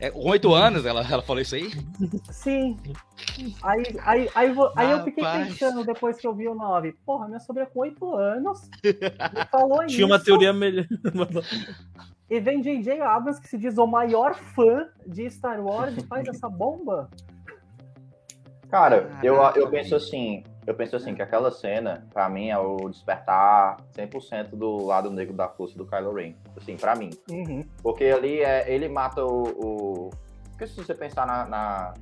É, 0.00 0.10
com 0.10 0.28
oito 0.28 0.52
anos 0.52 0.84
ela, 0.84 1.06
ela 1.08 1.22
falou 1.22 1.40
isso 1.40 1.54
aí? 1.54 1.70
Sim. 2.30 2.76
Aí, 3.62 3.82
aí, 4.02 4.30
aí, 4.34 4.54
aí 4.76 4.90
eu 4.90 5.04
fiquei 5.04 5.24
pensando 5.24 5.84
depois 5.84 6.18
que 6.18 6.26
eu 6.26 6.34
vi 6.34 6.48
o 6.48 6.54
9. 6.54 6.92
Porra, 7.06 7.26
minha 7.28 7.40
sobrinha 7.40 7.66
com 7.66 7.80
oito 7.80 8.14
anos 8.14 8.68
falou 9.50 9.78
Tinha 9.78 9.86
isso. 9.86 9.96
Tinha 9.96 10.06
uma 10.06 10.18
teoria 10.18 10.52
melhor. 10.52 10.84
e 12.28 12.40
vem 12.40 12.60
J.J. 12.60 13.00
Abrams, 13.00 13.40
que 13.40 13.48
se 13.48 13.56
diz 13.56 13.78
o 13.78 13.86
maior 13.86 14.34
fã 14.34 14.88
de 15.06 15.30
Star 15.30 15.64
Wars, 15.64 15.96
e 15.96 16.02
faz 16.06 16.26
essa 16.26 16.48
bomba? 16.48 17.08
Cara, 18.68 19.08
eu, 19.22 19.36
eu 19.54 19.70
penso 19.70 19.94
assim, 19.94 20.42
eu 20.66 20.74
penso 20.74 20.96
assim, 20.96 21.14
que 21.14 21.22
aquela 21.22 21.50
cena, 21.50 22.06
pra 22.12 22.28
mim, 22.28 22.48
é 22.48 22.58
o 22.58 22.88
despertar 22.88 23.76
100% 23.96 24.50
do 24.50 24.84
lado 24.84 25.10
negro 25.10 25.34
da 25.34 25.48
força 25.48 25.76
do 25.76 25.86
Kylo 25.86 26.14
Ren. 26.14 26.34
Assim, 26.56 26.76
pra 26.76 26.94
mim. 26.94 27.10
Uhum. 27.30 27.62
Porque 27.82 28.04
ali 28.04 28.40
é, 28.40 28.72
ele 28.72 28.88
mata 28.88 29.24
o, 29.24 29.42
o... 29.42 30.10
Porque 30.50 30.66
se 30.66 30.76
você 30.76 30.94
pensar 30.94 31.26
na, 31.26 31.44
na, 31.46 31.94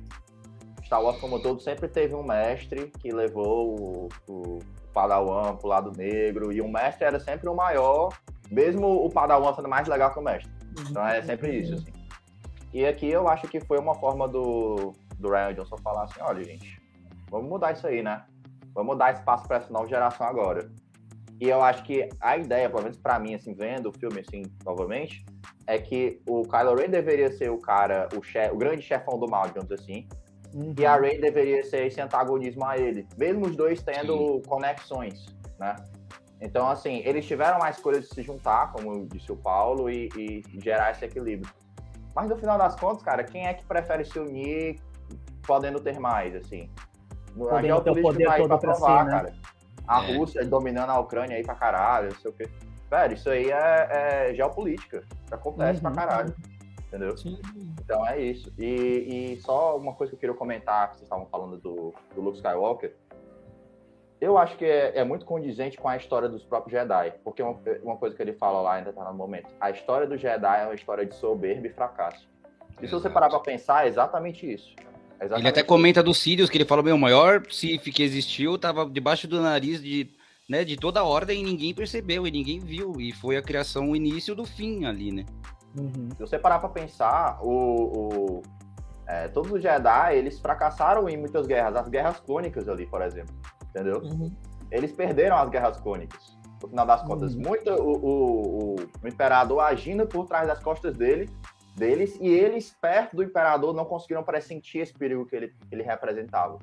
Star 0.85 1.01
Wars 1.01 1.19
como 1.19 1.41
todo, 1.41 1.59
sempre 1.59 1.87
teve 1.87 2.15
um 2.15 2.23
mestre 2.23 2.91
que 2.99 3.11
levou 3.11 3.79
o, 3.79 4.09
o 4.29 4.59
Padawan 4.93 5.55
pro 5.57 5.67
lado 5.67 5.91
negro, 5.97 6.53
e 6.53 6.61
o 6.61 6.67
mestre 6.67 7.05
era 7.05 7.19
sempre 7.19 7.49
o 7.49 7.55
maior, 7.55 8.09
mesmo 8.49 8.87
o 9.03 9.09
Padawan 9.09 9.53
sendo 9.55 9.67
mais 9.67 9.87
legal 9.87 10.13
que 10.13 10.19
o 10.19 10.21
mestre. 10.21 10.51
Uhum. 10.77 10.85
Então 10.89 11.07
é 11.07 11.21
sempre 11.21 11.59
isso, 11.59 11.73
assim. 11.73 11.91
E 12.73 12.85
aqui 12.85 13.09
eu 13.09 13.27
acho 13.27 13.47
que 13.47 13.59
foi 13.59 13.77
uma 13.77 13.93
forma 13.95 14.27
do, 14.27 14.93
do 15.19 15.29
Ryan 15.29 15.53
Johnson 15.53 15.77
falar 15.77 16.03
assim, 16.03 16.21
olha, 16.21 16.43
gente, 16.43 16.81
vamos 17.29 17.49
mudar 17.49 17.73
isso 17.73 17.85
aí, 17.85 18.01
né? 18.01 18.23
Vamos 18.73 18.97
dar 18.97 19.13
espaço 19.13 19.47
para 19.47 19.57
essa 19.57 19.71
nova 19.71 19.87
geração 19.87 20.25
agora. 20.27 20.69
E 21.39 21.49
eu 21.49 21.61
acho 21.61 21.83
que 21.83 22.07
a 22.21 22.37
ideia, 22.37 22.69
pelo 22.69 22.83
menos 22.83 22.97
para 22.97 23.19
mim, 23.19 23.35
assim, 23.35 23.53
vendo 23.53 23.89
o 23.89 23.93
filme 23.93 24.21
assim 24.21 24.43
novamente, 24.63 25.25
é 25.67 25.77
que 25.77 26.21
o 26.27 26.43
Kylo 26.43 26.75
Ren 26.75 26.89
deveria 26.89 27.31
ser 27.31 27.49
o 27.49 27.57
cara, 27.57 28.07
o, 28.17 28.23
chef, 28.23 28.53
o 28.53 28.57
grande 28.57 28.81
chefão 28.81 29.19
do 29.19 29.27
mal, 29.27 29.47
digamos 29.47 29.71
assim. 29.71 30.07
Uhum. 30.53 30.73
E 30.77 30.85
a 30.85 30.95
Rey 30.95 31.19
deveria 31.19 31.63
ser 31.63 31.87
esse 31.87 31.99
antagonismo 31.99 32.63
a 32.65 32.77
ele. 32.77 33.07
Mesmo 33.17 33.47
os 33.47 33.55
dois 33.55 33.81
tendo 33.81 34.35
Sim. 34.35 34.41
conexões, 34.47 35.25
né? 35.59 35.75
Então, 36.39 36.69
assim, 36.69 37.01
eles 37.05 37.25
tiveram 37.25 37.57
mais 37.57 37.77
escolha 37.77 37.99
de 37.99 38.07
se 38.07 38.21
juntar, 38.21 38.71
como 38.71 39.07
disse 39.07 39.31
o 39.31 39.35
Paulo, 39.35 39.89
e, 39.89 40.09
e 40.15 40.43
gerar 40.61 40.91
esse 40.91 41.05
equilíbrio. 41.05 41.51
Mas 42.15 42.29
no 42.29 42.37
final 42.37 42.57
das 42.57 42.75
contas, 42.75 43.01
cara, 43.01 43.23
quem 43.23 43.47
é 43.47 43.53
que 43.53 43.65
prefere 43.65 44.05
se 44.05 44.19
unir 44.19 44.79
podendo 45.47 45.79
ter 45.79 45.99
mais, 45.99 46.35
assim? 46.35 46.69
A 47.51 47.61
geopolítica 47.61 48.29
vai 48.29 48.47
pra 48.47 48.57
provar, 48.57 48.99
si, 48.99 49.05
né? 49.05 49.11
cara. 49.11 49.33
A 49.87 50.03
é. 50.03 50.15
Rússia 50.15 50.45
dominando 50.45 50.89
a 50.89 50.99
Ucrânia 50.99 51.37
aí 51.37 51.43
pra 51.43 51.55
caralho, 51.55 52.09
não 52.09 52.19
sei 52.19 52.31
o 52.31 52.33
quê. 52.33 52.49
Velho, 52.89 53.13
isso 53.13 53.29
aí 53.29 53.49
é, 53.49 54.29
é 54.29 54.33
geopolítica. 54.35 55.03
Acontece 55.31 55.83
uhum. 55.83 55.91
pra 55.91 56.05
caralho. 56.05 56.35
Entendeu? 56.87 57.17
Sim. 57.17 57.39
Então 57.81 58.05
é 58.07 58.21
isso. 58.21 58.53
E, 58.57 59.33
e, 59.33 59.41
só 59.41 59.75
uma 59.75 59.95
coisa 59.95 60.11
que 60.11 60.15
eu 60.15 60.19
queria 60.19 60.35
comentar, 60.35 60.89
que 60.89 60.97
vocês 60.97 61.03
estavam 61.03 61.25
falando 61.25 61.57
do, 61.57 61.91
do 62.13 62.21
Luke 62.21 62.37
Skywalker. 62.37 62.95
Eu 64.21 64.37
acho 64.37 64.55
que 64.57 64.63
é, 64.63 64.99
é, 64.99 65.03
muito 65.03 65.25
condizente 65.25 65.75
com 65.75 65.89
a 65.89 65.97
história 65.97 66.29
dos 66.29 66.45
próprios 66.45 66.79
Jedi. 66.79 67.15
Porque 67.23 67.41
uma, 67.41 67.59
uma 67.81 67.97
coisa 67.97 68.15
que 68.15 68.21
ele 68.21 68.33
fala 68.33 68.61
lá 68.61 68.75
ainda 68.75 68.93
tá 68.93 69.03
no 69.05 69.17
momento. 69.17 69.47
A 69.59 69.71
história 69.71 70.05
do 70.05 70.15
Jedi 70.15 70.61
é 70.61 70.65
uma 70.65 70.75
história 70.75 71.03
de 71.03 71.15
soberba 71.15 71.65
e 71.65 71.71
fracasso. 71.71 72.29
E 72.79 72.87
se 72.87 72.93
você 72.93 73.09
parar 73.09 73.29
pra 73.29 73.39
pensar, 73.39 73.85
é 73.85 73.87
exatamente 73.87 74.51
isso. 74.51 74.75
Exatamente. 75.21 75.39
Ele 75.41 75.47
até 75.49 75.63
comenta 75.63 76.03
do 76.03 76.13
Sirius, 76.13 76.49
que 76.49 76.57
ele 76.57 76.65
fala, 76.65 76.83
meu, 76.83 76.95
o 76.95 76.99
maior 76.99 77.43
Sith 77.49 77.83
que 77.91 78.03
existiu 78.03 78.57
tava 78.57 78.85
debaixo 78.89 79.27
do 79.27 79.41
nariz 79.41 79.81
de, 79.81 80.09
né, 80.49 80.63
de 80.63 80.75
toda 80.75 80.99
a 80.99 81.03
ordem 81.03 81.39
e 81.41 81.43
ninguém 81.43 81.73
percebeu, 81.73 82.27
e 82.27 82.31
ninguém 82.31 82.59
viu. 82.59 82.93
E 82.99 83.11
foi 83.13 83.37
a 83.37 83.41
criação, 83.41 83.91
o 83.91 83.95
início 83.95 84.35
do 84.35 84.45
fim 84.45 84.85
ali, 84.85 85.11
né? 85.11 85.25
Uhum. 85.77 86.09
Se 86.15 86.19
você 86.19 86.37
parar 86.37 86.59
pra 86.59 86.69
pensar, 86.69 87.39
o, 87.41 87.49
o- 87.49 88.41
é, 89.07 89.27
todos 89.27 89.51
os 89.51 89.61
Jedi, 89.61 90.15
eles 90.17 90.39
fracassaram 90.39 91.09
em 91.09 91.17
muitas 91.17 91.45
guerras. 91.47 91.75
As 91.75 91.87
guerras 91.89 92.19
clônicas 92.19 92.69
ali, 92.69 92.85
por 92.85 93.01
exemplo. 93.01 93.33
Entendeu? 93.69 93.99
Uhum. 94.01 94.31
Eles 94.71 94.91
perderam 94.91 95.37
as 95.37 95.49
guerras 95.49 95.79
clônicas. 95.79 96.37
No 96.61 96.69
final 96.69 96.85
das 96.85 97.01
contas, 97.03 97.33
Uhum. 97.35 97.41
muito 97.41 97.69
o, 97.71 97.91
o, 97.91 98.75
o- 98.75 98.75
o 99.03 99.07
imperador 99.07 99.59
agindo 99.61 100.05
por 100.07 100.25
trás 100.27 100.47
das 100.47 100.59
costas 100.59 100.95
dele, 100.95 101.29
deles, 101.75 102.17
e 102.21 102.27
eles, 102.27 102.75
perto 102.79 103.15
do 103.15 103.23
imperador, 103.23 103.73
não 103.73 103.85
conseguiram 103.85 104.23
pressentir 104.23 104.81
esse 104.81 104.93
perigo 104.93 105.25
que 105.25 105.35
ele, 105.35 105.47
que 105.47 105.73
ele 105.73 105.83
representava. 105.83 106.57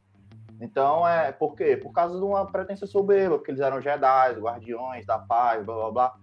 Então, 0.61 1.07
é 1.09 1.33
por 1.33 1.55
quê? 1.55 1.77
Por 1.77 1.91
causa 1.93 2.19
de 2.19 2.25
uma 2.25 2.47
pretensa 2.47 2.87
soberba, 2.87 3.39
porque 3.39 3.51
eles 3.51 3.61
eram 3.61 3.81
Jedi, 3.81 4.35
guardiões 4.39 5.07
da 5.07 5.19
paz, 5.19 5.65
blá 5.65 5.75
blá 5.75 5.91
blá. 5.91 6.17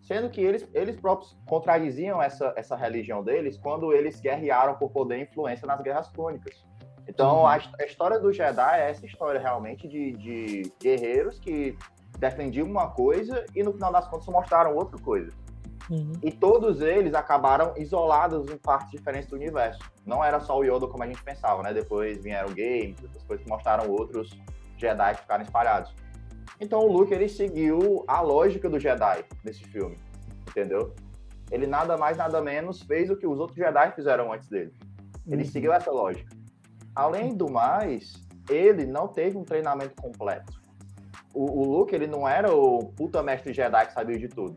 Sendo 0.00 0.30
que 0.30 0.40
eles, 0.40 0.66
eles 0.72 0.96
próprios 0.96 1.36
contradiziam 1.46 2.22
essa, 2.22 2.54
essa 2.56 2.76
religião 2.76 3.22
deles 3.22 3.58
quando 3.58 3.92
eles 3.92 4.20
guerrearam 4.20 4.76
por 4.76 4.90
poder 4.90 5.18
e 5.18 5.22
influência 5.22 5.66
nas 5.66 5.80
guerras 5.80 6.08
clônicas. 6.08 6.64
Então, 7.08 7.40
Uhum. 7.40 7.46
a, 7.46 7.54
a 7.54 7.84
história 7.84 8.18
do 8.18 8.32
Jedi 8.32 8.80
é 8.80 8.90
essa 8.90 9.04
história 9.04 9.40
realmente 9.40 9.86
de, 9.86 10.12
de 10.12 10.72
guerreiros 10.80 11.38
que 11.38 11.76
defendiam 12.18 12.66
uma 12.66 12.90
coisa 12.90 13.44
e 13.54 13.62
no 13.62 13.72
final 13.72 13.92
das 13.92 14.08
contas 14.08 14.26
mostraram 14.26 14.74
outra 14.74 14.98
coisa. 14.98 15.32
Uhum. 15.90 16.12
E 16.22 16.32
todos 16.32 16.80
eles 16.80 17.14
acabaram 17.14 17.72
isolados 17.76 18.50
em 18.50 18.56
partes 18.56 18.90
diferentes 18.90 19.28
do 19.30 19.36
universo. 19.36 19.78
Não 20.04 20.22
era 20.24 20.40
só 20.40 20.58
o 20.58 20.64
Yoda 20.64 20.86
como 20.88 21.02
a 21.04 21.06
gente 21.06 21.22
pensava, 21.22 21.62
né? 21.62 21.72
Depois 21.72 22.22
vieram 22.22 22.48
games, 22.48 22.96
outras 23.02 23.22
coisas 23.24 23.44
que 23.44 23.50
mostraram 23.50 23.88
outros 23.90 24.30
Jedi 24.76 25.14
que 25.14 25.22
ficaram 25.22 25.42
espalhados. 25.42 25.94
Então 26.60 26.80
o 26.80 26.90
Luke 26.92 27.12
ele 27.14 27.28
seguiu 27.28 28.04
a 28.08 28.20
lógica 28.20 28.68
do 28.68 28.78
Jedi 28.80 29.24
nesse 29.44 29.62
filme, 29.64 29.96
entendeu? 30.48 30.94
Ele 31.50 31.66
nada 31.66 31.96
mais 31.96 32.16
nada 32.16 32.40
menos 32.42 32.82
fez 32.82 33.08
o 33.10 33.16
que 33.16 33.26
os 33.26 33.38
outros 33.38 33.56
Jedi 33.56 33.92
fizeram 33.92 34.32
antes 34.32 34.48
dele. 34.48 34.72
Ele 35.28 35.42
Uhum. 35.44 35.48
seguiu 35.50 35.72
essa 35.72 35.90
lógica. 35.90 36.34
Além 36.94 37.34
do 37.36 37.50
mais, 37.50 38.14
ele 38.48 38.86
não 38.86 39.06
teve 39.06 39.36
um 39.36 39.44
treinamento 39.44 39.94
completo. 40.00 40.52
O, 41.34 41.60
o 41.60 41.78
Luke, 41.78 41.94
ele 41.94 42.06
não 42.06 42.26
era 42.26 42.52
o 42.54 42.86
puta 42.96 43.22
mestre 43.22 43.52
Jedi 43.52 43.86
que 43.86 43.92
sabia 43.92 44.18
de 44.18 44.28
tudo. 44.28 44.56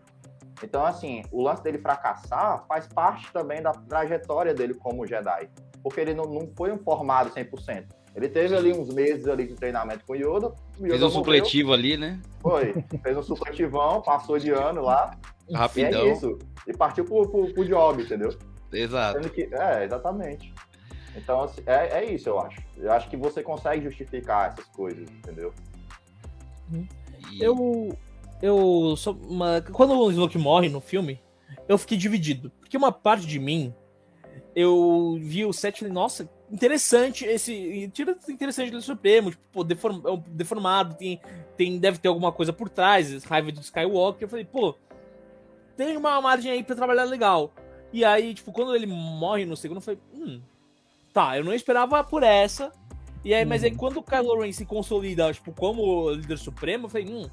Então, 0.64 0.86
assim, 0.86 1.24
o 1.32 1.42
lance 1.42 1.64
dele 1.64 1.78
fracassar 1.78 2.66
faz 2.68 2.88
parte 2.88 3.32
também 3.32 3.62
da 3.62 3.72
trajetória 3.72 4.54
dele 4.54 4.74
como 4.74 5.06
Jedi. 5.06 5.50
Porque 5.82 6.00
ele 6.02 6.14
não, 6.14 6.26
não 6.26 6.52
foi 6.56 6.72
um 6.72 6.78
formado 6.78 7.30
100%. 7.32 7.86
Ele 8.16 8.28
teve 8.28 8.56
ali 8.56 8.74
uns 8.74 8.94
meses 8.94 9.28
ali 9.28 9.48
de 9.48 9.56
treinamento 9.56 10.04
com 10.06 10.14
o 10.14 10.16
Yoda. 10.16 10.48
O 10.78 10.86
Yoda 10.86 10.90
Fez 10.90 10.94
um 11.04 11.06
morreu, 11.06 11.12
supletivo 11.12 11.74
ali, 11.74 11.96
né? 11.96 12.20
Foi. 12.42 12.74
Fez 13.04 13.18
um 13.18 13.24
supletivão, 13.24 14.02
passou 14.02 14.38
de 14.38 14.52
ano 14.52 14.82
lá. 14.82 15.12
Rapidão. 15.54 16.06
E 16.06 16.10
é 16.10 16.12
isso. 16.12 16.38
E 16.68 16.74
partiu 16.76 17.06
pro, 17.06 17.28
pro, 17.30 17.54
pro 17.54 17.66
job, 17.66 18.04
entendeu? 18.04 18.38
Exato. 18.72 19.30
Que, 19.30 19.50
é, 19.54 19.86
exatamente. 19.86 20.54
Então, 21.16 21.42
assim, 21.44 21.62
é, 21.66 22.00
é 22.04 22.06
isso, 22.12 22.30
eu 22.30 22.40
acho. 22.40 22.62
Eu 22.78 22.92
acho 22.92 23.10
que 23.10 23.18
você 23.18 23.42
consegue 23.42 23.84
justificar 23.86 24.50
essas 24.50 24.66
coisas, 24.76 25.10
entendeu? 25.10 25.54
E- 26.74 26.88
Eu. 27.40 27.96
Eu. 28.42 28.96
Sou 28.98 29.14
uma... 29.14 29.62
Quando 29.62 29.94
o 29.94 30.12
Snoke 30.12 30.38
morre 30.38 30.70
no 30.70 30.80
filme, 30.80 31.22
eu 31.68 31.78
fiquei 31.78 31.98
dividido. 31.98 32.52
Porque 32.60 32.78
uma 32.78 32.92
parte 32.92 33.26
de 33.26 33.40
mim. 33.40 33.74
Eu 34.56 35.18
vi 35.22 35.46
o 35.46 35.54
set 35.54 35.76
e 35.76 35.80
falei, 35.80 35.94
nossa, 35.94 36.30
interessante 36.52 37.24
esse. 37.24 37.90
Tira 37.94 38.18
interessante 38.28 38.72
do 38.72 38.82
Supremo, 38.82 39.30
tipo, 39.30 39.44
pô, 39.52 39.64
deform- 39.64 40.02
é 40.06 40.24
deformado, 40.30 40.96
tem, 40.96 41.22
tem, 41.56 41.78
deve 41.78 42.00
ter 42.00 42.08
alguma 42.08 42.32
coisa 42.32 42.52
por 42.52 42.68
trás, 42.68 43.24
raiva 43.24 43.52
do 43.52 43.62
Skywalker. 43.62 44.24
Eu 44.24 44.30
falei, 44.30 44.46
pô, 44.46 44.76
tem 45.78 45.96
uma 45.96 46.20
margem 46.20 46.52
aí 46.52 46.64
pra 46.64 46.76
trabalhar 46.76 47.04
legal. 47.04 47.54
E 47.94 48.04
aí, 48.04 48.34
tipo, 48.34 48.52
quando 48.52 48.76
ele 48.76 48.88
morre 48.88 49.46
no 49.46 49.56
segundo, 49.56 49.78
eu 49.78 49.82
falei, 49.82 50.00
hum, 50.14 50.42
tá, 51.14 51.38
eu 51.38 51.44
não 51.44 51.54
esperava 51.54 52.04
por 52.04 52.24
essa. 52.24 52.72
E 53.24 53.34
aí, 53.34 53.46
mas 53.46 53.64
aí 53.64 53.76
quando 53.76 53.98
o 53.98 54.04
Kylo 54.04 54.40
Ren 54.42 54.52
se 54.52 54.66
consolida, 54.66 55.32
tipo, 55.32 55.52
como 55.54 56.12
líder 56.12 56.38
supremo, 56.38 56.86
eu 56.86 56.90
falei, 56.90 57.08
hum, 57.08 57.30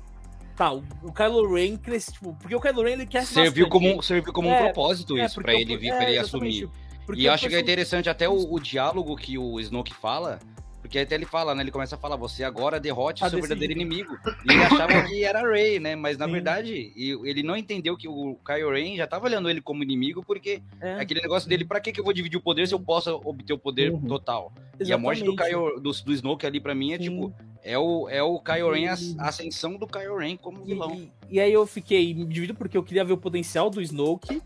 tá, 0.56 0.72
o, 0.72 0.82
o 1.02 1.12
Kylo 1.12 1.54
Ren 1.54 1.76
cresce, 1.76 2.12
tipo, 2.12 2.34
porque 2.34 2.54
o 2.54 2.60
Kylo 2.60 2.82
Ren 2.82 2.92
ele 2.92 3.06
quer 3.06 3.24
Serviu 3.24 3.68
como, 3.68 4.02
serviu 4.02 4.32
como 4.32 4.48
um 4.48 4.52
É, 4.52 4.64
propósito 4.64 5.18
isso, 5.18 5.40
pra 5.40 5.54
ele 5.54 5.76
vir, 5.76 5.90
pra 5.90 6.08
ele 6.08 6.18
assumir. 6.18 6.68
E 7.14 7.26
eu 7.26 7.32
acho 7.32 7.48
que 7.48 7.54
é 7.54 7.60
interessante 7.60 8.08
até 8.08 8.28
o, 8.28 8.52
o 8.52 8.58
diálogo 8.58 9.14
que 9.16 9.38
o 9.38 9.60
Snoke 9.60 9.94
fala, 9.94 10.40
porque 10.86 11.00
até 11.00 11.16
ele 11.16 11.26
fala, 11.26 11.52
né? 11.54 11.62
Ele 11.64 11.72
começa 11.72 11.96
a 11.96 11.98
falar, 11.98 12.14
você 12.16 12.44
agora 12.44 12.78
derrote 12.78 13.28
seu 13.28 13.40
verdadeiro 13.40 13.72
inimigo. 13.72 14.16
E 14.44 14.52
ele 14.52 14.62
achava 14.62 15.02
que 15.02 15.24
era 15.24 15.40
a 15.40 15.50
Rey, 15.50 15.80
né? 15.80 15.96
Mas 15.96 16.16
na 16.16 16.26
Sim. 16.26 16.32
verdade, 16.32 16.92
ele 16.96 17.42
não 17.42 17.56
entendeu 17.56 17.96
que 17.96 18.06
o 18.06 18.36
Kylo 18.46 18.70
Ren 18.72 18.96
já 18.96 19.06
tava 19.06 19.26
olhando 19.26 19.50
ele 19.50 19.60
como 19.60 19.82
inimigo, 19.82 20.22
porque 20.24 20.62
É, 20.80 21.00
aquele 21.00 21.20
negócio 21.20 21.48
dele, 21.48 21.64
pra 21.64 21.80
que, 21.80 21.90
que 21.92 21.98
eu 21.98 22.04
vou 22.04 22.12
dividir 22.12 22.36
o 22.38 22.40
poder 22.42 22.68
se 22.68 22.74
eu 22.74 22.78
posso 22.80 23.20
obter 23.24 23.52
o 23.52 23.58
poder 23.58 23.90
Uhum. 23.92 24.00
total? 24.06 24.52
E 24.78 24.92
a 24.92 24.98
morte 24.98 25.24
do, 25.24 25.32
exatamente. 25.32 25.54
Kylo, 25.56 25.80
do, 25.80 25.90
do 25.90 26.12
Snoke 26.12 26.46
ali, 26.46 26.60
pra 26.60 26.74
mim, 26.74 26.92
é 26.92 26.98
Sim. 26.98 27.04
tipo, 27.04 27.34
é 27.64 27.76
o, 27.76 28.08
é 28.08 28.22
o 28.22 28.38
Kylo 28.38 28.70
Ren, 28.72 28.88
a 29.18 29.28
ascensão 29.28 29.76
do 29.76 29.86
Kylo 29.88 30.18
Ren 30.18 30.36
como 30.36 30.62
E, 30.62 30.66
vilão. 30.66 30.94
e- 30.94 31.10
e 31.28 31.40
aí 31.40 31.52
eu 31.52 31.66
fiquei 31.66 32.14
dividido 32.14 32.54
porque 32.54 32.76
eu 32.76 32.82
queria 32.84 33.04
ver 33.04 33.12
o 33.14 33.18
potencial 33.18 33.68
do 33.70 33.82
Snoke 33.82 34.40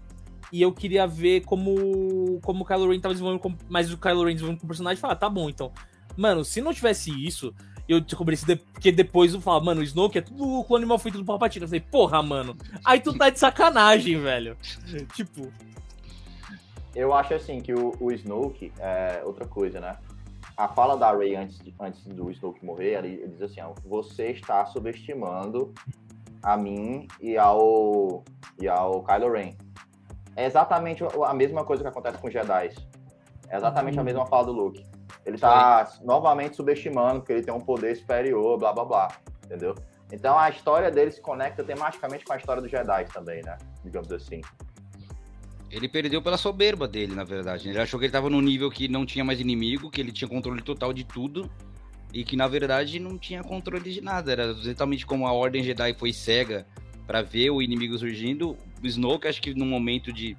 e 0.52 0.62
eu 0.62 0.72
queria 0.72 1.06
ver 1.06 1.42
como, 1.42 2.40
como 2.42 2.62
o 2.64 2.66
Kylo 2.66 2.88
Ren 2.90 2.98
tava 3.00 3.12
desenvolvendo, 3.14 3.40
como- 3.42 3.58
mas 3.68 3.92
o 3.92 3.98
Kylo 3.98 4.24
Ren 4.24 4.32
desenvolvendo 4.32 4.60
com 4.60 4.64
o 4.66 4.68
personagem 4.68 4.96
e 4.98 5.00
falar, 5.00 5.16
tá 5.16 5.28
bom, 5.28 5.50
então. 5.50 5.70
Mano, 6.16 6.44
se 6.44 6.60
não 6.60 6.72
tivesse 6.74 7.10
isso, 7.26 7.54
eu 7.88 8.00
descobri 8.00 8.34
isso 8.34 8.46
de- 8.46 8.56
porque 8.56 8.92
depois 8.92 9.32
eu 9.34 9.40
falo, 9.40 9.64
mano, 9.64 9.80
o 9.80 9.84
Snoke 9.84 10.18
é 10.18 10.22
tudo 10.22 10.44
o 10.46 10.64
clone 10.64 10.84
mal 10.86 10.98
feito 10.98 11.18
do 11.18 11.24
Palpatine. 11.24 11.64
Eu 11.64 11.68
falei, 11.68 11.80
porra, 11.80 12.22
mano, 12.22 12.56
aí 12.84 13.00
tu 13.00 13.16
tá 13.16 13.30
de 13.30 13.38
sacanagem, 13.38 14.20
velho. 14.20 14.56
Tipo, 15.14 15.50
Eu 16.94 17.14
acho 17.14 17.34
assim 17.34 17.60
que 17.60 17.72
o, 17.72 17.94
o 18.00 18.10
Snoke 18.12 18.72
é 18.78 19.22
outra 19.24 19.46
coisa, 19.46 19.80
né? 19.80 19.96
A 20.56 20.66
fala 20.68 20.96
da 20.96 21.16
Rey 21.16 21.36
antes, 21.36 21.58
de- 21.60 21.74
antes 21.80 22.02
do 22.04 22.30
Snoke 22.32 22.64
morrer, 22.64 22.98
ele, 22.98 23.08
ele 23.22 23.28
diz 23.28 23.42
assim, 23.42 23.60
ó, 23.60 23.72
você 23.84 24.30
está 24.30 24.66
subestimando 24.66 25.72
a 26.42 26.56
mim 26.56 27.06
e 27.20 27.36
ao, 27.38 28.24
e 28.60 28.66
ao 28.68 29.02
Kylo 29.04 29.32
Ren. 29.32 29.52
É 30.36 30.44
exatamente 30.46 31.02
a 31.04 31.34
mesma 31.34 31.64
coisa 31.64 31.82
que 31.82 31.88
acontece 31.88 32.18
com 32.18 32.26
os 32.26 32.32
Jedi. 32.32 32.70
É 33.48 33.56
exatamente 33.56 33.98
a 33.98 34.04
mesma 34.04 34.26
fala 34.26 34.46
do 34.46 34.52
Luke. 34.52 34.84
Ele 35.24 35.38
tá 35.38 35.98
novamente 36.02 36.56
subestimando 36.56 37.20
porque 37.20 37.32
ele 37.32 37.42
tem 37.42 37.52
um 37.52 37.60
poder 37.60 37.94
superior, 37.96 38.58
blá 38.58 38.72
blá 38.72 38.84
blá. 38.84 39.08
Entendeu? 39.44 39.74
Então 40.12 40.38
a 40.38 40.48
história 40.50 40.90
dele 40.90 41.10
se 41.10 41.20
conecta 41.20 41.62
tematicamente 41.62 42.24
com 42.24 42.32
a 42.32 42.36
história 42.36 42.60
dos 42.60 42.70
Jedi 42.70 43.04
também, 43.12 43.42
né? 43.42 43.56
Digamos 43.84 44.10
assim. 44.12 44.40
Ele 45.70 45.88
perdeu 45.88 46.20
pela 46.20 46.36
soberba 46.36 46.88
dele, 46.88 47.14
na 47.14 47.22
verdade. 47.22 47.68
Ele 47.68 47.78
achou 47.78 47.98
que 47.98 48.06
ele 48.06 48.12
tava 48.12 48.28
num 48.28 48.40
nível 48.40 48.70
que 48.70 48.88
não 48.88 49.06
tinha 49.06 49.24
mais 49.24 49.38
inimigo, 49.38 49.88
que 49.88 50.00
ele 50.00 50.10
tinha 50.10 50.28
controle 50.28 50.62
total 50.62 50.92
de 50.92 51.04
tudo. 51.04 51.48
E 52.12 52.24
que, 52.24 52.34
na 52.34 52.48
verdade, 52.48 52.98
não 52.98 53.16
tinha 53.16 53.40
controle 53.40 53.88
de 53.88 54.00
nada. 54.00 54.32
Era 54.32 54.46
exatamente 54.46 55.06
como 55.06 55.28
a 55.28 55.32
Ordem 55.32 55.62
Jedi 55.62 55.94
foi 55.94 56.12
cega 56.12 56.66
pra 57.06 57.22
ver 57.22 57.50
o 57.50 57.62
inimigo 57.62 57.96
surgindo. 57.96 58.56
O 58.82 58.86
Snoke, 58.86 59.28
acho 59.28 59.40
que 59.40 59.54
no 59.54 59.64
momento 59.64 60.12
de 60.12 60.36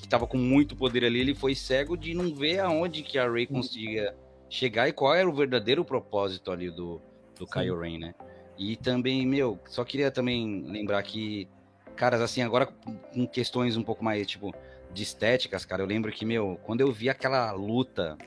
que 0.00 0.08
tava 0.08 0.26
com 0.26 0.38
muito 0.38 0.74
poder 0.74 1.04
ali, 1.04 1.20
ele 1.20 1.34
foi 1.34 1.54
cego 1.54 1.96
de 1.96 2.14
não 2.14 2.34
ver 2.34 2.60
aonde 2.60 3.02
que 3.02 3.18
a 3.18 3.30
Rey 3.30 3.46
conseguia 3.46 4.14
chegar 4.48 4.88
e 4.88 4.92
qual 4.92 5.14
era 5.14 5.28
o 5.28 5.32
verdadeiro 5.32 5.84
propósito 5.84 6.50
ali 6.50 6.70
do, 6.70 7.00
do 7.38 7.46
Kylo 7.46 7.78
Ren, 7.80 7.98
né? 7.98 8.14
E 8.58 8.76
também, 8.76 9.26
meu, 9.26 9.58
só 9.68 9.84
queria 9.84 10.10
também 10.10 10.64
lembrar 10.66 11.02
que, 11.02 11.48
caras, 11.96 12.20
assim, 12.20 12.42
agora 12.42 12.66
com 12.66 13.26
questões 13.26 13.76
um 13.76 13.82
pouco 13.82 14.02
mais, 14.04 14.26
tipo, 14.26 14.52
de 14.92 15.02
estéticas, 15.02 15.64
cara, 15.64 15.82
eu 15.82 15.86
lembro 15.86 16.10
que, 16.10 16.24
meu, 16.24 16.58
quando 16.64 16.80
eu 16.80 16.90
vi 16.90 17.08
aquela 17.08 17.52
luta 17.52 18.18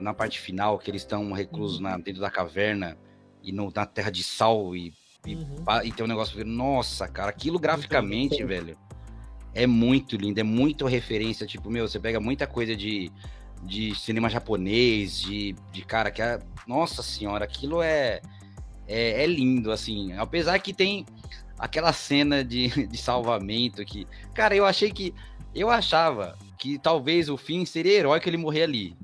na 0.00 0.12
parte 0.12 0.40
final, 0.40 0.78
que 0.78 0.90
eles 0.90 1.02
estão 1.02 1.32
reclusos 1.32 1.78
na- 1.80 1.96
dentro 1.96 2.20
da 2.20 2.30
caverna 2.30 2.96
e 3.42 3.52
no- 3.52 3.70
na 3.74 3.86
terra 3.86 4.10
de 4.10 4.22
sal 4.24 4.74
e, 4.74 4.92
Uhum. 5.26 5.64
e 5.84 5.92
tem 5.92 6.04
um 6.04 6.08
negócio, 6.08 6.44
nossa, 6.44 7.06
cara, 7.08 7.30
aquilo 7.30 7.58
graficamente, 7.58 8.42
velho, 8.44 8.76
é 9.54 9.66
muito 9.66 10.16
lindo, 10.16 10.40
é 10.40 10.42
muito 10.42 10.86
referência, 10.86 11.46
tipo, 11.46 11.70
meu, 11.70 11.86
você 11.86 12.00
pega 12.00 12.18
muita 12.18 12.46
coisa 12.46 12.74
de, 12.76 13.10
de 13.62 13.94
cinema 13.94 14.28
japonês, 14.28 15.20
de, 15.20 15.54
de 15.72 15.84
cara, 15.84 16.10
que 16.10 16.20
é, 16.20 16.38
nossa 16.66 17.02
senhora, 17.02 17.44
aquilo 17.44 17.80
é, 17.80 18.20
é, 18.86 19.22
é 19.22 19.26
lindo, 19.26 19.70
assim, 19.70 20.12
apesar 20.14 20.58
que 20.58 20.72
tem 20.72 21.06
aquela 21.58 21.92
cena 21.92 22.44
de, 22.44 22.68
de 22.88 22.98
salvamento 22.98 23.84
que, 23.84 24.06
cara, 24.34 24.56
eu 24.56 24.66
achei 24.66 24.90
que, 24.90 25.14
eu 25.54 25.70
achava 25.70 26.36
que 26.58 26.78
talvez 26.78 27.28
o 27.28 27.36
fim 27.36 27.64
seria 27.64 27.92
heróico 27.92 28.28
ele 28.28 28.36
morrer 28.36 28.64
ali. 28.64 28.96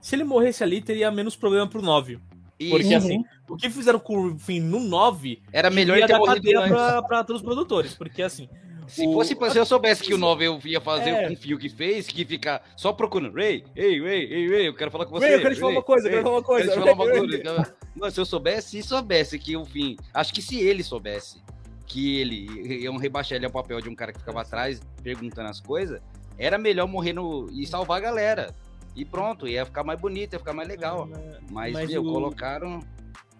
se 0.00 0.16
ele 0.16 0.24
morresse 0.24 0.62
ali, 0.64 0.80
teria 0.80 1.10
menos 1.10 1.36
problema 1.36 1.66
pro 1.66 1.82
9. 1.82 2.18
E 2.58 2.70
Porque 2.70 2.86
Uhum. 2.88 2.96
assim, 2.96 3.24
o 3.48 3.56
que 3.56 3.70
fizeram 3.70 3.98
com 3.98 4.26
o 4.26 4.38
fim 4.38 4.60
no 4.60 4.80
9 4.80 5.40
era 5.52 5.70
melhor 5.70 5.96
ia 5.98 6.06
ter 6.06 6.20
cadeia 6.20 6.58
antes. 6.60 6.70
pra, 6.72 7.02
pra 7.02 7.24
todos 7.24 7.40
os 7.42 7.46
produtores. 7.46 7.94
Porque 7.94 8.22
assim, 8.22 8.48
Se 8.86 9.06
O- 9.06 9.12
fosse 9.12 9.34
pra 9.34 9.50
se 9.50 9.58
eu 9.58 9.66
soubesse 9.66 10.02
que 10.02 10.14
o 10.14 10.18
9 10.18 10.46
eu 10.46 10.58
ia 10.64 10.80
fazer 10.80 11.10
É. 11.10 11.28
com 11.28 11.34
o 11.34 11.36
fio 11.36 11.58
que 11.58 11.68
fez, 11.68 12.06
que 12.06 12.24
fica 12.24 12.62
só 12.74 12.90
procurando. 12.90 13.34
Ray, 13.34 13.62
ei, 13.76 14.00
Ray, 14.00 14.20
ei, 14.32 14.48
Ray, 14.48 14.66
eu 14.66 14.74
quero 14.74 14.90
falar 14.90 15.04
com 15.04 15.10
você. 15.12 15.26
Ray, 15.26 15.34
eu 15.34 15.40
quero 15.42 15.54
te 15.54 15.60
falar 15.60 15.72
uma 15.72 15.82
coisa, 15.82 16.08
eu 16.08 16.10
quero 16.10 16.22
falar 16.22 16.34
uma 16.36 16.42
coisa. 16.42 16.68
quero 16.68 16.80
te 16.80 16.84
falar 16.84 16.94
uma 16.94 17.04
coisa. 17.12 17.26
Ray. 17.54 17.64
Então, 17.94 18.10
se 18.10 18.18
eu 18.20 18.24
soubesse, 18.24 18.70
se 18.70 18.82
soubesse 18.82 19.38
que 19.38 19.54
o 19.58 19.64
fim. 19.66 19.94
Acho 20.14 20.32
que 20.32 20.40
se 20.40 20.58
ele 20.60 20.82
soubesse 20.82 21.42
que 21.86 22.18
ele 22.18 22.46
iam 22.82 22.96
rebaixar 22.96 23.36
ele 23.36 23.44
ao 23.44 23.52
papel 23.52 23.78
de 23.82 23.90
um 23.90 23.94
cara 23.94 24.10
que 24.12 24.20
ficava 24.20 24.40
atrás 24.40 24.80
perguntando 25.02 25.50
as 25.50 25.60
coisas, 25.60 26.00
era 26.38 26.56
melhor 26.56 26.86
morrer 26.88 27.12
no, 27.12 27.46
e 27.52 27.66
salvar 27.66 27.98
a 27.98 28.00
galera. 28.00 28.54
E 28.96 29.04
pronto, 29.04 29.46
ia 29.46 29.66
ficar 29.66 29.84
mais 29.84 30.00
bonito, 30.00 30.32
ia 30.32 30.38
ficar 30.38 30.54
mais 30.54 30.66
legal. 30.66 31.06
Mas, 31.50 31.74
Mas 31.74 31.90
meu, 31.90 32.02
o- 32.02 32.10
colocaram. 32.12 32.80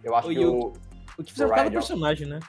Eu 0.08 0.16
acho 0.16 0.28
que 0.28 0.44
o. 0.44 0.72
O 1.18 1.24
que 1.24 1.32
fizeram 1.32 1.50
cada 1.50 1.70
personagem, 1.70 2.26
né? 2.26 2.40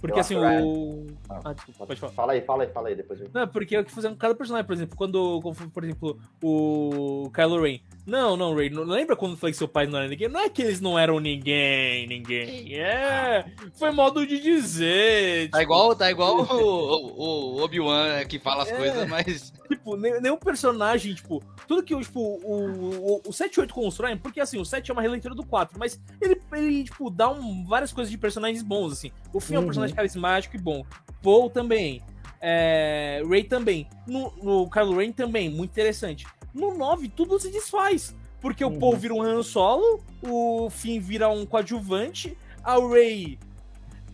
Porque 0.00 0.16
Eu 0.16 0.20
assim, 0.20 0.36
o. 0.36 1.06
Ah, 1.28 1.40
Ah, 1.44 1.52
desculpa, 1.52 1.86
pode 1.86 2.00
falar. 2.00 2.12
Fala 2.12 2.32
aí, 2.32 2.40
fala 2.40 2.62
aí, 2.62 2.68
fala 2.70 2.88
aí, 2.88 2.94
depois 2.94 3.20
eu. 3.20 3.30
Não, 3.32 3.42
é 3.42 3.46
porque 3.46 3.76
é 3.76 3.80
o 3.80 3.84
que 3.84 3.92
fizeram 3.92 4.14
com 4.14 4.20
cada 4.20 4.34
personagem, 4.34 4.66
por 4.66 4.72
exemplo, 4.72 4.96
quando, 4.96 5.40
por 5.72 5.84
exemplo, 5.84 6.18
o 6.42 7.30
Kylo 7.34 7.62
Ren. 7.62 7.80
Não, 8.08 8.38
não, 8.38 8.54
Ray, 8.54 8.70
não 8.70 8.84
lembra 8.84 9.14
quando 9.14 9.32
eu 9.32 9.36
falei 9.36 9.52
que 9.52 9.58
seu 9.58 9.68
pai 9.68 9.86
não 9.86 9.98
era 9.98 10.08
ninguém? 10.08 10.28
Não 10.30 10.40
é 10.40 10.48
que 10.48 10.62
eles 10.62 10.80
não 10.80 10.98
eram 10.98 11.20
ninguém, 11.20 12.06
ninguém. 12.06 12.74
É, 12.74 13.44
foi 13.74 13.90
modo 13.90 14.26
de 14.26 14.40
dizer. 14.40 15.50
Tá 15.50 15.62
igual, 15.62 15.94
tá 15.94 16.10
igual 16.10 16.38
o, 16.40 16.42
o- 16.54 17.56
o 17.58 17.62
Obi-Wan 17.62 18.24
que 18.26 18.38
fala 18.38 18.62
as 18.62 18.70
É. 18.70 18.76
coisas, 18.76 19.06
mas. 19.08 19.52
Tipo, 19.68 19.94
nenhum 19.98 20.38
personagem, 20.38 21.12
tipo, 21.14 21.42
tudo 21.66 21.82
que 21.82 21.94
tipo, 22.00 22.18
o, 22.18 23.18
o, 23.18 23.22
o 23.28 23.32
7 23.34 23.54
e 23.56 23.60
8 23.60 23.74
constroem, 23.74 24.16
porque 24.16 24.40
assim, 24.40 24.58
o 24.58 24.64
7 24.64 24.90
é 24.90 24.94
uma 24.94 25.02
releitura 25.02 25.34
do 25.34 25.44
4, 25.44 25.78
mas 25.78 26.00
ele, 26.22 26.40
ele 26.54 26.84
tipo, 26.84 27.10
dá 27.10 27.28
um, 27.30 27.66
várias 27.66 27.92
coisas 27.92 28.10
de 28.10 28.16
personagens 28.16 28.62
bons, 28.62 28.94
assim. 28.94 29.12
O 29.34 29.38
Finn 29.38 29.56
é 29.56 29.58
um 29.58 29.60
Uhum. 29.60 29.66
personagem 29.66 29.94
carismático 29.94 30.56
e 30.56 30.58
bom. 30.58 30.82
Paul 31.22 31.50
também. 31.50 32.02
É, 32.40 33.20
Ray 33.28 33.44
também. 33.44 33.86
No, 34.06 34.32
no 34.42 34.70
Kylo 34.70 34.96
Ren 34.96 35.12
também, 35.12 35.50
muito 35.50 35.72
interessante. 35.72 36.24
No 36.58 36.76
9, 36.76 37.08
tudo 37.08 37.38
se 37.38 37.50
desfaz. 37.50 38.14
Porque 38.40 38.64
o 38.64 38.68
Uhum. 38.68 38.78
Paul 38.78 38.96
vira 38.96 39.14
um 39.14 39.22
Han 39.22 39.42
Solo, 39.42 40.00
o 40.22 40.68
Finn 40.70 41.00
vira 41.00 41.28
um 41.28 41.44
coadjuvante, 41.46 42.36
a 42.62 42.74
Ray 42.74 43.38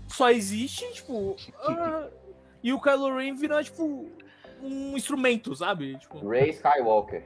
só 0.09 0.31
existe, 0.31 0.85
tipo. 0.93 1.37
ah, 1.67 2.09
e 2.63 2.73
o 2.73 2.81
Kylo 2.81 3.15
Ren 3.17 3.35
vira, 3.35 3.63
tipo, 3.63 4.09
um 4.63 4.97
instrumento, 4.97 5.55
sabe? 5.55 5.99
Tipo, 5.99 6.27
Ray 6.27 6.51
Skywalker. 6.51 7.25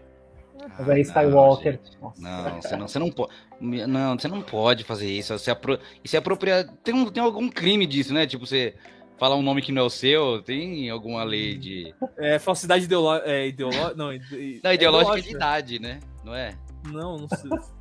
Ray 0.85 1.03
Skywalker. 1.03 1.79
Não, 2.19 2.61
você 2.61 2.77
não, 2.77 2.89
você 2.89 2.99
não 2.99 3.11
pode. 3.11 3.33
Não, 3.61 4.19
você 4.19 4.27
não 4.27 4.43
pode 4.43 4.83
fazer 4.83 5.07
isso. 5.07 5.39
Você 5.39 5.51
apro... 5.53 5.79
Isso 6.03 6.17
é 6.17 6.19
apropriar. 6.19 6.67
Tem, 6.83 6.93
um, 6.93 7.09
tem 7.09 7.23
algum 7.23 7.49
crime 7.49 7.87
disso, 7.87 8.13
né? 8.13 8.27
Tipo, 8.27 8.45
você 8.45 8.75
falar 9.19 9.37
um 9.37 9.43
nome 9.43 9.61
que 9.63 9.73
não 9.73 9.83
é 9.83 9.85
o 9.85 9.91
seu, 9.91 10.43
tem 10.43 10.89
alguma 10.91 11.23
lei 11.25 11.57
de. 11.57 11.95
é, 12.17 12.39
falsidade 12.39 12.85
ideológica. 12.85 13.31
É, 13.31 13.49
ideolo... 13.49 13.95
Não, 13.97 14.13
ide... 14.13 14.61
Não, 14.63 14.73
ideológica 14.73 15.15
de 15.21 15.21
ideológica. 15.21 15.31
idade, 15.31 15.79
né? 15.79 16.01
Não 16.25 16.35
é? 16.35 16.57
Não, 16.87 17.19
não 17.19 17.29
sei. 17.29 17.51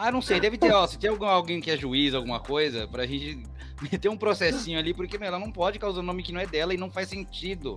Ah, 0.00 0.12
não 0.12 0.22
sei, 0.22 0.38
deve 0.38 0.56
ter, 0.56 0.70
ó. 0.72 0.86
Se 0.86 0.96
tem 0.96 1.10
algum, 1.10 1.24
alguém 1.24 1.60
que 1.60 1.72
é 1.72 1.76
juiz, 1.76 2.14
alguma 2.14 2.38
coisa, 2.38 2.86
pra 2.86 3.04
gente 3.04 3.42
meter 3.82 4.08
um 4.08 4.16
processinho 4.16 4.78
ali, 4.78 4.94
porque, 4.94 5.18
meu, 5.18 5.26
ela 5.26 5.40
não 5.40 5.50
pode 5.50 5.76
causar 5.80 5.98
um 5.98 6.04
nome 6.04 6.22
que 6.22 6.30
não 6.30 6.40
é 6.40 6.46
dela 6.46 6.72
e 6.72 6.76
não 6.76 6.88
faz 6.88 7.08
sentido. 7.08 7.74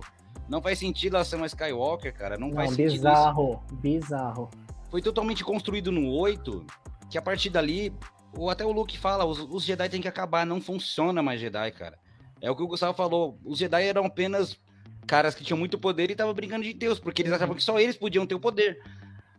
Não 0.48 0.62
faz 0.62 0.78
sentido 0.78 1.16
ela 1.16 1.24
ser 1.24 1.34
uma 1.34 1.46
Skywalker, 1.46 2.14
cara. 2.14 2.38
Não, 2.38 2.52
faz 2.52 2.70
Não, 2.70 2.76
sentido 2.76 2.92
bizarro, 2.92 3.62
bizarro. 3.72 4.50
foi 4.88 5.02
totalmente 5.02 5.42
construído 5.42 5.90
no 5.90 6.12
8, 6.12 6.64
que 7.10 7.18
a 7.18 7.22
partir 7.22 7.50
dali, 7.50 7.92
ou 8.38 8.48
até 8.50 8.64
o 8.64 8.70
Luke 8.70 8.96
fala, 8.96 9.24
os, 9.24 9.40
os 9.40 9.64
Jedi 9.64 9.88
têm 9.88 10.00
que 10.00 10.06
acabar, 10.06 10.46
não 10.46 10.60
funciona 10.60 11.24
mais 11.24 11.40
Jedi, 11.40 11.72
cara. 11.72 11.98
É 12.42 12.50
o 12.50 12.56
que 12.56 12.62
o 12.62 12.66
Gustavo 12.66 12.92
falou, 12.92 13.38
os 13.44 13.58
Jedi 13.58 13.84
eram 13.84 14.04
apenas 14.04 14.58
caras 15.06 15.34
que 15.34 15.44
tinham 15.44 15.58
muito 15.58 15.78
poder 15.78 16.10
e 16.10 16.12
estavam 16.12 16.34
brincando 16.34 16.64
de 16.64 16.72
Deus, 16.72 16.98
porque 16.98 17.22
eles 17.22 17.32
achavam 17.32 17.54
que 17.54 17.62
só 17.62 17.78
eles 17.78 17.96
podiam 17.96 18.26
ter 18.26 18.34
o 18.34 18.40
poder. 18.40 18.82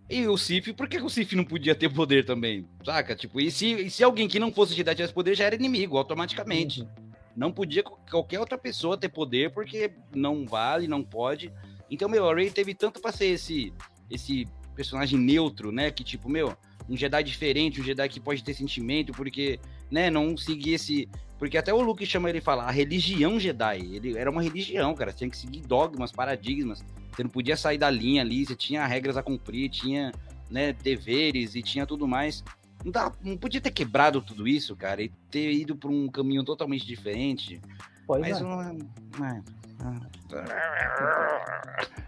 E 0.10 0.28
o 0.28 0.38
Sif, 0.38 0.74
por 0.74 0.88
que 0.88 0.98
o 0.98 1.10
Sif 1.10 1.36
não 1.36 1.44
podia 1.44 1.76
ter 1.76 1.90
poder 1.90 2.26
também? 2.26 2.66
Saca? 2.84 3.16
Tipo, 3.16 3.42
e 3.42 3.52
se, 3.52 3.74
e 3.74 3.90
se 3.90 4.04
alguém 4.04 4.28
que 4.28 4.40
não 4.40 4.52
fosse 4.52 4.74
Jedi 4.74 4.96
tivesse 4.96 5.14
poder, 5.14 5.36
já 5.36 5.46
era 5.46 5.56
inimigo, 5.56 5.98
automaticamente. 5.98 6.82
Uhum. 6.82 6.88
Não 7.36 7.52
podia 7.52 7.84
qualquer 7.84 8.40
outra 8.40 8.58
pessoa 8.58 8.98
ter 8.98 9.10
poder, 9.10 9.52
porque 9.52 9.92
não 10.14 10.46
vale, 10.46 10.88
não 10.88 11.04
pode. 11.04 11.52
Então, 11.90 12.08
meu, 12.08 12.30
a 12.30 12.34
Rey 12.34 12.52
teve 12.52 12.74
tanto 12.74 13.02
pra 13.02 13.12
ser 13.12 13.26
esse, 13.28 13.74
esse 14.10 14.48
personagem 14.76 15.20
neutro, 15.20 15.72
né? 15.72 15.90
Que, 15.90 16.04
tipo, 16.04 16.30
meu, 16.30 16.56
um 16.88 16.96
Jedi 16.96 17.24
diferente, 17.24 17.82
um 17.82 17.84
Jedi 17.84 18.08
que 18.08 18.20
pode 18.20 18.44
ter 18.44 18.54
sentimento, 18.54 19.14
porque, 19.14 19.60
né, 19.94 20.10
não 20.10 20.36
seguir 20.36 20.74
esse. 20.74 21.08
Porque 21.38 21.56
até 21.58 21.72
o 21.72 21.80
Luke 21.82 22.04
chama 22.06 22.30
ele 22.30 22.40
e 22.40 22.42
fala, 22.42 22.64
a 22.64 22.72
religião 22.72 23.40
Jedi. 23.40 23.96
Ele 23.96 24.18
era 24.18 24.32
uma 24.32 24.42
religião, 24.42 24.96
cara. 24.96 25.12
Você 25.12 25.20
tinha 25.20 25.30
que 25.30 25.38
seguir 25.38 25.62
dogmas, 25.62 26.12
paradigmas. 26.12 26.84
Você 27.12 27.22
não 27.22 27.30
podia 27.30 27.56
sair 27.56 27.78
da 27.78 27.92
linha 27.92 28.24
ali, 28.24 28.44
você 28.44 28.56
tinha 28.56 28.86
regras 28.88 29.18
a 29.18 29.22
cumprir, 29.22 29.70
tinha, 29.70 30.12
né, 30.50 30.74
deveres 30.74 31.54
e 31.54 31.62
tinha 31.62 31.86
tudo 31.86 32.08
mais. 32.08 32.44
Não, 32.84 32.92
dá, 32.92 33.12
não 33.22 33.38
podia 33.38 33.62
ter 33.62 33.70
quebrado 33.72 34.20
tudo 34.20 34.48
isso, 34.48 34.76
cara, 34.76 35.02
e 35.02 35.10
ter 35.30 35.52
ido 35.52 35.76
por 35.76 35.92
um 35.92 36.08
caminho 36.08 36.44
totalmente 36.44 36.88
diferente. 36.88 37.62
Pois 38.08 38.22
Mas 38.22 38.42
é. 38.42 38.44
uma. 38.44 38.72
uma- 39.16 39.44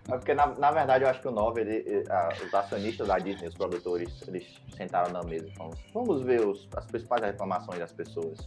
É 0.07 0.17
porque, 0.17 0.33
na, 0.35 0.47
na 0.47 0.71
verdade, 0.71 1.03
eu 1.03 1.09
acho 1.09 1.19
que 1.19 1.27
o 1.27 1.31
9, 1.31 1.61
ele, 1.61 2.03
a- 2.09 2.29
os 2.45 2.53
acionistas 2.53 3.07
da 3.07 3.17
Disney, 3.17 3.47
os 3.47 3.55
produtores, 3.55 4.21
eles 4.27 4.45
sentaram 4.77 5.11
na 5.11 5.23
mesa 5.23 5.47
e 5.47 5.55
falaram, 5.55 5.77
vamos 5.93 6.21
ver 6.21 6.45
os- 6.45 6.67
as 6.75 6.85
principais 6.85 7.21
reclamações 7.23 7.79
das 7.79 7.91
pessoas. 7.91 8.37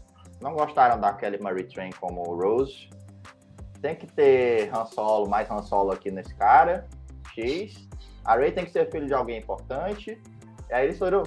Não 0.41 0.53
gostaram 0.55 1.01
da 1.01 1.13
Kelly 1.15 1.41
Marie 1.43 1.65
Train 1.65 1.91
como 2.01 2.23
Rose. 2.23 2.89
Tem 3.83 3.97
que 3.97 4.07
ter 4.07 4.71
Han 4.75 4.85
Solo, 4.87 5.29
mais 5.29 5.51
Han 5.51 5.63
Solo 5.63 5.91
aqui 5.93 6.11
nesse 6.13 6.35
cara. 6.37 6.87
X. 7.35 7.89
A 8.25 8.37
Rey 8.37 8.53
tem 8.53 8.65
que 8.65 8.71
ser 8.73 8.89
filho 8.91 9.07
de 9.07 9.15
alguém 9.15 9.39
importante. 9.39 10.21
E 10.71 10.73
aí 10.75 10.85
eles 10.87 10.99
foram... 10.99 11.23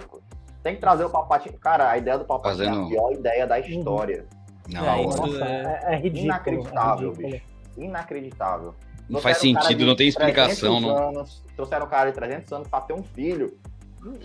Tem 0.63 0.75
que 0.75 0.81
trazer 0.81 1.03
o 1.03 1.09
Palpatine. 1.09 1.57
Cara, 1.57 1.89
a 1.89 1.97
ideia 1.97 2.17
do 2.17 2.25
Palpatine 2.25 2.61
é 2.63 2.67
Fazendo- 2.69 2.85
a 2.85 2.89
pior 2.89 3.11
ideia 3.13 3.47
da 3.47 3.59
história. 3.59 4.25
Não, 4.71 4.85
É, 4.85 5.03
Nossa, 5.03 5.45
é, 5.45 5.79
é 5.87 5.95
ridículo. 5.95 6.25
Inacreditável, 6.25 7.09
é 7.09 7.13
ridículo. 7.15 7.31
bicho. 7.31 7.45
Inacreditável. 7.77 8.75
Não 9.09 9.19
faz 9.21 9.37
sentido, 9.37 9.85
não 9.85 9.95
tem 9.95 10.11
300 10.11 10.15
explicação. 10.53 10.79
Não. 10.79 11.09
Anos, 11.09 11.43
trouxeram 11.55 11.85
um 11.85 11.89
cara 11.89 12.09
de 12.09 12.15
300 12.15 12.51
anos 12.53 12.67
pra 12.67 12.81
ter 12.81 12.93
um 12.93 13.03
filho. 13.03 13.57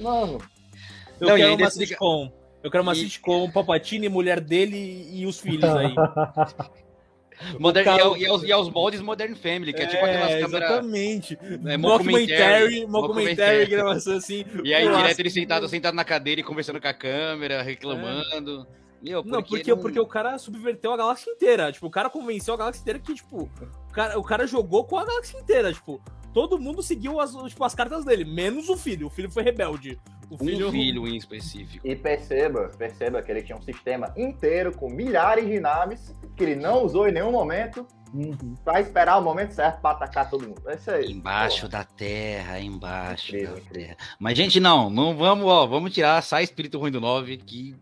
Mano, 0.01 0.39
Eu 1.21 1.29
Não, 1.29 1.37
quero 1.37 1.55
uma 1.55 1.67
explica- 1.69 1.89
sitcom. 1.89 2.33
Eu 2.63 2.71
quero 2.71 2.83
uma 2.83 2.93
E- 2.93 2.97
sitcom, 2.97 3.51
Palpatine, 3.51 4.09
mulher 4.09 4.41
dele 4.41 5.09
e 5.13 5.25
os 5.27 5.39
filhos 5.41 5.65
aí. 5.65 5.95
Modern, 7.59 7.85
cara- 7.85 7.99
e, 7.99 8.07
ao- 8.07 8.17
e 8.17 8.27
aos, 8.27 8.43
e 8.45 8.53
aos 8.53 8.71
moldes 8.71 9.01
Modern 9.03 9.35
Family, 9.35 9.73
que 9.75 9.83
é, 9.83 9.87
tipo 9.87 10.03
aquelas 10.03 10.29
câmeras. 10.41 10.53
Exatamente. 10.71 11.39
É, 11.67 11.77
Mockumentary, 11.77 12.87
mockumentary, 12.87 13.67
gravação 13.67 14.17
assim. 14.17 14.45
E 14.65 14.73
aí, 14.73 14.87
Nossa, 14.87 15.03
direto 15.03 15.21
ele 15.21 15.31
sentado, 15.31 15.69
sentado 15.69 15.95
na 15.95 16.05
cadeira 16.05 16.41
e 16.41 16.45
conversando 16.45 16.81
com 16.81 16.89
a 16.89 16.95
câmera, 16.95 17.61
reclamando. 17.63 18.67
Meu, 19.03 19.23
Não, 19.25 19.43
porque, 19.43 19.75
porque 19.77 20.01
o 20.01 20.07
cara 20.07 20.39
subverteu 20.39 20.93
a 20.93 20.97
galáxia 20.97 21.31
inteira. 21.31 21.71
Tipo, 21.71 21.87
o 21.87 21.91
cara 21.91 22.11
convenceu 22.11 22.55
a 22.55 22.57
galáxia 22.57 22.81
inteira 22.81 22.99
que, 22.99 23.15
tipo, 23.15 23.43
o 23.43 23.93
cara, 23.93 24.19
o 24.19 24.23
cara 24.23 24.47
jogou 24.47 24.85
com 24.85 24.97
a 24.97 25.05
galáxia 25.05 25.39
inteira. 25.39 25.73
Tipo, 25.73 26.01
todo 26.33 26.59
mundo 26.59 26.83
seguiu 26.83 27.21
as, 27.21 27.33
tipo, 27.49 27.65
as 27.65 27.75
cartas 27.75 28.05
dele, 28.05 28.25
menos 28.25 28.69
o 28.69 28.77
filho. 28.77 29.07
O 29.07 29.11
filho 29.11 29.31
foi 29.31 29.43
rebelde. 29.43 30.01
O 30.31 30.35
um 30.35 30.39
filho. 30.39 30.71
filho 30.71 31.07
em 31.07 31.17
específico. 31.17 31.87
e 31.87 31.95
perceba, 31.95 32.71
perceba 32.77 33.23
que 33.23 33.31
ele 33.31 33.43
tinha 33.43 33.57
um 33.57 33.63
sistema 33.63 34.13
inteiro 34.17 34.77
com 34.77 34.89
milhares 34.91 35.47
de 35.47 35.61
naves 35.61 36.15
que 36.37 36.43
ele 36.43 36.57
não 36.57 36.85
usou 36.85 37.09
em 37.09 37.13
nenhum 37.13 37.31
momento 37.33 37.87
Uhum. 38.15 38.55
pra 38.65 38.81
esperar 38.81 39.19
o 39.19 39.23
momento 39.23 39.51
certo 39.53 39.81
pra 39.81 39.91
atacar 39.91 40.31
todo 40.31 40.47
mundo. 40.49 40.63
É 40.69 40.75
isso 40.77 40.91
aí. 40.91 41.11
Embaixo 41.11 41.69
da 41.69 41.85
terra, 41.85 42.59
embaixo 42.61 43.29
Incrível, 43.37 43.55
da 43.57 43.61
incrível. 43.61 43.87
terra. 43.97 43.97
Mas, 44.19 44.37
gente, 44.39 44.59
não, 44.61 44.89
não 44.89 45.17
vamos, 45.17 45.45
ó, 45.45 45.67
vamos 45.67 45.93
tirar, 45.93 46.23
sai 46.23 46.45
espírito 46.45 46.79
ruim 46.79 46.91
do 46.93 47.01
9, 47.01 47.37
que 47.37 47.75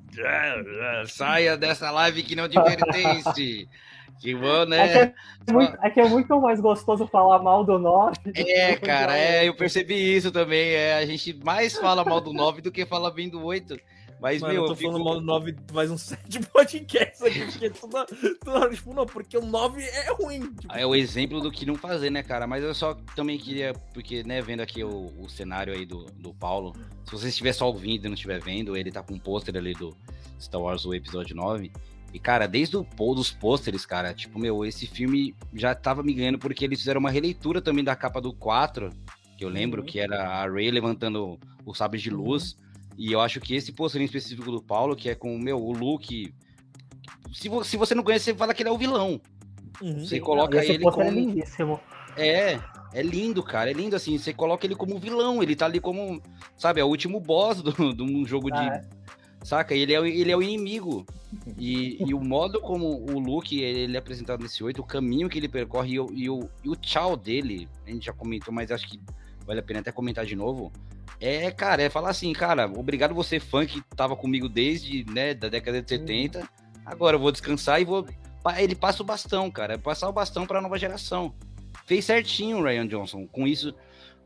saia 1.07 1.57
dessa 1.57 1.91
live 1.91 2.23
que 2.23 2.35
não 2.35 2.49
te 2.49 2.61
pertence. 2.61 3.69
Que 4.21 4.35
bom, 4.35 4.65
né? 4.67 5.13
É 5.47 5.53
muito- 5.53 5.77
é 5.83 5.91
que 5.91 6.01
é 6.01 6.09
muito 6.09 6.41
mais 6.41 6.61
gostoso 6.61 7.07
falar 7.07 7.41
mal 7.43 7.65
do 7.65 7.79
9. 7.79 8.17
É, 8.35 8.77
cara, 8.77 9.17
é, 9.19 9.47
eu 9.49 9.55
percebi 9.55 10.17
isso 10.17 10.31
também. 10.33 10.71
É, 10.71 10.95
a 10.95 11.05
gente 11.07 11.39
mais 11.45 11.77
fala 11.77 12.05
mal 12.05 12.21
do 12.21 12.33
9 12.33 12.63
do 12.63 12.73
que 12.73 12.87
fala 12.87 13.11
bem 13.11 13.29
do 13.29 13.43
8. 13.45 13.79
Mas, 14.21 14.41
Mano, 14.41 14.55
meu, 14.55 14.63
eu 14.63 14.67
tô 14.69 14.73
eu 14.73 14.77
fico- 14.77 14.91
falando 14.93 15.05
mal 15.05 15.15
do 15.17 15.21
9 15.21 15.55
faz 15.71 15.91
uns 15.91 16.01
7 16.41 16.41
podcasts 16.47 17.21
aqui, 17.21 17.41
porque 17.45 17.69
toda, 17.71 18.07
toda 18.43 18.59
hora, 18.61 18.75
tipo, 18.75 18.95
não, 18.95 19.05
porque 19.05 19.37
o 19.37 19.45
9 19.45 19.83
é 19.83 20.13
ruim. 20.15 20.41
Tipo, 20.55 20.73
É 20.75 20.87
o 20.87 20.95
exemplo 20.95 21.43
do 21.43 21.51
que 21.51 21.67
não 21.67 21.75
fazer, 21.75 22.09
né, 22.09 22.23
cara? 22.23 22.47
Mas 22.47 22.65
eu 22.65 22.73
só 22.75 22.95
também 23.15 23.37
queria, 23.37 23.75
porque, 23.93 24.23
né, 24.23 24.41
vendo 24.41 24.61
aqui 24.61 24.83
o, 24.83 25.13
o 25.19 25.29
cenário 25.29 25.75
aí 25.75 25.85
do, 25.85 26.07
do 26.17 26.33
Paulo, 26.33 26.73
se 27.05 27.13
você 27.13 27.29
estiver 27.29 27.53
só 27.53 27.67
ouvindo 27.67 28.07
e 28.07 28.09
não 28.09 28.15
estiver 28.15 28.41
vendo, 28.41 28.75
ele 28.75 28.91
tá 28.91 29.03
com 29.03 29.13
um 29.13 29.19
pôster 29.19 29.55
ali 29.57 29.75
do 29.75 29.95
Star 30.41 30.61
Wars, 30.63 30.87
o 30.87 30.95
episódio 30.95 31.37
9. 31.37 31.71
E, 32.15 32.19
cara, 32.21 32.47
desde 32.47 32.77
o 32.77 32.87
dos 33.15 33.33
pôsteres, 33.33 33.85
cara, 33.85 34.15
tipo, 34.15 34.39
meu, 34.39 34.65
esse 34.65 34.87
filme 34.87 35.35
já 35.53 35.75
tava 35.75 36.01
me 36.01 36.15
ganhando 36.15 36.39
porque 36.39 36.65
eles 36.65 36.79
fizeram 36.79 37.01
uma 37.01 37.11
releitura 37.11 37.61
também 37.61 37.83
da 37.83 37.97
capa 37.97 38.21
do 38.21 38.33
4, 38.33 38.89
que 39.37 39.45
eu 39.45 39.49
lembro 39.49 39.81
Uhum. 39.81 39.87
que 39.87 39.99
era 39.99 40.25
a 40.29 40.49
Rey 40.49 40.71
levantando 40.71 41.37
o 41.67 41.75
sabre 41.75 41.99
de 42.01 42.11
luz. 42.11 42.57
E 42.97 43.11
eu 43.13 43.21
acho 43.21 43.41
que 43.41 43.57
esse 43.57 43.73
pôster 43.73 44.01
em 44.01 44.05
específico 44.05 44.49
do 44.53 44.63
Paulo, 44.63 44.95
que 44.95 45.11
é 45.11 45.15
com, 45.17 45.37
meu, 45.37 45.61
o 45.61 45.73
Luke. 45.73 46.33
Se, 47.33 47.49
vo- 47.49 47.65
se 47.65 47.77
você 47.77 47.97
não 47.97 48.05
conhece, 48.05 48.27
você 48.27 48.35
fala 48.35 48.55
que 48.55 48.63
ele 48.63 48.69
é 48.69 48.73
o 48.73 48.79
vilão. 48.79 49.21
Uhum. 49.83 49.99
Você 50.07 50.21
coloca 50.21 50.57
esse 50.63 50.71
ele 50.71 50.87
é 50.87 50.91
como. 50.93 51.11
lindíssimo. 51.11 51.81
É, 52.17 52.61
é 52.93 53.03
lindo, 53.03 53.43
cara. 53.43 53.69
É 53.69 53.73
lindo 53.73 53.97
assim. 53.97 54.17
Você 54.17 54.33
coloca 54.33 54.65
ele 54.65 54.77
como 54.77 55.01
vilão. 55.01 55.43
Ele 55.43 55.57
tá 55.57 55.67
ali 55.67 55.81
como, 55.81 56.23
sabe, 56.57 56.81
é 56.81 56.85
o 56.85 56.87
último 56.87 57.19
boss 57.19 57.61
do- 57.61 57.93
de 57.93 58.03
um 58.05 58.25
jogo 58.25 58.53
de. 58.53 58.61
Saca? 59.45 59.75
Ele 59.75 59.93
é, 59.93 60.01
o- 60.01 60.07
ele 60.07 60.33
é 60.33 60.37
o 60.37 60.43
inimigo. 60.43 61.05
E, 61.59 62.03
e 62.05 62.15
o 62.15 62.21
modo 62.21 62.61
como 62.61 63.05
o 63.13 63.19
Luke 63.21 63.61
ele 63.61 63.95
é 63.95 63.99
apresentado 63.99 64.43
nesse 64.43 64.65
8, 64.65 64.81
o 64.81 64.85
caminho 64.85 65.29
que 65.29 65.39
ele 65.39 65.49
percorre 65.49 65.93
e 65.95 66.01
o, 66.01 66.07
e 66.13 66.31
o, 66.31 66.49
e 66.65 66.69
o 66.71 66.75
tchau 66.77 67.17
dele, 67.17 67.69
a 67.87 67.91
gente 67.91 68.07
já 68.07 68.13
comentou, 68.13 68.53
mas 68.55 68.71
acho 68.71 68.89
que 68.89 68.99
vale 69.47 69.61
a 69.61 69.63
pena 69.63 69.81
até 69.81 69.93
comentar 69.93 70.25
de 70.25 70.35
novo. 70.35 70.73
É, 71.21 71.51
cara, 71.51 71.83
é 71.83 71.91
falar 71.91 72.11
assim, 72.11 72.33
cara, 72.33 72.67
obrigado 72.67 73.15
você, 73.15 73.39
fã 73.39 73.67
que 73.67 73.81
tava 73.97 74.17
comigo 74.17 74.49
desde, 74.49 75.05
né, 75.13 75.35
da 75.35 75.49
década 75.49 75.83
de 75.83 75.89
70. 75.89 76.49
Agora 76.85 77.17
eu 77.17 77.21
vou 77.21 77.31
descansar 77.33 77.81
e 77.81 77.85
vou. 77.85 78.07
Ele 78.59 78.75
passa 78.75 79.03
o 79.03 79.07
bastão, 79.07 79.51
cara. 79.51 79.79
Passar 79.79 80.09
o 80.09 80.13
bastão 80.13 80.47
pra 80.47 80.61
nova 80.61 80.79
geração. 80.79 81.35
Fez 81.87 82.05
certinho 82.05 82.59
o 82.59 82.63
Ryan 82.63 82.87
Johnson 82.87 83.27
com 83.27 83.47
isso. 83.47 83.75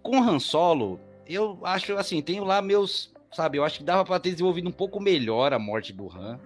Com 0.02 0.18
o 0.20 0.22
Han 0.22 0.38
Solo, 0.40 0.98
eu 1.26 1.58
acho 1.64 1.96
assim, 1.96 2.20
tenho 2.22 2.44
lá 2.44 2.60
meus. 2.62 3.12
Sabe, 3.32 3.58
eu 3.58 3.64
acho 3.64 3.78
que 3.78 3.84
dava 3.84 4.04
pra 4.04 4.18
ter 4.18 4.30
desenvolvido 4.32 4.68
um 4.68 4.72
pouco 4.72 4.98
melhor 5.00 5.52
a 5.52 5.58
morte 5.58 5.92
do 5.92 6.08
Han. 6.10 6.38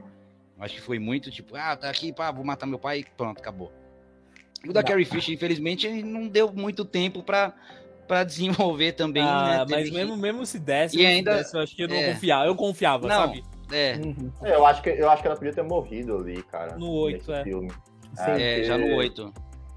Acho 0.58 0.74
que 0.74 0.80
foi 0.80 0.98
muito 0.98 1.30
tipo, 1.30 1.56
ah, 1.56 1.76
tá 1.76 1.88
aqui, 1.90 2.12
pá, 2.12 2.30
vou 2.30 2.44
matar 2.44 2.66
meu 2.66 2.78
pai 2.78 3.00
e 3.00 3.06
pronto, 3.16 3.38
acabou. 3.38 3.72
O 4.68 4.72
da 4.72 4.80
Não. 4.80 4.86
Carrie 4.88 5.04
Fisher, 5.04 5.34
infelizmente, 5.34 5.88
não 6.02 6.28
deu 6.28 6.52
muito 6.52 6.84
tempo 6.84 7.22
pra, 7.22 7.52
pra 8.06 8.22
desenvolver 8.22 8.92
também, 8.92 9.22
Ah, 9.24 9.64
né? 9.64 9.66
mas 9.76 9.88
que- 9.88 9.94
mesmo, 9.94 10.16
mesmo 10.16 10.46
se 10.46 10.58
desse, 10.60 10.98
E 10.98 11.04
ainda- 11.06 11.38
desse, 11.38 11.56
eu 11.56 11.60
acho 11.62 11.74
que 11.74 11.82
eu 11.82 11.88
não 11.88 11.96
é. 11.96 12.12
confiava. 12.12 12.46
Eu 12.46 12.54
confiava, 12.54 13.08
Não. 13.08 13.14
sabe? 13.16 13.42
É, 13.72 13.94
uhum. 13.96 14.30
Eu 14.42 14.66
acho 14.66 14.82
que, 14.82 14.90
eu 14.90 15.08
acho 15.10 15.22
que 15.22 15.28
ela 15.28 15.36
podia 15.36 15.52
ter 15.52 15.62
morrido 15.62 16.16
ali, 16.18 16.42
cara. 16.44 16.76
No 16.76 16.90
oito, 16.90 17.18
nesse 17.28 17.32
é. 17.32 17.42
Filme. 17.44 17.70
Sim. 18.14 18.30
é, 18.42 18.62
já 18.64 18.76
no 18.76 18.84
porque 18.84 18.96
8. 18.98 19.32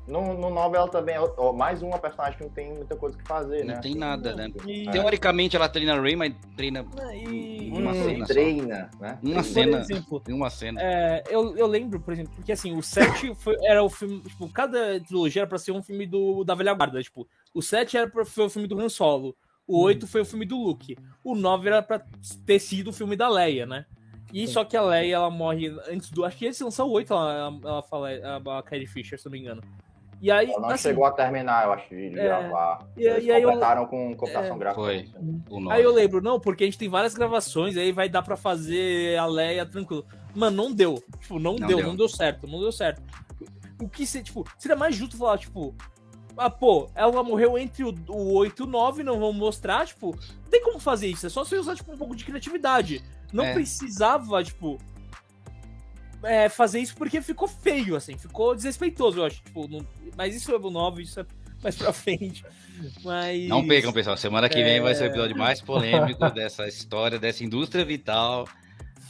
No, 0.07 0.33
no 0.37 0.51
9 0.51 0.77
ela 0.77 0.87
também 0.87 1.15
é 1.15 1.19
ó, 1.19 1.51
mais 1.51 1.81
uma 1.81 1.97
personagem 1.97 2.37
que 2.37 2.43
não 2.43 2.51
tem 2.51 2.73
muita 2.75 2.95
coisa 2.95 3.17
que 3.17 3.23
fazer, 3.27 3.63
Não 3.65 3.73
né? 3.73 3.79
tem 3.81 3.95
nada, 3.95 4.35
né? 4.35 4.51
E, 4.67 4.89
Teoricamente 4.91 5.55
ela 5.55 5.67
treina 5.67 5.99
Ray, 5.99 6.15
mas 6.15 6.35
treina 6.55 6.85
e, 7.15 7.71
Uma 7.71 7.91
Hum, 7.91 7.93
cena 8.03 8.25
só. 8.27 8.33
treina, 8.33 8.91
né? 8.99 9.19
Uma 9.23 9.43
cena. 9.43 9.77
exemplo, 9.79 10.21
em 10.27 10.33
uma 10.33 10.49
cena. 10.51 10.79
É, 10.81 11.23
eu, 11.27 11.57
eu 11.57 11.65
lembro, 11.65 11.99
por 11.99 12.13
exemplo, 12.13 12.33
porque 12.35 12.51
assim, 12.51 12.77
o 12.77 12.83
7 12.83 13.33
foi, 13.35 13.55
era 13.63 13.81
o 13.83 13.89
filme. 13.89 14.21
Tipo, 14.21 14.47
cada 14.49 14.99
trilogia 14.99 15.41
era 15.41 15.47
pra 15.49 15.57
ser 15.57 15.71
um 15.71 15.81
filme 15.81 16.05
do, 16.05 16.43
da 16.43 16.53
velha 16.53 16.73
guarda. 16.75 17.01
Tipo, 17.01 17.27
o 17.53 17.61
7 17.61 17.97
era 17.97 18.07
pra, 18.07 18.23
foi 18.23 18.45
o 18.45 18.49
filme 18.49 18.67
do 18.67 18.79
Han 18.79 18.89
Solo. 18.89 19.35
O 19.67 19.81
8 19.81 20.05
foi 20.05 20.21
o 20.21 20.25
filme 20.25 20.45
do 20.45 20.55
Luke. 20.61 20.95
O 21.23 21.33
9 21.33 21.67
era 21.67 21.81
pra 21.81 21.99
ter 22.45 22.59
sido 22.59 22.89
o 22.91 22.93
filme 22.93 23.15
da 23.15 23.27
Leia, 23.27 23.65
né? 23.65 23.87
E 24.31 24.47
só 24.47 24.63
que 24.63 24.77
a 24.77 24.81
Leia, 24.83 25.15
ela 25.15 25.31
morre 25.31 25.69
antes 25.87 26.11
do. 26.11 26.23
Acho 26.23 26.37
que 26.37 26.45
esse 26.45 26.63
lançou 26.63 26.87
o 26.87 26.91
8, 26.91 27.11
ela, 27.11 27.59
ela 27.63 27.81
fala, 27.81 28.09
a, 28.11 28.59
a 28.59 28.61
Carrie 28.63 28.85
Fisher, 28.85 29.17
se 29.17 29.25
não 29.25 29.31
me 29.31 29.39
engano. 29.39 29.63
E 30.21 30.31
aí, 30.31 30.49
Ela 30.49 30.59
não 30.61 30.69
assim, 30.69 30.83
chegou 30.89 31.05
a 31.05 31.11
terminar, 31.11 31.65
eu 31.65 31.73
acho, 31.73 31.89
de 31.89 32.07
É. 32.07 32.23
gravar. 32.23 32.87
E- 32.97 33.03
Eles 33.05 33.25
e 33.25 33.31
aí 33.31 33.41
eu- 33.43 33.49
completaram 33.49 33.85
com 33.85 34.15
computação 34.15 34.55
É. 34.55 34.59
gráfica. 34.59 34.81
Foi. 34.81 35.09
Aí 35.69 35.83
eu 35.83 35.93
lembro, 35.93 36.21
não, 36.21 36.39
porque 36.39 36.63
a 36.63 36.67
gente 36.67 36.77
tem 36.77 36.89
várias 36.89 37.13
gravações, 37.13 37.75
aí 37.77 37.91
vai 37.91 38.07
dar 38.09 38.21
pra 38.21 38.35
fazer 38.37 39.17
a 39.17 39.25
Leia 39.25 39.65
tranquilo. 39.65 40.05
Mano, 40.33 40.55
não 40.57 40.71
deu. 40.73 41.03
Tipo, 41.19 41.37
não, 41.39 41.55
Não 41.55 41.67
deu, 41.67 41.77
deu. 41.77 41.87
não 41.87 41.95
deu 41.95 42.09
certo, 42.09 42.47
não 42.47 42.59
deu 42.59 42.71
certo. 42.71 43.01
O 43.81 43.87
que 43.89 44.05
se, 44.07 44.23
tipo, 44.23 44.45
seria 44.57 44.75
mais 44.77 44.95
justo 44.95 45.17
falar, 45.17 45.37
tipo, 45.37 45.75
ah, 46.37 46.49
pô, 46.49 46.89
ela 46.95 47.21
morreu 47.23 47.57
entre 47.57 47.83
o, 47.83 47.93
o 48.09 48.33
8 48.33 48.63
e 48.63 48.65
o 48.65 48.69
9, 48.69 49.03
não 49.03 49.19
vamos 49.19 49.35
mostrar, 49.35 49.85
tipo, 49.85 50.07
não 50.43 50.49
tem 50.49 50.63
como 50.63 50.79
fazer 50.79 51.07
isso, 51.07 51.25
é 51.25 51.29
só 51.29 51.43
você 51.43 51.57
usar, 51.57 51.75
tipo, 51.75 51.91
um 51.91 51.97
pouco 51.97 52.15
de 52.15 52.23
criatividade. 52.25 53.03
Não 53.33 53.43
É. 53.43 53.53
precisava, 53.53 54.41
tipo, 54.43 54.77
é, 56.25 56.49
fazer 56.49 56.79
isso 56.79 56.95
porque 56.95 57.21
ficou 57.21 57.47
feio, 57.47 57.95
assim, 57.95 58.17
ficou 58.17 58.55
desrespeitoso, 58.55 59.19
eu 59.19 59.25
acho, 59.25 59.41
tipo, 59.43 59.67
não- 59.67 59.85
mas 60.17 60.35
isso 60.35 60.51
é 60.51 60.55
o 60.57 60.69
9, 60.69 61.03
isso 61.03 61.19
é 61.19 61.25
mais 61.63 61.75
pra 61.77 61.93
frente. 61.93 62.43
Mas... 63.03 63.47
Não 63.47 63.65
percam, 63.65 63.93
pessoal. 63.93 64.17
Semana 64.17 64.49
que 64.49 64.61
vem 64.61 64.77
É. 64.77 64.81
vai 64.81 64.93
ser 64.93 65.03
o 65.03 65.07
episódio 65.07 65.37
mais 65.37 65.61
polêmico 65.61 66.29
dessa 66.31 66.67
história, 66.67 67.17
dessa 67.17 67.43
indústria 67.43 67.85
vital, 67.85 68.47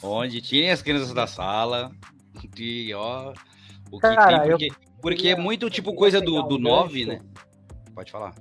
onde 0.03 0.41
tirem 0.41 0.69
as 0.71 0.81
crianças 0.81 1.13
da 1.13 1.25
sala. 1.25 1.91
E 2.57 2.93
ó, 2.93 3.33
o 3.91 3.95
que 3.99 4.01
Cara, 4.01 4.41
tem, 4.41 4.51
eu 4.51 4.57
porque, 4.57 4.69
porque 5.01 5.27
é 5.29 5.35
muito 5.35 5.69
tipo 5.69 5.93
coisa 5.95 6.21
do, 6.21 6.43
do 6.43 6.59
9, 6.59 7.05
gancho. 7.05 7.23
né? 7.23 7.29
Pode 7.95 8.11
falar. 8.11 8.35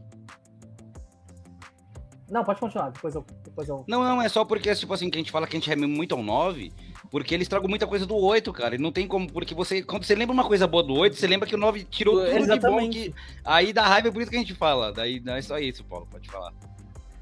Não, 2.30 2.42
pode 2.42 2.58
continuar, 2.58 2.90
depois 2.90 3.14
eu. 3.14 3.24
Depois 3.44 3.68
eu... 3.68 3.84
Não, 3.86 4.02
não, 4.02 4.20
é 4.20 4.28
só 4.28 4.44
porque, 4.44 4.74
tipo 4.74 4.92
assim, 4.92 5.10
que 5.10 5.16
a 5.18 5.20
gente 5.20 5.30
fala 5.30 5.46
que 5.46 5.56
a 5.56 5.60
gente 5.60 5.68
reme 5.68 5.86
muito 5.86 6.14
ao 6.14 6.22
9, 6.22 6.72
porque 7.14 7.32
eles 7.32 7.46
tragam 7.46 7.68
muita 7.68 7.86
coisa 7.86 8.04
do 8.04 8.16
8, 8.16 8.52
cara. 8.52 8.74
E 8.74 8.78
não 8.78 8.90
tem 8.90 9.06
como, 9.06 9.30
porque 9.32 9.54
você, 9.54 9.84
quando 9.84 10.02
você 10.02 10.16
lembra 10.16 10.34
uma 10.34 10.42
coisa 10.42 10.66
boa 10.66 10.82
do 10.82 10.94
8, 10.94 11.14
você 11.14 11.28
lembra 11.28 11.48
que 11.48 11.54
o 11.54 11.58
9 11.58 11.84
tirou 11.84 12.16
tudo 12.16 12.26
de 12.26 12.32
bom 12.32 12.42
Exatamente. 12.42 12.98
que. 13.10 13.14
Aí 13.44 13.72
dá 13.72 13.86
raiva, 13.86 14.08
é 14.08 14.10
por 14.10 14.20
isso 14.20 14.28
que 14.32 14.36
a 14.36 14.40
gente 14.40 14.52
fala. 14.54 14.92
Daí 14.92 15.20
não 15.20 15.36
é 15.36 15.40
só 15.40 15.56
isso, 15.56 15.84
Paulo, 15.84 16.08
pode 16.10 16.28
falar. 16.28 16.52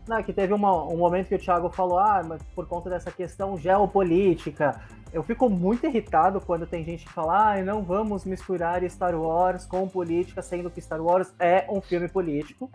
Não, 0.08 0.16
é 0.16 0.22
que 0.22 0.32
teve 0.32 0.54
uma- 0.54 0.82
um 0.88 0.96
momento 0.96 1.28
que 1.28 1.34
o 1.34 1.38
Thiago 1.38 1.68
falou, 1.68 1.98
ah, 1.98 2.22
mas 2.26 2.42
por 2.54 2.66
conta 2.66 2.88
dessa 2.88 3.10
questão 3.12 3.58
geopolítica. 3.58 4.80
Eu 5.12 5.22
fico 5.22 5.50
muito 5.50 5.86
irritado 5.86 6.40
quando 6.40 6.66
tem 6.66 6.82
gente 6.82 7.04
que 7.04 7.12
fala, 7.12 7.52
ah, 7.56 7.62
não 7.62 7.82
vamos 7.82 8.24
misturar 8.24 8.82
Star 8.88 9.14
Wars 9.14 9.66
com 9.66 9.86
política, 9.86 10.40
sendo 10.40 10.70
que 10.70 10.80
Star 10.80 11.02
Wars 11.02 11.34
é 11.38 11.66
um 11.68 11.82
filme 11.82 12.08
político. 12.08 12.70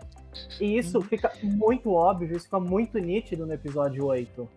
E 0.60 0.78
isso 0.78 1.00
fica 1.02 1.32
muito 1.42 1.92
óbvio, 1.92 2.36
isso 2.36 2.44
fica 2.44 2.60
muito 2.60 2.96
nítido 3.00 3.44
no 3.44 3.52
episódio 3.52 4.06
8. 4.06 4.48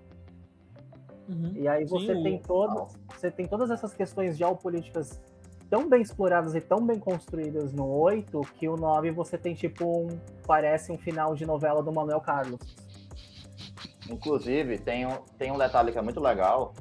Uhum. 1.27 1.51
E 1.55 1.67
aí 1.67 1.85
você 1.85 2.15
Sim, 2.15 2.23
tem 2.23 2.39
todas, 2.39 2.93
você 3.15 3.31
tem 3.31 3.47
todas 3.47 3.71
essas 3.71 3.93
questões 3.93 4.37
geopolíticas 4.37 5.21
tão 5.69 5.87
bem 5.87 6.01
exploradas 6.01 6.53
e 6.53 6.59
tão 6.61 6.85
bem 6.85 6.99
construídas 6.99 7.71
no 7.71 7.87
8 7.87 8.41
que 8.55 8.67
o 8.67 8.75
9 8.75 9.11
você 9.11 9.37
tem 9.37 9.53
tipo 9.53 9.85
um 9.85 10.07
parece 10.45 10.91
um 10.91 10.97
final 10.97 11.33
de 11.33 11.45
novela 11.45 11.81
do 11.81 11.91
Manuel 11.91 12.19
Carlos. 12.19 12.59
Inclusive, 14.09 14.77
tem 14.79 15.05
um, 15.05 15.17
tem 15.37 15.51
um 15.51 15.57
detalhe 15.57 15.91
que 15.91 15.97
é 15.97 16.01
muito 16.01 16.19
legal, 16.19 16.73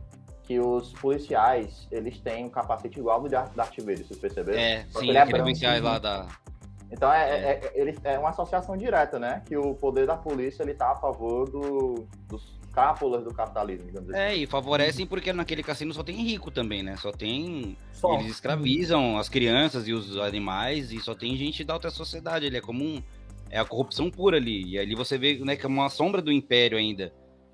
que 0.42 0.58
os 0.58 0.92
policiais, 0.94 1.86
eles 1.92 2.18
têm 2.18 2.46
um 2.46 2.48
capacete 2.48 2.98
igual 2.98 3.18
ao 3.18 3.22
do 3.22 3.28
Darth 3.28 3.78
Vader, 3.78 4.04
vocês 4.04 4.18
perceberam? 4.18 4.58
É, 4.58 4.84
sim, 4.88 5.08
ele 5.08 5.18
é 5.18 5.20
aquele 5.20 5.42
policiais 5.42 5.80
lá 5.80 5.98
da. 6.00 6.26
Então 6.90 7.12
é, 7.12 7.30
é, 7.30 7.50
é- 7.52 7.72
ele- 7.74 7.96
é 8.02 8.18
uma 8.18 8.30
associação 8.30 8.76
direta, 8.76 9.16
né? 9.20 9.42
Que 9.46 9.56
o 9.56 9.76
poder 9.76 10.08
da 10.08 10.16
polícia 10.16 10.64
ele 10.64 10.74
tá 10.74 10.90
a 10.90 10.96
favor 10.96 11.48
do, 11.48 12.08
dos 12.26 12.59
cápulas 12.72 13.24
do 13.24 13.32
capitalismo, 13.34 13.86
digamos 13.86 14.10
assim. 14.10 14.18
É, 14.18 14.34
e 14.36 14.46
favorecem 14.46 15.06
porque 15.06 15.32
naquele 15.32 15.62
cassino 15.62 15.92
só 15.92 16.02
tem 16.02 16.16
rico 16.16 16.50
também, 16.50 16.82
né? 16.82 16.96
Só 16.96 17.10
tem. 17.12 17.76
Só. 17.92 18.14
Eles 18.14 18.30
escravizam 18.32 19.18
as 19.18 19.28
crianças 19.28 19.86
e 19.88 19.92
os 19.92 20.16
animais 20.16 20.92
e 20.92 21.00
só 21.00 21.14
tem 21.14 21.36
gente 21.36 21.64
da 21.64 21.74
alta 21.74 21.90
sociedade. 21.90 22.46
Ele 22.46 22.56
é 22.56 22.60
como 22.60 22.84
um. 22.84 23.02
É 23.50 23.58
a 23.58 23.64
corrupção 23.64 24.10
pura 24.10 24.36
ali. 24.36 24.64
E 24.64 24.78
ali 24.78 24.94
você 24.94 25.18
vê 25.18 25.38
né, 25.38 25.56
que 25.56 25.66
é 25.66 25.68
uma 25.68 25.88
sombra 25.90 26.22
do 26.22 26.30
império 26.30 26.78
ainda 26.78 27.12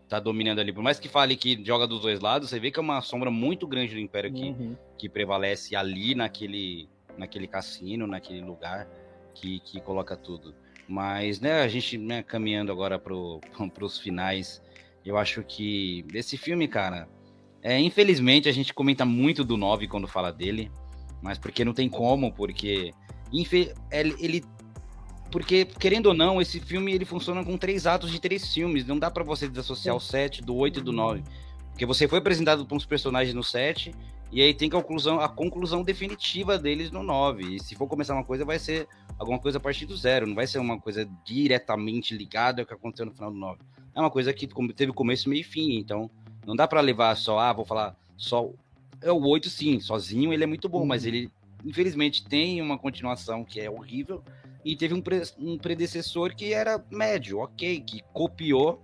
tá 0.08 0.20
dominando 0.20 0.60
ali. 0.60 0.72
Por 0.72 0.82
mais 0.82 1.00
que 1.00 1.08
fale 1.08 1.36
que 1.36 1.62
joga 1.64 1.86
dos 1.86 2.00
dois 2.00 2.20
lados, 2.20 2.48
você 2.50 2.60
vê 2.60 2.70
que 2.70 2.78
é 2.78 2.82
uma 2.82 3.00
sombra 3.00 3.30
muito 3.30 3.66
grande 3.66 3.94
do 3.94 4.00
império 4.00 4.32
que, 4.32 4.44
Uhum. 4.50 4.76
que 4.96 5.08
prevalece 5.08 5.74
ali 5.74 6.14
naquele, 6.14 6.88
naquele 7.18 7.46
cassino, 7.48 8.06
naquele 8.06 8.40
lugar 8.40 8.86
que, 9.34 9.58
que 9.60 9.80
coloca 9.80 10.16
tudo. 10.16 10.54
Mas, 10.88 11.40
né, 11.40 11.62
a 11.62 11.68
gente 11.68 11.98
né, 11.98 12.22
caminhando 12.22 12.70
agora 12.70 12.98
pro, 12.98 13.40
pros 13.74 13.98
finais, 13.98 14.62
eu 15.08 15.16
acho 15.16 15.42
que 15.42 16.04
esse 16.12 16.36
filme, 16.36 16.66
cara, 16.66 17.08
é, 17.62 17.78
infelizmente 17.78 18.48
a 18.48 18.52
gente 18.52 18.74
comenta 18.74 19.04
muito 19.04 19.44
do 19.44 19.56
9 19.56 19.88
quando 19.88 20.06
fala 20.06 20.32
dele, 20.32 20.70
mas 21.22 21.38
porque 21.38 21.64
não 21.64 21.72
tem 21.72 21.88
como, 21.88 22.32
porque 22.32 22.92
ele, 23.90 24.44
porque 25.30 25.64
querendo 25.64 26.06
ou 26.06 26.14
não, 26.14 26.40
esse 26.40 26.60
filme 26.60 26.92
ele 26.92 27.04
funciona 27.04 27.44
com 27.44 27.56
três 27.56 27.86
atos 27.86 28.10
de 28.10 28.20
três 28.20 28.52
filmes, 28.52 28.86
não 28.86 28.98
dá 28.98 29.10
pra 29.10 29.24
você 29.24 29.48
desassociar 29.48 29.96
o 29.96 30.00
7 30.00 30.42
do 30.42 30.54
8 30.54 30.80
e 30.80 30.82
do 30.82 30.92
9. 30.92 31.22
Porque 31.70 31.84
você 31.84 32.08
foi 32.08 32.18
apresentado 32.18 32.64
para 32.64 32.76
uns 32.76 32.86
personagens 32.86 33.34
no 33.34 33.42
7 33.42 33.92
e 34.32 34.42
aí 34.42 34.54
tem 34.54 34.68
a 34.68 34.72
conclusão, 34.72 35.20
a 35.20 35.28
conclusão 35.28 35.82
definitiva 35.82 36.58
deles 36.58 36.90
no 36.90 37.02
9. 37.02 37.56
E 37.56 37.62
se 37.62 37.74
for 37.74 37.86
começar 37.86 38.14
uma 38.14 38.24
coisa, 38.24 38.44
vai 38.44 38.58
ser 38.58 38.88
alguma 39.18 39.38
coisa 39.38 39.58
a 39.58 39.60
partir 39.60 39.86
do 39.86 39.96
zero, 39.96 40.26
não 40.26 40.34
vai 40.34 40.46
ser 40.46 40.58
uma 40.58 40.80
coisa 40.80 41.08
diretamente 41.24 42.16
ligada 42.16 42.62
ao 42.62 42.66
que 42.66 42.74
aconteceu 42.74 43.06
no 43.06 43.12
final 43.12 43.30
do 43.30 43.38
9. 43.38 43.60
É 43.96 44.00
uma 44.00 44.10
coisa 44.10 44.32
que 44.32 44.46
teve 44.74 44.92
começo, 44.92 45.28
meio 45.28 45.40
e 45.40 45.44
fim, 45.44 45.78
então 45.78 46.10
não 46.46 46.54
dá 46.54 46.68
para 46.68 46.80
levar 46.82 47.16
só, 47.16 47.38
ah, 47.38 47.52
vou 47.52 47.64
falar 47.64 47.96
só 48.16 48.50
é 49.02 49.10
o 49.10 49.26
8 49.26 49.48
sim, 49.48 49.80
sozinho 49.80 50.32
ele 50.32 50.44
é 50.44 50.46
muito 50.46 50.68
bom, 50.68 50.84
mas 50.84 51.04
ele 51.06 51.30
infelizmente 51.64 52.24
tem 52.24 52.60
uma 52.60 52.78
continuação 52.78 53.42
que 53.42 53.58
é 53.60 53.70
horrível 53.70 54.22
e 54.64 54.76
teve 54.76 54.94
um, 54.94 55.00
pre- 55.00 55.22
um 55.38 55.56
predecessor 55.56 56.34
que 56.34 56.52
era 56.52 56.84
médio, 56.90 57.38
ok, 57.38 57.80
que 57.80 58.02
copiou, 58.12 58.82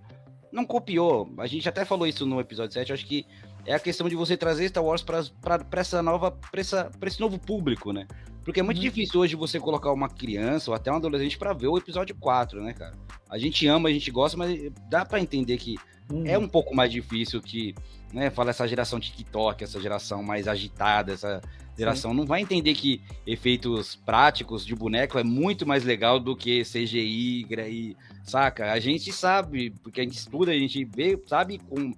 não 0.51 0.65
copiou, 0.65 1.31
a 1.37 1.47
gente 1.47 1.69
até 1.69 1.85
falou 1.85 2.07
isso 2.07 2.25
no 2.25 2.39
episódio 2.39 2.73
7, 2.73 2.91
acho 2.91 3.05
que 3.05 3.25
é 3.65 3.73
a 3.73 3.79
questão 3.79 4.09
de 4.09 4.15
você 4.15 4.35
trazer 4.35 4.67
Star 4.67 4.83
Wars 4.83 5.03
para 5.03 5.67
essa 5.79 6.01
nova, 6.01 6.31
para 6.31 6.59
esse 7.07 7.19
novo 7.19 7.39
público, 7.39 7.93
né? 7.93 8.07
Porque 8.43 8.59
é 8.59 8.63
muito 8.63 8.77
Uhum. 8.77 8.83
difícil 8.83 9.19
hoje 9.19 9.35
você 9.35 9.59
colocar 9.59 9.91
uma 9.91 10.09
criança 10.09 10.69
ou 10.71 10.75
até 10.75 10.91
um 10.91 10.95
adolescente 10.95 11.37
para 11.37 11.53
ver 11.53 11.67
o 11.67 11.77
episódio 11.77 12.15
4, 12.15 12.61
né, 12.61 12.73
cara? 12.73 12.95
A 13.29 13.37
gente 13.37 13.65
ama, 13.67 13.89
a 13.89 13.91
gente 13.91 14.11
gosta, 14.11 14.37
mas 14.37 14.59
dá 14.89 15.05
para 15.05 15.19
entender 15.19 15.57
que 15.57 15.75
Uhum. 16.11 16.27
é 16.27 16.37
um 16.37 16.47
pouco 16.47 16.75
mais 16.75 16.91
difícil 16.91 17.41
que, 17.41 17.73
né, 18.11 18.29
fala 18.29 18.49
essa 18.49 18.67
geração 18.67 18.99
TikTok, 18.99 19.63
essa 19.63 19.79
geração 19.79 20.21
mais 20.21 20.47
agitada, 20.47 21.13
essa, 21.13 21.41
geração 21.77 22.13
não 22.13 22.25
vai 22.25 22.41
entender 22.41 22.73
que 22.75 23.01
efeitos 23.25 23.95
práticos 23.95 24.65
de 24.65 24.75
boneco 24.75 25.17
é 25.17 25.23
muito 25.23 25.65
mais 25.65 25.83
legal 25.83 26.19
do 26.19 26.35
que 26.35 26.61
CGI 26.63 27.47
e 27.49 27.97
saca? 28.23 28.71
A 28.71 28.79
gente 28.79 29.11
sabe, 29.11 29.71
porque 29.81 30.01
a 30.01 30.03
gente 30.03 30.17
estuda, 30.17 30.51
a 30.51 30.57
gente 30.57 30.83
vê, 30.85 31.19
sabe 31.25 31.57
com 31.57 31.91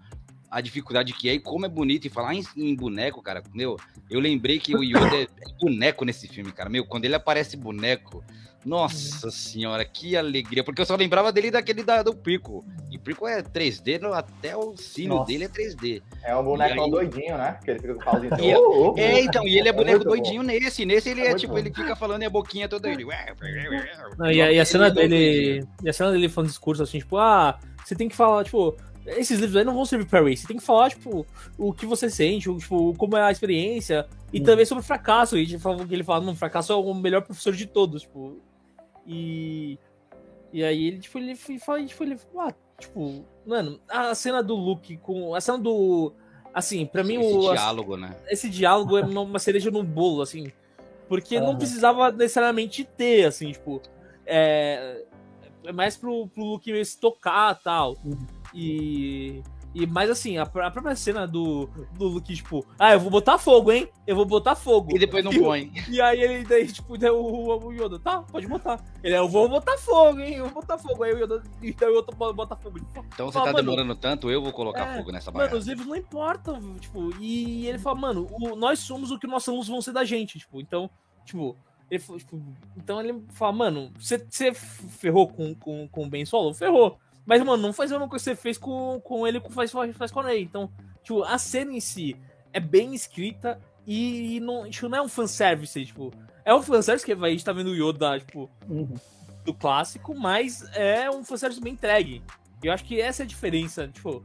a 0.49 0.61
dificuldade 0.61 1.13
que 1.13 1.29
é 1.29 1.33
e 1.33 1.39
como 1.39 1.65
é 1.65 1.69
bonito 1.69 2.05
e 2.05 2.09
falar 2.09 2.33
em, 2.33 2.43
em 2.55 2.75
boneco, 2.75 3.21
cara. 3.21 3.43
Meu, 3.53 3.77
eu 4.09 4.19
lembrei 4.19 4.59
que 4.59 4.75
o 4.75 4.83
Yoda 4.83 5.15
é, 5.15 5.23
é 5.23 5.27
boneco 5.59 6.05
nesse 6.05 6.27
filme, 6.27 6.51
cara. 6.51 6.69
Meu, 6.69 6.85
quando 6.85 7.05
ele 7.05 7.15
aparece 7.15 7.57
boneco, 7.57 8.23
nossa 8.65 9.29
senhora, 9.29 9.85
que 9.85 10.17
alegria. 10.17 10.63
Porque 10.63 10.81
eu 10.81 10.85
só 10.85 10.95
lembrava 10.95 11.31
dele 11.31 11.51
daquele 11.51 11.83
da, 11.83 12.01
do 12.01 12.15
Pico. 12.15 12.65
E 12.89 12.97
Pico 12.97 13.27
é 13.27 13.43
3D, 13.43 14.01
até 14.11 14.57
o 14.57 14.75
sino 14.75 15.15
Nossa. 15.15 15.27
dele 15.27 15.43
é 15.43 15.47
3D. 15.47 16.01
É 16.23 16.35
um 16.35 16.43
boneco 16.43 16.81
aí... 16.81 16.89
doidinho, 16.89 17.37
né? 17.37 17.59
Que 17.63 17.71
ele 17.71 17.79
fica 17.79 17.93
com 17.93 18.01
o 18.01 18.03
pauzinho. 18.03 18.33
é, 18.33 18.57
oh, 18.57 18.93
oh, 18.93 18.99
é, 18.99 19.21
então, 19.21 19.47
e 19.47 19.59
ele 19.59 19.67
é, 19.67 19.71
é 19.71 19.73
boneco 19.73 20.03
doidinho 20.03 20.41
bom. 20.41 20.47
nesse. 20.47 20.83
Nesse 20.83 21.09
ele 21.09 21.21
é, 21.21 21.31
é 21.31 21.35
tipo, 21.35 21.53
bom. 21.53 21.59
ele 21.59 21.71
fica 21.71 21.95
falando 21.95 22.23
e 22.23 22.25
a 22.25 22.29
boquinha 22.29 22.67
toda 22.67 22.89
ele. 22.89 23.05
Não, 24.17 24.31
e, 24.31 24.41
a, 24.41 24.51
e 24.51 24.59
a 24.59 24.65
cena 24.65 24.89
dele. 24.89 25.63
E 25.83 25.89
a 25.89 25.93
cena 25.93 26.11
dele 26.11 26.27
falando 26.27 26.49
discurso 26.49 26.81
assim, 26.81 26.97
tipo, 26.97 27.17
ah, 27.17 27.59
você 27.83 27.95
tem 27.95 28.09
que 28.09 28.15
falar, 28.15 28.43
tipo, 28.43 28.75
esses 29.05 29.39
livros 29.39 29.55
aí 29.55 29.63
não 29.63 29.73
vão 29.73 29.85
servir 29.85 30.05
pra 30.07 30.21
Ray. 30.21 30.35
Você 30.35 30.47
tem 30.47 30.57
que 30.57 30.63
falar, 30.63 30.89
tipo, 30.89 31.25
o 31.57 31.73
que 31.73 31.85
você 31.85 32.09
sente, 32.09 32.53
tipo, 32.57 32.93
como 32.95 33.15
é 33.15 33.21
a 33.21 33.31
experiência. 33.31 34.07
E 34.33 34.39
hum. 34.39 34.43
também 34.43 34.65
sobre 34.65 34.83
o 34.83 34.85
fracasso. 34.85 35.37
E 35.37 35.43
ele 35.43 36.03
fala, 36.03 36.25
não, 36.25 36.35
fracasso 36.35 36.73
é 36.73 36.75
o 36.75 36.93
melhor 36.93 37.21
professor 37.21 37.53
de 37.53 37.65
todos, 37.65 38.03
tipo. 38.03 38.37
E. 39.05 39.77
E 40.51 40.63
aí 40.63 40.87
ele, 40.87 40.99
tipo, 40.99 41.17
ele 41.19 41.35
fala, 41.35 41.85
tipo, 41.85 42.03
ele 42.03 42.17
ah, 42.37 42.53
tipo, 42.79 43.25
mano, 43.45 43.79
a 43.87 44.15
cena 44.15 44.41
do 44.41 44.55
Luke 44.55 44.97
com. 44.97 45.35
A 45.35 45.41
cena 45.41 45.57
do. 45.57 46.13
Assim, 46.53 46.85
pra 46.85 47.03
mim 47.03 47.19
esse 47.19 47.35
o. 47.35 47.51
diálogo, 47.51 47.97
né? 47.97 48.15
Esse 48.29 48.49
diálogo 48.49 48.97
é 48.97 49.01
uma 49.03 49.39
cereja 49.39 49.69
no 49.69 49.83
bolo, 49.83 50.21
assim. 50.21 50.51
Porque 51.07 51.39
não 51.39 51.57
precisava 51.57 52.11
necessariamente 52.11 52.83
ter, 52.83 53.25
assim, 53.25 53.51
tipo. 53.51 53.81
É, 54.25 55.03
é 55.63 55.71
mais 55.71 55.95
pro, 55.95 56.27
pro 56.27 56.43
Luke 56.43 56.85
se 56.85 56.99
tocar 56.99 57.55
e 57.59 57.63
tal. 57.63 57.97
Uhum. 58.03 58.34
E. 58.55 59.43
E, 59.73 59.85
mas 59.85 60.09
assim, 60.09 60.37
a, 60.37 60.45
própria 60.45 60.95
cena 60.95 61.27
do, 61.27 61.69
do 61.97 62.07
Luke, 62.07 62.33
tipo, 62.33 62.65
ah, 62.79 62.93
eu 62.93 62.99
vou 63.01 63.11
botar 63.11 63.37
fogo, 63.37 63.73
hein? 63.73 63.89
Eu 64.07 64.15
vou 64.15 64.25
botar 64.25 64.55
fogo. 64.55 64.95
E 64.95 64.99
depois 64.99 65.21
não 65.21 65.33
põe. 65.33 65.69
E 65.91 65.99
aí 65.99 66.21
ele 66.21 66.45
daí, 66.45 66.65
tipo, 66.71 66.97
daí 66.97 67.09
o, 67.09 67.17
o 67.17 67.73
Yoda, 67.73 67.99
tá, 67.99 68.21
pode 68.21 68.47
botar. 68.47 68.81
Ele, 69.03 69.17
eu 69.17 69.27
vou 69.27 69.49
botar 69.49 69.77
fogo, 69.77 70.21
hein? 70.21 70.35
Eu 70.35 70.45
vou 70.45 70.61
botar 70.61 70.77
fogo. 70.77 71.03
Aí 71.03 71.13
o 71.13 71.21
Yoda, 71.21 71.43
então 71.61 71.89
o 71.91 71.95
outro 71.95 72.15
bota 72.15 72.55
fogo. 72.55 72.79
Então 73.13 73.29
você 73.29 73.37
tá 73.37 73.51
demorando 73.51 73.93
tanto, 73.95 74.31
eu 74.31 74.41
vou 74.41 74.53
colocar 74.53 74.93
é, 74.93 74.97
fogo 74.97 75.11
nessa 75.11 75.29
bagaça. 75.29 75.49
Mano, 75.49 75.59
os 75.59 75.67
livros 75.67 75.87
não 75.87 75.95
importam, 75.97 76.75
tipo, 76.75 77.13
e 77.19 77.67
ele 77.67 77.77
fala, 77.77 77.99
mano, 77.99 78.27
o, 78.31 78.55
nós 78.55 78.79
somos 78.79 79.11
o 79.11 79.19
que 79.19 79.27
nossos 79.27 79.49
alunos 79.49 79.67
vão 79.67 79.81
ser 79.81 79.91
da 79.91 80.05
gente, 80.05 80.39
tipo, 80.39 80.61
então, 80.61 80.89
tipo, 81.25 81.57
ele, 81.91 82.01
tipo, 82.17 82.41
então 82.77 82.99
ele 82.99 83.23
fala, 83.33 83.51
mano, 83.51 83.91
você, 83.99 84.17
você 84.17 84.53
ferrou 84.53 85.27
com, 85.27 85.53
com, 85.53 85.87
com 85.87 86.05
o 86.05 86.09
Ben 86.09 86.25
Solo? 86.25 86.53
Ferrou. 86.53 86.97
Mas, 87.25 87.43
mano, 87.43 87.61
não 87.61 87.73
faz 87.73 87.91
a 87.91 87.95
mesma 87.95 88.09
coisa 88.09 88.23
que 88.23 88.29
você 88.29 88.41
fez 88.41 88.57
com, 88.57 88.99
com 89.03 89.25
ele 89.25 89.39
com 89.39 89.49
faz, 89.49 89.71
faz 89.71 90.11
com 90.11 90.19
a. 90.19 90.35
Então, 90.35 90.69
tipo, 91.03 91.23
a 91.23 91.37
cena 91.37 91.73
em 91.73 91.79
si 91.79 92.15
é 92.53 92.59
bem 92.59 92.93
escrita 92.93 93.59
e 93.87 94.39
não, 94.41 94.69
tipo, 94.69 94.87
não 94.87 94.97
é 94.99 95.01
um 95.01 95.09
fanservice, 95.09 95.85
tipo. 95.85 96.11
É 96.43 96.53
um 96.53 96.61
fanservice 96.61 97.05
que 97.05 97.11
a 97.11 97.29
gente 97.29 97.43
tá 97.43 97.51
vendo 97.51 97.71
o 97.71 97.75
Yoda, 97.75 98.19
tipo, 98.19 98.49
uhum. 98.69 98.93
do 99.43 99.53
clássico, 99.53 100.13
mas 100.13 100.63
é 100.75 101.09
um 101.09 101.23
fanservice 101.23 101.59
bem 101.59 101.73
entregue. 101.73 102.21
Eu 102.63 102.71
acho 102.71 102.83
que 102.83 103.01
essa 103.01 103.23
é 103.23 103.25
a 103.25 103.27
diferença, 103.27 103.87
tipo, 103.87 104.23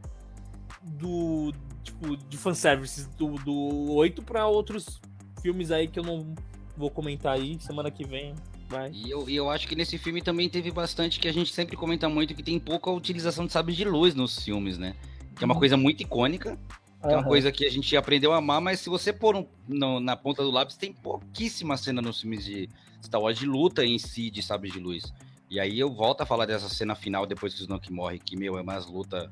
do. 0.83 1.53
Tipo, 1.83 2.17
de 2.17 2.37
fanservice 2.37 3.09
do, 3.17 3.37
do 3.37 3.93
8 3.93 4.23
pra 4.23 4.47
outros 4.47 5.01
filmes 5.41 5.71
aí 5.71 5.89
que 5.89 5.99
eu 5.99 6.05
não 6.05 6.35
vou 6.77 6.91
comentar 6.91 7.35
aí 7.35 7.59
semana 7.61 7.91
que 7.91 8.05
vem. 8.05 8.35
Vai. 8.71 8.93
E 8.95 9.11
eu, 9.11 9.29
eu 9.29 9.51
acho 9.51 9.67
que 9.67 9.75
nesse 9.75 9.99
filme 9.99 10.23
também 10.23 10.49
teve 10.49 10.71
bastante 10.71 11.19
que 11.19 11.27
a 11.27 11.33
gente 11.33 11.53
sempre 11.53 11.77
comenta 11.77 12.09
muito 12.09 12.37
que 12.37 12.43
tem 12.43 12.57
pouca 12.61 12.89
utilização 12.89 13.45
de 13.45 13.53
sabres 13.53 13.77
de 13.77 13.85
luz 13.85 14.15
nos 14.15 14.45
filmes, 14.45 14.79
né? 14.79 14.95
Que 15.37 15.43
é 15.43 15.45
uma 15.45 15.55
uhum. 15.55 15.59
coisa 15.59 15.77
muito 15.77 16.03
icônica, 16.05 16.57
que 17.01 17.07
uhum. 17.07 17.13
é 17.13 17.17
uma 17.17 17.25
coisa 17.25 17.51
que 17.51 17.67
a 17.67 17.71
gente 17.71 17.97
aprendeu 17.97 18.33
a 18.33 18.37
amar, 18.37 18.61
mas 18.61 18.79
se 18.79 18.89
você 18.89 19.13
pôr 19.13 19.35
um, 19.35 19.45
no, 19.67 19.99
na 19.99 20.15
ponta 20.15 20.45
do 20.45 20.53
lápis, 20.53 20.77
tem 20.77 20.93
pouquíssima 20.93 21.77
cena 21.77 22.01
nos 22.01 22.21
filmes 22.21 22.45
de 22.45 22.69
Star 23.03 23.21
Wars 23.21 23.37
de 23.37 23.45
luta 23.45 23.85
em 23.85 23.99
si 23.99 24.31
de 24.31 24.41
sabres 24.41 24.73
de 24.73 24.79
luz. 24.79 25.13
E 25.51 25.59
aí 25.59 25.81
eu 25.81 25.93
volto 25.93 26.21
a 26.21 26.27
falar 26.27 26.47
dessa 26.47 26.69
cena 26.69 26.95
final 26.95 27.27
depois 27.27 27.53
que 27.53 27.61
o 27.61 27.65
Snoke 27.65 27.93
morre, 27.93 28.21
que, 28.21 28.37
meu, 28.37 28.57
é 28.57 28.63
uma 28.63 28.79
luta 28.79 29.29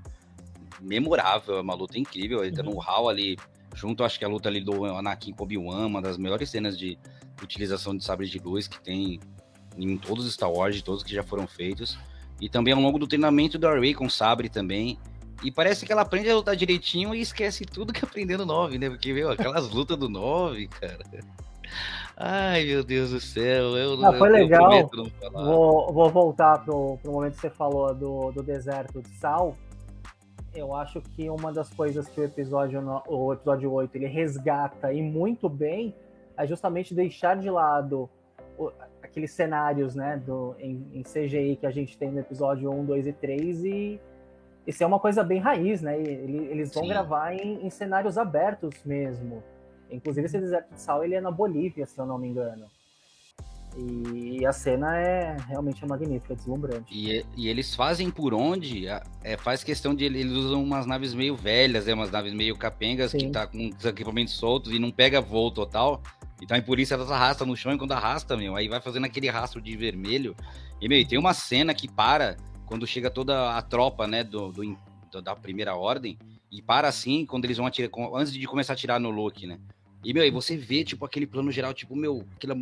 memorável, 0.80 1.58
é 1.58 1.60
uma 1.60 1.74
luta 1.74 1.96
incrível. 1.96 2.42
Ele 2.42 2.56
tá 2.56 2.64
no 2.64 2.72
uhum. 2.72 2.80
hall 2.80 3.08
ali, 3.08 3.36
junto, 3.72 4.02
acho 4.02 4.18
que 4.18 4.24
a 4.24 4.28
luta 4.28 4.48
ali 4.48 4.60
do 4.60 4.84
Anakin 4.84 5.32
com 5.32 5.44
Obi-Wan, 5.44 5.86
uma 5.86 6.02
das 6.02 6.18
melhores 6.18 6.50
cenas 6.50 6.76
de 6.76 6.98
utilização 7.42 7.96
de 7.96 8.04
sabres 8.04 8.30
de 8.30 8.38
luz 8.38 8.66
que 8.66 8.80
tem 8.80 9.20
em 9.76 9.96
todos 9.96 10.26
os 10.26 10.34
Star 10.34 10.50
Wars, 10.50 10.74
de 10.74 10.82
todos 10.82 11.02
que 11.02 11.14
já 11.14 11.22
foram 11.22 11.46
feitos. 11.46 11.98
E 12.40 12.48
também 12.48 12.72
ao 12.72 12.80
longo 12.80 12.98
do 12.98 13.06
treinamento 13.06 13.58
da 13.58 13.72
Rey 13.72 13.94
com 13.94 14.08
sabre 14.08 14.48
também. 14.48 14.98
E 15.42 15.50
parece 15.50 15.86
que 15.86 15.92
ela 15.92 16.02
aprende 16.02 16.30
a 16.30 16.36
lutar 16.36 16.56
direitinho 16.56 17.14
e 17.14 17.20
esquece 17.20 17.64
tudo 17.64 17.92
que 17.92 18.04
aprendeu 18.04 18.38
no 18.38 18.46
9, 18.46 18.78
né? 18.78 18.90
Porque, 18.90 19.12
meu, 19.12 19.30
aquelas 19.30 19.70
lutas 19.70 19.96
do 19.96 20.08
9, 20.08 20.66
cara. 20.68 20.98
Ai, 22.16 22.64
meu 22.64 22.82
Deus 22.82 23.10
do 23.10 23.20
céu. 23.20 23.76
Eu, 23.76 24.04
ah, 24.04 24.18
foi 24.18 24.30
legal. 24.30 24.90
Vou, 25.32 25.92
vou 25.92 26.10
voltar 26.10 26.64
pro, 26.64 26.98
pro 27.00 27.12
momento 27.12 27.34
que 27.34 27.40
você 27.40 27.50
falou 27.50 27.94
do, 27.94 28.32
do 28.32 28.42
deserto 28.42 29.00
de 29.00 29.10
sal. 29.10 29.56
Eu 30.52 30.74
acho 30.74 31.00
que 31.00 31.30
uma 31.30 31.52
das 31.52 31.70
coisas 31.70 32.08
que 32.08 32.20
o 32.20 32.24
episódio, 32.24 32.82
o 33.06 33.32
episódio 33.32 33.72
8 33.72 33.94
ele 33.94 34.06
resgata 34.06 34.92
e 34.92 35.00
muito 35.00 35.48
bem 35.48 35.94
é 36.38 36.46
justamente 36.46 36.94
deixar 36.94 37.36
de 37.36 37.50
lado 37.50 38.08
aqueles 39.02 39.32
cenários 39.32 39.94
né, 39.94 40.16
do, 40.24 40.54
em, 40.58 40.86
em, 40.94 41.02
CGI 41.02 41.56
que 41.56 41.66
a 41.66 41.70
gente 41.70 41.96
tem 41.98 42.10
no 42.10 42.20
episódio 42.20 42.70
1, 42.70 42.84
2 42.84 43.06
e 43.08 43.12
3 43.12 43.64
e 43.64 44.00
isso 44.66 44.82
é 44.82 44.86
uma 44.86 45.00
coisa 45.00 45.24
bem 45.24 45.40
raiz, 45.40 45.80
né? 45.80 45.98
Eles, 45.98 46.50
eles 46.50 46.74
vão 46.74 46.82
Sim. 46.82 46.90
gravar 46.90 47.32
em, 47.32 47.66
em, 47.66 47.70
cenários 47.70 48.18
abertos 48.18 48.74
mesmo. 48.84 49.42
Inclusive 49.90 50.26
esse 50.26 50.38
deserto 50.38 50.74
de 50.74 50.80
sal 50.80 51.02
ele 51.02 51.14
é 51.14 51.20
na 51.20 51.30
Bolívia, 51.30 51.86
se 51.86 51.98
eu 51.98 52.04
não 52.04 52.18
me 52.18 52.28
engano. 52.28 52.66
E 53.76 54.44
a 54.44 54.52
cena 54.52 54.98
é 54.98 55.36
realmente 55.46 55.86
magnífica, 55.86 56.34
deslumbrante. 56.34 56.92
E, 56.92 57.24
e 57.36 57.48
eles 57.48 57.74
fazem 57.74 58.10
por 58.10 58.34
onde? 58.34 58.86
É, 59.22 59.36
faz 59.36 59.62
questão 59.62 59.94
de 59.94 60.04
eles 60.04 60.30
usam 60.32 60.62
umas 60.62 60.84
naves 60.84 61.14
meio 61.14 61.36
velhas, 61.36 61.86
é 61.86 61.94
umas 61.94 62.10
naves 62.10 62.34
meio 62.34 62.56
capengas 62.56 63.12
Sim. 63.12 63.18
que 63.18 63.30
tá 63.30 63.46
com 63.46 63.70
os 63.70 63.84
equipamentos 63.84 64.34
soltos 64.34 64.72
e 64.72 64.78
não 64.78 64.90
pega 64.90 65.20
voo 65.20 65.50
total. 65.50 66.02
Então 66.40 66.56
é 66.56 66.60
por 66.60 66.78
isso 66.78 66.94
elas 66.94 67.10
arrastam 67.10 67.46
no 67.46 67.56
chão 67.56 67.72
e 67.72 67.78
quando 67.78 67.92
arrasta, 67.92 68.36
meu, 68.36 68.56
aí 68.56 68.68
vai 68.68 68.80
fazendo 68.80 69.04
aquele 69.04 69.28
rastro 69.28 69.60
de 69.60 69.76
vermelho. 69.76 70.36
E, 70.80 70.88
meu, 70.88 71.04
tem 71.06 71.18
uma 71.18 71.34
cena 71.34 71.74
que 71.74 71.88
para 71.88 72.36
quando 72.64 72.86
chega 72.86 73.10
toda 73.10 73.56
a 73.56 73.62
tropa, 73.62 74.06
né, 74.06 74.22
do, 74.22 74.52
do 74.52 74.78
da 75.22 75.34
primeira 75.34 75.74
ordem, 75.74 76.18
e 76.52 76.60
para 76.60 76.86
assim 76.86 77.24
quando 77.24 77.46
eles 77.46 77.56
vão 77.56 77.66
atirar, 77.66 77.90
antes 78.14 78.32
de 78.32 78.46
começar 78.46 78.74
a 78.74 78.74
atirar 78.74 79.00
no 79.00 79.10
Loki, 79.10 79.46
né? 79.46 79.58
E, 80.04 80.14
meu, 80.14 80.22
aí 80.22 80.30
você 80.30 80.56
vê, 80.56 80.84
tipo, 80.84 81.04
aquele 81.04 81.26
plano 81.26 81.50
geral, 81.50 81.74
tipo, 81.74 81.96
meu, 81.96 82.24
aquela, 82.36 82.56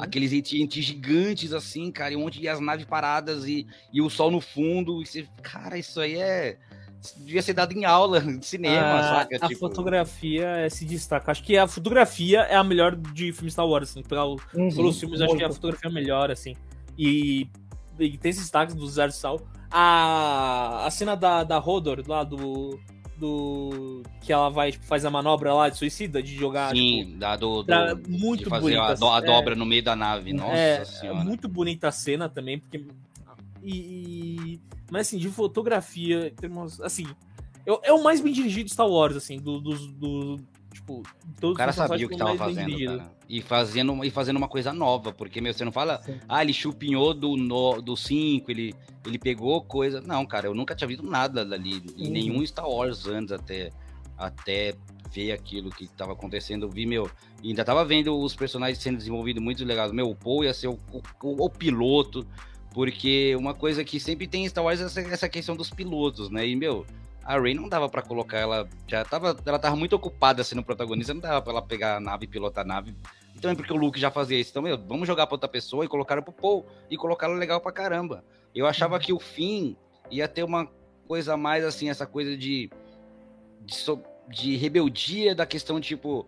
aqueles 0.00 0.32
AT&T 0.32 0.82
gigantes, 0.82 1.52
assim, 1.52 1.92
cara, 1.92 2.12
e 2.12 2.16
um 2.16 2.20
monte 2.20 2.40
de 2.40 2.48
as 2.48 2.58
naves 2.58 2.86
paradas 2.86 3.46
e, 3.46 3.66
e 3.92 4.02
o 4.02 4.10
sol 4.10 4.30
no 4.30 4.40
fundo, 4.40 5.00
e 5.00 5.06
você, 5.06 5.28
cara, 5.42 5.78
isso 5.78 6.00
aí 6.00 6.16
é 6.16 6.58
devia 7.18 7.42
ser 7.42 7.52
dado 7.52 7.72
em 7.72 7.84
aula 7.84 8.20
de 8.38 8.44
cinema, 8.44 8.98
a, 8.98 9.02
saca? 9.02 9.36
A 9.36 9.48
tipo... 9.48 9.60
fotografia 9.60 10.46
é, 10.46 10.68
se 10.68 10.84
destaca. 10.84 11.30
Acho 11.30 11.42
que 11.42 11.56
a 11.56 11.66
fotografia 11.66 12.40
é 12.40 12.56
a 12.56 12.64
melhor 12.64 12.94
de 12.96 13.32
filme 13.32 13.50
Star 13.50 13.66
Wars, 13.66 13.90
assim. 13.90 14.02
Pegar 14.02 14.24
o, 14.24 14.36
uhum, 14.54 14.68
pelos 14.74 14.98
filmes, 14.98 15.20
acho 15.20 15.36
que 15.36 15.44
a 15.44 15.52
fotografia 15.52 15.88
é 15.88 15.90
a 15.90 15.94
melhor, 15.94 16.30
assim. 16.30 16.54
E, 16.98 17.48
e 17.98 18.16
tem 18.16 18.30
esses 18.30 18.42
destaques 18.42 18.74
do 18.74 18.86
Zero 18.88 19.12
Sal. 19.12 19.40
A, 19.70 20.86
a 20.86 20.90
cena 20.90 21.16
da, 21.16 21.44
da 21.44 21.58
Rodor, 21.58 22.02
lá 22.06 22.24
do. 22.24 22.78
Do. 23.18 24.02
Que 24.20 24.30
ela 24.30 24.50
vai, 24.50 24.72
tipo, 24.72 24.84
faz 24.84 25.04
a 25.04 25.10
manobra 25.10 25.52
lá 25.54 25.68
de 25.70 25.78
suicida, 25.78 26.22
de 26.22 26.34
jogar. 26.34 26.70
Sim, 26.74 27.06
tipo, 27.06 27.18
da, 27.18 27.36
do, 27.36 27.62
do, 27.62 27.72
muito 28.08 28.44
de 28.44 28.50
fazer 28.50 28.76
bonita. 28.76 29.06
A, 29.06 29.16
a 29.16 29.20
dobra 29.20 29.54
é, 29.54 29.56
no 29.56 29.64
meio 29.64 29.82
da 29.82 29.96
nave. 29.96 30.34
Nossa 30.34 30.54
é, 30.54 30.84
senhora. 30.84 31.20
É 31.20 31.24
muito 31.24 31.48
bonita 31.48 31.88
a 31.88 31.92
cena 31.92 32.28
também, 32.28 32.58
porque. 32.58 32.84
E, 33.68 34.60
mas 34.90 35.08
assim, 35.08 35.18
de 35.18 35.28
fotografia, 35.28 36.32
temos. 36.36 36.80
Assim. 36.80 37.06
É, 37.66 37.88
é 37.88 37.92
o 37.92 38.02
mais 38.02 38.20
bem 38.20 38.32
dirigido 38.32 38.70
Star 38.70 38.88
Wars, 38.88 39.16
assim, 39.16 39.38
dos. 39.38 39.60
Do, 39.62 40.36
do, 40.36 40.36
tipo, 40.72 41.02
todos 41.40 41.56
o 41.56 41.58
cara 41.58 41.72
sabia 41.72 42.06
o 42.06 42.08
que 42.08 42.16
tava 42.16 42.36
fazendo. 42.36 43.02
E 43.28 43.42
fazendo, 43.42 44.04
e 44.04 44.10
fazendo 44.10 44.36
uma 44.36 44.46
coisa 44.46 44.72
nova, 44.72 45.12
porque, 45.12 45.40
meu, 45.40 45.52
você 45.52 45.64
não 45.64 45.72
fala, 45.72 46.00
Sim. 46.04 46.20
ah, 46.28 46.42
ele 46.42 46.52
chupinhou 46.52 47.12
do 47.12 47.36
5, 47.36 47.82
do 47.82 47.96
cinco, 47.96 48.50
ele, 48.52 48.72
ele 49.04 49.18
pegou 49.18 49.60
coisa. 49.62 50.00
Não, 50.00 50.24
cara, 50.24 50.46
eu 50.46 50.54
nunca 50.54 50.76
tinha 50.76 50.86
visto 50.86 51.04
nada 51.04 51.44
dali, 51.44 51.82
em 51.96 52.06
uhum. 52.06 52.12
nenhum 52.12 52.46
Star 52.46 52.68
Wars 52.68 53.04
antes 53.08 53.32
até, 53.32 53.72
até 54.16 54.76
ver 55.12 55.32
aquilo 55.32 55.70
que 55.70 55.88
tava 55.88 56.12
acontecendo. 56.12 56.66
Eu 56.66 56.70
vi, 56.70 56.86
meu, 56.86 57.10
ainda 57.42 57.64
tava 57.64 57.84
vendo 57.84 58.16
os 58.16 58.36
personagens 58.36 58.78
sendo 58.78 58.98
desenvolvidos 58.98 59.42
muito 59.42 59.64
legais. 59.64 59.90
Meu, 59.90 60.08
o 60.08 60.14
Paul 60.14 60.44
ia 60.44 60.54
ser 60.54 60.68
o, 60.68 60.78
o, 60.92 61.02
o 61.44 61.50
piloto, 61.50 62.24
porque 62.76 63.34
uma 63.36 63.54
coisa 63.54 63.82
que 63.82 63.98
sempre 63.98 64.26
tem 64.26 64.44
em 64.44 64.48
Star 64.50 64.62
Wars 64.62 64.82
é 64.82 64.84
essa, 64.84 65.00
essa 65.00 65.28
questão 65.30 65.56
dos 65.56 65.70
pilotos, 65.70 66.28
né? 66.28 66.46
E, 66.46 66.54
meu, 66.54 66.84
a 67.24 67.40
Rey 67.40 67.54
não 67.54 67.70
dava 67.70 67.88
para 67.88 68.02
colocar 68.02 68.36
ela, 68.36 68.68
já 68.86 69.02
tava, 69.02 69.34
ela 69.46 69.58
tava 69.58 69.74
muito 69.74 69.96
ocupada 69.96 70.44
sendo 70.44 70.62
protagonista, 70.62 71.14
não 71.14 71.22
dava 71.22 71.40
para 71.40 71.52
ela 71.52 71.62
pegar 71.62 71.96
a 71.96 72.00
nave 72.00 72.26
e 72.26 72.28
pilotar 72.28 72.66
a 72.66 72.68
nave. 72.68 72.94
Então 73.34 73.50
é 73.50 73.54
porque 73.54 73.72
o 73.72 73.76
Luke 73.76 73.98
já 73.98 74.10
fazia 74.10 74.38
isso. 74.38 74.50
Então, 74.50 74.62
meu, 74.62 74.76
vamos 74.76 75.06
jogar 75.06 75.26
pra 75.26 75.36
outra 75.36 75.48
pessoa 75.48 75.86
e 75.86 75.88
colocar 75.88 76.20
pro 76.20 76.34
Paul 76.34 76.66
e 76.90 76.98
colocar 76.98 77.28
ela 77.28 77.36
legal 77.36 77.62
pra 77.62 77.72
caramba. 77.72 78.22
Eu 78.54 78.66
achava 78.66 78.98
que 78.98 79.10
o 79.10 79.18
fim 79.18 79.74
ia 80.10 80.28
ter 80.28 80.42
uma 80.42 80.68
coisa 81.08 81.34
mais 81.34 81.64
assim, 81.64 81.88
essa 81.88 82.06
coisa 82.06 82.36
de, 82.36 82.70
de, 83.64 83.74
so, 83.74 84.02
de 84.28 84.54
rebeldia 84.56 85.34
da 85.34 85.46
questão, 85.46 85.80
tipo, 85.80 86.26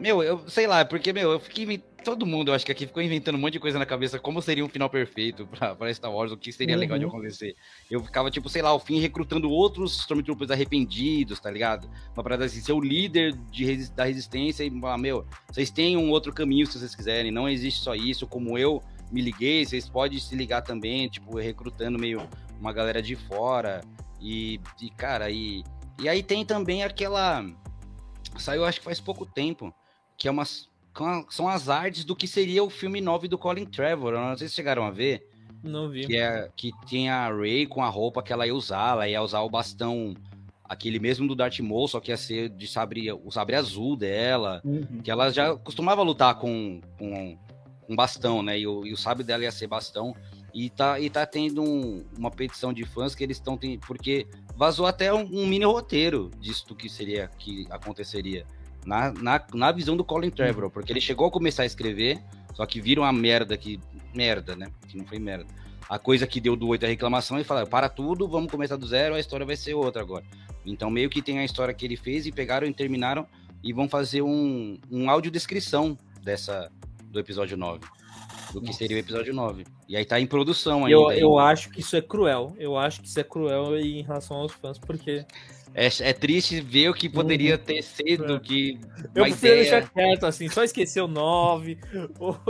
meu, 0.00 0.22
eu 0.22 0.48
sei 0.48 0.66
lá, 0.66 0.84
porque, 0.84 1.12
meu, 1.12 1.30
eu 1.30 1.38
fiquei. 1.38 1.80
Todo 2.04 2.24
mundo, 2.24 2.50
eu 2.50 2.54
acho 2.54 2.64
que 2.64 2.72
aqui 2.72 2.86
ficou 2.86 3.02
inventando 3.02 3.34
um 3.34 3.38
monte 3.38 3.54
de 3.54 3.60
coisa 3.60 3.78
na 3.78 3.86
cabeça, 3.86 4.18
como 4.18 4.40
seria 4.40 4.64
um 4.64 4.68
final 4.68 4.88
perfeito 4.88 5.46
pra, 5.46 5.74
pra 5.74 5.92
Star 5.92 6.12
Wars, 6.12 6.32
o 6.32 6.36
que 6.36 6.52
seria 6.52 6.74
uhum. 6.74 6.80
legal 6.80 6.98
de 6.98 7.04
uhum. 7.04 7.10
acontecer. 7.10 7.54
Eu 7.90 8.02
ficava, 8.02 8.30
tipo, 8.30 8.48
sei 8.48 8.62
lá, 8.62 8.72
o 8.74 8.78
fim 8.78 9.00
recrutando 9.00 9.50
outros 9.50 9.98
Stormtroopers 10.00 10.50
arrependidos, 10.50 11.38
tá 11.40 11.50
ligado? 11.50 11.90
Uma 12.14 12.22
parada 12.22 12.44
assim, 12.44 12.60
ser 12.60 12.72
o 12.72 12.80
líder 12.80 13.34
de, 13.50 13.90
da 13.90 14.04
resistência 14.04 14.64
e 14.64 14.70
falar, 14.80 14.98
meu, 14.98 15.26
vocês 15.50 15.70
têm 15.70 15.96
um 15.96 16.10
outro 16.10 16.32
caminho 16.32 16.66
se 16.66 16.78
vocês 16.78 16.94
quiserem, 16.94 17.30
não 17.30 17.48
existe 17.48 17.82
só 17.82 17.94
isso, 17.94 18.26
como 18.26 18.56
eu 18.56 18.82
me 19.10 19.20
liguei, 19.20 19.64
vocês 19.64 19.88
podem 19.88 20.18
se 20.18 20.34
ligar 20.36 20.62
também, 20.62 21.08
tipo, 21.08 21.36
recrutando 21.36 21.98
meio 21.98 22.26
uma 22.58 22.72
galera 22.72 23.02
de 23.02 23.16
fora. 23.16 23.80
E, 24.20 24.60
e 24.80 24.90
cara, 24.90 25.30
e, 25.30 25.64
e 25.98 26.08
aí 26.08 26.22
tem 26.22 26.44
também 26.44 26.82
aquela. 26.82 27.44
Saiu 28.38 28.64
acho 28.64 28.78
que 28.78 28.84
faz 28.84 29.00
pouco 29.00 29.26
tempo 29.26 29.74
que 30.16 30.28
é 30.28 30.30
umas, 30.30 30.68
são 31.28 31.48
as 31.48 31.68
artes 31.68 32.04
do 32.04 32.16
que 32.16 32.26
seria 32.26 32.62
o 32.62 32.70
filme 32.70 33.00
9 33.00 33.28
do 33.28 33.38
Colin 33.38 33.64
Trevor. 33.64 34.12
Não 34.14 34.36
sei 34.36 34.48
se 34.48 34.54
chegaram 34.54 34.84
a 34.84 34.90
ver. 34.90 35.26
Não 35.62 35.88
vi. 35.88 36.06
Que, 36.06 36.16
é, 36.16 36.48
que 36.56 36.72
tinha 36.86 37.14
a 37.14 37.32
Ray 37.32 37.66
com 37.66 37.82
a 37.82 37.88
roupa 37.88 38.22
que 38.22 38.32
ela 38.32 38.46
ia 38.46 38.54
usar. 38.54 38.92
Ela 38.92 39.08
ia 39.08 39.22
usar 39.22 39.40
o 39.40 39.50
bastão, 39.50 40.14
aquele 40.64 40.98
mesmo 40.98 41.28
do 41.28 41.34
Darth 41.34 41.60
Maul, 41.60 41.88
só 41.88 42.00
que 42.00 42.10
ia 42.10 42.16
ser 42.16 42.48
de 42.48 42.66
sabre, 42.66 43.12
o 43.12 43.30
sabre 43.30 43.56
azul 43.56 43.96
dela. 43.96 44.60
Uhum. 44.64 45.00
Que 45.02 45.10
ela 45.10 45.30
já 45.30 45.54
costumava 45.56 46.02
lutar 46.02 46.34
com, 46.36 46.80
com 46.98 47.38
um 47.88 47.96
bastão, 47.96 48.42
né? 48.42 48.58
E 48.58 48.66
o, 48.66 48.86
e 48.86 48.92
o 48.92 48.96
sabre 48.96 49.24
dela 49.24 49.44
ia 49.44 49.52
ser 49.52 49.66
bastão. 49.66 50.14
E 50.52 50.68
tá, 50.68 50.98
e 50.98 51.08
tá 51.08 51.24
tendo 51.24 51.62
um, 51.62 52.04
uma 52.18 52.30
petição 52.30 52.72
de 52.72 52.84
fãs 52.84 53.14
que 53.14 53.22
eles 53.22 53.36
estão 53.36 53.56
tendo. 53.56 53.78
Porque 53.80 54.26
vazou 54.56 54.86
até 54.86 55.12
um, 55.14 55.22
um 55.22 55.46
mini 55.46 55.64
roteiro 55.64 56.30
disso 56.40 56.74
que 56.74 56.88
seria, 56.88 57.28
que 57.38 57.66
aconteceria 57.70 58.44
na, 58.84 59.12
na, 59.12 59.44
na 59.54 59.72
visão 59.72 59.96
do 59.96 60.04
Colin 60.04 60.30
Trevorrow, 60.30 60.70
porque 60.70 60.92
ele 60.92 61.00
chegou 61.00 61.26
a 61.26 61.30
começar 61.30 61.62
a 61.62 61.66
escrever, 61.66 62.18
só 62.54 62.64
que 62.66 62.80
viram 62.80 63.04
a 63.04 63.12
merda 63.12 63.56
que. 63.56 63.80
Merda, 64.12 64.56
né? 64.56 64.66
Que 64.88 64.96
não 64.96 65.06
foi 65.06 65.20
merda. 65.20 65.46
A 65.88 65.96
coisa 65.98 66.26
que 66.26 66.40
deu 66.40 66.56
do 66.56 66.66
8 66.66 66.84
a 66.84 66.88
reclamação 66.88 67.38
e 67.38 67.44
falaram: 67.44 67.68
para 67.68 67.88
tudo, 67.88 68.26
vamos 68.26 68.50
começar 68.50 68.76
do 68.76 68.86
zero, 68.86 69.14
a 69.14 69.20
história 69.20 69.46
vai 69.46 69.56
ser 69.56 69.74
outra 69.74 70.02
agora. 70.02 70.24
Então, 70.64 70.90
meio 70.90 71.08
que 71.08 71.22
tem 71.22 71.38
a 71.38 71.44
história 71.44 71.72
que 71.72 71.84
ele 71.84 71.96
fez 71.96 72.26
e 72.26 72.32
pegaram 72.32 72.66
e 72.66 72.72
terminaram 72.72 73.26
e 73.62 73.72
vão 73.72 73.88
fazer 73.88 74.22
um, 74.22 74.78
um 74.90 75.10
audiodescrição 75.10 75.96
dessa, 76.22 76.70
do 77.04 77.18
episódio 77.18 77.56
9. 77.56 77.80
Do 78.52 78.60
que 78.60 78.66
Nossa. 78.66 78.78
seria 78.78 78.96
o 78.96 79.00
episódio 79.00 79.32
9. 79.32 79.64
E 79.88 79.96
aí 79.96 80.04
tá 80.04 80.18
em 80.20 80.26
produção 80.26 80.84
ainda. 80.84 80.90
Eu, 80.90 81.12
eu 81.12 81.38
acho 81.38 81.70
que 81.70 81.80
isso 81.80 81.96
é 81.96 82.02
cruel. 82.02 82.54
Eu 82.58 82.76
acho 82.76 83.00
que 83.00 83.06
isso 83.06 83.20
é 83.20 83.24
cruel 83.24 83.78
em 83.78 84.02
relação 84.02 84.38
aos 84.38 84.52
fãs, 84.52 84.78
porque 84.78 85.24
é, 85.74 85.88
é 86.00 86.12
triste 86.12 86.60
ver 86.60 86.90
o 86.90 86.94
que 86.94 87.08
poderia 87.08 87.56
uhum. 87.56 87.62
ter 87.62 87.82
sido, 87.82 88.36
é. 88.36 88.40
que 88.40 88.80
Eu 89.14 89.24
prefiro 89.24 89.54
deixar 89.54 89.88
quieto, 89.88 90.26
assim, 90.26 90.48
só 90.48 90.64
esquecer 90.64 91.00
o 91.00 91.08
9, 91.08 91.78
ou, 92.18 92.40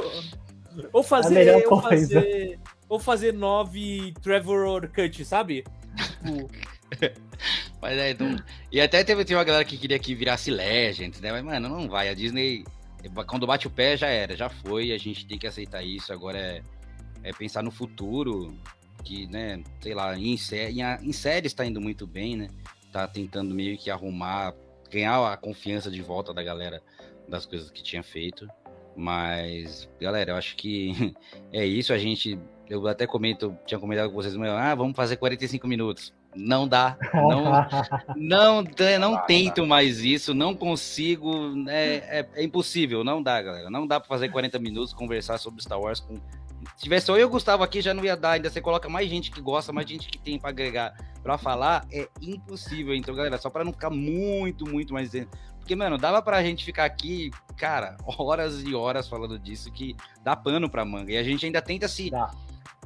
ou 0.92 1.02
fazer, 1.02 1.66
ou 1.66 1.82
fazer, 1.82 2.58
ou 2.88 2.98
fazer 2.98 3.32
9 3.32 4.14
Trevor 4.22 4.88
Cut, 4.88 5.24
sabe? 5.24 5.64
Tipo... 5.96 6.50
Mas 7.80 7.98
é, 7.98 8.10
então... 8.10 8.36
E 8.70 8.80
até 8.80 9.02
teve, 9.04 9.24
teve 9.24 9.36
uma 9.36 9.44
galera 9.44 9.64
que 9.64 9.78
queria 9.78 9.98
que 9.98 10.14
virasse 10.14 10.50
Legends, 10.50 11.20
né? 11.20 11.32
Mas, 11.32 11.42
mano, 11.42 11.68
não 11.68 11.88
vai. 11.88 12.08
A 12.08 12.14
Disney, 12.14 12.64
quando 13.26 13.46
bate 13.46 13.66
o 13.66 13.70
pé, 13.70 13.96
já 13.96 14.08
era, 14.08 14.36
já 14.36 14.48
foi. 14.50 14.92
A 14.92 14.98
gente 14.98 15.26
tem 15.26 15.38
que 15.38 15.46
aceitar 15.46 15.82
isso. 15.82 16.12
Agora 16.12 16.38
é, 16.38 16.62
é 17.22 17.32
pensar 17.32 17.62
no 17.62 17.70
futuro. 17.70 18.54
Que, 19.02 19.26
né, 19.28 19.62
sei 19.80 19.94
lá, 19.94 20.14
em, 20.18 20.36
sé 20.36 20.70
em, 20.70 20.82
em 20.82 21.12
séries 21.12 21.54
tá 21.54 21.64
indo 21.64 21.80
muito 21.80 22.06
bem, 22.06 22.36
né? 22.36 22.48
Tá 22.92 23.06
tentando 23.06 23.54
meio 23.54 23.76
que 23.76 23.90
arrumar, 23.90 24.54
ganhar 24.90 25.32
a 25.32 25.36
confiança 25.36 25.90
de 25.90 26.02
volta 26.02 26.34
da 26.34 26.42
galera 26.42 26.82
das 27.28 27.46
coisas 27.46 27.70
que 27.70 27.82
tinha 27.82 28.02
feito. 28.02 28.48
Mas, 28.96 29.88
galera, 30.00 30.32
eu 30.32 30.36
acho 30.36 30.56
que 30.56 31.14
é 31.52 31.64
isso. 31.64 31.92
A 31.92 31.98
gente, 31.98 32.38
eu 32.68 32.86
até 32.86 33.06
comento, 33.06 33.56
tinha 33.64 33.78
comentado 33.78 34.10
com 34.10 34.16
vocês, 34.16 34.36
ah, 34.36 34.74
vamos 34.74 34.96
fazer 34.96 35.16
45 35.16 35.66
minutos. 35.66 36.12
Não 36.34 36.68
dá, 36.68 36.96
não, 37.12 37.42
não, 38.62 38.64
não 39.00 39.26
tento 39.26 39.66
mais 39.66 39.98
isso, 39.98 40.32
não 40.32 40.54
consigo, 40.54 41.52
é, 41.68 42.20
é, 42.20 42.28
é 42.34 42.44
impossível, 42.44 43.02
não 43.02 43.20
dá, 43.20 43.42
galera. 43.42 43.68
Não 43.68 43.84
dá 43.84 43.98
para 43.98 44.08
fazer 44.08 44.28
40 44.28 44.56
minutos 44.60 44.92
conversar 44.92 45.38
sobre 45.38 45.60
Star 45.60 45.80
Wars 45.80 45.98
com 45.98 46.20
se 46.80 46.84
tivesse 46.84 47.04
só 47.04 47.14
eu 47.14 47.20
e 47.20 47.24
o 47.24 47.28
Gustavo 47.28 47.62
aqui, 47.62 47.82
já 47.82 47.92
não 47.92 48.02
ia 48.02 48.16
dar. 48.16 48.30
Ainda 48.30 48.48
você 48.48 48.58
coloca 48.58 48.88
mais 48.88 49.06
gente 49.06 49.30
que 49.30 49.38
gosta, 49.38 49.70
mais 49.70 49.86
gente 49.86 50.08
que 50.08 50.16
tem 50.16 50.38
para 50.38 50.48
agregar 50.48 50.96
para 51.22 51.36
falar. 51.36 51.86
É 51.92 52.08
impossível. 52.22 52.94
Então, 52.94 53.14
galera, 53.14 53.36
só 53.36 53.50
para 53.50 53.62
não 53.62 53.70
ficar 53.70 53.90
muito, 53.90 54.66
muito 54.66 54.94
mais. 54.94 55.10
Porque, 55.58 55.76
mano, 55.76 55.98
dava 55.98 56.22
pra 56.22 56.42
gente 56.42 56.64
ficar 56.64 56.86
aqui, 56.86 57.30
cara, 57.54 57.98
horas 58.06 58.62
e 58.62 58.74
horas 58.74 59.06
falando 59.06 59.38
disso 59.38 59.70
que 59.70 59.94
dá 60.24 60.34
pano 60.34 60.70
pra 60.70 60.82
manga. 60.82 61.12
E 61.12 61.18
a 61.18 61.22
gente 61.22 61.44
ainda 61.44 61.60
tenta 61.60 61.86
se. 61.86 62.08
Dá 62.08 62.30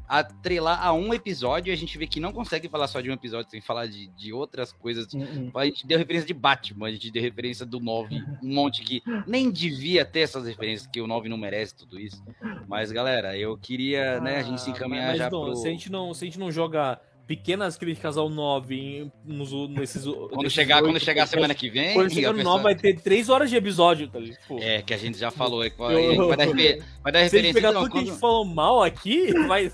atrelar 0.09 0.85
a 0.85 0.93
um 0.93 1.13
episódio, 1.15 1.73
a 1.73 1.77
gente 1.77 1.97
vê 1.97 2.07
que 2.07 2.21
não 2.21 2.33
consegue 2.33 2.69
falar 2.69 2.87
só 2.87 3.01
de 3.01 3.11
um 3.11 3.15
episódio 3.15 3.51
sem 3.51 3.61
falar 3.61 3.87
de, 3.87 4.09
de 4.09 4.33
outras 4.33 4.73
coisas. 4.73 5.13
Uhum. 5.13 5.51
A 5.55 5.65
gente 5.65 5.87
deu 5.87 5.99
referência 5.99 6.27
de 6.27 6.35
Batman, 6.35 6.89
a 6.89 6.91
gente 6.91 7.11
deu 7.11 7.23
referência 7.23 7.65
do 7.65 7.81
9, 7.81 8.23
um 8.43 8.55
monte 8.55 8.83
que 8.83 9.03
nem 9.27 9.51
devia 9.51 10.05
ter 10.05 10.21
essas 10.21 10.47
referências, 10.47 10.87
que 10.87 11.01
o 11.01 11.07
9 11.07 11.29
não 11.29 11.39
merece 11.39 11.75
tudo 11.75 11.99
isso. 11.99 12.23
Mas, 12.69 12.93
galera, 12.93 13.37
eu 13.37 13.57
queria, 13.57 14.21
né, 14.21 14.39
a 14.39 14.43
gente 14.43 14.61
se 14.61 14.71
ah, 14.71 14.73
encaminhar 14.73 15.09
mas, 15.09 15.19
já 15.19 15.31
não, 15.31 15.45
pro... 15.45 15.57
Se 15.57 15.67
a 15.67 15.71
gente 15.71 15.91
não, 15.91 16.13
se 16.13 16.25
a 16.25 16.27
gente 16.27 16.39
não 16.39 16.51
joga 16.51 17.01
pequenas 17.27 17.77
críticas 17.77 18.17
ao 18.17 18.29
9 18.29 19.11
nos, 19.25 19.51
nesses. 19.71 20.05
Quando 20.05 20.51
chegar, 20.51 20.83
quando 20.83 21.01
chegar 21.01 21.25
a 21.25 21.27
semana 21.27 21.55
que 21.55 21.71
vem. 21.71 21.95
Quando 21.95 22.13
chegar 22.13 22.33
no 22.33 22.39
pessoa... 22.39 22.57
9 22.57 22.63
vai 22.63 22.75
ter 22.75 23.01
3 23.01 23.29
horas 23.29 23.51
de 23.51 23.57
episódio, 23.57 24.09
tá 24.09 24.19
ligado? 24.19 24.39
É, 24.61 24.83
que 24.83 24.93
a 24.93 24.97
gente 24.97 25.19
já 25.19 25.31
falou. 25.31 25.65
Eu... 25.65 26.29
vai, 26.29 26.37
dar, 26.37 26.47
vai 26.47 27.13
dar 27.13 27.21
referência. 27.21 27.31
Se 27.31 27.37
a 27.39 27.43
gente 27.43 27.55
pegar 27.55 27.71
então, 27.71 27.83
tudo 27.83 27.91
quando... 27.91 28.03
que 28.03 28.11
a 28.11 28.13
gente 28.13 28.21
falou 28.21 28.45
mal 28.45 28.83
aqui, 28.83 29.33
vai. 29.49 29.71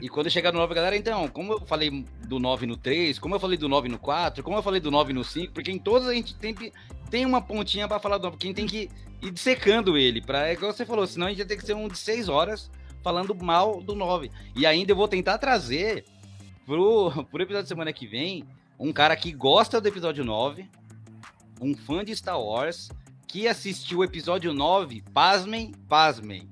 e 0.00 0.08
quando 0.08 0.30
chegar 0.30 0.52
no 0.52 0.58
9, 0.58 0.74
galera, 0.74 0.96
então, 0.96 1.26
como 1.28 1.54
eu 1.54 1.60
falei 1.60 2.04
do 2.26 2.38
9 2.38 2.66
no 2.66 2.76
3, 2.76 3.18
como 3.18 3.34
eu 3.34 3.40
falei 3.40 3.56
do 3.56 3.68
9 3.68 3.88
no 3.88 3.98
4, 3.98 4.42
como 4.42 4.56
eu 4.56 4.62
falei 4.62 4.80
do 4.80 4.90
9 4.90 5.12
no 5.12 5.24
5, 5.24 5.52
porque 5.52 5.70
em 5.70 5.78
todos 5.78 6.06
a 6.06 6.14
gente 6.14 6.34
tem, 6.36 6.54
tem 7.10 7.24
uma 7.24 7.40
pontinha 7.40 7.88
pra 7.88 7.98
falar 7.98 8.18
do 8.18 8.24
9, 8.24 8.36
porque 8.36 8.46
a 8.46 8.50
gente 8.50 8.56
tem 8.56 8.66
que 8.66 8.90
ir 9.26 9.30
dissecando 9.30 9.96
ele. 9.96 10.20
Pra, 10.20 10.48
é 10.48 10.52
igual 10.52 10.72
você 10.72 10.84
falou, 10.84 11.06
senão 11.06 11.26
a 11.26 11.30
gente 11.30 11.38
vai 11.38 11.46
ter 11.46 11.56
que 11.56 11.64
ser 11.64 11.74
um 11.74 11.88
de 11.88 11.98
6 11.98 12.28
horas 12.28 12.70
falando 13.02 13.34
mal 13.34 13.82
do 13.82 13.94
9. 13.94 14.30
E 14.56 14.64
ainda 14.64 14.92
eu 14.92 14.96
vou 14.96 15.06
tentar 15.06 15.36
trazer 15.36 16.04
pro, 16.66 17.24
pro 17.24 17.42
episódio 17.42 17.64
de 17.64 17.68
semana 17.68 17.92
que 17.92 18.06
vem, 18.06 18.44
um 18.78 18.92
cara 18.92 19.16
que 19.16 19.32
gosta 19.32 19.80
do 19.80 19.88
episódio 19.88 20.24
9, 20.24 20.68
um 21.60 21.74
fã 21.74 22.04
de 22.04 22.14
Star 22.14 22.40
Wars, 22.40 22.90
que 23.26 23.48
assistiu 23.48 23.98
o 23.98 24.04
episódio 24.04 24.52
9, 24.52 25.02
pasmem, 25.12 25.72
pasmem. 25.88 26.48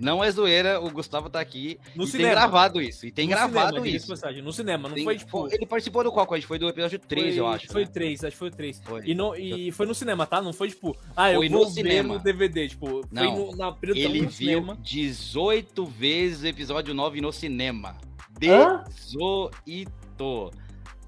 Não 0.00 0.24
é 0.24 0.30
zoeira, 0.30 0.80
o 0.80 0.90
Gustavo 0.90 1.28
tá 1.28 1.40
aqui 1.40 1.78
no 1.94 2.04
e 2.04 2.06
cinema. 2.06 2.30
tem 2.30 2.38
gravado 2.38 2.80
isso. 2.80 3.06
E 3.06 3.10
tem 3.10 3.26
no 3.26 3.32
gravado 3.32 3.76
cinema, 3.76 3.88
isso. 3.88 4.08
Mensagem, 4.08 4.42
no 4.42 4.50
cinema, 4.50 4.88
não 4.88 4.94
tem, 4.94 5.04
foi 5.04 5.18
tipo. 5.18 5.46
Ele 5.52 5.66
participou 5.66 6.02
do 6.02 6.10
qual? 6.10 6.26
Foi 6.40 6.58
do 6.58 6.68
episódio 6.70 6.98
3, 6.98 7.26
foi, 7.26 7.38
eu 7.38 7.46
acho. 7.46 7.66
Foi 7.66 7.84
né? 7.84 7.90
3, 7.92 8.24
acho 8.24 8.30
que 8.30 8.38
foi 8.38 8.50
3. 8.50 8.80
Foi. 8.82 9.02
E, 9.04 9.14
no, 9.14 9.36
e 9.36 9.70
foi 9.72 9.84
no 9.84 9.94
cinema, 9.94 10.26
tá? 10.26 10.40
Não 10.40 10.54
foi 10.54 10.68
tipo, 10.68 10.96
ah, 11.14 11.30
eu 11.30 11.40
foi 11.40 11.50
vou 11.50 11.66
no 11.66 11.70
cinema. 11.70 12.14
no 12.14 12.20
DVD. 12.20 12.68
Tipo, 12.68 13.06
não, 13.12 13.36
foi 13.36 13.44
no, 13.44 13.56
na 13.56 13.76
Ele 13.82 14.20
viu 14.20 14.30
cinema. 14.30 14.78
18 14.80 15.84
vezes 15.84 16.44
o 16.44 16.46
episódio 16.46 16.94
9 16.94 17.20
no 17.20 17.30
cinema. 17.30 17.98
18. 18.40 19.90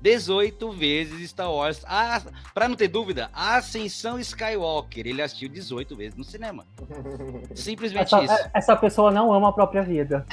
18 0.03 0.73
vezes 0.73 1.31
Star 1.31 1.51
Wars. 1.51 1.83
Ah, 1.87 2.21
pra 2.53 2.69
não 2.69 2.75
ter 2.75 2.89
dúvida, 2.89 3.31
a 3.33 3.57
Ascensão 3.57 4.19
Skywalker. 4.19 5.07
Ele 5.07 5.23
assistiu 5.23 5.49
18 5.49 5.97
vezes 5.97 6.17
no 6.17 6.25
cinema. 6.25 6.67
Simplesmente 7.55 8.15
essa, 8.15 8.25
isso. 8.25 8.51
Essa 8.53 8.77
pessoa 8.77 9.11
não 9.11 9.33
ama 9.33 9.51
a 9.51 9.53
própria 9.53 9.83
vida. 9.83 10.27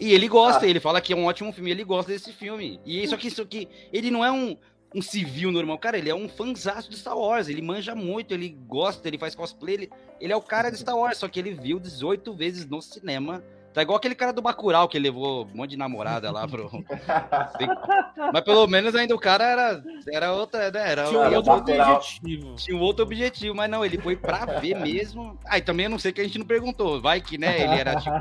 E 0.00 0.12
ele 0.12 0.26
gosta, 0.26 0.66
ah. 0.66 0.68
ele 0.68 0.80
fala 0.80 1.00
que 1.00 1.12
é 1.12 1.16
um 1.16 1.26
ótimo 1.26 1.52
filme, 1.52 1.70
ele 1.70 1.84
gosta 1.84 2.10
desse 2.10 2.32
filme. 2.32 2.80
E 2.84 3.04
isso 3.04 3.14
aqui, 3.14 3.28
isso 3.28 3.40
aqui, 3.40 3.68
ele 3.92 4.10
não 4.10 4.24
é 4.24 4.32
um, 4.32 4.56
um 4.92 5.00
civil 5.00 5.52
normal, 5.52 5.78
cara, 5.78 5.96
ele 5.96 6.10
é 6.10 6.14
um 6.14 6.28
fãzaço 6.28 6.90
de 6.90 6.96
Star 6.96 7.16
Wars, 7.16 7.48
ele 7.48 7.62
manja 7.62 7.94
muito, 7.94 8.34
ele 8.34 8.48
gosta, 8.66 9.06
ele 9.06 9.16
faz 9.16 9.36
cosplay, 9.36 9.74
ele, 9.74 9.90
ele 10.20 10.32
é 10.32 10.36
o 10.36 10.42
cara 10.42 10.70
de 10.70 10.78
Star 10.78 10.96
Wars, 10.96 11.18
só 11.18 11.28
que 11.28 11.38
ele 11.38 11.54
viu 11.54 11.78
18 11.78 12.34
vezes 12.34 12.66
no 12.66 12.82
cinema 12.82 13.44
Tá 13.72 13.80
igual 13.82 13.96
aquele 13.96 14.14
cara 14.14 14.32
do 14.32 14.42
Bacurau 14.42 14.86
que 14.88 14.98
levou 14.98 15.46
um 15.46 15.56
monte 15.56 15.70
de 15.70 15.76
namorada 15.78 16.30
lá 16.30 16.46
pro. 16.46 16.70
Mas 18.32 18.42
pelo 18.44 18.66
menos 18.66 18.94
ainda 18.94 19.14
o 19.14 19.18
cara 19.18 19.44
era, 19.44 19.82
era 20.12 20.32
outra, 20.32 20.70
né? 20.70 20.90
Era, 20.90 21.04
Tinha 21.04 21.18
um 21.18 21.24
era 21.24 21.36
outro 21.36 21.52
Bacurau. 21.56 21.96
objetivo. 21.96 22.54
tinha 22.56 22.76
um 22.76 22.80
outro 22.80 23.02
objetivo, 23.04 23.54
mas 23.54 23.70
não, 23.70 23.84
ele 23.84 23.98
foi 23.98 24.16
pra 24.16 24.44
ver 24.60 24.74
mesmo. 24.76 25.38
Ah, 25.46 25.58
e 25.58 25.62
também 25.62 25.84
eu 25.84 25.90
não 25.90 25.98
sei 25.98 26.12
que 26.12 26.20
a 26.20 26.24
gente 26.24 26.38
não 26.38 26.46
perguntou. 26.46 27.00
Vai 27.00 27.20
que, 27.20 27.38
né, 27.38 27.62
ele 27.62 27.74
era 27.80 27.96
tipo 27.96 28.14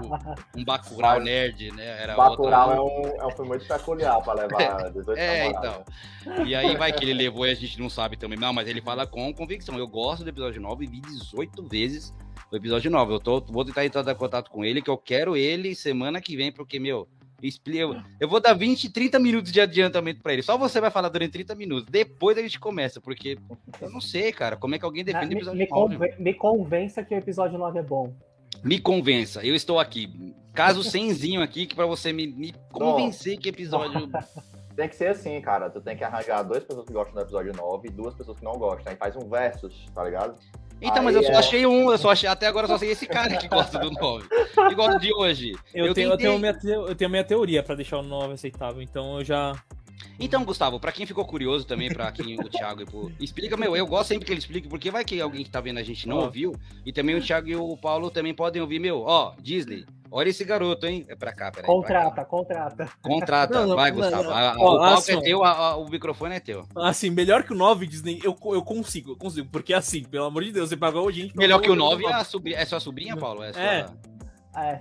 um 0.55 0.63
Bacurau 0.63 1.15
Mas- 1.15 1.23
nerd, 1.23 1.71
né? 1.71 2.01
Era 2.03 2.15
Bacurau 2.15 2.69
outra- 2.69 2.75
é 2.75 3.17
um, 3.19 3.21
é 3.21 3.25
um 3.27 3.31
filme 3.31 3.49
muito 3.49 3.65
peculiar 3.67 4.21
pra 4.21 4.33
levar 4.33 4.89
18 4.91 5.17
É, 5.19 5.43
namoradas. 5.49 5.83
então. 6.27 6.45
E 6.45 6.55
aí 6.55 6.75
vai 6.77 6.91
que 6.93 7.03
ele 7.03 7.13
levou 7.13 7.45
e 7.47 7.51
a 7.51 7.55
gente 7.55 7.79
não 7.79 7.89
sabe 7.89 8.15
também. 8.17 8.37
Não, 8.39 8.53
mas 8.53 8.67
ele 8.67 8.81
fala 8.81 9.05
com 9.07 9.33
convicção. 9.33 9.77
Eu 9.77 9.87
gosto 9.87 10.23
do 10.23 10.29
episódio 10.29 10.61
9 10.61 10.85
e 10.85 10.87
vi 10.87 11.01
18 11.01 11.63
vezes 11.67 12.13
o 12.51 12.55
episódio 12.55 12.91
9. 12.91 13.13
Eu 13.13 13.19
tô, 13.19 13.41
vou 13.41 13.63
tentar 13.65 13.85
entrar 13.85 14.09
em 14.09 14.15
contato 14.15 14.51
com 14.51 14.63
ele, 14.65 14.81
que 14.81 14.89
eu 14.89 14.97
quero 14.97 15.35
ele 15.37 15.73
semana 15.73 16.19
que 16.21 16.35
vem, 16.35 16.51
porque, 16.51 16.79
meu, 16.79 17.07
eu, 17.65 17.95
eu 18.19 18.27
vou 18.29 18.39
dar 18.39 18.53
20, 18.53 18.91
30 18.91 19.17
minutos 19.19 19.51
de 19.51 19.59
adiantamento 19.61 20.21
pra 20.21 20.33
ele. 20.33 20.43
Só 20.43 20.57
você 20.57 20.79
vai 20.79 20.91
falar 20.91 21.09
durante 21.09 21.31
30 21.31 21.55
minutos. 21.55 21.85
Depois 21.89 22.37
a 22.37 22.41
gente 22.41 22.59
começa, 22.59 23.01
porque 23.01 23.37
eu 23.81 23.89
não 23.89 24.01
sei, 24.01 24.31
cara, 24.31 24.55
como 24.55 24.75
é 24.75 24.79
que 24.79 24.85
alguém 24.85 25.03
defende 25.03 25.27
o 25.27 25.29
me, 25.29 25.35
episódio 25.37 25.59
me 25.59 25.67
9. 25.69 25.95
conven- 25.95 26.15
me 26.19 26.33
convença 26.33 27.03
que 27.03 27.15
o 27.15 27.17
episódio 27.17 27.57
9 27.57 27.79
é 27.79 27.83
bom. 27.83 28.13
Me 28.63 28.79
convença, 28.79 29.43
eu 29.45 29.55
estou 29.55 29.79
aqui. 29.79 30.35
Caso 30.53 30.83
semzinho 30.83 31.41
aqui, 31.41 31.65
que 31.65 31.73
pra 31.75 31.85
você 31.85 32.11
me, 32.11 32.27
me 32.27 32.53
convencer 32.71 33.37
que 33.39 33.49
episódio. 33.49 34.09
Tem 34.75 34.87
que 34.87 34.95
ser 34.95 35.07
assim, 35.07 35.39
cara. 35.41 35.69
Tu 35.69 35.81
tem 35.81 35.97
que 35.97 36.03
arranjar 36.03 36.43
duas 36.43 36.63
pessoas 36.63 36.85
que 36.87 36.93
gostam 36.93 37.13
do 37.13 37.21
episódio 37.21 37.53
9 37.53 37.89
e 37.89 37.91
duas 37.91 38.15
pessoas 38.15 38.39
que 38.39 38.43
não 38.45 38.53
gostam. 38.53 38.91
Aí 38.91 38.97
faz 38.97 39.15
um 39.17 39.27
versus, 39.27 39.85
tá 39.93 40.03
ligado? 40.03 40.35
Então, 40.81 41.03
mas 41.03 41.15
Aí 41.15 41.21
eu 41.21 41.27
só 41.27 41.33
é- 41.33 41.37
achei 41.37 41.65
um, 41.65 41.91
eu 41.91 41.97
só 41.97 42.09
achei, 42.11 42.27
até 42.27 42.47
agora 42.47 42.65
eu 42.65 42.69
só 42.69 42.77
sei 42.77 42.89
esse 42.91 43.05
cara 43.05 43.35
que 43.37 43.47
gosta 43.47 43.77
do 43.79 43.91
9. 43.91 44.27
Que 44.67 44.75
gosta 44.75 44.99
de 44.99 45.13
hoje. 45.13 45.55
Eu, 45.73 45.87
Eu 45.87 45.93
tenho, 45.93 46.07
eu, 46.07 46.17
tentei. 46.17 46.27
tenho 46.27 46.39
minha, 46.39 46.59
eu 46.89 46.95
tenho 46.95 47.09
minha 47.09 47.23
teoria 47.23 47.61
pra 47.61 47.75
deixar 47.75 47.99
o 47.99 48.03
9 48.03 48.33
aceitável, 48.33 48.81
então 48.81 49.19
eu 49.19 49.23
já. 49.23 49.53
Então, 50.19 50.43
Gustavo, 50.45 50.79
pra 50.79 50.91
quem 50.91 51.05
ficou 51.05 51.25
curioso 51.25 51.65
também, 51.65 51.89
pra 51.89 52.11
quem 52.11 52.39
o 52.39 52.49
Thiago 52.49 52.81
e 52.81 52.85
pro... 52.85 53.11
explica, 53.19 53.57
meu, 53.57 53.75
eu 53.75 53.85
gosto 53.87 54.09
sempre 54.09 54.25
que 54.25 54.31
ele 54.31 54.39
explique, 54.39 54.67
porque 54.67 54.91
vai 54.91 55.03
que 55.03 55.19
alguém 55.19 55.43
que 55.43 55.49
tá 55.49 55.59
vendo 55.59 55.79
a 55.79 55.83
gente 55.83 56.07
não 56.07 56.17
Ó. 56.17 56.23
ouviu, 56.25 56.55
e 56.85 56.91
também 56.93 57.15
o 57.15 57.21
Thiago 57.21 57.47
e 57.47 57.55
o 57.55 57.75
Paulo 57.77 58.09
também 58.11 58.33
podem 58.33 58.61
ouvir, 58.61 58.79
meu, 58.79 59.01
ó, 59.01 59.33
Disney, 59.41 59.85
olha 60.11 60.29
esse 60.29 60.43
garoto, 60.43 60.85
hein? 60.85 61.05
É 61.07 61.15
pra 61.15 61.33
cá, 61.33 61.51
peraí. 61.51 61.65
Contrata, 61.65 62.23
contrata. 62.25 62.85
cá. 62.85 62.91
Contrata, 63.01 63.59
Não, 63.61 63.67
não, 63.69 63.75
vai, 63.75 63.91
não, 63.91 63.97
Gustavo. 63.97 64.23
não. 64.23 64.31
A- 64.31 64.51
a- 64.51 64.55
Ó, 64.59 64.75
o 64.75 64.77
palco 64.79 64.93
assim, 64.99 65.13
é 65.17 65.21
teu, 65.21 65.43
a- 65.43 65.51
a- 65.69 65.75
o 65.77 65.89
microfone 65.89 66.35
é 66.35 66.39
teu. 66.39 66.67
Assim, 66.75 67.09
melhor 67.09 67.43
que 67.43 67.53
o 67.53 67.55
9 67.55 67.87
Disney, 67.87 68.19
eu, 68.23 68.37
eu 68.45 68.61
consigo, 68.63 69.11
eu 69.11 69.15
consigo. 69.17 69.47
Porque 69.51 69.73
assim, 69.73 70.03
pelo 70.03 70.25
amor 70.25 70.43
de 70.43 70.51
Deus, 70.51 70.69
você 70.69 70.77
pagou 70.77 71.07
a 71.07 71.11
gente. 71.11 71.35
Melhor 71.35 71.59
que 71.61 71.69
o 71.69 71.73
pagou 71.73 71.89
9 71.89 72.05
é, 72.05 72.13
a 72.13 72.23
sobrinha, 72.23 72.57
é 72.57 72.65
sua 72.65 72.79
sobrinha, 72.79 73.17
Paulo? 73.17 73.43
É, 73.43 73.53
sua... 73.53 73.61
É. 73.63 73.85
É, 74.55 74.79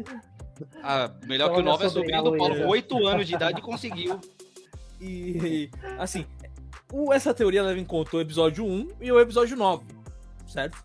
Ah, 0.82 1.10
melhor 1.26 1.46
Então, 1.46 1.54
que 1.54 1.60
o 1.60 1.62
minha 1.62 1.72
9 1.72 1.84
é 1.84 1.86
a 1.86 1.90
sobrinha 1.90 2.22
do 2.22 2.36
Paulo, 2.36 2.48
Luísa. 2.52 2.64
com 2.64 2.70
8 2.70 3.06
anos 3.06 3.26
de 3.26 3.34
idade, 3.34 3.60
e 3.60 3.62
conseguiu. 3.62 4.20
E, 5.00 5.70
assim, 5.98 6.26
o- 6.92 7.12
essa 7.12 7.32
teoria 7.32 7.62
leva 7.62 7.78
em 7.80 7.84
conta 7.84 8.16
o 8.16 8.20
episódio 8.20 8.64
1 8.64 8.88
e 9.00 9.10
o 9.12 9.20
episódio 9.20 9.56
9, 9.56 9.84
certo? 10.46 10.84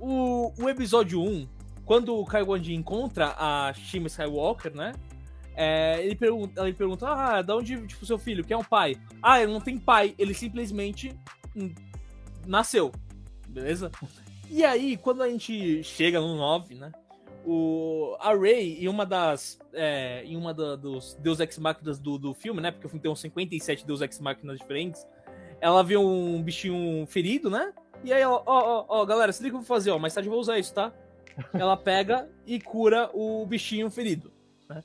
O, 0.00 0.52
o 0.58 0.68
episódio 0.68 1.22
1, 1.22 1.46
quando 1.84 2.16
o 2.16 2.24
Kai 2.24 2.42
Wan 2.42 2.58
encontra 2.68 3.34
a 3.38 3.72
Shima 3.74 4.06
Skywalker, 4.06 4.74
né? 4.74 4.92
é, 5.56 6.04
ele, 6.04 6.16
pergunta, 6.16 6.62
ele 6.62 6.72
pergunta, 6.72 7.08
ah, 7.08 7.42
da 7.42 7.56
onde, 7.56 7.86
tipo, 7.86 8.04
seu 8.04 8.18
filho, 8.18 8.44
quem 8.44 8.54
é 8.54 8.58
o 8.58 8.64
pai? 8.64 8.96
Ah, 9.22 9.40
ele 9.40 9.52
não 9.52 9.60
tem 9.60 9.78
pai, 9.78 10.14
ele 10.18 10.34
simplesmente 10.34 11.14
nasceu, 12.46 12.90
beleza? 13.48 13.90
E 14.50 14.64
aí, 14.64 14.96
quando 14.96 15.22
a 15.22 15.28
gente 15.28 15.82
chega 15.84 16.20
no 16.20 16.36
9, 16.36 16.74
né? 16.74 16.92
O, 17.46 18.16
a 18.20 18.34
Rey, 18.34 18.82
em 18.84 18.88
uma 18.88 19.04
das. 19.04 19.58
É, 19.72 20.22
em 20.24 20.36
uma 20.36 20.54
da- 20.54 20.76
dos 20.76 21.14
Deus 21.20 21.40
Ex 21.40 21.58
Máquinas 21.58 21.98
do, 21.98 22.18
do 22.18 22.32
filme, 22.32 22.60
né? 22.60 22.70
Porque 22.70 22.86
o 22.86 22.90
filme 22.90 23.02
tem 23.02 23.10
uns 23.10 23.20
57 23.20 23.86
Deus 23.86 24.00
Ex 24.00 24.18
Máquinas 24.20 24.58
diferentes. 24.58 25.06
Ela 25.60 25.82
vê 25.82 25.96
um 25.96 26.42
bichinho 26.42 27.06
ferido, 27.06 27.50
né? 27.50 27.72
E 28.02 28.12
aí 28.12 28.20
ela, 28.22 28.42
ó, 28.44 28.44
ó, 28.46 28.84
ó, 28.88 29.04
galera, 29.06 29.32
se 29.32 29.42
liga 29.42 29.52
que 29.52 29.56
eu 29.56 29.60
vou 29.60 29.66
fazer, 29.66 29.90
ó. 29.90 29.98
Mais 29.98 30.12
tarde 30.14 30.28
eu 30.28 30.32
vou 30.32 30.40
usar 30.40 30.58
isso, 30.58 30.72
tá? 30.74 30.92
Ela 31.52 31.76
pega 31.76 32.30
e 32.46 32.60
cura 32.60 33.10
o 33.12 33.44
bichinho 33.46 33.90
ferido. 33.90 34.32
Né? 34.68 34.82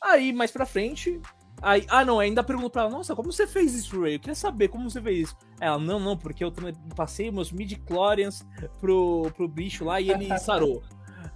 Aí, 0.00 0.32
mais 0.32 0.50
pra 0.50 0.64
frente. 0.66 1.20
Aí, 1.60 1.84
ah, 1.88 2.04
não, 2.04 2.20
ainda 2.20 2.42
pergunto 2.44 2.70
pra 2.70 2.82
ela, 2.82 2.90
nossa, 2.90 3.16
como 3.16 3.32
você 3.32 3.46
fez 3.46 3.74
isso, 3.74 4.00
Ray? 4.00 4.14
Eu 4.14 4.20
queria 4.20 4.34
saber 4.34 4.68
como 4.68 4.88
você 4.88 5.02
fez 5.02 5.28
isso. 5.28 5.36
Ela, 5.60 5.76
não, 5.78 5.98
não, 5.98 6.16
porque 6.16 6.44
eu 6.44 6.52
passei 6.94 7.30
meus 7.32 7.50
midi-chlorians 7.50 8.46
pro, 8.80 9.30
pro 9.34 9.48
bicho 9.48 9.84
lá 9.84 10.00
e 10.00 10.10
ele 10.10 10.38
sarou. 10.38 10.82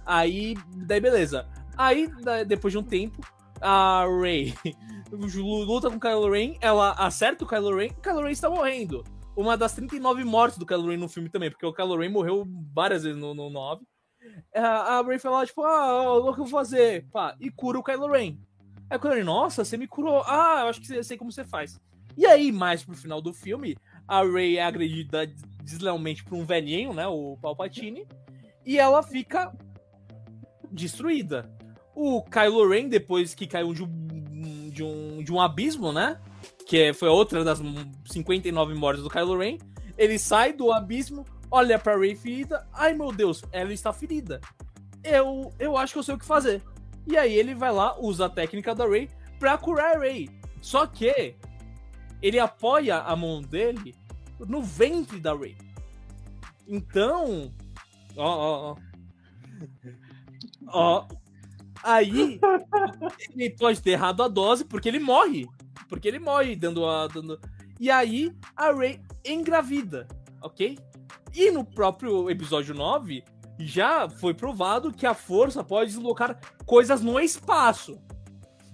Aí, 0.05 0.55
daí 0.75 0.99
beleza. 0.99 1.47
Aí, 1.77 2.09
depois 2.47 2.71
de 2.71 2.77
um 2.77 2.83
tempo, 2.83 3.21
a 3.61 4.05
Rey 4.21 4.53
luta 5.11 5.89
com 5.89 5.95
o 5.95 5.99
Kylo 5.99 6.31
Ren, 6.31 6.55
ela 6.61 6.91
acerta 6.91 7.43
o 7.43 7.47
Kylo 7.47 7.75
Ren, 7.75 7.87
o 7.87 8.01
Kylo 8.01 8.23
Ren 8.23 8.31
está 8.31 8.49
morrendo. 8.49 9.03
Uma 9.35 9.57
das 9.57 9.73
39 9.73 10.23
mortes 10.23 10.57
do 10.57 10.65
Kylo 10.65 10.89
Ren 10.89 10.97
no 10.97 11.09
filme 11.09 11.29
também, 11.29 11.49
porque 11.49 11.65
o 11.65 11.73
Kylo 11.73 11.97
Ren 11.97 12.09
morreu 12.09 12.45
várias 12.73 13.03
vezes 13.03 13.19
no, 13.19 13.33
no 13.33 13.49
9. 13.49 13.83
A, 14.55 14.99
a 14.99 15.01
Rey 15.01 15.17
fala, 15.17 15.45
tipo, 15.45 15.63
ah, 15.63 16.13
o 16.17 16.33
que 16.33 16.41
eu 16.41 16.45
vou 16.45 16.47
fazer? 16.47 17.07
Pá, 17.11 17.35
e 17.39 17.49
cura 17.49 17.79
o 17.79 17.83
Kylo 17.83 18.11
Ren. 18.11 18.37
Aí 18.89 18.97
o 18.97 18.99
Kylo 18.99 19.15
Ren, 19.15 19.23
nossa, 19.23 19.65
você 19.65 19.77
me 19.77 19.87
curou. 19.87 20.23
Ah, 20.27 20.61
eu 20.61 20.67
acho 20.67 20.81
que 20.81 21.03
sei 21.03 21.17
como 21.17 21.31
você 21.31 21.43
faz. 21.43 21.79
E 22.15 22.25
aí, 22.25 22.51
mais 22.51 22.83
pro 22.83 22.95
final 22.95 23.21
do 23.21 23.33
filme, 23.33 23.75
a 24.07 24.23
Rey 24.23 24.57
é 24.57 24.63
agredida 24.63 25.25
deslealmente 25.63 26.23
por 26.23 26.35
um 26.35 26.45
velhinho, 26.45 26.93
né, 26.93 27.07
o 27.07 27.37
Palpatine, 27.41 28.05
e 28.65 28.77
ela 28.77 29.01
fica 29.01 29.51
destruída. 30.73 31.49
O 31.95 32.23
Kylo 32.23 32.67
Ren, 32.67 32.89
depois 32.89 33.33
que 33.35 33.45
caiu 33.47 33.73
de 33.73 33.83
um, 33.83 34.69
de 34.69 34.83
um, 34.83 35.23
de 35.23 35.31
um 35.31 35.39
abismo, 35.39 35.93
né? 35.93 36.19
Que 36.67 36.77
é- 36.85 36.93
foi 36.93 37.07
outra 37.07 37.43
das 37.43 37.61
59 38.05 38.73
mortes 38.73 39.03
do 39.03 39.09
Kylo 39.09 39.37
Ren. 39.37 39.57
Ele 39.97 40.17
sai 40.17 40.53
do 40.53 40.71
abismo, 40.73 41.23
olha 41.51 41.77
pra 41.77 41.95
Rey 41.97 42.15
ferida. 42.15 42.67
Ai 42.73 42.93
meu 42.93 43.11
Deus, 43.11 43.43
ela 43.51 43.71
está 43.71 43.93
ferida. 43.93 44.41
Eu, 45.03 45.53
eu 45.59 45.77
acho 45.77 45.93
que 45.93 45.99
eu 45.99 46.03
sei 46.03 46.15
o 46.15 46.17
que 46.17 46.25
fazer. 46.25 46.61
E 47.05 47.15
aí 47.17 47.33
ele 47.33 47.53
vai 47.53 47.71
lá, 47.71 47.95
usa 47.99 48.25
a 48.25 48.29
técnica 48.29 48.73
da 48.73 48.87
Rey 48.87 49.09
pra 49.37 49.57
curar 49.57 49.97
a 49.97 49.99
Rey. 49.99 50.29
Só 50.61 50.87
que 50.87 51.35
ele 52.21 52.39
apoia 52.39 52.97
a 52.99 53.15
mão 53.15 53.41
dele 53.41 53.93
no 54.39 54.61
ventre 54.63 55.19
da 55.19 55.35
Rey. 55.35 55.55
Então. 56.67 57.51
Ó, 58.15 58.23
ó, 58.25 58.71
ó. 58.71 58.75
Ó. 60.67 61.07
Aí 61.83 62.39
ele 63.35 63.49
pode 63.51 63.81
ter 63.81 63.91
errado 63.91 64.23
a 64.23 64.27
dose 64.27 64.63
porque 64.65 64.87
ele 64.87 64.99
morre. 64.99 65.47
Porque 65.89 66.07
ele 66.07 66.19
morre 66.19 66.55
dando 66.55 66.85
a. 66.85 67.07
Dando... 67.07 67.39
E 67.79 67.91
aí 67.91 68.31
a 68.55 68.71
Rey 68.71 69.01
engravida, 69.25 70.07
ok? 70.41 70.77
E 71.33 71.51
no 71.51 71.65
próprio 71.65 72.29
episódio 72.29 72.75
9, 72.75 73.23
já 73.59 74.09
foi 74.09 74.33
provado 74.33 74.91
que 74.91 75.05
a 75.05 75.13
força 75.13 75.63
pode 75.63 75.91
deslocar 75.91 76.39
coisas 76.65 77.01
no 77.01 77.19
espaço. 77.19 77.99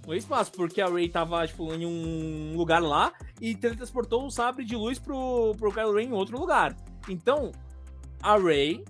No 0.06 0.14
espaço, 0.14 0.52
porque 0.52 0.80
a 0.80 0.88
Rey 0.88 1.08
tava, 1.08 1.46
tipo, 1.46 1.72
em 1.72 1.86
um 1.86 2.56
lugar 2.56 2.82
lá 2.82 3.12
e 3.40 3.54
teletransportou 3.54 4.26
o 4.26 4.30
sabre 4.30 4.64
de 4.64 4.74
luz 4.74 4.98
pro, 4.98 5.54
pro 5.56 5.72
Kylo 5.72 5.94
Ren 5.94 6.04
em 6.04 6.12
outro 6.12 6.38
lugar. 6.38 6.76
Então, 7.08 7.52
a 8.22 8.36
Rey, 8.36 8.84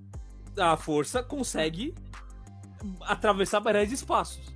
a 0.56 0.77
força, 0.77 1.22
consegue 1.22 1.94
atravessar 3.02 3.61
barreiras 3.61 3.89
de 3.89 3.94
espaços. 3.94 4.52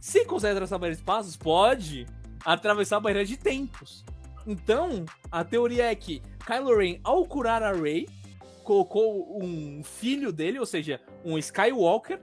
Se 0.00 0.24
consegue 0.24 0.52
atravessar 0.52 0.78
barreiras 0.78 0.98
de 0.98 1.02
espaços, 1.02 1.36
pode 1.36 2.06
atravessar 2.44 3.00
barreiras 3.00 3.28
de 3.28 3.36
tempos. 3.36 4.04
Então, 4.46 5.04
a 5.30 5.42
teoria 5.42 5.90
é 5.90 5.94
que 5.94 6.22
Kylo 6.46 6.76
Ren, 6.76 6.98
ao 7.02 7.24
curar 7.24 7.62
a 7.62 7.72
Rey, 7.72 8.06
colocou 8.62 9.42
um 9.42 9.82
filho 9.82 10.32
dele, 10.32 10.58
ou 10.58 10.66
seja, 10.66 11.00
um 11.24 11.38
Skywalker, 11.38 12.20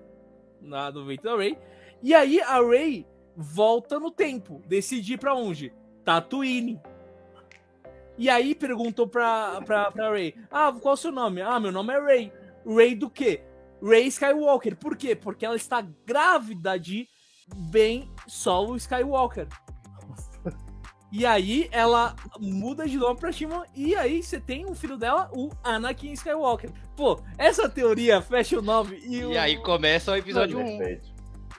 na, 0.61 0.91
no 0.91 1.06
ventre 1.06 1.23
da 1.23 1.36
Rey, 1.36 1.57
e 2.03 2.14
aí 2.14 2.41
a 2.41 2.60
Rey 2.61 3.06
volta 3.36 3.99
no 3.99 4.11
tempo, 4.11 4.61
decide 4.68 5.14
ir 5.14 5.18
pra 5.18 5.34
onde? 5.34 5.73
Tatooine. 6.03 6.80
E 8.18 8.30
aí 8.30 8.53
perguntou 8.53 9.07
pra, 9.07 9.61
pra, 9.65 9.91
pra 9.91 10.11
Rey, 10.11 10.36
ah, 10.52 10.72
qual 10.80 10.94
é 10.94 10.95
o 10.95 10.98
seu 10.98 11.11
nome? 11.11 11.41
Ah, 11.41 11.60
meu 11.60 11.72
nome 11.72 11.94
é 11.94 11.99
Rey. 11.99 12.34
Rey 12.65 12.94
do 12.94 13.10
quê? 13.10 13.41
Rey 13.82 14.08
Skywalker. 14.08 14.76
Por 14.76 14.95
quê? 14.95 15.16
Porque 15.16 15.45
ela 15.45 15.56
está 15.56 15.82
grávida 16.06 16.80
de 16.80 17.08
Ben 17.56 18.10
Solo 18.28 18.76
Skywalker. 18.76 19.48
E 21.12 21.26
aí 21.26 21.68
ela 21.74 22.16
muda 22.40 22.88
de 22.88 22.95
nome 22.98 23.20
pra 23.20 23.34
Shima 23.34 23.66
e 23.76 23.94
aí 23.95 24.24
você 24.24 24.40
tem 24.40 24.66
um 24.66 24.74
filho 24.74 24.95
dela, 24.95 25.30
o 25.34 25.49
Anakin 25.62 26.14
Skywalker. 26.14 26.72
Pô, 26.95 27.22
essa 27.38 27.68
teoria 27.68 28.22
fecha 28.22 28.58
o 28.58 28.62
9 28.62 28.98
e 29.06 29.26
o... 29.26 29.34
E 29.34 29.38
aí 29.38 29.58
começa 29.58 30.14
o 30.14 30.16
episódio 30.16 30.58
1. 30.58 30.78
Perfeito. 30.78 31.10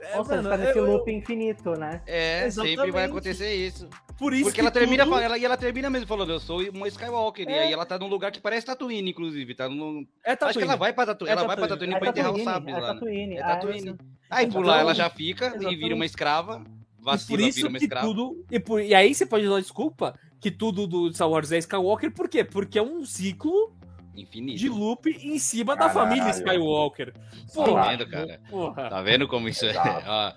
É, 0.02 0.16
Nossa, 0.16 0.36
mano, 0.36 0.48
tá 0.48 0.56
nesse 0.56 0.78
eu- 0.78 0.84
loop 0.84 1.10
infinito, 1.12 1.70
né? 1.72 2.02
É, 2.06 2.50
sempre 2.50 2.70
Exatamente. 2.72 2.90
vai 2.92 3.04
acontecer 3.04 3.54
isso. 3.54 3.88
Por 4.18 4.32
isso 4.34 4.44
Porque 4.44 4.56
que 4.56 4.60
ela 4.60 4.70
termina, 4.70 5.04
tudo- 5.04 5.18
ela, 5.18 5.38
e 5.38 5.44
ela 5.44 5.56
termina 5.56 5.88
mesmo 5.88 6.06
falando, 6.08 6.32
eu 6.32 6.40
sou 6.40 6.60
uma 6.70 6.88
Skywalker. 6.88 7.48
E 7.48 7.52
É. 7.52 7.62
aí 7.64 7.72
ela 7.72 7.86
tá 7.86 7.98
num 7.98 8.08
lugar 8.08 8.30
que 8.32 8.40
parece 8.40 8.66
Tatooine, 8.66 9.10
inclusive. 9.10 9.54
Tá 9.54 9.68
num... 9.68 10.04
É 10.24 10.32
Acho 10.32 10.58
que 10.58 10.64
ela 10.64 10.76
vai 10.76 10.92
pra 10.92 11.06
Tatooine, 11.06 11.30
É 11.30 11.32
ela 11.38 11.46
vai 11.46 11.56
pra 11.56 11.68
Tatooine. 11.68 11.92
Tatooine 11.92 11.94
É 11.94 11.98
pra 11.98 12.08
enterrar 12.08 12.30
o 12.30 12.34
Tatooine, 12.34 12.52
sabre 12.52 12.70
é 12.70 12.74
lá. 12.74 12.80
né? 12.80 12.94
Tatooine. 12.94 13.36
É 13.36 13.42
ah, 13.42 13.46
Tatooine. 13.56 13.96
Aí 14.30 14.46
por 14.46 14.50
Então, 14.50 14.62
lá 14.62 14.80
ela 14.80 14.94
já 14.94 15.08
fica 15.08 15.44
e 15.44 15.48
exatamente. 15.48 15.76
vira 15.78 15.94
uma 15.94 16.04
escrava. 16.06 16.62
E 16.62 17.04
por 17.04 17.04
Vacila, 17.04 17.36
vira 17.38 17.48
isso 17.50 17.66
uma 17.68 17.78
que 17.78 17.84
escrava. 17.84 18.06
tudo. 18.06 18.44
E, 18.50 18.60
por- 18.60 18.80
e 18.82 18.94
aí 18.94 19.14
você 19.14 19.26
pode 19.26 19.48
dar 19.48 19.60
desculpa 19.60 20.18
que 20.40 20.50
tudo 20.50 20.86
do 20.86 21.12
Star 21.12 21.28
Wars 21.30 21.50
é 21.52 21.58
Skywalker, 21.58 22.12
por 22.12 22.28
quê? 22.28 22.42
Porque 22.44 22.78
é 22.78 22.82
um 22.82 23.04
ciclo 23.04 23.72
Infinito. 24.14 24.58
de 24.58 24.68
loop 24.68 25.08
em 25.10 25.38
cima 25.38 25.74
da 25.74 25.88
Caralho. 25.88 26.00
família 26.10 26.30
Skywalker. 26.30 27.12
Tá 27.12 27.64
Porra. 27.64 27.88
vendo, 27.90 28.06
cara? 28.08 28.40
Porra. 28.50 28.88
Tá 28.90 29.02
vendo 29.02 29.26
como 29.28 29.48
isso 29.48 29.64
é? 29.66 29.72
Ó, 30.06 30.32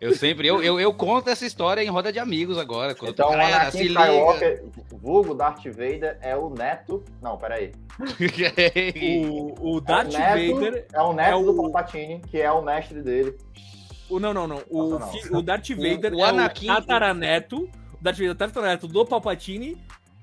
eu 0.00 0.14
sempre, 0.14 0.48
eu, 0.48 0.62
eu, 0.62 0.80
eu 0.80 0.94
conto 0.94 1.28
essa 1.28 1.44
história 1.44 1.82
em 1.82 1.88
roda 1.88 2.10
de 2.10 2.18
amigos 2.18 2.56
agora. 2.56 2.94
Quando 2.94 3.12
Então, 3.12 3.28
o 3.28 3.32
Galera, 3.32 3.56
Anakin 3.62 3.78
se 3.78 3.88
liga. 3.88 4.00
Skywalker, 4.00 4.64
vulgo 4.92 5.34
Darth 5.34 5.64
Vader, 5.66 6.18
é 6.22 6.34
o 6.34 6.48
neto. 6.48 7.04
Não, 7.20 7.36
peraí. 7.36 7.72
O, 9.28 9.76
o 9.76 9.80
Darth 9.80 10.14
é 10.14 10.16
o 10.16 10.20
neto, 10.36 10.54
Vader. 10.60 10.86
É 10.92 11.02
o 11.02 11.12
neto 11.12 11.30
é 11.30 11.36
o- 11.36 11.42
do 11.44 11.54
Palpatine, 11.56 12.20
que 12.30 12.40
é 12.40 12.50
o 12.50 12.62
mestre 12.62 13.02
dele. 13.02 13.36
O, 14.08 14.18
não, 14.18 14.32
não, 14.34 14.46
não. 14.46 14.62
O, 14.70 14.88
Nossa, 14.90 15.04
não. 15.06 15.12
fi- 15.12 15.34
o 15.36 15.42
Darth 15.42 15.68
Vader 15.76 16.14
o 16.14 16.20
é 16.20 16.24
Anakin- 16.24 16.70
o 16.70 16.74
tataraneto. 16.74 17.56
O 17.64 18.02
Darth 18.02 18.16
Vader 18.16 18.28
é 18.30 18.32
o 18.32 18.34
tataraneto 18.34 18.88
do 18.88 19.04
Palpatine 19.04 19.76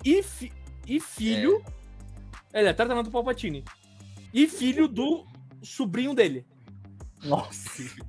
e, 0.04 0.24
fi- 0.24 0.52
e 0.88 1.00
filho. 1.00 1.64
Ele 2.60 2.70
é 2.70 2.74
tataraneto 2.74 3.10
do 3.10 3.14
Palpatine. 3.14 3.64
E 4.34 4.48
filho 4.48 4.88
do 4.88 5.26
sobrinho 5.62 6.14
dele. 6.14 6.46
Nossa. 7.24 7.84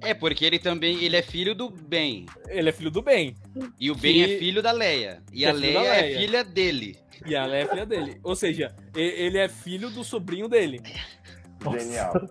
É, 0.00 0.14
porque 0.14 0.44
ele 0.44 0.60
também 0.60 1.02
ele 1.02 1.16
é 1.16 1.22
filho 1.22 1.52
do 1.52 1.68
Ben. 1.68 2.24
Ele 2.46 2.68
é 2.68 2.72
filho 2.72 2.88
do 2.90 3.02
bem. 3.02 3.34
E 3.80 3.90
o 3.90 3.94
Ben 3.96 4.14
Que- 4.14 4.34
é 4.36 4.38
filho 4.38 4.62
da 4.62 4.70
Leia. 4.70 5.20
E 5.32 5.44
a 5.44 5.48
é 5.48 5.54
filho 5.54 5.66
Leia, 5.66 5.80
da 5.80 5.96
é 5.96 6.00
Leia. 6.02 6.18
filha 6.20 6.44
dele. 6.44 6.98
E 7.26 7.34
a 7.34 7.44
Leia 7.46 7.62
é 7.64 7.66
filha 7.68 7.84
dele. 7.86 8.20
Ou 8.22 8.36
seja, 8.36 8.76
ele 8.94 9.38
é 9.38 9.48
filho 9.48 9.90
do 9.90 10.04
sobrinho 10.04 10.48
dele. 10.48 10.80
Genial. 11.80 12.28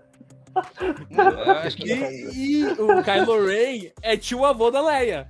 Eu 1.11 1.51
acho 1.51 1.77
E, 1.85 2.61
e 2.61 2.65
o 2.67 3.03
Kylo 3.03 3.45
Ren 3.45 3.91
é 4.01 4.15
tio 4.15 4.45
avô 4.45 4.71
da 4.71 4.81
Leia. 4.81 5.27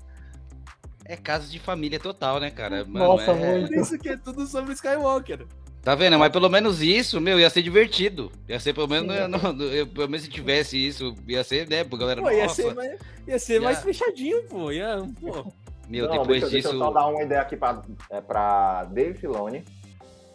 É 1.08 1.16
caso 1.18 1.50
de 1.52 1.60
família 1.60 2.00
total, 2.00 2.40
né, 2.40 2.50
cara? 2.52 2.84
Mano, 2.86 3.06
Nossa, 3.06 3.32
é-. 3.32 3.68
Por 3.68 3.76
isso 3.76 3.98
que 3.98 4.10
é 4.10 4.18
tudo 4.18 4.46
sobre 4.48 4.74
Skywalker. 4.74 5.46
Tá 5.82 5.96
vendo? 5.96 6.20
Mas 6.20 6.32
pelo 6.32 6.50
menos 6.50 6.82
isso, 6.82 7.22
meu, 7.22 7.40
ia 7.40 7.50
ser 7.50 7.62
divertido. 7.62 8.30
Ia 8.50 8.60
ser 8.60 8.74
pelo 8.74 8.88
menos, 8.90 9.08
no- 9.30 9.54
no- 9.54 9.64
eu- 9.66 9.88
pelo 9.88 10.10
menos 10.10 10.24
se 10.26 10.30
tivesse 10.30 10.78
isso, 10.78 11.16
ia 11.28 11.44
ser, 11.44 11.68
né, 11.70 11.84
pro 11.84 11.98
galera, 11.98 12.22
Pô, 12.22 12.30
ia 12.30 12.44
nossa. 12.44 12.62
ser, 12.62 12.76
mais, 12.76 13.00
ia 13.26 13.40
ser 13.40 13.54
Ia- 13.54 13.62
mais 13.62 13.82
fechadinho, 13.82 14.44
pô. 14.50 14.72
Ia, 14.72 14.98
pô. 15.22 15.50
Meu, 15.88 16.06
Não, 16.06 16.12
depois 16.12 16.42
deixa, 16.42 16.48
deixa 16.50 16.58
disso, 16.70 16.74
eu 16.74 16.80
só 16.80 16.92
dar 16.92 17.08
uma 17.08 17.24
ideia 17.24 17.40
aqui 17.42 17.56
pra, 17.56 17.82
é, 18.10 18.20
pra 18.20 18.84
Dave 18.86 19.18
Filoni. 19.18 19.64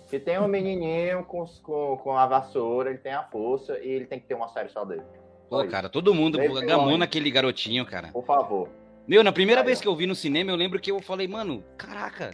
Que 0.09 0.19
tem 0.19 0.39
um 0.39 0.47
menininho 0.49 1.25
com, 1.25 1.45
com, 1.63 1.97
com 2.03 2.17
a 2.17 2.27
vassoura, 2.27 2.89
ele 2.91 2.99
tem 2.99 3.13
a 3.13 3.23
força 3.23 3.79
e 3.79 3.89
ele 3.89 4.07
tem 4.07 4.19
que 4.21 4.27
ter 4.27 4.35
uma 4.35 4.49
série 4.49 4.69
só 4.71 4.85
dele. 4.85 5.03
Pô, 5.51 5.63
cara, 5.67 5.89
todo 5.91 6.15
mundo 6.15 6.39
Dave 6.39 6.65
gamou 6.67 6.97
naquele 6.97 7.31
garotinho, 7.31 7.85
cara. 7.85 8.09
Por 8.09 8.25
favor. 8.25 8.69
Meu, 9.07 9.23
na 9.25 9.33
primeira 9.33 9.63
vez 9.63 9.81
que 9.81 9.89
eu 9.89 9.97
vi 9.97 10.07
no 10.07 10.15
cinema, 10.15 10.51
eu 10.51 10.57
lembro 10.57 10.81
que 10.81 10.91
eu 10.91 11.01
falei, 11.03 11.27
mano, 11.27 11.65
caraca, 11.77 12.33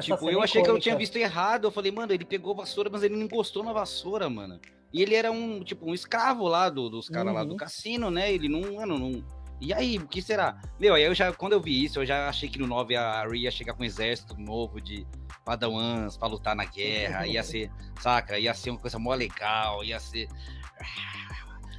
tipo, 0.00 0.30
eu 0.30 0.42
achei 0.42 0.62
que 0.62 0.70
eu 0.70 0.78
tinha 0.78 0.96
visto 0.96 1.16
errado. 1.16 1.66
Eu 1.66 1.70
falei, 1.70 1.92
mano, 1.92 2.12
ele 2.12 2.24
pegou 2.24 2.54
vassoura, 2.54 2.88
mas 2.90 3.02
ele 3.02 3.16
não 3.16 3.24
encostou 3.24 3.62
na 3.62 3.72
vassoura, 3.72 4.28
mano. 4.30 4.58
E 4.92 5.02
ele 5.02 5.14
era 5.14 5.30
um, 5.30 5.62
tipo, 5.62 5.88
um 5.88 5.94
escravo 5.94 6.48
lá 6.48 6.68
do- 6.68 6.88
dos 6.88 7.08
caras 7.08 7.32
lá 7.34 7.44
do 7.44 7.50
Uhum. 7.52 7.56
cassino, 7.56 8.10
né? 8.10 8.32
Ele 8.32 8.48
não, 8.48 8.74
mano, 8.74 8.98
não. 8.98 9.24
E 9.60 9.74
aí, 9.74 9.98
o 9.98 10.08
que 10.08 10.22
será? 10.22 10.58
Meu, 10.80 10.94
aí 10.94 11.02
eu 11.02 11.14
já, 11.14 11.32
quando 11.34 11.52
eu 11.52 11.60
vi 11.60 11.84
isso, 11.84 12.00
eu 12.00 12.06
já 12.06 12.28
achei 12.30 12.48
que 12.48 12.58
no 12.58 12.66
9 12.66 12.96
a 12.96 13.22
Rhea 13.24 13.42
ia 13.44 13.50
chegar 13.50 13.74
com 13.74 13.82
um 13.82 13.86
exército 13.86 14.34
novo 14.40 14.80
de 14.80 15.06
padawans 15.44 16.16
pra 16.16 16.26
lutar 16.28 16.56
na 16.56 16.64
guerra, 16.64 17.26
ia 17.26 17.42
ser, 17.42 17.70
saca? 18.00 18.38
Ia 18.38 18.54
ser 18.54 18.70
uma 18.70 18.78
coisa 18.80 18.98
mó 18.98 19.12
legal, 19.14 19.84
ia 19.84 20.00
ser. 20.00 20.28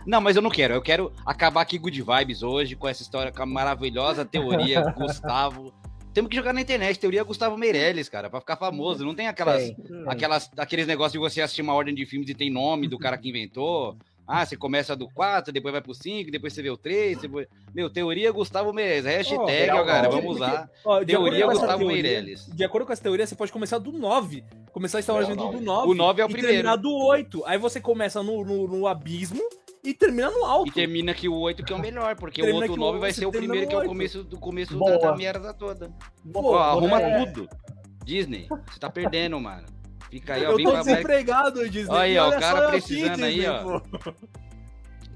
Não, 0.06 0.20
mas 0.22 0.36
eu 0.36 0.42
não 0.42 0.50
quero. 0.50 0.74
Eu 0.74 0.82
quero 0.82 1.12
acabar 1.26 1.62
aqui 1.62 1.78
good 1.78 2.02
vibes 2.02 2.44
hoje 2.44 2.76
com 2.76 2.88
essa 2.88 3.02
história, 3.04 3.32
com 3.32 3.44
a 3.44 3.46
maravilhosa 3.46 4.26
teoria 4.26 4.82
Gustavo. 4.98 5.74
Temos 6.14 6.30
que 6.30 6.36
jogar 6.36 6.52
na 6.52 6.60
internet, 6.62 7.00
teoria 7.00 7.24
Gustavo 7.24 7.58
Meirelles, 7.58 8.10
cara, 8.10 8.30
pra 8.30 8.42
ficar 8.42 8.58
famoso. 8.58 9.06
Não 9.06 9.16
tem 9.16 9.28
aquelas, 9.28 9.64
tem. 9.64 9.76
aquelas, 10.08 10.50
aqueles 10.58 10.86
negócios 10.86 11.14
de 11.14 11.20
você 11.20 11.42
assistir 11.42 11.62
uma 11.62 11.74
ordem 11.74 11.96
de 11.96 12.06
filmes 12.06 12.28
e 12.30 12.34
tem 12.36 12.50
nome 12.50 12.88
do 12.88 13.00
cara 13.00 13.18
que 13.18 13.30
inventou. 13.30 13.96
Ah, 14.28 14.46
você 14.46 14.56
começa 14.56 14.96
do 14.96 15.10
4, 15.10 15.52
depois 15.52 15.72
vai 15.74 15.82
pro 15.82 15.94
5, 15.94 16.32
depois 16.32 16.54
você 16.54 16.62
vê 16.62 16.70
o 16.70 16.78
3. 16.78 17.20
Depois... 17.22 17.48
Meu, 17.74 17.90
teoria 17.90 18.32
Gustavo 18.32 18.72
Meirelles. 18.74 19.06
Hashtag, 19.06 19.46
legal, 19.46 19.84
ó, 19.84 19.86
cara, 19.86 20.10
vamos 20.10 20.36
usar. 20.36 20.70
Teoria 21.06 21.48
Gustavo 21.48 21.80
teoria- 21.80 21.88
Meirelles. 21.88 22.46
De 22.54 22.64
acordo 22.64 22.86
com 22.86 22.94
essa 22.94 23.02
teoria, 23.02 23.26
você 23.26 23.36
pode 23.36 23.52
começar 23.52 23.78
do 23.78 23.92
9. 23.92 24.44
Começar 24.72 25.00
o 25.00 25.26
vindo 25.26 25.36
do 25.36 25.60
nove. 25.62 25.66
9. 25.66 25.90
O 25.90 25.94
9 25.94 26.22
é 26.22 26.26
o 26.26 26.30
e 26.30 26.32
primeiro. 26.32 26.54
terminar 26.58 26.76
do 26.78 26.94
8. 26.94 27.44
Aí 27.46 27.58
você 27.58 27.82
começa 27.82 28.24
no, 28.24 28.46
no, 28.46 28.68
no 28.68 28.88
abismo 28.88 29.42
e 29.84 29.94
termina 29.94 30.30
no 30.30 30.46
alto. 30.46 30.70
E 30.70 30.72
termina 30.72 31.14
que 31.14 31.28
o 31.28 31.36
8 31.36 31.64
que 31.64 31.74
é 31.74 31.76
o 31.76 31.80
melhor, 31.80 32.16
porque 32.16 32.42
Termina 32.42 32.58
o 32.58 32.62
outro 32.62 32.74
que 32.74 32.80
o 32.80 32.84
9 32.84 33.00
vai 33.00 33.14
ser 33.14 33.26
o 33.26 33.32
primeiro 33.32 33.68
que 33.68 33.76
é 33.76 33.78
o 33.78 33.86
começo 33.86 34.24
do 34.24 34.38
começo 34.38 34.74
da, 34.74 34.80
Boa. 34.80 35.00
da 35.00 35.16
merda 35.16 35.54
toda. 35.54 35.92
Pô, 36.32 36.52
Ó, 36.52 36.58
arruma 36.58 37.02
é. 37.02 37.26
tudo. 37.26 37.50
Disney, 38.04 38.48
você 38.50 38.80
tá 38.80 38.90
perdendo, 38.90 39.40
mano. 39.40 39.66
Fica 40.10 40.34
aí, 40.34 40.46
ó. 40.46 40.52
eu 40.52 40.58
Vem 40.58 40.66
tô 40.66 40.72
Black 40.72 40.86
desempregado, 40.86 41.70
Disney. 41.70 41.98
Aí, 41.98 42.18
ó, 42.18 42.30
o 42.30 42.40
cara 42.40 42.66
eu 42.66 42.70
precisando 42.72 43.24
aí, 43.24 43.46
ó. 43.48 43.82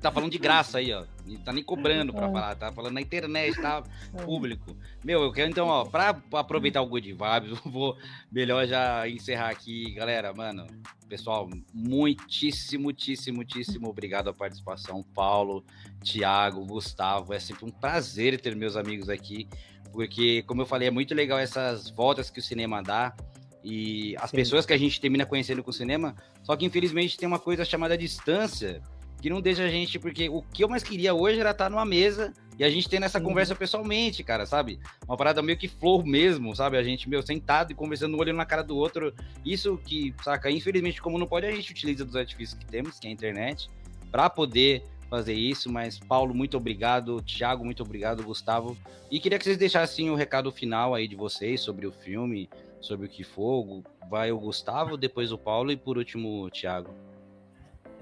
Tá 0.06 0.12
falando 0.12 0.32
de 0.32 0.38
graça 0.38 0.78
aí, 0.78 0.94
ó. 0.94 1.04
E 1.26 1.36
tá 1.40 1.52
nem 1.52 1.64
cobrando 1.64 2.14
pra 2.14 2.30
falar, 2.30 2.56
tá 2.56 2.72
falando 2.72 2.94
na 2.94 3.02
internet, 3.02 3.60
tá? 3.60 3.82
Público. 4.24 4.78
Meu, 5.04 5.24
eu 5.24 5.32
quero 5.32 5.50
então, 5.50 5.66
ó, 5.66 5.84
pra 5.84 6.16
aproveitar 6.34 6.84
o 6.84 6.86
Good 6.86 7.12
Vibes, 7.12 7.58
eu 7.66 7.72
vou 7.72 7.98
melhor 8.32 8.68
já 8.68 9.10
encerrar 9.10 9.50
aqui, 9.50 9.96
galera. 9.96 10.32
Mano, 10.32 10.68
pessoal, 11.10 11.50
muitíssimo, 11.74 12.84
muitíssimo, 12.84 13.38
muitíssimo 13.38 13.90
obrigado 13.90 14.30
a 14.30 14.34
participação. 14.34 15.02
Paulo, 15.02 15.66
Thiago, 16.04 16.64
Gustavo. 16.68 17.34
É 17.34 17.40
sempre 17.40 17.66
um 17.66 17.72
prazer 17.72 18.40
ter 18.40 18.56
meus 18.56 18.78
amigos 18.78 19.10
aqui, 19.10 19.50
porque, 19.92 20.44
como 20.44 20.62
eu 20.62 20.68
falei, 20.68 20.90
é 20.90 20.92
muito 20.92 21.16
legal 21.16 21.40
essas 21.40 21.90
voltas 21.90 22.30
que 22.30 22.38
o 22.38 22.44
cinema 22.44 22.84
dá. 22.84 23.16
E 23.64 24.16
as 24.18 24.30
Sim. 24.30 24.38
pessoas 24.38 24.68
que 24.68 24.74
a 24.74 24.78
gente 24.78 25.02
termina 25.02 25.26
conhecendo 25.26 25.64
com 25.64 25.72
o 25.72 25.74
cinema, 25.74 26.16
só 26.44 26.56
que 26.56 26.64
infelizmente 26.64 27.18
tem 27.18 27.28
uma 27.28 27.40
coisa 27.40 27.66
chamada 27.66 27.98
distância, 27.98 28.84
que 29.26 29.30
não 29.32 29.42
deixa 29.42 29.64
a 29.64 29.68
gente, 29.68 29.98
porque 29.98 30.30
o 30.30 30.44
que 30.44 30.64
eu 30.64 30.70
mais 30.70 30.84
queria 30.84 31.12
hoje 31.12 31.40
era 31.40 31.50
estar 31.50 31.68
numa 31.68 31.84
mesa 31.84 32.32
e 32.60 32.64
a 32.64 32.70
gente 32.70 32.88
tendo 32.88 33.06
essa 33.06 33.20
conversa 33.20 33.56
pessoalmente, 33.56 34.24
cara, 34.24 34.46
sabe? 34.46 34.80
Uma 35.08 35.18
parada 35.18 35.42
meio 35.42 35.58
que 35.58 35.68
flor 35.68 36.06
mesmo, 36.06 36.56
sabe? 36.56 36.78
A 36.78 36.84
gente, 36.84 37.10
meu, 37.10 37.24
sentado 37.24 37.72
e 37.72 37.74
conversando, 37.74 38.16
um 38.16 38.20
olhando 38.20 38.38
na 38.38 38.46
cara 38.46 38.62
do 38.62 38.78
outro. 38.78 39.12
Isso 39.44 39.80
que, 39.84 40.14
saca, 40.24 40.52
infelizmente, 40.52 41.02
como 41.02 41.18
não 41.18 41.26
pode, 41.26 41.48
a 41.48 41.52
gente 41.52 41.72
utiliza 41.72 42.06
dos 42.06 42.16
artifícios 42.16 42.60
que 42.60 42.68
temos, 42.68 43.00
que 43.00 43.08
é 43.08 43.10
a 43.10 43.14
internet, 43.14 43.68
para 44.12 44.30
poder 44.30 44.84
fazer 45.10 45.34
isso. 45.34 45.72
Mas, 45.72 45.98
Paulo, 45.98 46.32
muito 46.32 46.56
obrigado. 46.56 47.20
Thiago, 47.24 47.66
muito 47.66 47.82
obrigado. 47.82 48.22
Gustavo. 48.22 48.78
E 49.10 49.20
queria 49.20 49.40
que 49.40 49.44
vocês 49.44 49.58
deixassem 49.58 50.12
o 50.12 50.16
recado 50.16 50.52
final 50.52 50.94
aí 50.94 51.08
de 51.08 51.16
vocês 51.16 51.62
sobre 51.62 51.88
o 51.88 51.92
filme, 51.92 52.48
sobre 52.80 53.08
o 53.08 53.10
que 53.10 53.24
for. 53.24 53.82
Vai 54.08 54.32
o 54.32 54.38
Gustavo, 54.38 54.96
depois 54.96 55.32
o 55.32 55.38
Paulo 55.40 55.72
e 55.72 55.76
por 55.76 55.98
último 55.98 56.44
o 56.44 56.52
Thiago. 56.52 56.94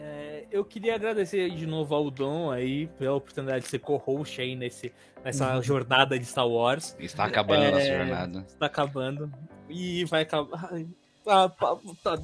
É, 0.06 0.46
eu 0.52 0.66
queria 0.66 0.96
agradecer 0.96 1.50
de 1.52 1.66
novo 1.66 1.96
ao 1.96 2.12
Dom 2.12 2.52
aí 2.52 2.88
pela 3.00 3.16
oportunidade 3.16 3.64
de 3.64 3.70
ser 3.70 3.80
co-host 3.80 4.42
aí 4.42 4.54
nesse, 4.54 4.92
nessa 5.24 5.62
jornada 5.62 6.20
de 6.20 6.26
Star 6.26 6.46
Wars. 6.48 6.94
Está 7.00 7.24
acabando 7.24 7.64
É, 7.64 7.68
a 7.68 7.72
nossa 7.72 7.86
jornada. 7.98 8.40
Está 8.46 8.66
acabando. 8.66 9.32
E 9.70 10.04
vai 10.06 10.24
acabar. 10.24 10.70
Tá- 11.24 11.48
tá- 11.48 11.78
tá. 12.04 12.22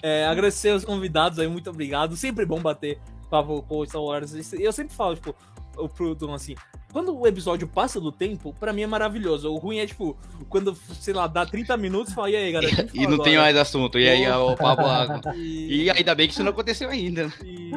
É, 0.00 0.24
agradecer 0.26 0.70
aos 0.70 0.84
convidados 0.84 1.40
aí, 1.40 1.48
muito 1.48 1.68
obrigado. 1.68 2.16
Sempre 2.16 2.46
bom 2.46 2.60
bater 2.60 2.96
papo 3.28 3.60
com 3.62 3.78
o 3.78 3.86
Star 3.86 4.02
Wars. 4.02 4.52
Eu 4.52 4.72
sempre 4.72 4.94
falo, 4.94 5.16
tipo, 5.16 5.34
o- 5.76 5.88
pro 5.88 6.14
Dom 6.14 6.32
assim. 6.32 6.54
Quando 6.92 7.16
o 7.16 7.26
episódio 7.26 7.68
passa 7.68 8.00
do 8.00 8.10
tempo, 8.10 8.52
pra 8.58 8.72
mim 8.72 8.82
é 8.82 8.86
maravilhoso. 8.86 9.50
O 9.52 9.58
ruim 9.58 9.78
é, 9.78 9.86
tipo, 9.86 10.16
quando, 10.48 10.74
sei 10.74 11.14
lá, 11.14 11.26
dá 11.26 11.46
30 11.46 11.76
minutos, 11.76 12.12
fala, 12.12 12.30
e 12.30 12.36
aí, 12.36 12.50
galera? 12.52 12.88
E 12.92 13.04
fala 13.04 13.10
não 13.16 13.22
tem 13.22 13.34
agora?" 13.36 13.52
mais 13.52 13.56
assunto. 13.56 13.98
E 13.98 14.08
aí 14.08 14.28
o 14.30 14.56
Pablo. 14.56 14.86
E, 15.36 15.84
E 15.84 15.90
ainda 15.90 16.14
bem 16.14 16.26
que 16.26 16.32
isso 16.34 16.42
não 16.42 16.50
aconteceu 16.50 16.90
ainda. 16.90 17.26
né? 17.28 17.32
e- 17.44 17.70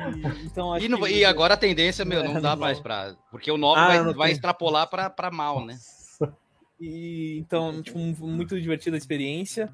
então, 0.46 0.78
E, 0.78 0.88
não- 0.90 1.00
que- 1.02 1.10
e 1.14 1.24
agora 1.26 1.54
a 1.54 1.58
tendência, 1.58 2.04
meu, 2.04 2.24
não 2.24 2.38
É, 2.38 2.42
dá 2.42 2.52
não. 2.56 2.62
mais 2.62 2.80
pra. 2.80 3.16
Porque 3.30 3.52
o 3.52 3.58
9 3.58 3.80
Ah, 3.80 3.88
vai, 3.88 4.14
vai 4.14 4.28
tem. 4.30 4.36
extrapolar 4.36 4.90
pra, 4.90 5.10
pra 5.10 5.30
mal, 5.30 5.64
né? 5.66 5.78
E, 6.80 7.38
então, 7.40 7.82
tipo, 7.82 7.98
muito 8.00 8.60
divertida 8.60 8.96
a 8.96 9.00
experiência. 9.00 9.72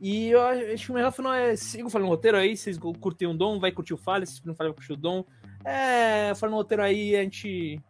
E 0.00 0.28
eu 0.30 0.42
acho 0.42 0.86
que 0.86 0.90
o 0.90 0.94
melhor 0.94 1.12
final 1.12 1.32
é. 1.34 1.54
Siga 1.56 1.86
o 1.86 1.90
Falando 1.90 2.08
Roteiro 2.08 2.36
aí, 2.36 2.56
vocês 2.56 2.78
curtem 2.78 3.28
o 3.28 3.34
Dom, 3.34 3.60
vai 3.60 3.70
curtir 3.70 3.94
o 3.94 3.98
Falha, 3.98 4.26
se 4.26 4.44
não 4.46 4.54
Falha, 4.54 4.70
vai 4.70 4.76
curtir 4.76 4.92
o 4.92 4.96
Dom. 4.96 5.24
É, 5.64 6.32
Falando 6.34 6.56
Roteiro 6.56 6.82
aí, 6.82 7.14
a 7.16 7.22
gente 7.22 7.80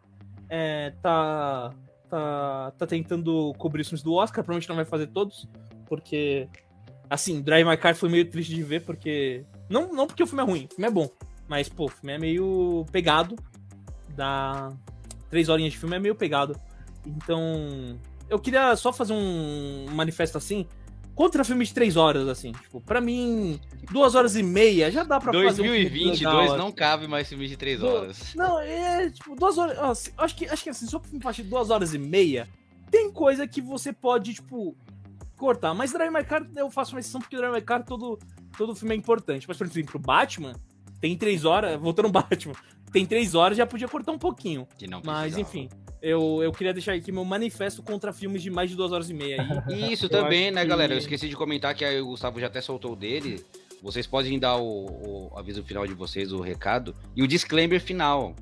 é, 0.51 0.93
tá, 1.01 1.73
tá, 2.09 2.73
tá 2.77 2.87
tentando 2.87 3.55
cobrir 3.57 3.83
os 3.83 3.89
filmes 3.89 4.03
do 4.03 4.15
Oscar, 4.15 4.45
provavelmente 4.45 4.69
não 4.69 4.77
vai 4.77 4.85
fazer 4.85 5.07
todos, 5.07 5.49
porque. 5.87 6.49
Assim, 7.09 7.43
Drive 7.43 7.67
My 7.67 7.77
Car 7.77 7.95
foi 7.97 8.09
meio 8.09 8.29
triste 8.29 8.55
de 8.55 8.63
ver, 8.63 8.85
porque. 8.85 9.45
Não, 9.69 9.93
não 9.93 10.07
porque 10.07 10.23
o 10.23 10.27
filme 10.27 10.43
é 10.43 10.47
ruim, 10.47 10.69
o 10.71 10.75
filme 10.75 10.89
é 10.89 10.91
bom, 10.91 11.09
mas, 11.49 11.69
pô, 11.69 11.87
o 11.87 11.89
filme 11.89 12.13
é 12.13 12.19
meio 12.19 12.85
pegado. 12.91 13.37
Dá. 14.15 14.73
Três 15.31 15.49
horinhas 15.49 15.73
de 15.73 15.79
filme 15.79 15.97
é 15.97 16.01
meio 16.01 16.15
pegado. 16.15 16.61
Então, 17.07 17.99
eu 18.29 18.39
queria 18.39 18.75
só 18.77 18.93
fazer 18.93 19.13
um 19.13 19.87
manifesto 19.91 20.37
assim. 20.37 20.67
Contra 21.21 21.45
filme 21.45 21.67
de 21.67 21.75
três 21.75 21.99
horas, 21.99 22.27
assim. 22.29 22.53
Tipo, 22.53 22.81
pra 22.81 22.99
mim, 22.99 23.61
duas 23.91 24.15
horas 24.15 24.37
e 24.37 24.43
meia 24.43 24.91
já 24.91 25.05
dá 25.05 25.21
pra 25.21 25.31
fazer 25.35 25.61
um 25.61 25.65
filme 25.65 25.81
2022 25.83 26.41
legal, 26.43 26.57
não 26.57 26.73
cabe 26.73 27.07
mais 27.07 27.29
filme 27.29 27.47
de 27.47 27.59
três 27.59 27.83
horas. 27.83 28.35
Não, 28.35 28.59
é 28.59 29.11
tipo, 29.11 29.37
duas 29.37 29.59
horas. 29.59 29.99
se- 29.99 30.15
acho 30.17 30.35
que, 30.35 30.47
acho 30.47 30.65
que 30.65 30.71
assim, 30.71 30.87
só 30.87 30.99
pra 30.99 31.09
filme 31.11 31.23
de 31.35 31.43
duas 31.43 31.69
horas 31.69 31.93
e 31.93 31.99
meia, 31.99 32.49
tem 32.91 33.11
coisa 33.13 33.47
que 33.47 33.61
você 33.61 33.93
pode, 33.93 34.33
tipo, 34.33 34.75
cortar. 35.37 35.75
Mas 35.75 35.93
Drive 35.93 36.11
My 36.11 36.25
Car 36.25 36.47
eu 36.57 36.71
faço 36.71 36.95
uma 36.95 37.01
exceção 37.01 37.21
porque 37.21 37.37
Drive 37.37 37.53
My 37.53 37.61
Car 37.61 37.85
todo, 37.85 38.19
todo 38.57 38.75
filme 38.75 38.95
é 38.95 38.97
importante. 38.97 39.47
Mas, 39.47 39.59
por 39.59 39.67
exemplo, 39.67 39.91
pro 39.91 39.99
Batman, 39.99 40.55
tem 41.03 41.15
três 41.19 41.45
horas, 41.45 41.79
voltando 41.79 42.07
ao 42.07 42.13
Batman, 42.25 42.55
tem 42.91 43.05
três 43.05 43.35
horas, 43.35 43.59
já 43.59 43.67
podia 43.67 43.89
cortar 43.89 44.13
um 44.13 44.19
pouquinho. 44.19 44.67
Que 44.79 44.87
não 44.87 45.03
Mas, 45.05 45.35
precisava. 45.35 45.41
enfim, 45.43 45.69
eu, 46.03 46.41
eu 46.43 46.53
queria 46.53 46.73
deixar 46.73 46.93
aqui 46.95 47.11
meu 47.13 47.25
manifesto 47.25 47.83
contra 47.83 48.13
filmes 48.13 48.43
de 48.43 48.51
mais 48.51 48.71
de 48.71 48.77
duas 48.77 48.93
horas 48.93 49.11
e 49.11 49.15
meia 49.15 49.43
aí. 49.69 49.75
E 49.77 49.93
Isso 49.93 50.07
Eu 50.07 50.11
também, 50.11 50.51
né, 50.51 50.63
que- 50.63 50.69
galera? 50.69 50.95
Eu 50.95 50.99
esqueci 50.99 51.29
de 51.29 51.37
comentar 51.37 51.75
que 51.75 51.85
aí 51.85 52.01
o 52.01 52.07
Gustavo 52.07 52.41
já 52.41 52.47
até 52.47 52.61
soltou 52.61 52.93
o 52.93 52.97
dele. 52.97 53.45
Vocês 53.83 54.07
podem 54.07 54.39
dar 54.39 54.57
o, 54.57 55.31
o 55.33 55.39
aviso 55.39 55.63
final 55.65 55.87
de 55.87 55.95
vocês, 55.95 56.33
o 56.33 56.41
recado, 56.41 56.95
e 57.17 57.23
o 57.23 57.27
disclaimer 57.29 57.81
final. 57.81 58.35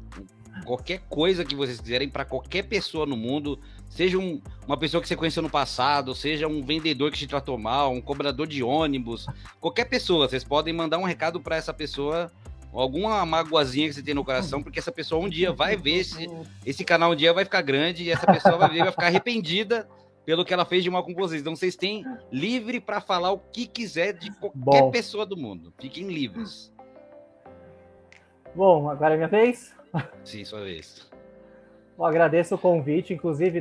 Qualquer 0.64 1.00
coisa 1.08 1.44
que 1.44 1.54
vocês 1.54 1.80
quiserem 1.80 2.08
para 2.08 2.24
qualquer 2.24 2.64
pessoa 2.64 3.06
no 3.06 3.16
mundo, 3.16 3.58
seja 3.88 4.18
um- 4.18 4.40
uma 4.66 4.76
pessoa 4.76 5.00
que 5.00 5.06
você 5.06 5.14
conheceu 5.14 5.40
no 5.42 5.48
passado, 5.48 6.12
seja 6.14 6.48
um 6.48 6.64
vendedor 6.64 7.12
que 7.12 7.18
te 7.18 7.26
tratou 7.28 7.56
mal, 7.56 7.92
um 7.92 8.00
cobrador 8.00 8.46
de 8.48 8.62
ônibus, 8.64 9.26
qualquer 9.60 9.84
pessoa, 9.84 10.28
vocês 10.28 10.42
podem 10.42 10.74
mandar 10.74 10.98
um 10.98 11.04
recado 11.04 11.40
para 11.40 11.54
essa 11.54 11.72
pessoa, 11.72 12.30
alguma 12.72 13.24
magoazinha 13.24 13.88
que 13.88 13.94
você 13.94 14.02
tem 14.02 14.14
no 14.14 14.24
coração, 14.24 14.62
porque 14.62 14.78
essa 14.78 14.92
pessoa 14.92 15.24
um 15.24 15.28
dia 15.28 15.52
vai 15.52 15.76
ver 15.76 15.98
esse, 15.98 16.26
esse 16.64 16.84
canal 16.84 17.12
um 17.12 17.16
dia 17.16 17.32
vai 17.32 17.44
ficar 17.44 17.62
grande 17.62 18.04
e 18.04 18.10
essa 18.10 18.26
pessoa 18.26 18.56
vai 18.56 18.70
ver, 18.70 18.82
vai 18.82 18.90
ficar 18.90 19.06
arrependida 19.06 19.88
pelo 20.24 20.44
que 20.44 20.52
ela 20.52 20.66
fez 20.66 20.84
de 20.84 20.90
mal 20.90 21.02
com 21.02 21.14
vocês. 21.14 21.40
Então 21.40 21.56
vocês 21.56 21.74
têm 21.74 22.04
livre 22.30 22.80
para 22.80 23.00
falar 23.00 23.32
o 23.32 23.38
que 23.38 23.66
quiser 23.66 24.12
de 24.12 24.30
qualquer 24.32 24.82
Bom. 24.82 24.90
pessoa 24.90 25.24
do 25.24 25.36
mundo. 25.36 25.72
Fiquem 25.78 26.08
livres. 26.08 26.70
Bom, 28.54 28.90
agora 28.90 29.14
é 29.14 29.16
minha 29.16 29.28
vez. 29.28 29.74
Sim, 30.22 30.44
sua 30.44 30.60
vez. 30.60 31.08
Eu 31.98 32.04
agradeço 32.04 32.54
o 32.54 32.58
convite, 32.58 33.14
inclusive 33.14 33.60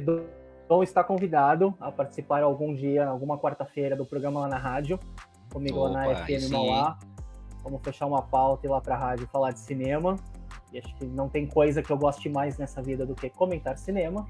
Dom 0.68 0.84
está 0.84 1.04
convidado 1.04 1.74
a 1.80 1.92
participar 1.92 2.44
algum 2.44 2.74
dia, 2.76 3.08
alguma 3.08 3.38
quarta-feira, 3.38 3.96
do 3.96 4.06
programa 4.06 4.42
lá 4.42 4.48
na 4.48 4.58
rádio, 4.58 5.00
comigo 5.52 5.80
lá 5.80 5.90
Opa, 5.90 6.00
na 6.00 6.26
aí 6.26 6.40
FM 6.40 6.44
sim, 6.44 6.54
Vamos 7.68 7.82
fechar 7.84 8.06
uma 8.06 8.22
pauta 8.22 8.66
e 8.66 8.70
ir 8.70 8.72
lá 8.72 8.80
pra 8.80 8.96
rádio 8.96 9.28
falar 9.28 9.52
de 9.52 9.60
cinema. 9.60 10.16
E 10.72 10.80
acho 10.80 10.96
que 10.96 11.06
não 11.06 11.28
tem 11.28 11.46
coisa 11.46 11.84
que 11.84 11.92
eu 11.92 11.98
goste 11.98 12.30
mais 12.30 12.58
nessa 12.58 12.82
vida 12.82 13.06
do 13.06 13.14
que 13.14 13.30
comentar 13.30 13.78
cinema. 13.78 14.26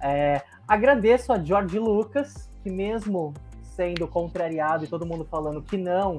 É, 0.00 0.42
agradeço 0.66 1.32
a 1.32 1.38
George 1.38 1.78
Lucas, 1.78 2.50
que 2.60 2.70
mesmo 2.70 3.32
sendo 3.62 4.08
contrariado 4.08 4.84
e 4.84 4.88
todo 4.88 5.06
mundo 5.06 5.24
falando 5.24 5.62
que 5.62 5.76
não, 5.76 6.16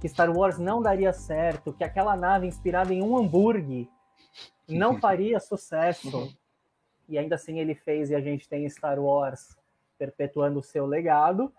que 0.00 0.08
Star 0.08 0.30
Wars 0.30 0.56
não 0.56 0.80
daria 0.80 1.12
certo, 1.12 1.72
que 1.72 1.82
aquela 1.82 2.14
nave 2.14 2.46
inspirada 2.46 2.94
em 2.94 3.02
um 3.02 3.16
hambúrguer 3.16 3.88
não 4.68 4.98
faria 5.02 5.40
sucesso. 5.40 6.32
E 7.08 7.18
ainda 7.18 7.34
assim 7.34 7.58
ele 7.58 7.74
fez 7.74 8.08
e 8.08 8.14
a 8.14 8.20
gente 8.20 8.48
tem 8.48 8.68
Star 8.70 9.00
Wars 9.00 9.56
perpetuando 9.98 10.60
o 10.60 10.62
seu 10.62 10.86
legado. 10.86 11.52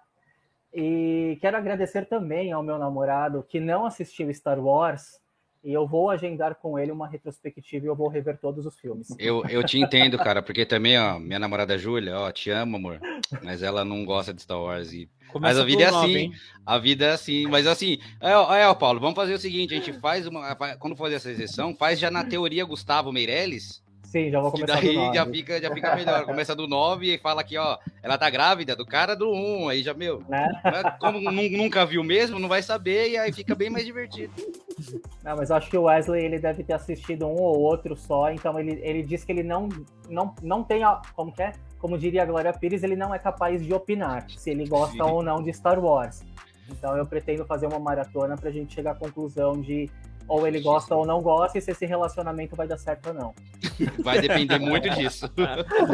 E 0.76 1.38
quero 1.40 1.56
agradecer 1.56 2.06
também 2.06 2.52
ao 2.52 2.62
meu 2.62 2.78
namorado 2.78 3.46
que 3.48 3.62
não 3.62 3.86
assistiu 3.86 4.34
Star 4.34 4.60
Wars. 4.60 5.22
E 5.64 5.74
eu 5.74 5.88
vou 5.88 6.12
agendar 6.12 6.54
com 6.56 6.78
ele 6.78 6.92
uma 6.92 7.08
retrospectiva 7.08 7.86
e 7.86 7.90
eu 7.90 7.96
vou 7.96 8.08
rever 8.08 8.38
todos 8.38 8.68
os 8.68 8.78
filmes. 8.78 9.08
Eu, 9.18 9.44
eu 9.50 9.64
te 9.64 9.80
entendo, 9.80 10.16
cara, 10.16 10.44
porque 10.44 10.64
também, 10.64 11.00
ó, 11.00 11.18
minha 11.18 11.40
namorada 11.40 11.76
Júlia, 11.76 12.20
ó, 12.20 12.32
te 12.32 12.52
amo, 12.52 12.76
amor. 12.76 13.00
Mas 13.42 13.64
ela 13.64 13.84
não 13.84 14.06
gosta 14.06 14.32
de 14.32 14.44
Star 14.44 14.62
Wars 14.62 14.94
e 14.94 15.10
Começa 15.36 15.62
a 15.62 15.66
vida 15.66 15.84
é 15.84 15.88
assim. 15.88 16.16
hein? 16.16 16.34
a 16.66 16.78
vida 16.78 17.06
é 17.06 17.12
assim. 17.12 17.48
Mas 17.48 17.68
assim, 17.68 17.98
é, 18.22 18.32
é, 18.32 18.68
ó, 18.68 18.74
Paulo, 18.74 19.00
vamos 19.00 19.16
fazer 19.16 19.34
o 19.34 19.40
seguinte: 19.40 19.74
a 19.74 19.78
gente 19.78 19.92
faz 20.00 20.28
uma. 20.28 20.56
Quando 20.78 20.96
fazer 20.96 21.16
essa 21.16 21.30
exceção, 21.30 21.76
faz 21.76 22.00
já 22.00 22.10
na 22.10 22.24
teoria 22.24 22.64
Gustavo 22.64 23.12
Meirelles. 23.12 23.84
Sim, 24.06 24.30
já 24.30 24.40
vou 24.40 24.52
começar 24.52 24.80
do 24.80 24.82
daí 24.82 25.14
já 25.14 25.26
fica, 25.26 25.62
já 25.62 25.74
fica 25.74 25.96
melhor. 25.96 26.26
Começa 26.26 26.56
do 26.56 26.68
9 26.68 27.14
e 27.16 27.18
fala 27.18 27.42
aqui, 27.42 27.58
ó, 27.58 27.78
ela 28.02 28.18
tá 28.18 28.30
grávida 28.30 28.76
do 28.76 28.86
cara 28.86 29.16
do 29.16 29.30
1. 29.32 29.70
Aí 29.70 29.84
já, 29.84 29.94
meu, 29.94 30.24
né? 30.30 30.48
né, 30.64 30.96
como 31.00 31.20
nu- 31.20 31.50
nunca 31.58 31.86
viu 31.86 32.04
mesmo, 32.04 32.40
não 32.40 32.48
vai 32.48 32.62
saber 32.62 33.10
e 33.10 33.18
aí 33.18 33.34
fica 33.34 33.54
bem 33.56 33.70
mais 33.70 33.86
divertido. 33.86 34.34
Não, 35.24 35.36
mas 35.36 35.50
eu 35.50 35.56
acho 35.56 35.70
que 35.70 35.78
o 35.78 35.84
Wesley 35.84 36.24
ele 36.24 36.40
deve 36.40 36.64
ter 36.64 36.74
assistido 36.74 37.26
um 37.26 37.36
ou 37.36 37.60
outro 37.60 37.96
só, 37.96 38.30
então 38.32 38.60
ele, 38.60 38.80
ele 38.84 39.04
diz 39.04 39.24
que 39.24 39.32
ele 39.32 39.44
não, 39.44 39.70
não, 40.10 40.36
não 40.42 40.64
tem 40.64 40.84
a, 40.84 41.02
como 41.16 41.32
que 41.32 41.42
é? 41.42 41.54
Como 41.80 41.98
diria 41.98 42.24
a 42.24 42.26
Glória 42.26 42.52
Pires, 42.54 42.84
ele 42.84 42.96
não 42.96 43.14
é 43.14 43.20
capaz 43.20 43.64
de 43.64 43.74
opinar 43.74 44.26
se 44.30 44.50
ele 44.50 44.68
gosta 44.68 44.96
Sim. 44.96 45.02
ou 45.12 45.24
não 45.24 45.42
de 45.42 45.54
Star 45.54 45.80
Wars. 45.80 46.24
Então 46.70 46.98
eu 46.98 47.06
pretendo 47.06 47.46
fazer 47.46 47.68
uma 47.68 47.80
maratona 47.80 48.36
pra 48.36 48.50
gente 48.50 48.74
chegar 48.74 48.92
à 48.92 48.96
conclusão 48.96 49.62
de 49.62 49.90
ou 50.28 50.48
ele 50.48 50.60
gosta 50.60 50.96
ou 50.96 51.06
não 51.06 51.22
gosta 51.22 51.58
e 51.58 51.62
se 51.62 51.72
esse 51.72 51.86
relacionamento 51.86 52.56
vai 52.56 52.68
dar 52.68 52.78
certo 52.78 53.08
ou 53.08 53.14
não. 53.14 53.34
Vai 54.04 54.22
depender 54.22 54.58
muito 54.60 54.90
disso. 54.92 55.30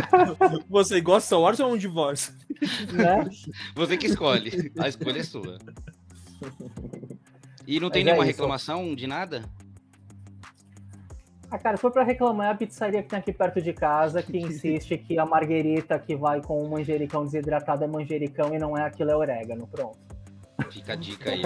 Você 0.70 1.02
gosta 1.02 1.22
de 1.22 1.26
Star 1.26 1.40
Wars 1.40 1.60
ou 1.60 1.70
é 1.70 1.74
um 1.74 1.78
divórcio? 1.78 2.34
Né? 2.94 3.30
Você 3.76 3.98
que 3.98 4.08
escolhe. 4.08 4.72
A 4.78 4.88
escolha 4.88 5.20
é 5.20 5.24
sua. 5.24 5.58
E 7.68 7.80
não 7.80 7.90
tem 7.90 8.04
Mas 8.04 8.12
é 8.12 8.14
nenhuma 8.14 8.24
isso. 8.24 8.38
reclamação 8.38 8.96
de 8.96 9.08
nada? 9.08 9.44
Ah, 11.50 11.58
cara, 11.58 11.76
se 11.76 11.82
for 11.82 11.92
pra 11.92 12.04
reclamar, 12.04 12.48
é 12.48 12.52
a 12.52 12.56
pizzaria 12.56 13.04
que 13.04 13.10
tem 13.10 13.20
aqui 13.20 13.34
perto 13.34 13.62
de 13.62 13.74
casa, 13.74 14.24
que 14.24 14.38
insiste 14.40 14.98
que 14.98 15.20
a 15.20 15.26
marguerita 15.26 16.00
que 16.00 16.16
vai 16.16 16.42
com 16.42 16.64
o 16.64 16.70
manjericão 16.70 17.26
desidratado 17.26 17.84
é 17.84 17.88
manjericão 17.88 18.54
e 18.54 18.58
não 18.58 18.78
é 18.78 18.84
aquilo, 18.84 19.12
é 19.12 19.16
orégano. 19.16 19.68
Pronto. 19.68 19.98
Fica 20.70 20.94
a 20.94 20.96
dica 20.96 21.32
aí. 21.32 21.42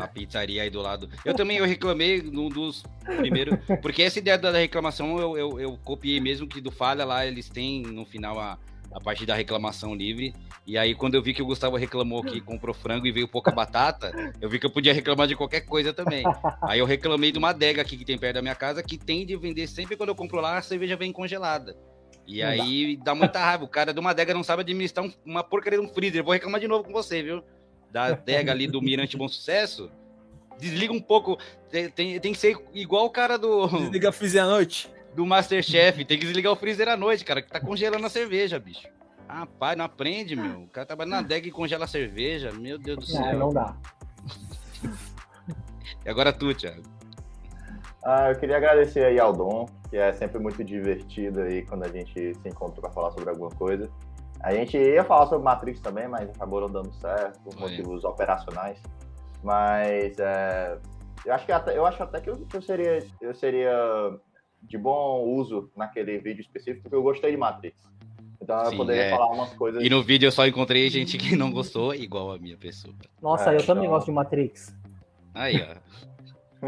A 0.00 0.06
pizzaria 0.06 0.62
aí 0.62 0.70
do 0.70 0.80
lado. 0.80 1.08
Eu 1.24 1.34
também 1.34 1.56
eu 1.58 1.64
reclamei 1.64 2.20
num 2.22 2.48
dos 2.48 2.82
primeiros. 3.16 3.58
Porque 3.80 4.02
essa 4.02 4.18
ideia 4.18 4.38
da 4.38 4.50
reclamação 4.52 5.18
eu, 5.18 5.36
eu, 5.36 5.60
eu 5.60 5.78
copiei 5.84 6.20
mesmo 6.20 6.46
que 6.46 6.60
do 6.60 6.70
Falha 6.70 7.04
lá, 7.04 7.24
eles 7.26 7.48
têm 7.48 7.82
no 7.82 8.04
final 8.04 8.38
a, 8.38 8.58
a 8.92 9.00
parte 9.00 9.24
da 9.24 9.34
reclamação 9.34 9.94
livre. 9.94 10.34
E 10.66 10.78
aí, 10.78 10.94
quando 10.94 11.14
eu 11.16 11.22
vi 11.22 11.34
que 11.34 11.42
o 11.42 11.46
Gustavo 11.46 11.76
reclamou 11.76 12.22
que 12.22 12.40
comprou 12.40 12.72
frango 12.72 13.04
e 13.06 13.10
veio 13.10 13.26
pouca 13.26 13.50
batata, 13.50 14.12
eu 14.40 14.48
vi 14.48 14.60
que 14.60 14.66
eu 14.66 14.70
podia 14.70 14.92
reclamar 14.94 15.26
de 15.26 15.34
qualquer 15.34 15.62
coisa 15.62 15.92
também. 15.92 16.22
Aí 16.62 16.78
eu 16.78 16.86
reclamei 16.86 17.32
de 17.32 17.38
uma 17.38 17.50
adega 17.50 17.82
aqui 17.82 17.96
que 17.96 18.04
tem 18.04 18.16
perto 18.16 18.34
da 18.36 18.42
minha 18.42 18.54
casa 18.54 18.80
que 18.82 18.96
tem 18.96 19.26
de 19.26 19.36
vender 19.36 19.66
sempre 19.66 19.96
quando 19.96 20.10
eu 20.10 20.14
compro 20.14 20.40
lá, 20.40 20.58
a 20.58 20.62
cerveja 20.62 20.96
vem 20.96 21.10
congelada. 21.12 21.76
E 22.28 22.40
Não 22.40 22.56
dá. 22.56 22.62
aí 22.62 22.96
dá 23.02 23.14
muita 23.16 23.40
raiva. 23.40 23.64
O 23.64 23.68
cara 23.68 23.92
de 23.92 23.98
uma 23.98 24.10
adega 24.10 24.32
não 24.32 24.44
sabe 24.44 24.60
administrar 24.62 25.04
um- 25.04 25.12
uma 25.26 25.42
porcaria 25.42 25.80
de 25.80 25.84
um 25.84 25.88
freezer. 25.88 26.20
Eu 26.20 26.24
vou 26.24 26.32
reclamar 26.32 26.60
de 26.60 26.68
novo 26.68 26.84
com 26.84 26.92
você, 26.92 27.20
viu? 27.24 27.42
Da 27.92 28.06
adega 28.06 28.50
ali 28.52 28.66
do 28.66 28.80
Mirante 28.80 29.16
Bom 29.16 29.28
Sucesso. 29.28 29.90
Desliga 30.58 30.92
um 30.92 31.00
pouco. 31.00 31.36
Tem, 31.70 31.90
tem, 31.90 32.18
tem 32.18 32.32
que 32.32 32.38
ser 32.38 32.56
igual 32.72 33.04
o 33.06 33.10
cara 33.10 33.36
do, 33.36 33.66
Desliga 33.68 34.08
a 34.08 34.12
freezer 34.12 34.42
à 34.42 34.46
noite. 34.46 34.90
do 35.14 35.26
Masterchef. 35.26 36.04
Tem 36.04 36.18
que 36.18 36.24
desligar 36.24 36.52
o 36.52 36.56
freezer 36.56 36.88
à 36.88 36.96
noite, 36.96 37.24
cara, 37.24 37.42
que 37.42 37.50
tá 37.50 37.60
congelando 37.60 38.06
a 38.06 38.08
cerveja, 38.10 38.58
bicho. 38.58 38.88
Rapaz, 39.28 39.76
não 39.76 39.84
aprende, 39.84 40.34
meu. 40.34 40.62
O 40.62 40.68
cara 40.68 40.86
trabalha 40.86 41.10
na 41.10 41.18
adega 41.18 41.46
e 41.46 41.50
congela 41.50 41.84
a 41.84 41.88
cerveja. 41.88 42.50
Meu 42.52 42.78
Deus 42.78 42.98
do 42.98 43.04
É, 43.04 43.22
céu. 43.30 43.38
não 43.38 43.50
dá. 43.52 43.76
E 46.04 46.08
agora 46.10 46.32
tu, 46.32 46.54
Thiago. 46.54 46.82
Ah, 48.04 48.30
eu 48.30 48.36
queria 48.38 48.56
agradecer 48.56 49.04
aí 49.04 49.18
ao 49.20 49.32
Dom, 49.32 49.66
que 49.88 49.96
é 49.96 50.12
sempre 50.12 50.38
muito 50.40 50.62
divertido 50.64 51.40
aí 51.42 51.62
quando 51.64 51.84
a 51.84 51.88
gente 51.88 52.34
se 52.34 52.48
encontra 52.48 52.80
para 52.80 52.90
falar 52.90 53.12
sobre 53.12 53.30
alguma 53.30 53.50
coisa. 53.50 53.88
A 54.42 54.52
gente 54.54 54.76
ia 54.76 55.04
falar 55.04 55.26
sobre 55.26 55.44
Matrix 55.44 55.80
também, 55.80 56.08
mas 56.08 56.28
acabou 56.30 56.60
não 56.62 56.70
dando 56.70 56.92
certo 56.94 57.40
por 57.42 57.54
motivos 57.60 58.04
operacionais. 58.04 58.78
Mas 59.42 60.18
é, 60.18 60.78
eu 61.24 61.32
acho 61.34 61.46
que 61.46 61.52
até, 61.52 61.76
eu 61.76 61.86
acho 61.86 62.02
até 62.02 62.20
que 62.20 62.30
eu, 62.30 62.36
que 62.46 62.56
eu 62.56 62.62
seria 62.62 63.04
eu 63.20 63.34
seria 63.34 63.72
de 64.62 64.76
bom 64.78 65.22
uso 65.24 65.70
naquele 65.76 66.18
vídeo 66.18 66.40
específico, 66.40 66.82
porque 66.82 66.96
eu 66.96 67.02
gostei 67.02 67.30
de 67.30 67.36
Matrix. 67.36 67.76
Então 68.40 68.64
Sim, 68.64 68.72
eu 68.72 68.76
poderia 68.76 69.02
é. 69.04 69.10
falar 69.10 69.28
umas 69.28 69.52
coisas. 69.54 69.82
E 69.82 69.88
no 69.88 70.02
vídeo 70.02 70.26
eu 70.26 70.32
só 70.32 70.46
encontrei 70.46 70.88
gente 70.90 71.16
que 71.16 71.36
não 71.36 71.50
gostou, 71.52 71.94
igual 71.94 72.32
a 72.32 72.38
minha 72.38 72.56
pessoa. 72.56 72.92
Nossa, 73.20 73.52
É, 73.52 73.56
eu 73.56 73.64
também 73.64 73.84
então- 73.84 73.94
gosto 73.94 74.06
de 74.06 74.12
Matrix. 74.12 74.76
Aí, 75.34 75.56
ó. 75.62 75.76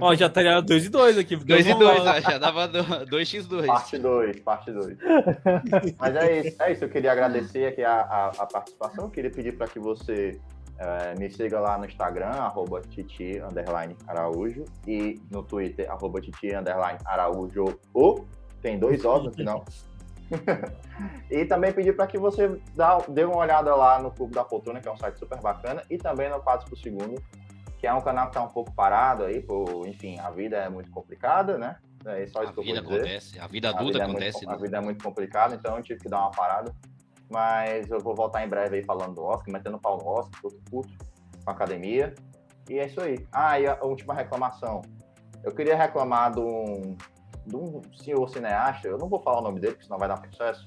Ó, 0.01 0.15
já 0.15 0.27
estaria 0.27 0.61
2 0.61 0.87
e 0.87 0.89
2 0.89 1.19
aqui. 1.19 1.37
2 1.37 1.67
e 1.67 1.69
Vamos 1.73 1.87
2, 1.87 2.05
lá. 2.05 2.21
já 2.21 2.39
dava 2.39 2.69
2x2. 2.69 3.67
Parte 3.67 3.99
2, 3.99 4.41
parte 4.41 4.73
2. 4.73 4.99
Mas 5.99 6.17
é 6.17 6.41
isso, 6.41 6.63
é 6.63 6.73
isso. 6.73 6.85
Eu 6.85 6.89
queria 6.89 7.13
agradecer 7.13 7.67
aqui 7.67 7.83
a, 7.85 8.01
a, 8.01 8.27
a 8.39 8.47
participação. 8.47 9.05
Eu 9.05 9.11
queria 9.11 9.31
pedir 9.31 9.57
para 9.57 9.69
que 9.69 9.79
você 9.79 10.41
eh, 10.79 11.15
me 11.17 11.31
siga 11.31 11.61
lá 11.61 11.79
no 11.79 11.85
Instagram, 11.85 12.27
arroba 12.27 12.81
Titi 12.81 13.39
underline 13.39 13.97
Araújo, 14.09 14.65
e 14.87 15.21
no 15.31 15.43
Twitter, 15.43 15.89
arroba 15.91 16.21
Titi 16.21 16.53
underline 16.53 16.99
Araújo. 17.05 17.79
O, 17.95 18.25
tem 18.61 18.79
dois 18.79 19.05
O's 19.05 19.25
no 19.25 19.33
final. 19.33 19.65
e 21.31 21.45
também 21.45 21.73
pedir 21.73 21.95
para 21.95 22.09
que 22.09 22.19
você 22.19 22.61
dá, 22.75 22.99
dê 23.09 23.25
uma 23.25 23.37
olhada 23.37 23.75
lá 23.75 24.03
no 24.03 24.11
Clube 24.11 24.35
da 24.35 24.45
Poltrona, 24.45 24.81
que 24.81 24.89
é 24.89 24.93
um 24.93 24.97
site 24.97 25.19
super 25.19 25.41
bacana, 25.41 25.83
e 25.89 25.97
também 25.97 26.29
no 26.29 26.41
4 26.41 26.69
por 26.69 26.77
segundo, 26.77 27.23
que 27.85 27.89
é 27.89 27.93
um 27.93 28.01
canal 28.01 28.25
que 28.25 28.31
está 28.31 28.43
um 28.43 28.49
pouco 28.49 28.73
parado 28.73 29.25
aí, 29.25 29.43
por, 29.43 29.87
enfim, 29.87 30.19
a 30.19 30.31
vida 30.31 30.57
é 30.57 30.71
muito 30.71 30.91
complicada, 30.91 31.59
né? 31.59 31.77
É 32.07 32.27
só 32.29 32.41
A 32.41 32.45
isso 32.45 32.55
que 32.55 32.61
eu 32.61 32.65
vida 32.65 32.81
vou 32.81 32.93
dizer. 32.93 33.01
acontece, 33.03 33.39
a 33.39 33.47
vida 33.47 33.69
A 33.69 33.71
adulta 33.73 33.93
vida 33.93 33.99
é 33.99 34.07
acontece. 34.09 34.37
muito, 34.39 34.49
a 34.49 34.53
né? 34.57 34.63
vida 34.63 34.77
é 34.79 34.81
muito 34.81 35.05
complicada, 35.05 35.55
então 35.55 35.77
eu 35.77 35.83
tive 35.83 36.01
que 36.01 36.09
dar 36.09 36.21
uma 36.21 36.31
parada. 36.31 36.75
mas 37.31 37.91
eu 37.91 38.01
vou 38.01 38.15
voltar 38.15 38.43
em 38.43 38.49
breve 38.49 38.77
aí 38.77 38.85
falando 38.85 39.17
do 39.17 39.23
Oscar, 39.23 39.53
metendo 39.53 39.79
pau 39.79 39.99
no 39.99 40.07
Oscar, 40.07 40.41
puto, 40.41 40.57
puto 40.71 40.89
com 41.45 41.51
a 41.51 41.53
academia. 41.53 42.15
E 42.71 42.79
é 42.79 42.87
isso 42.87 43.03
aí. 43.03 43.27
Ah, 43.31 43.61
e 43.61 43.67
a 43.67 43.79
última 43.83 44.15
reclamação. 44.15 44.81
Eu 45.43 45.53
queria 45.55 45.77
reclamar 45.77 46.33
de 46.33 46.41
um, 46.41 46.97
de 47.47 47.55
um 47.57 47.83
senhor 47.93 48.27
cineasta, 48.31 48.89
eu 48.89 48.97
não 48.97 49.11
vou 49.11 49.21
falar 49.21 49.41
o 49.41 49.43
nome 49.43 49.61
dele, 49.61 49.73
porque 49.75 49.85
senão 49.85 49.99
vai 49.99 50.09
dar 50.09 50.19
processo, 50.23 50.65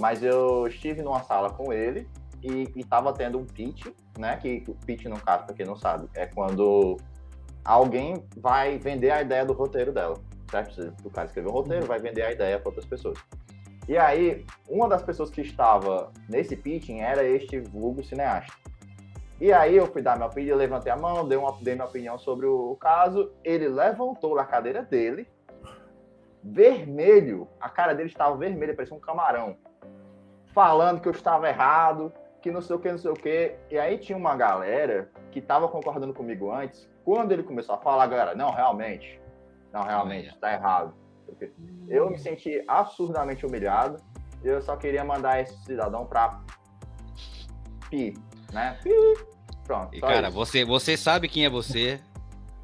mas 0.00 0.20
eu 0.20 0.66
estive 0.66 1.00
numa 1.00 1.22
sala 1.22 1.48
com 1.50 1.72
ele 1.72 2.08
e 2.42 2.70
estava 2.76 3.12
tendo 3.12 3.38
um 3.38 3.44
pitch, 3.44 3.86
né? 4.18 4.36
Que 4.36 4.64
o 4.68 4.74
pitch, 4.74 5.04
no 5.06 5.20
caso, 5.20 5.44
para 5.44 5.54
quem 5.54 5.66
não 5.66 5.76
sabe, 5.76 6.08
é 6.14 6.26
quando 6.26 6.96
alguém 7.64 8.24
vai 8.36 8.78
vender 8.78 9.10
a 9.10 9.22
ideia 9.22 9.44
do 9.44 9.52
roteiro 9.52 9.92
dela, 9.92 10.16
certo? 10.50 10.94
O 11.04 11.10
cara 11.10 11.26
escreveu 11.26 11.50
um 11.50 11.54
roteiro, 11.54 11.86
vai 11.86 11.98
vender 11.98 12.22
a 12.22 12.32
ideia 12.32 12.58
para 12.58 12.68
outras 12.68 12.86
pessoas. 12.86 13.18
E 13.88 13.96
aí, 13.96 14.44
uma 14.68 14.88
das 14.88 15.02
pessoas 15.02 15.30
que 15.30 15.40
estava 15.40 16.10
nesse 16.28 16.56
pitching 16.56 17.00
era 17.00 17.24
este 17.24 17.60
vulgo 17.60 18.02
cineasta. 18.02 18.52
E 19.40 19.52
aí 19.52 19.76
eu 19.76 19.86
fui 19.86 20.00
dar 20.00 20.16
minha 20.16 20.28
opinião, 20.28 20.56
levantei 20.56 20.90
a 20.90 20.96
mão, 20.96 21.28
dei, 21.28 21.36
uma, 21.36 21.52
dei 21.60 21.74
minha 21.74 21.86
opinião 21.86 22.18
sobre 22.18 22.46
o, 22.46 22.72
o 22.72 22.76
caso. 22.76 23.30
Ele 23.44 23.68
levantou 23.68 24.34
da 24.34 24.44
cadeira 24.44 24.82
dele, 24.82 25.28
vermelho, 26.42 27.46
a 27.60 27.68
cara 27.68 27.94
dele 27.94 28.08
estava 28.08 28.36
vermelha, 28.36 28.74
parecia 28.74 28.96
um 28.96 29.00
camarão, 29.00 29.56
falando 30.54 31.00
que 31.00 31.08
eu 31.08 31.12
estava 31.12 31.48
errado, 31.48 32.12
que 32.46 32.52
não 32.52 32.62
sei 32.62 32.76
o 32.76 32.78
que, 32.78 32.92
não 32.92 32.98
sei 32.98 33.10
o 33.10 33.14
que. 33.14 33.56
E 33.72 33.76
aí 33.76 33.98
tinha 33.98 34.16
uma 34.16 34.36
galera 34.36 35.10
que 35.32 35.40
estava 35.40 35.66
concordando 35.66 36.14
comigo 36.14 36.52
antes. 36.52 36.88
Quando 37.04 37.32
ele 37.32 37.42
começou 37.42 37.74
a 37.74 37.78
falar, 37.78 38.06
galera, 38.06 38.36
não, 38.36 38.52
realmente, 38.52 39.20
não, 39.72 39.82
realmente, 39.82 40.28
está 40.28 40.52
errado. 40.52 40.94
Eu 41.88 42.08
me 42.08 42.18
senti 42.18 42.62
absurdamente 42.68 43.44
humilhado. 43.44 44.00
Eu 44.44 44.62
só 44.62 44.76
queria 44.76 45.04
mandar 45.04 45.40
esse 45.40 45.56
cidadão 45.64 46.06
para 46.06 46.40
pi, 47.90 48.14
né? 48.52 48.78
Pi. 48.80 48.92
Pronto. 49.64 49.92
E 49.92 50.00
cara, 50.00 50.30
você, 50.30 50.64
você 50.64 50.96
sabe 50.96 51.28
quem 51.28 51.46
é 51.46 51.50
você. 51.50 52.00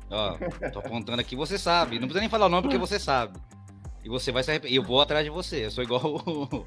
Ó, 0.08 0.36
tô 0.70 0.78
apontando 0.78 1.20
aqui, 1.20 1.34
você 1.34 1.58
sabe. 1.58 1.94
Não 1.98 2.06
precisa 2.06 2.20
nem 2.20 2.28
falar 2.28 2.46
o 2.46 2.48
nome 2.48 2.62
porque 2.62 2.78
você 2.86 3.00
sabe. 3.00 3.36
E 4.04 4.08
você 4.08 4.32
vai 4.32 4.42
se 4.42 4.50
arrepender. 4.50 4.76
Eu 4.76 4.82
vou 4.82 5.00
atrás 5.00 5.24
de 5.24 5.30
você. 5.30 5.66
Eu 5.66 5.70
sou 5.70 5.84
igual. 5.84 6.02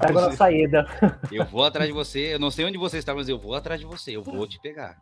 Pega 0.00 0.20
na 0.20 0.32
saída. 0.32 0.86
Eu 1.32 1.44
vou 1.46 1.64
atrás 1.64 1.88
de 1.88 1.94
você. 1.94 2.34
Eu 2.34 2.38
não 2.38 2.50
sei 2.50 2.64
onde 2.64 2.78
você 2.78 2.98
está, 2.98 3.14
mas 3.14 3.28
eu 3.28 3.38
vou 3.38 3.54
atrás 3.54 3.80
de 3.80 3.86
você. 3.86 4.16
Eu 4.16 4.22
vou 4.22 4.46
te 4.46 4.60
pegar. 4.60 4.96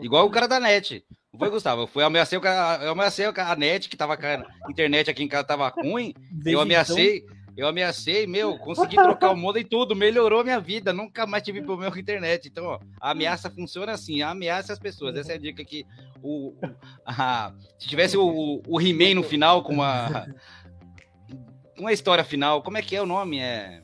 Igual 0.00 0.26
o 0.26 0.30
cara 0.30 0.48
da 0.48 0.58
net. 0.58 1.04
Não 1.32 1.38
foi, 1.38 1.50
Gustavo? 1.50 1.82
Eu 1.82 1.86
fui 1.86 2.02
ameacei 2.02 2.38
o 2.38 2.40
cara, 2.40 2.82
eu 2.84 2.92
ameacei 2.92 3.26
a 3.26 3.56
net, 3.56 3.88
que 3.88 3.96
tava 3.96 4.14
a 4.14 4.70
internet 4.70 5.10
aqui 5.10 5.22
em 5.22 5.28
casa 5.28 5.44
tava 5.44 5.68
ruim. 5.68 6.14
Eu 6.44 6.60
ameacei, 6.60 7.24
eu 7.56 7.68
ameacei, 7.68 8.26
meu, 8.26 8.58
consegui 8.58 8.96
trocar 8.96 9.30
o 9.30 9.36
mundo 9.36 9.58
e 9.58 9.64
tudo, 9.64 9.94
melhorou 9.94 10.42
minha 10.42 10.58
vida. 10.58 10.92
Nunca 10.92 11.26
mais 11.26 11.42
tive 11.42 11.62
problema 11.62 11.92
com 11.92 11.98
a 11.98 12.00
internet. 12.00 12.48
Então, 12.48 12.64
ó, 12.64 12.80
a 13.00 13.10
ameaça 13.10 13.50
funciona 13.50 13.92
assim, 13.92 14.22
ameaça 14.22 14.72
as 14.72 14.78
pessoas. 14.78 15.16
Essa 15.16 15.32
é 15.32 15.34
a 15.36 15.38
dica 15.38 15.64
que 15.64 15.84
o, 16.22 16.54
a, 17.04 17.52
se 17.78 17.86
tivesse 17.86 18.16
o, 18.16 18.62
o 18.66 18.80
He-Man 18.80 19.14
no 19.14 19.22
final 19.22 19.62
com 19.62 19.82
uma 21.78 21.92
história 21.92 22.24
final, 22.24 22.62
como 22.62 22.78
é 22.78 22.82
que 22.82 22.96
é 22.96 23.02
o 23.02 23.06
nome? 23.06 23.38
É 23.38 23.82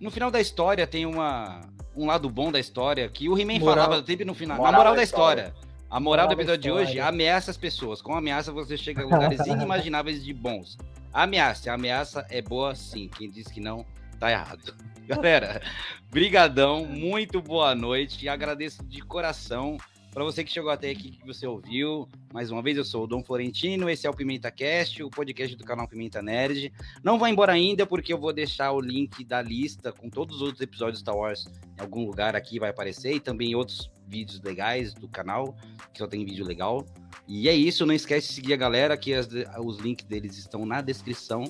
no 0.00 0.10
final 0.10 0.30
da 0.30 0.40
história 0.40 0.86
tem 0.86 1.06
uma 1.06 1.60
um 1.96 2.06
lado 2.06 2.28
bom 2.28 2.52
da 2.52 2.60
história 2.60 3.08
que 3.08 3.28
o 3.28 3.38
He-Man 3.38 3.58
falava 3.60 4.04
sempre 4.04 4.24
no 4.24 4.34
final. 4.34 4.58
Moral 4.58 4.74
a 4.74 4.76
moral 4.76 4.94
da 4.94 5.02
história. 5.02 5.42
história. 5.48 5.66
A 5.88 6.00
moral, 6.00 6.26
moral 6.26 6.28
do 6.28 6.32
episódio 6.34 6.62
de 6.62 6.70
hoje 6.70 7.00
ameaça 7.00 7.50
as 7.50 7.56
pessoas. 7.56 8.02
Com 8.02 8.14
ameaça 8.14 8.52
você 8.52 8.76
chega 8.76 9.02
a 9.02 9.04
lugares 9.04 9.40
inimagináveis 9.46 10.22
de 10.22 10.34
bons. 10.34 10.76
Ameaça, 11.12 11.70
a 11.70 11.74
ameaça 11.74 12.26
é 12.28 12.42
boa 12.42 12.74
sim. 12.74 13.08
Quem 13.16 13.30
diz 13.30 13.46
que 13.46 13.60
não, 13.60 13.86
tá 14.20 14.30
errado. 14.30 14.74
Galera, 15.08 15.62
brigadão, 16.10 16.84
muito 16.84 17.40
boa 17.40 17.74
noite 17.74 18.26
e 18.26 18.28
agradeço 18.28 18.84
de 18.84 19.00
coração 19.00 19.78
para 20.16 20.24
você 20.24 20.42
que 20.42 20.50
chegou 20.50 20.70
até 20.70 20.88
aqui, 20.88 21.10
que 21.10 21.26
você 21.26 21.46
ouviu, 21.46 22.08
mais 22.32 22.50
uma 22.50 22.62
vez 22.62 22.78
eu 22.78 22.84
sou 22.86 23.04
o 23.04 23.06
Dom 23.06 23.22
Florentino, 23.22 23.90
esse 23.90 24.06
é 24.06 24.10
o 24.10 24.14
Pimenta 24.14 24.50
Cast, 24.50 25.02
o 25.02 25.10
podcast 25.10 25.54
do 25.54 25.62
canal 25.62 25.86
Pimenta 25.86 26.22
Nerd. 26.22 26.72
Não 27.04 27.18
vá 27.18 27.28
embora 27.28 27.52
ainda, 27.52 27.84
porque 27.84 28.14
eu 28.14 28.18
vou 28.18 28.32
deixar 28.32 28.72
o 28.72 28.80
link 28.80 29.22
da 29.22 29.42
lista 29.42 29.92
com 29.92 30.08
todos 30.08 30.36
os 30.36 30.40
outros 30.40 30.62
episódios 30.62 31.00
Star 31.00 31.14
Wars 31.14 31.44
em 31.78 31.82
algum 31.82 32.06
lugar 32.06 32.34
aqui 32.34 32.58
vai 32.58 32.70
aparecer 32.70 33.12
e 33.12 33.20
também 33.20 33.54
outros 33.54 33.90
vídeos 34.08 34.40
legais 34.40 34.94
do 34.94 35.06
canal, 35.06 35.54
que 35.92 35.98
só 35.98 36.06
tem 36.06 36.24
vídeo 36.24 36.46
legal. 36.46 36.86
E 37.28 37.46
é 37.46 37.54
isso, 37.54 37.84
não 37.84 37.92
esquece 37.92 38.28
de 38.28 38.32
seguir 38.32 38.54
a 38.54 38.56
galera, 38.56 38.96
que 38.96 39.12
as, 39.12 39.28
os 39.62 39.76
links 39.80 40.06
deles 40.06 40.38
estão 40.38 40.64
na 40.64 40.80
descrição. 40.80 41.44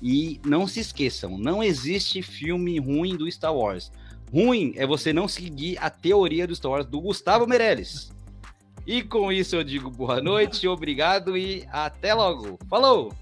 E 0.00 0.40
não 0.46 0.68
se 0.68 0.78
esqueçam, 0.78 1.36
não 1.36 1.60
existe 1.64 2.22
filme 2.22 2.78
ruim 2.78 3.16
do 3.16 3.28
Star 3.28 3.52
Wars. 3.52 3.90
Ruim 4.34 4.72
é 4.74 4.84
você 4.84 5.12
não 5.12 5.28
seguir 5.28 5.78
a 5.78 5.88
teoria 5.88 6.44
do 6.44 6.56
Star 6.56 6.72
Wars 6.72 6.86
do 6.86 7.00
Gustavo 7.00 7.46
Meirelles. 7.46 8.12
E 8.84 9.00
com 9.00 9.30
isso 9.30 9.54
eu 9.54 9.62
digo 9.62 9.88
boa 9.88 10.20
noite, 10.20 10.66
obrigado 10.66 11.38
e 11.38 11.64
até 11.70 12.12
logo. 12.12 12.58
Falou! 12.68 13.14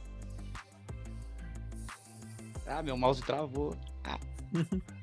Ah, 2.66 2.82
meu 2.82 2.97
mouse 2.97 3.20
travou. 3.20 3.76
Ah. 4.02 4.18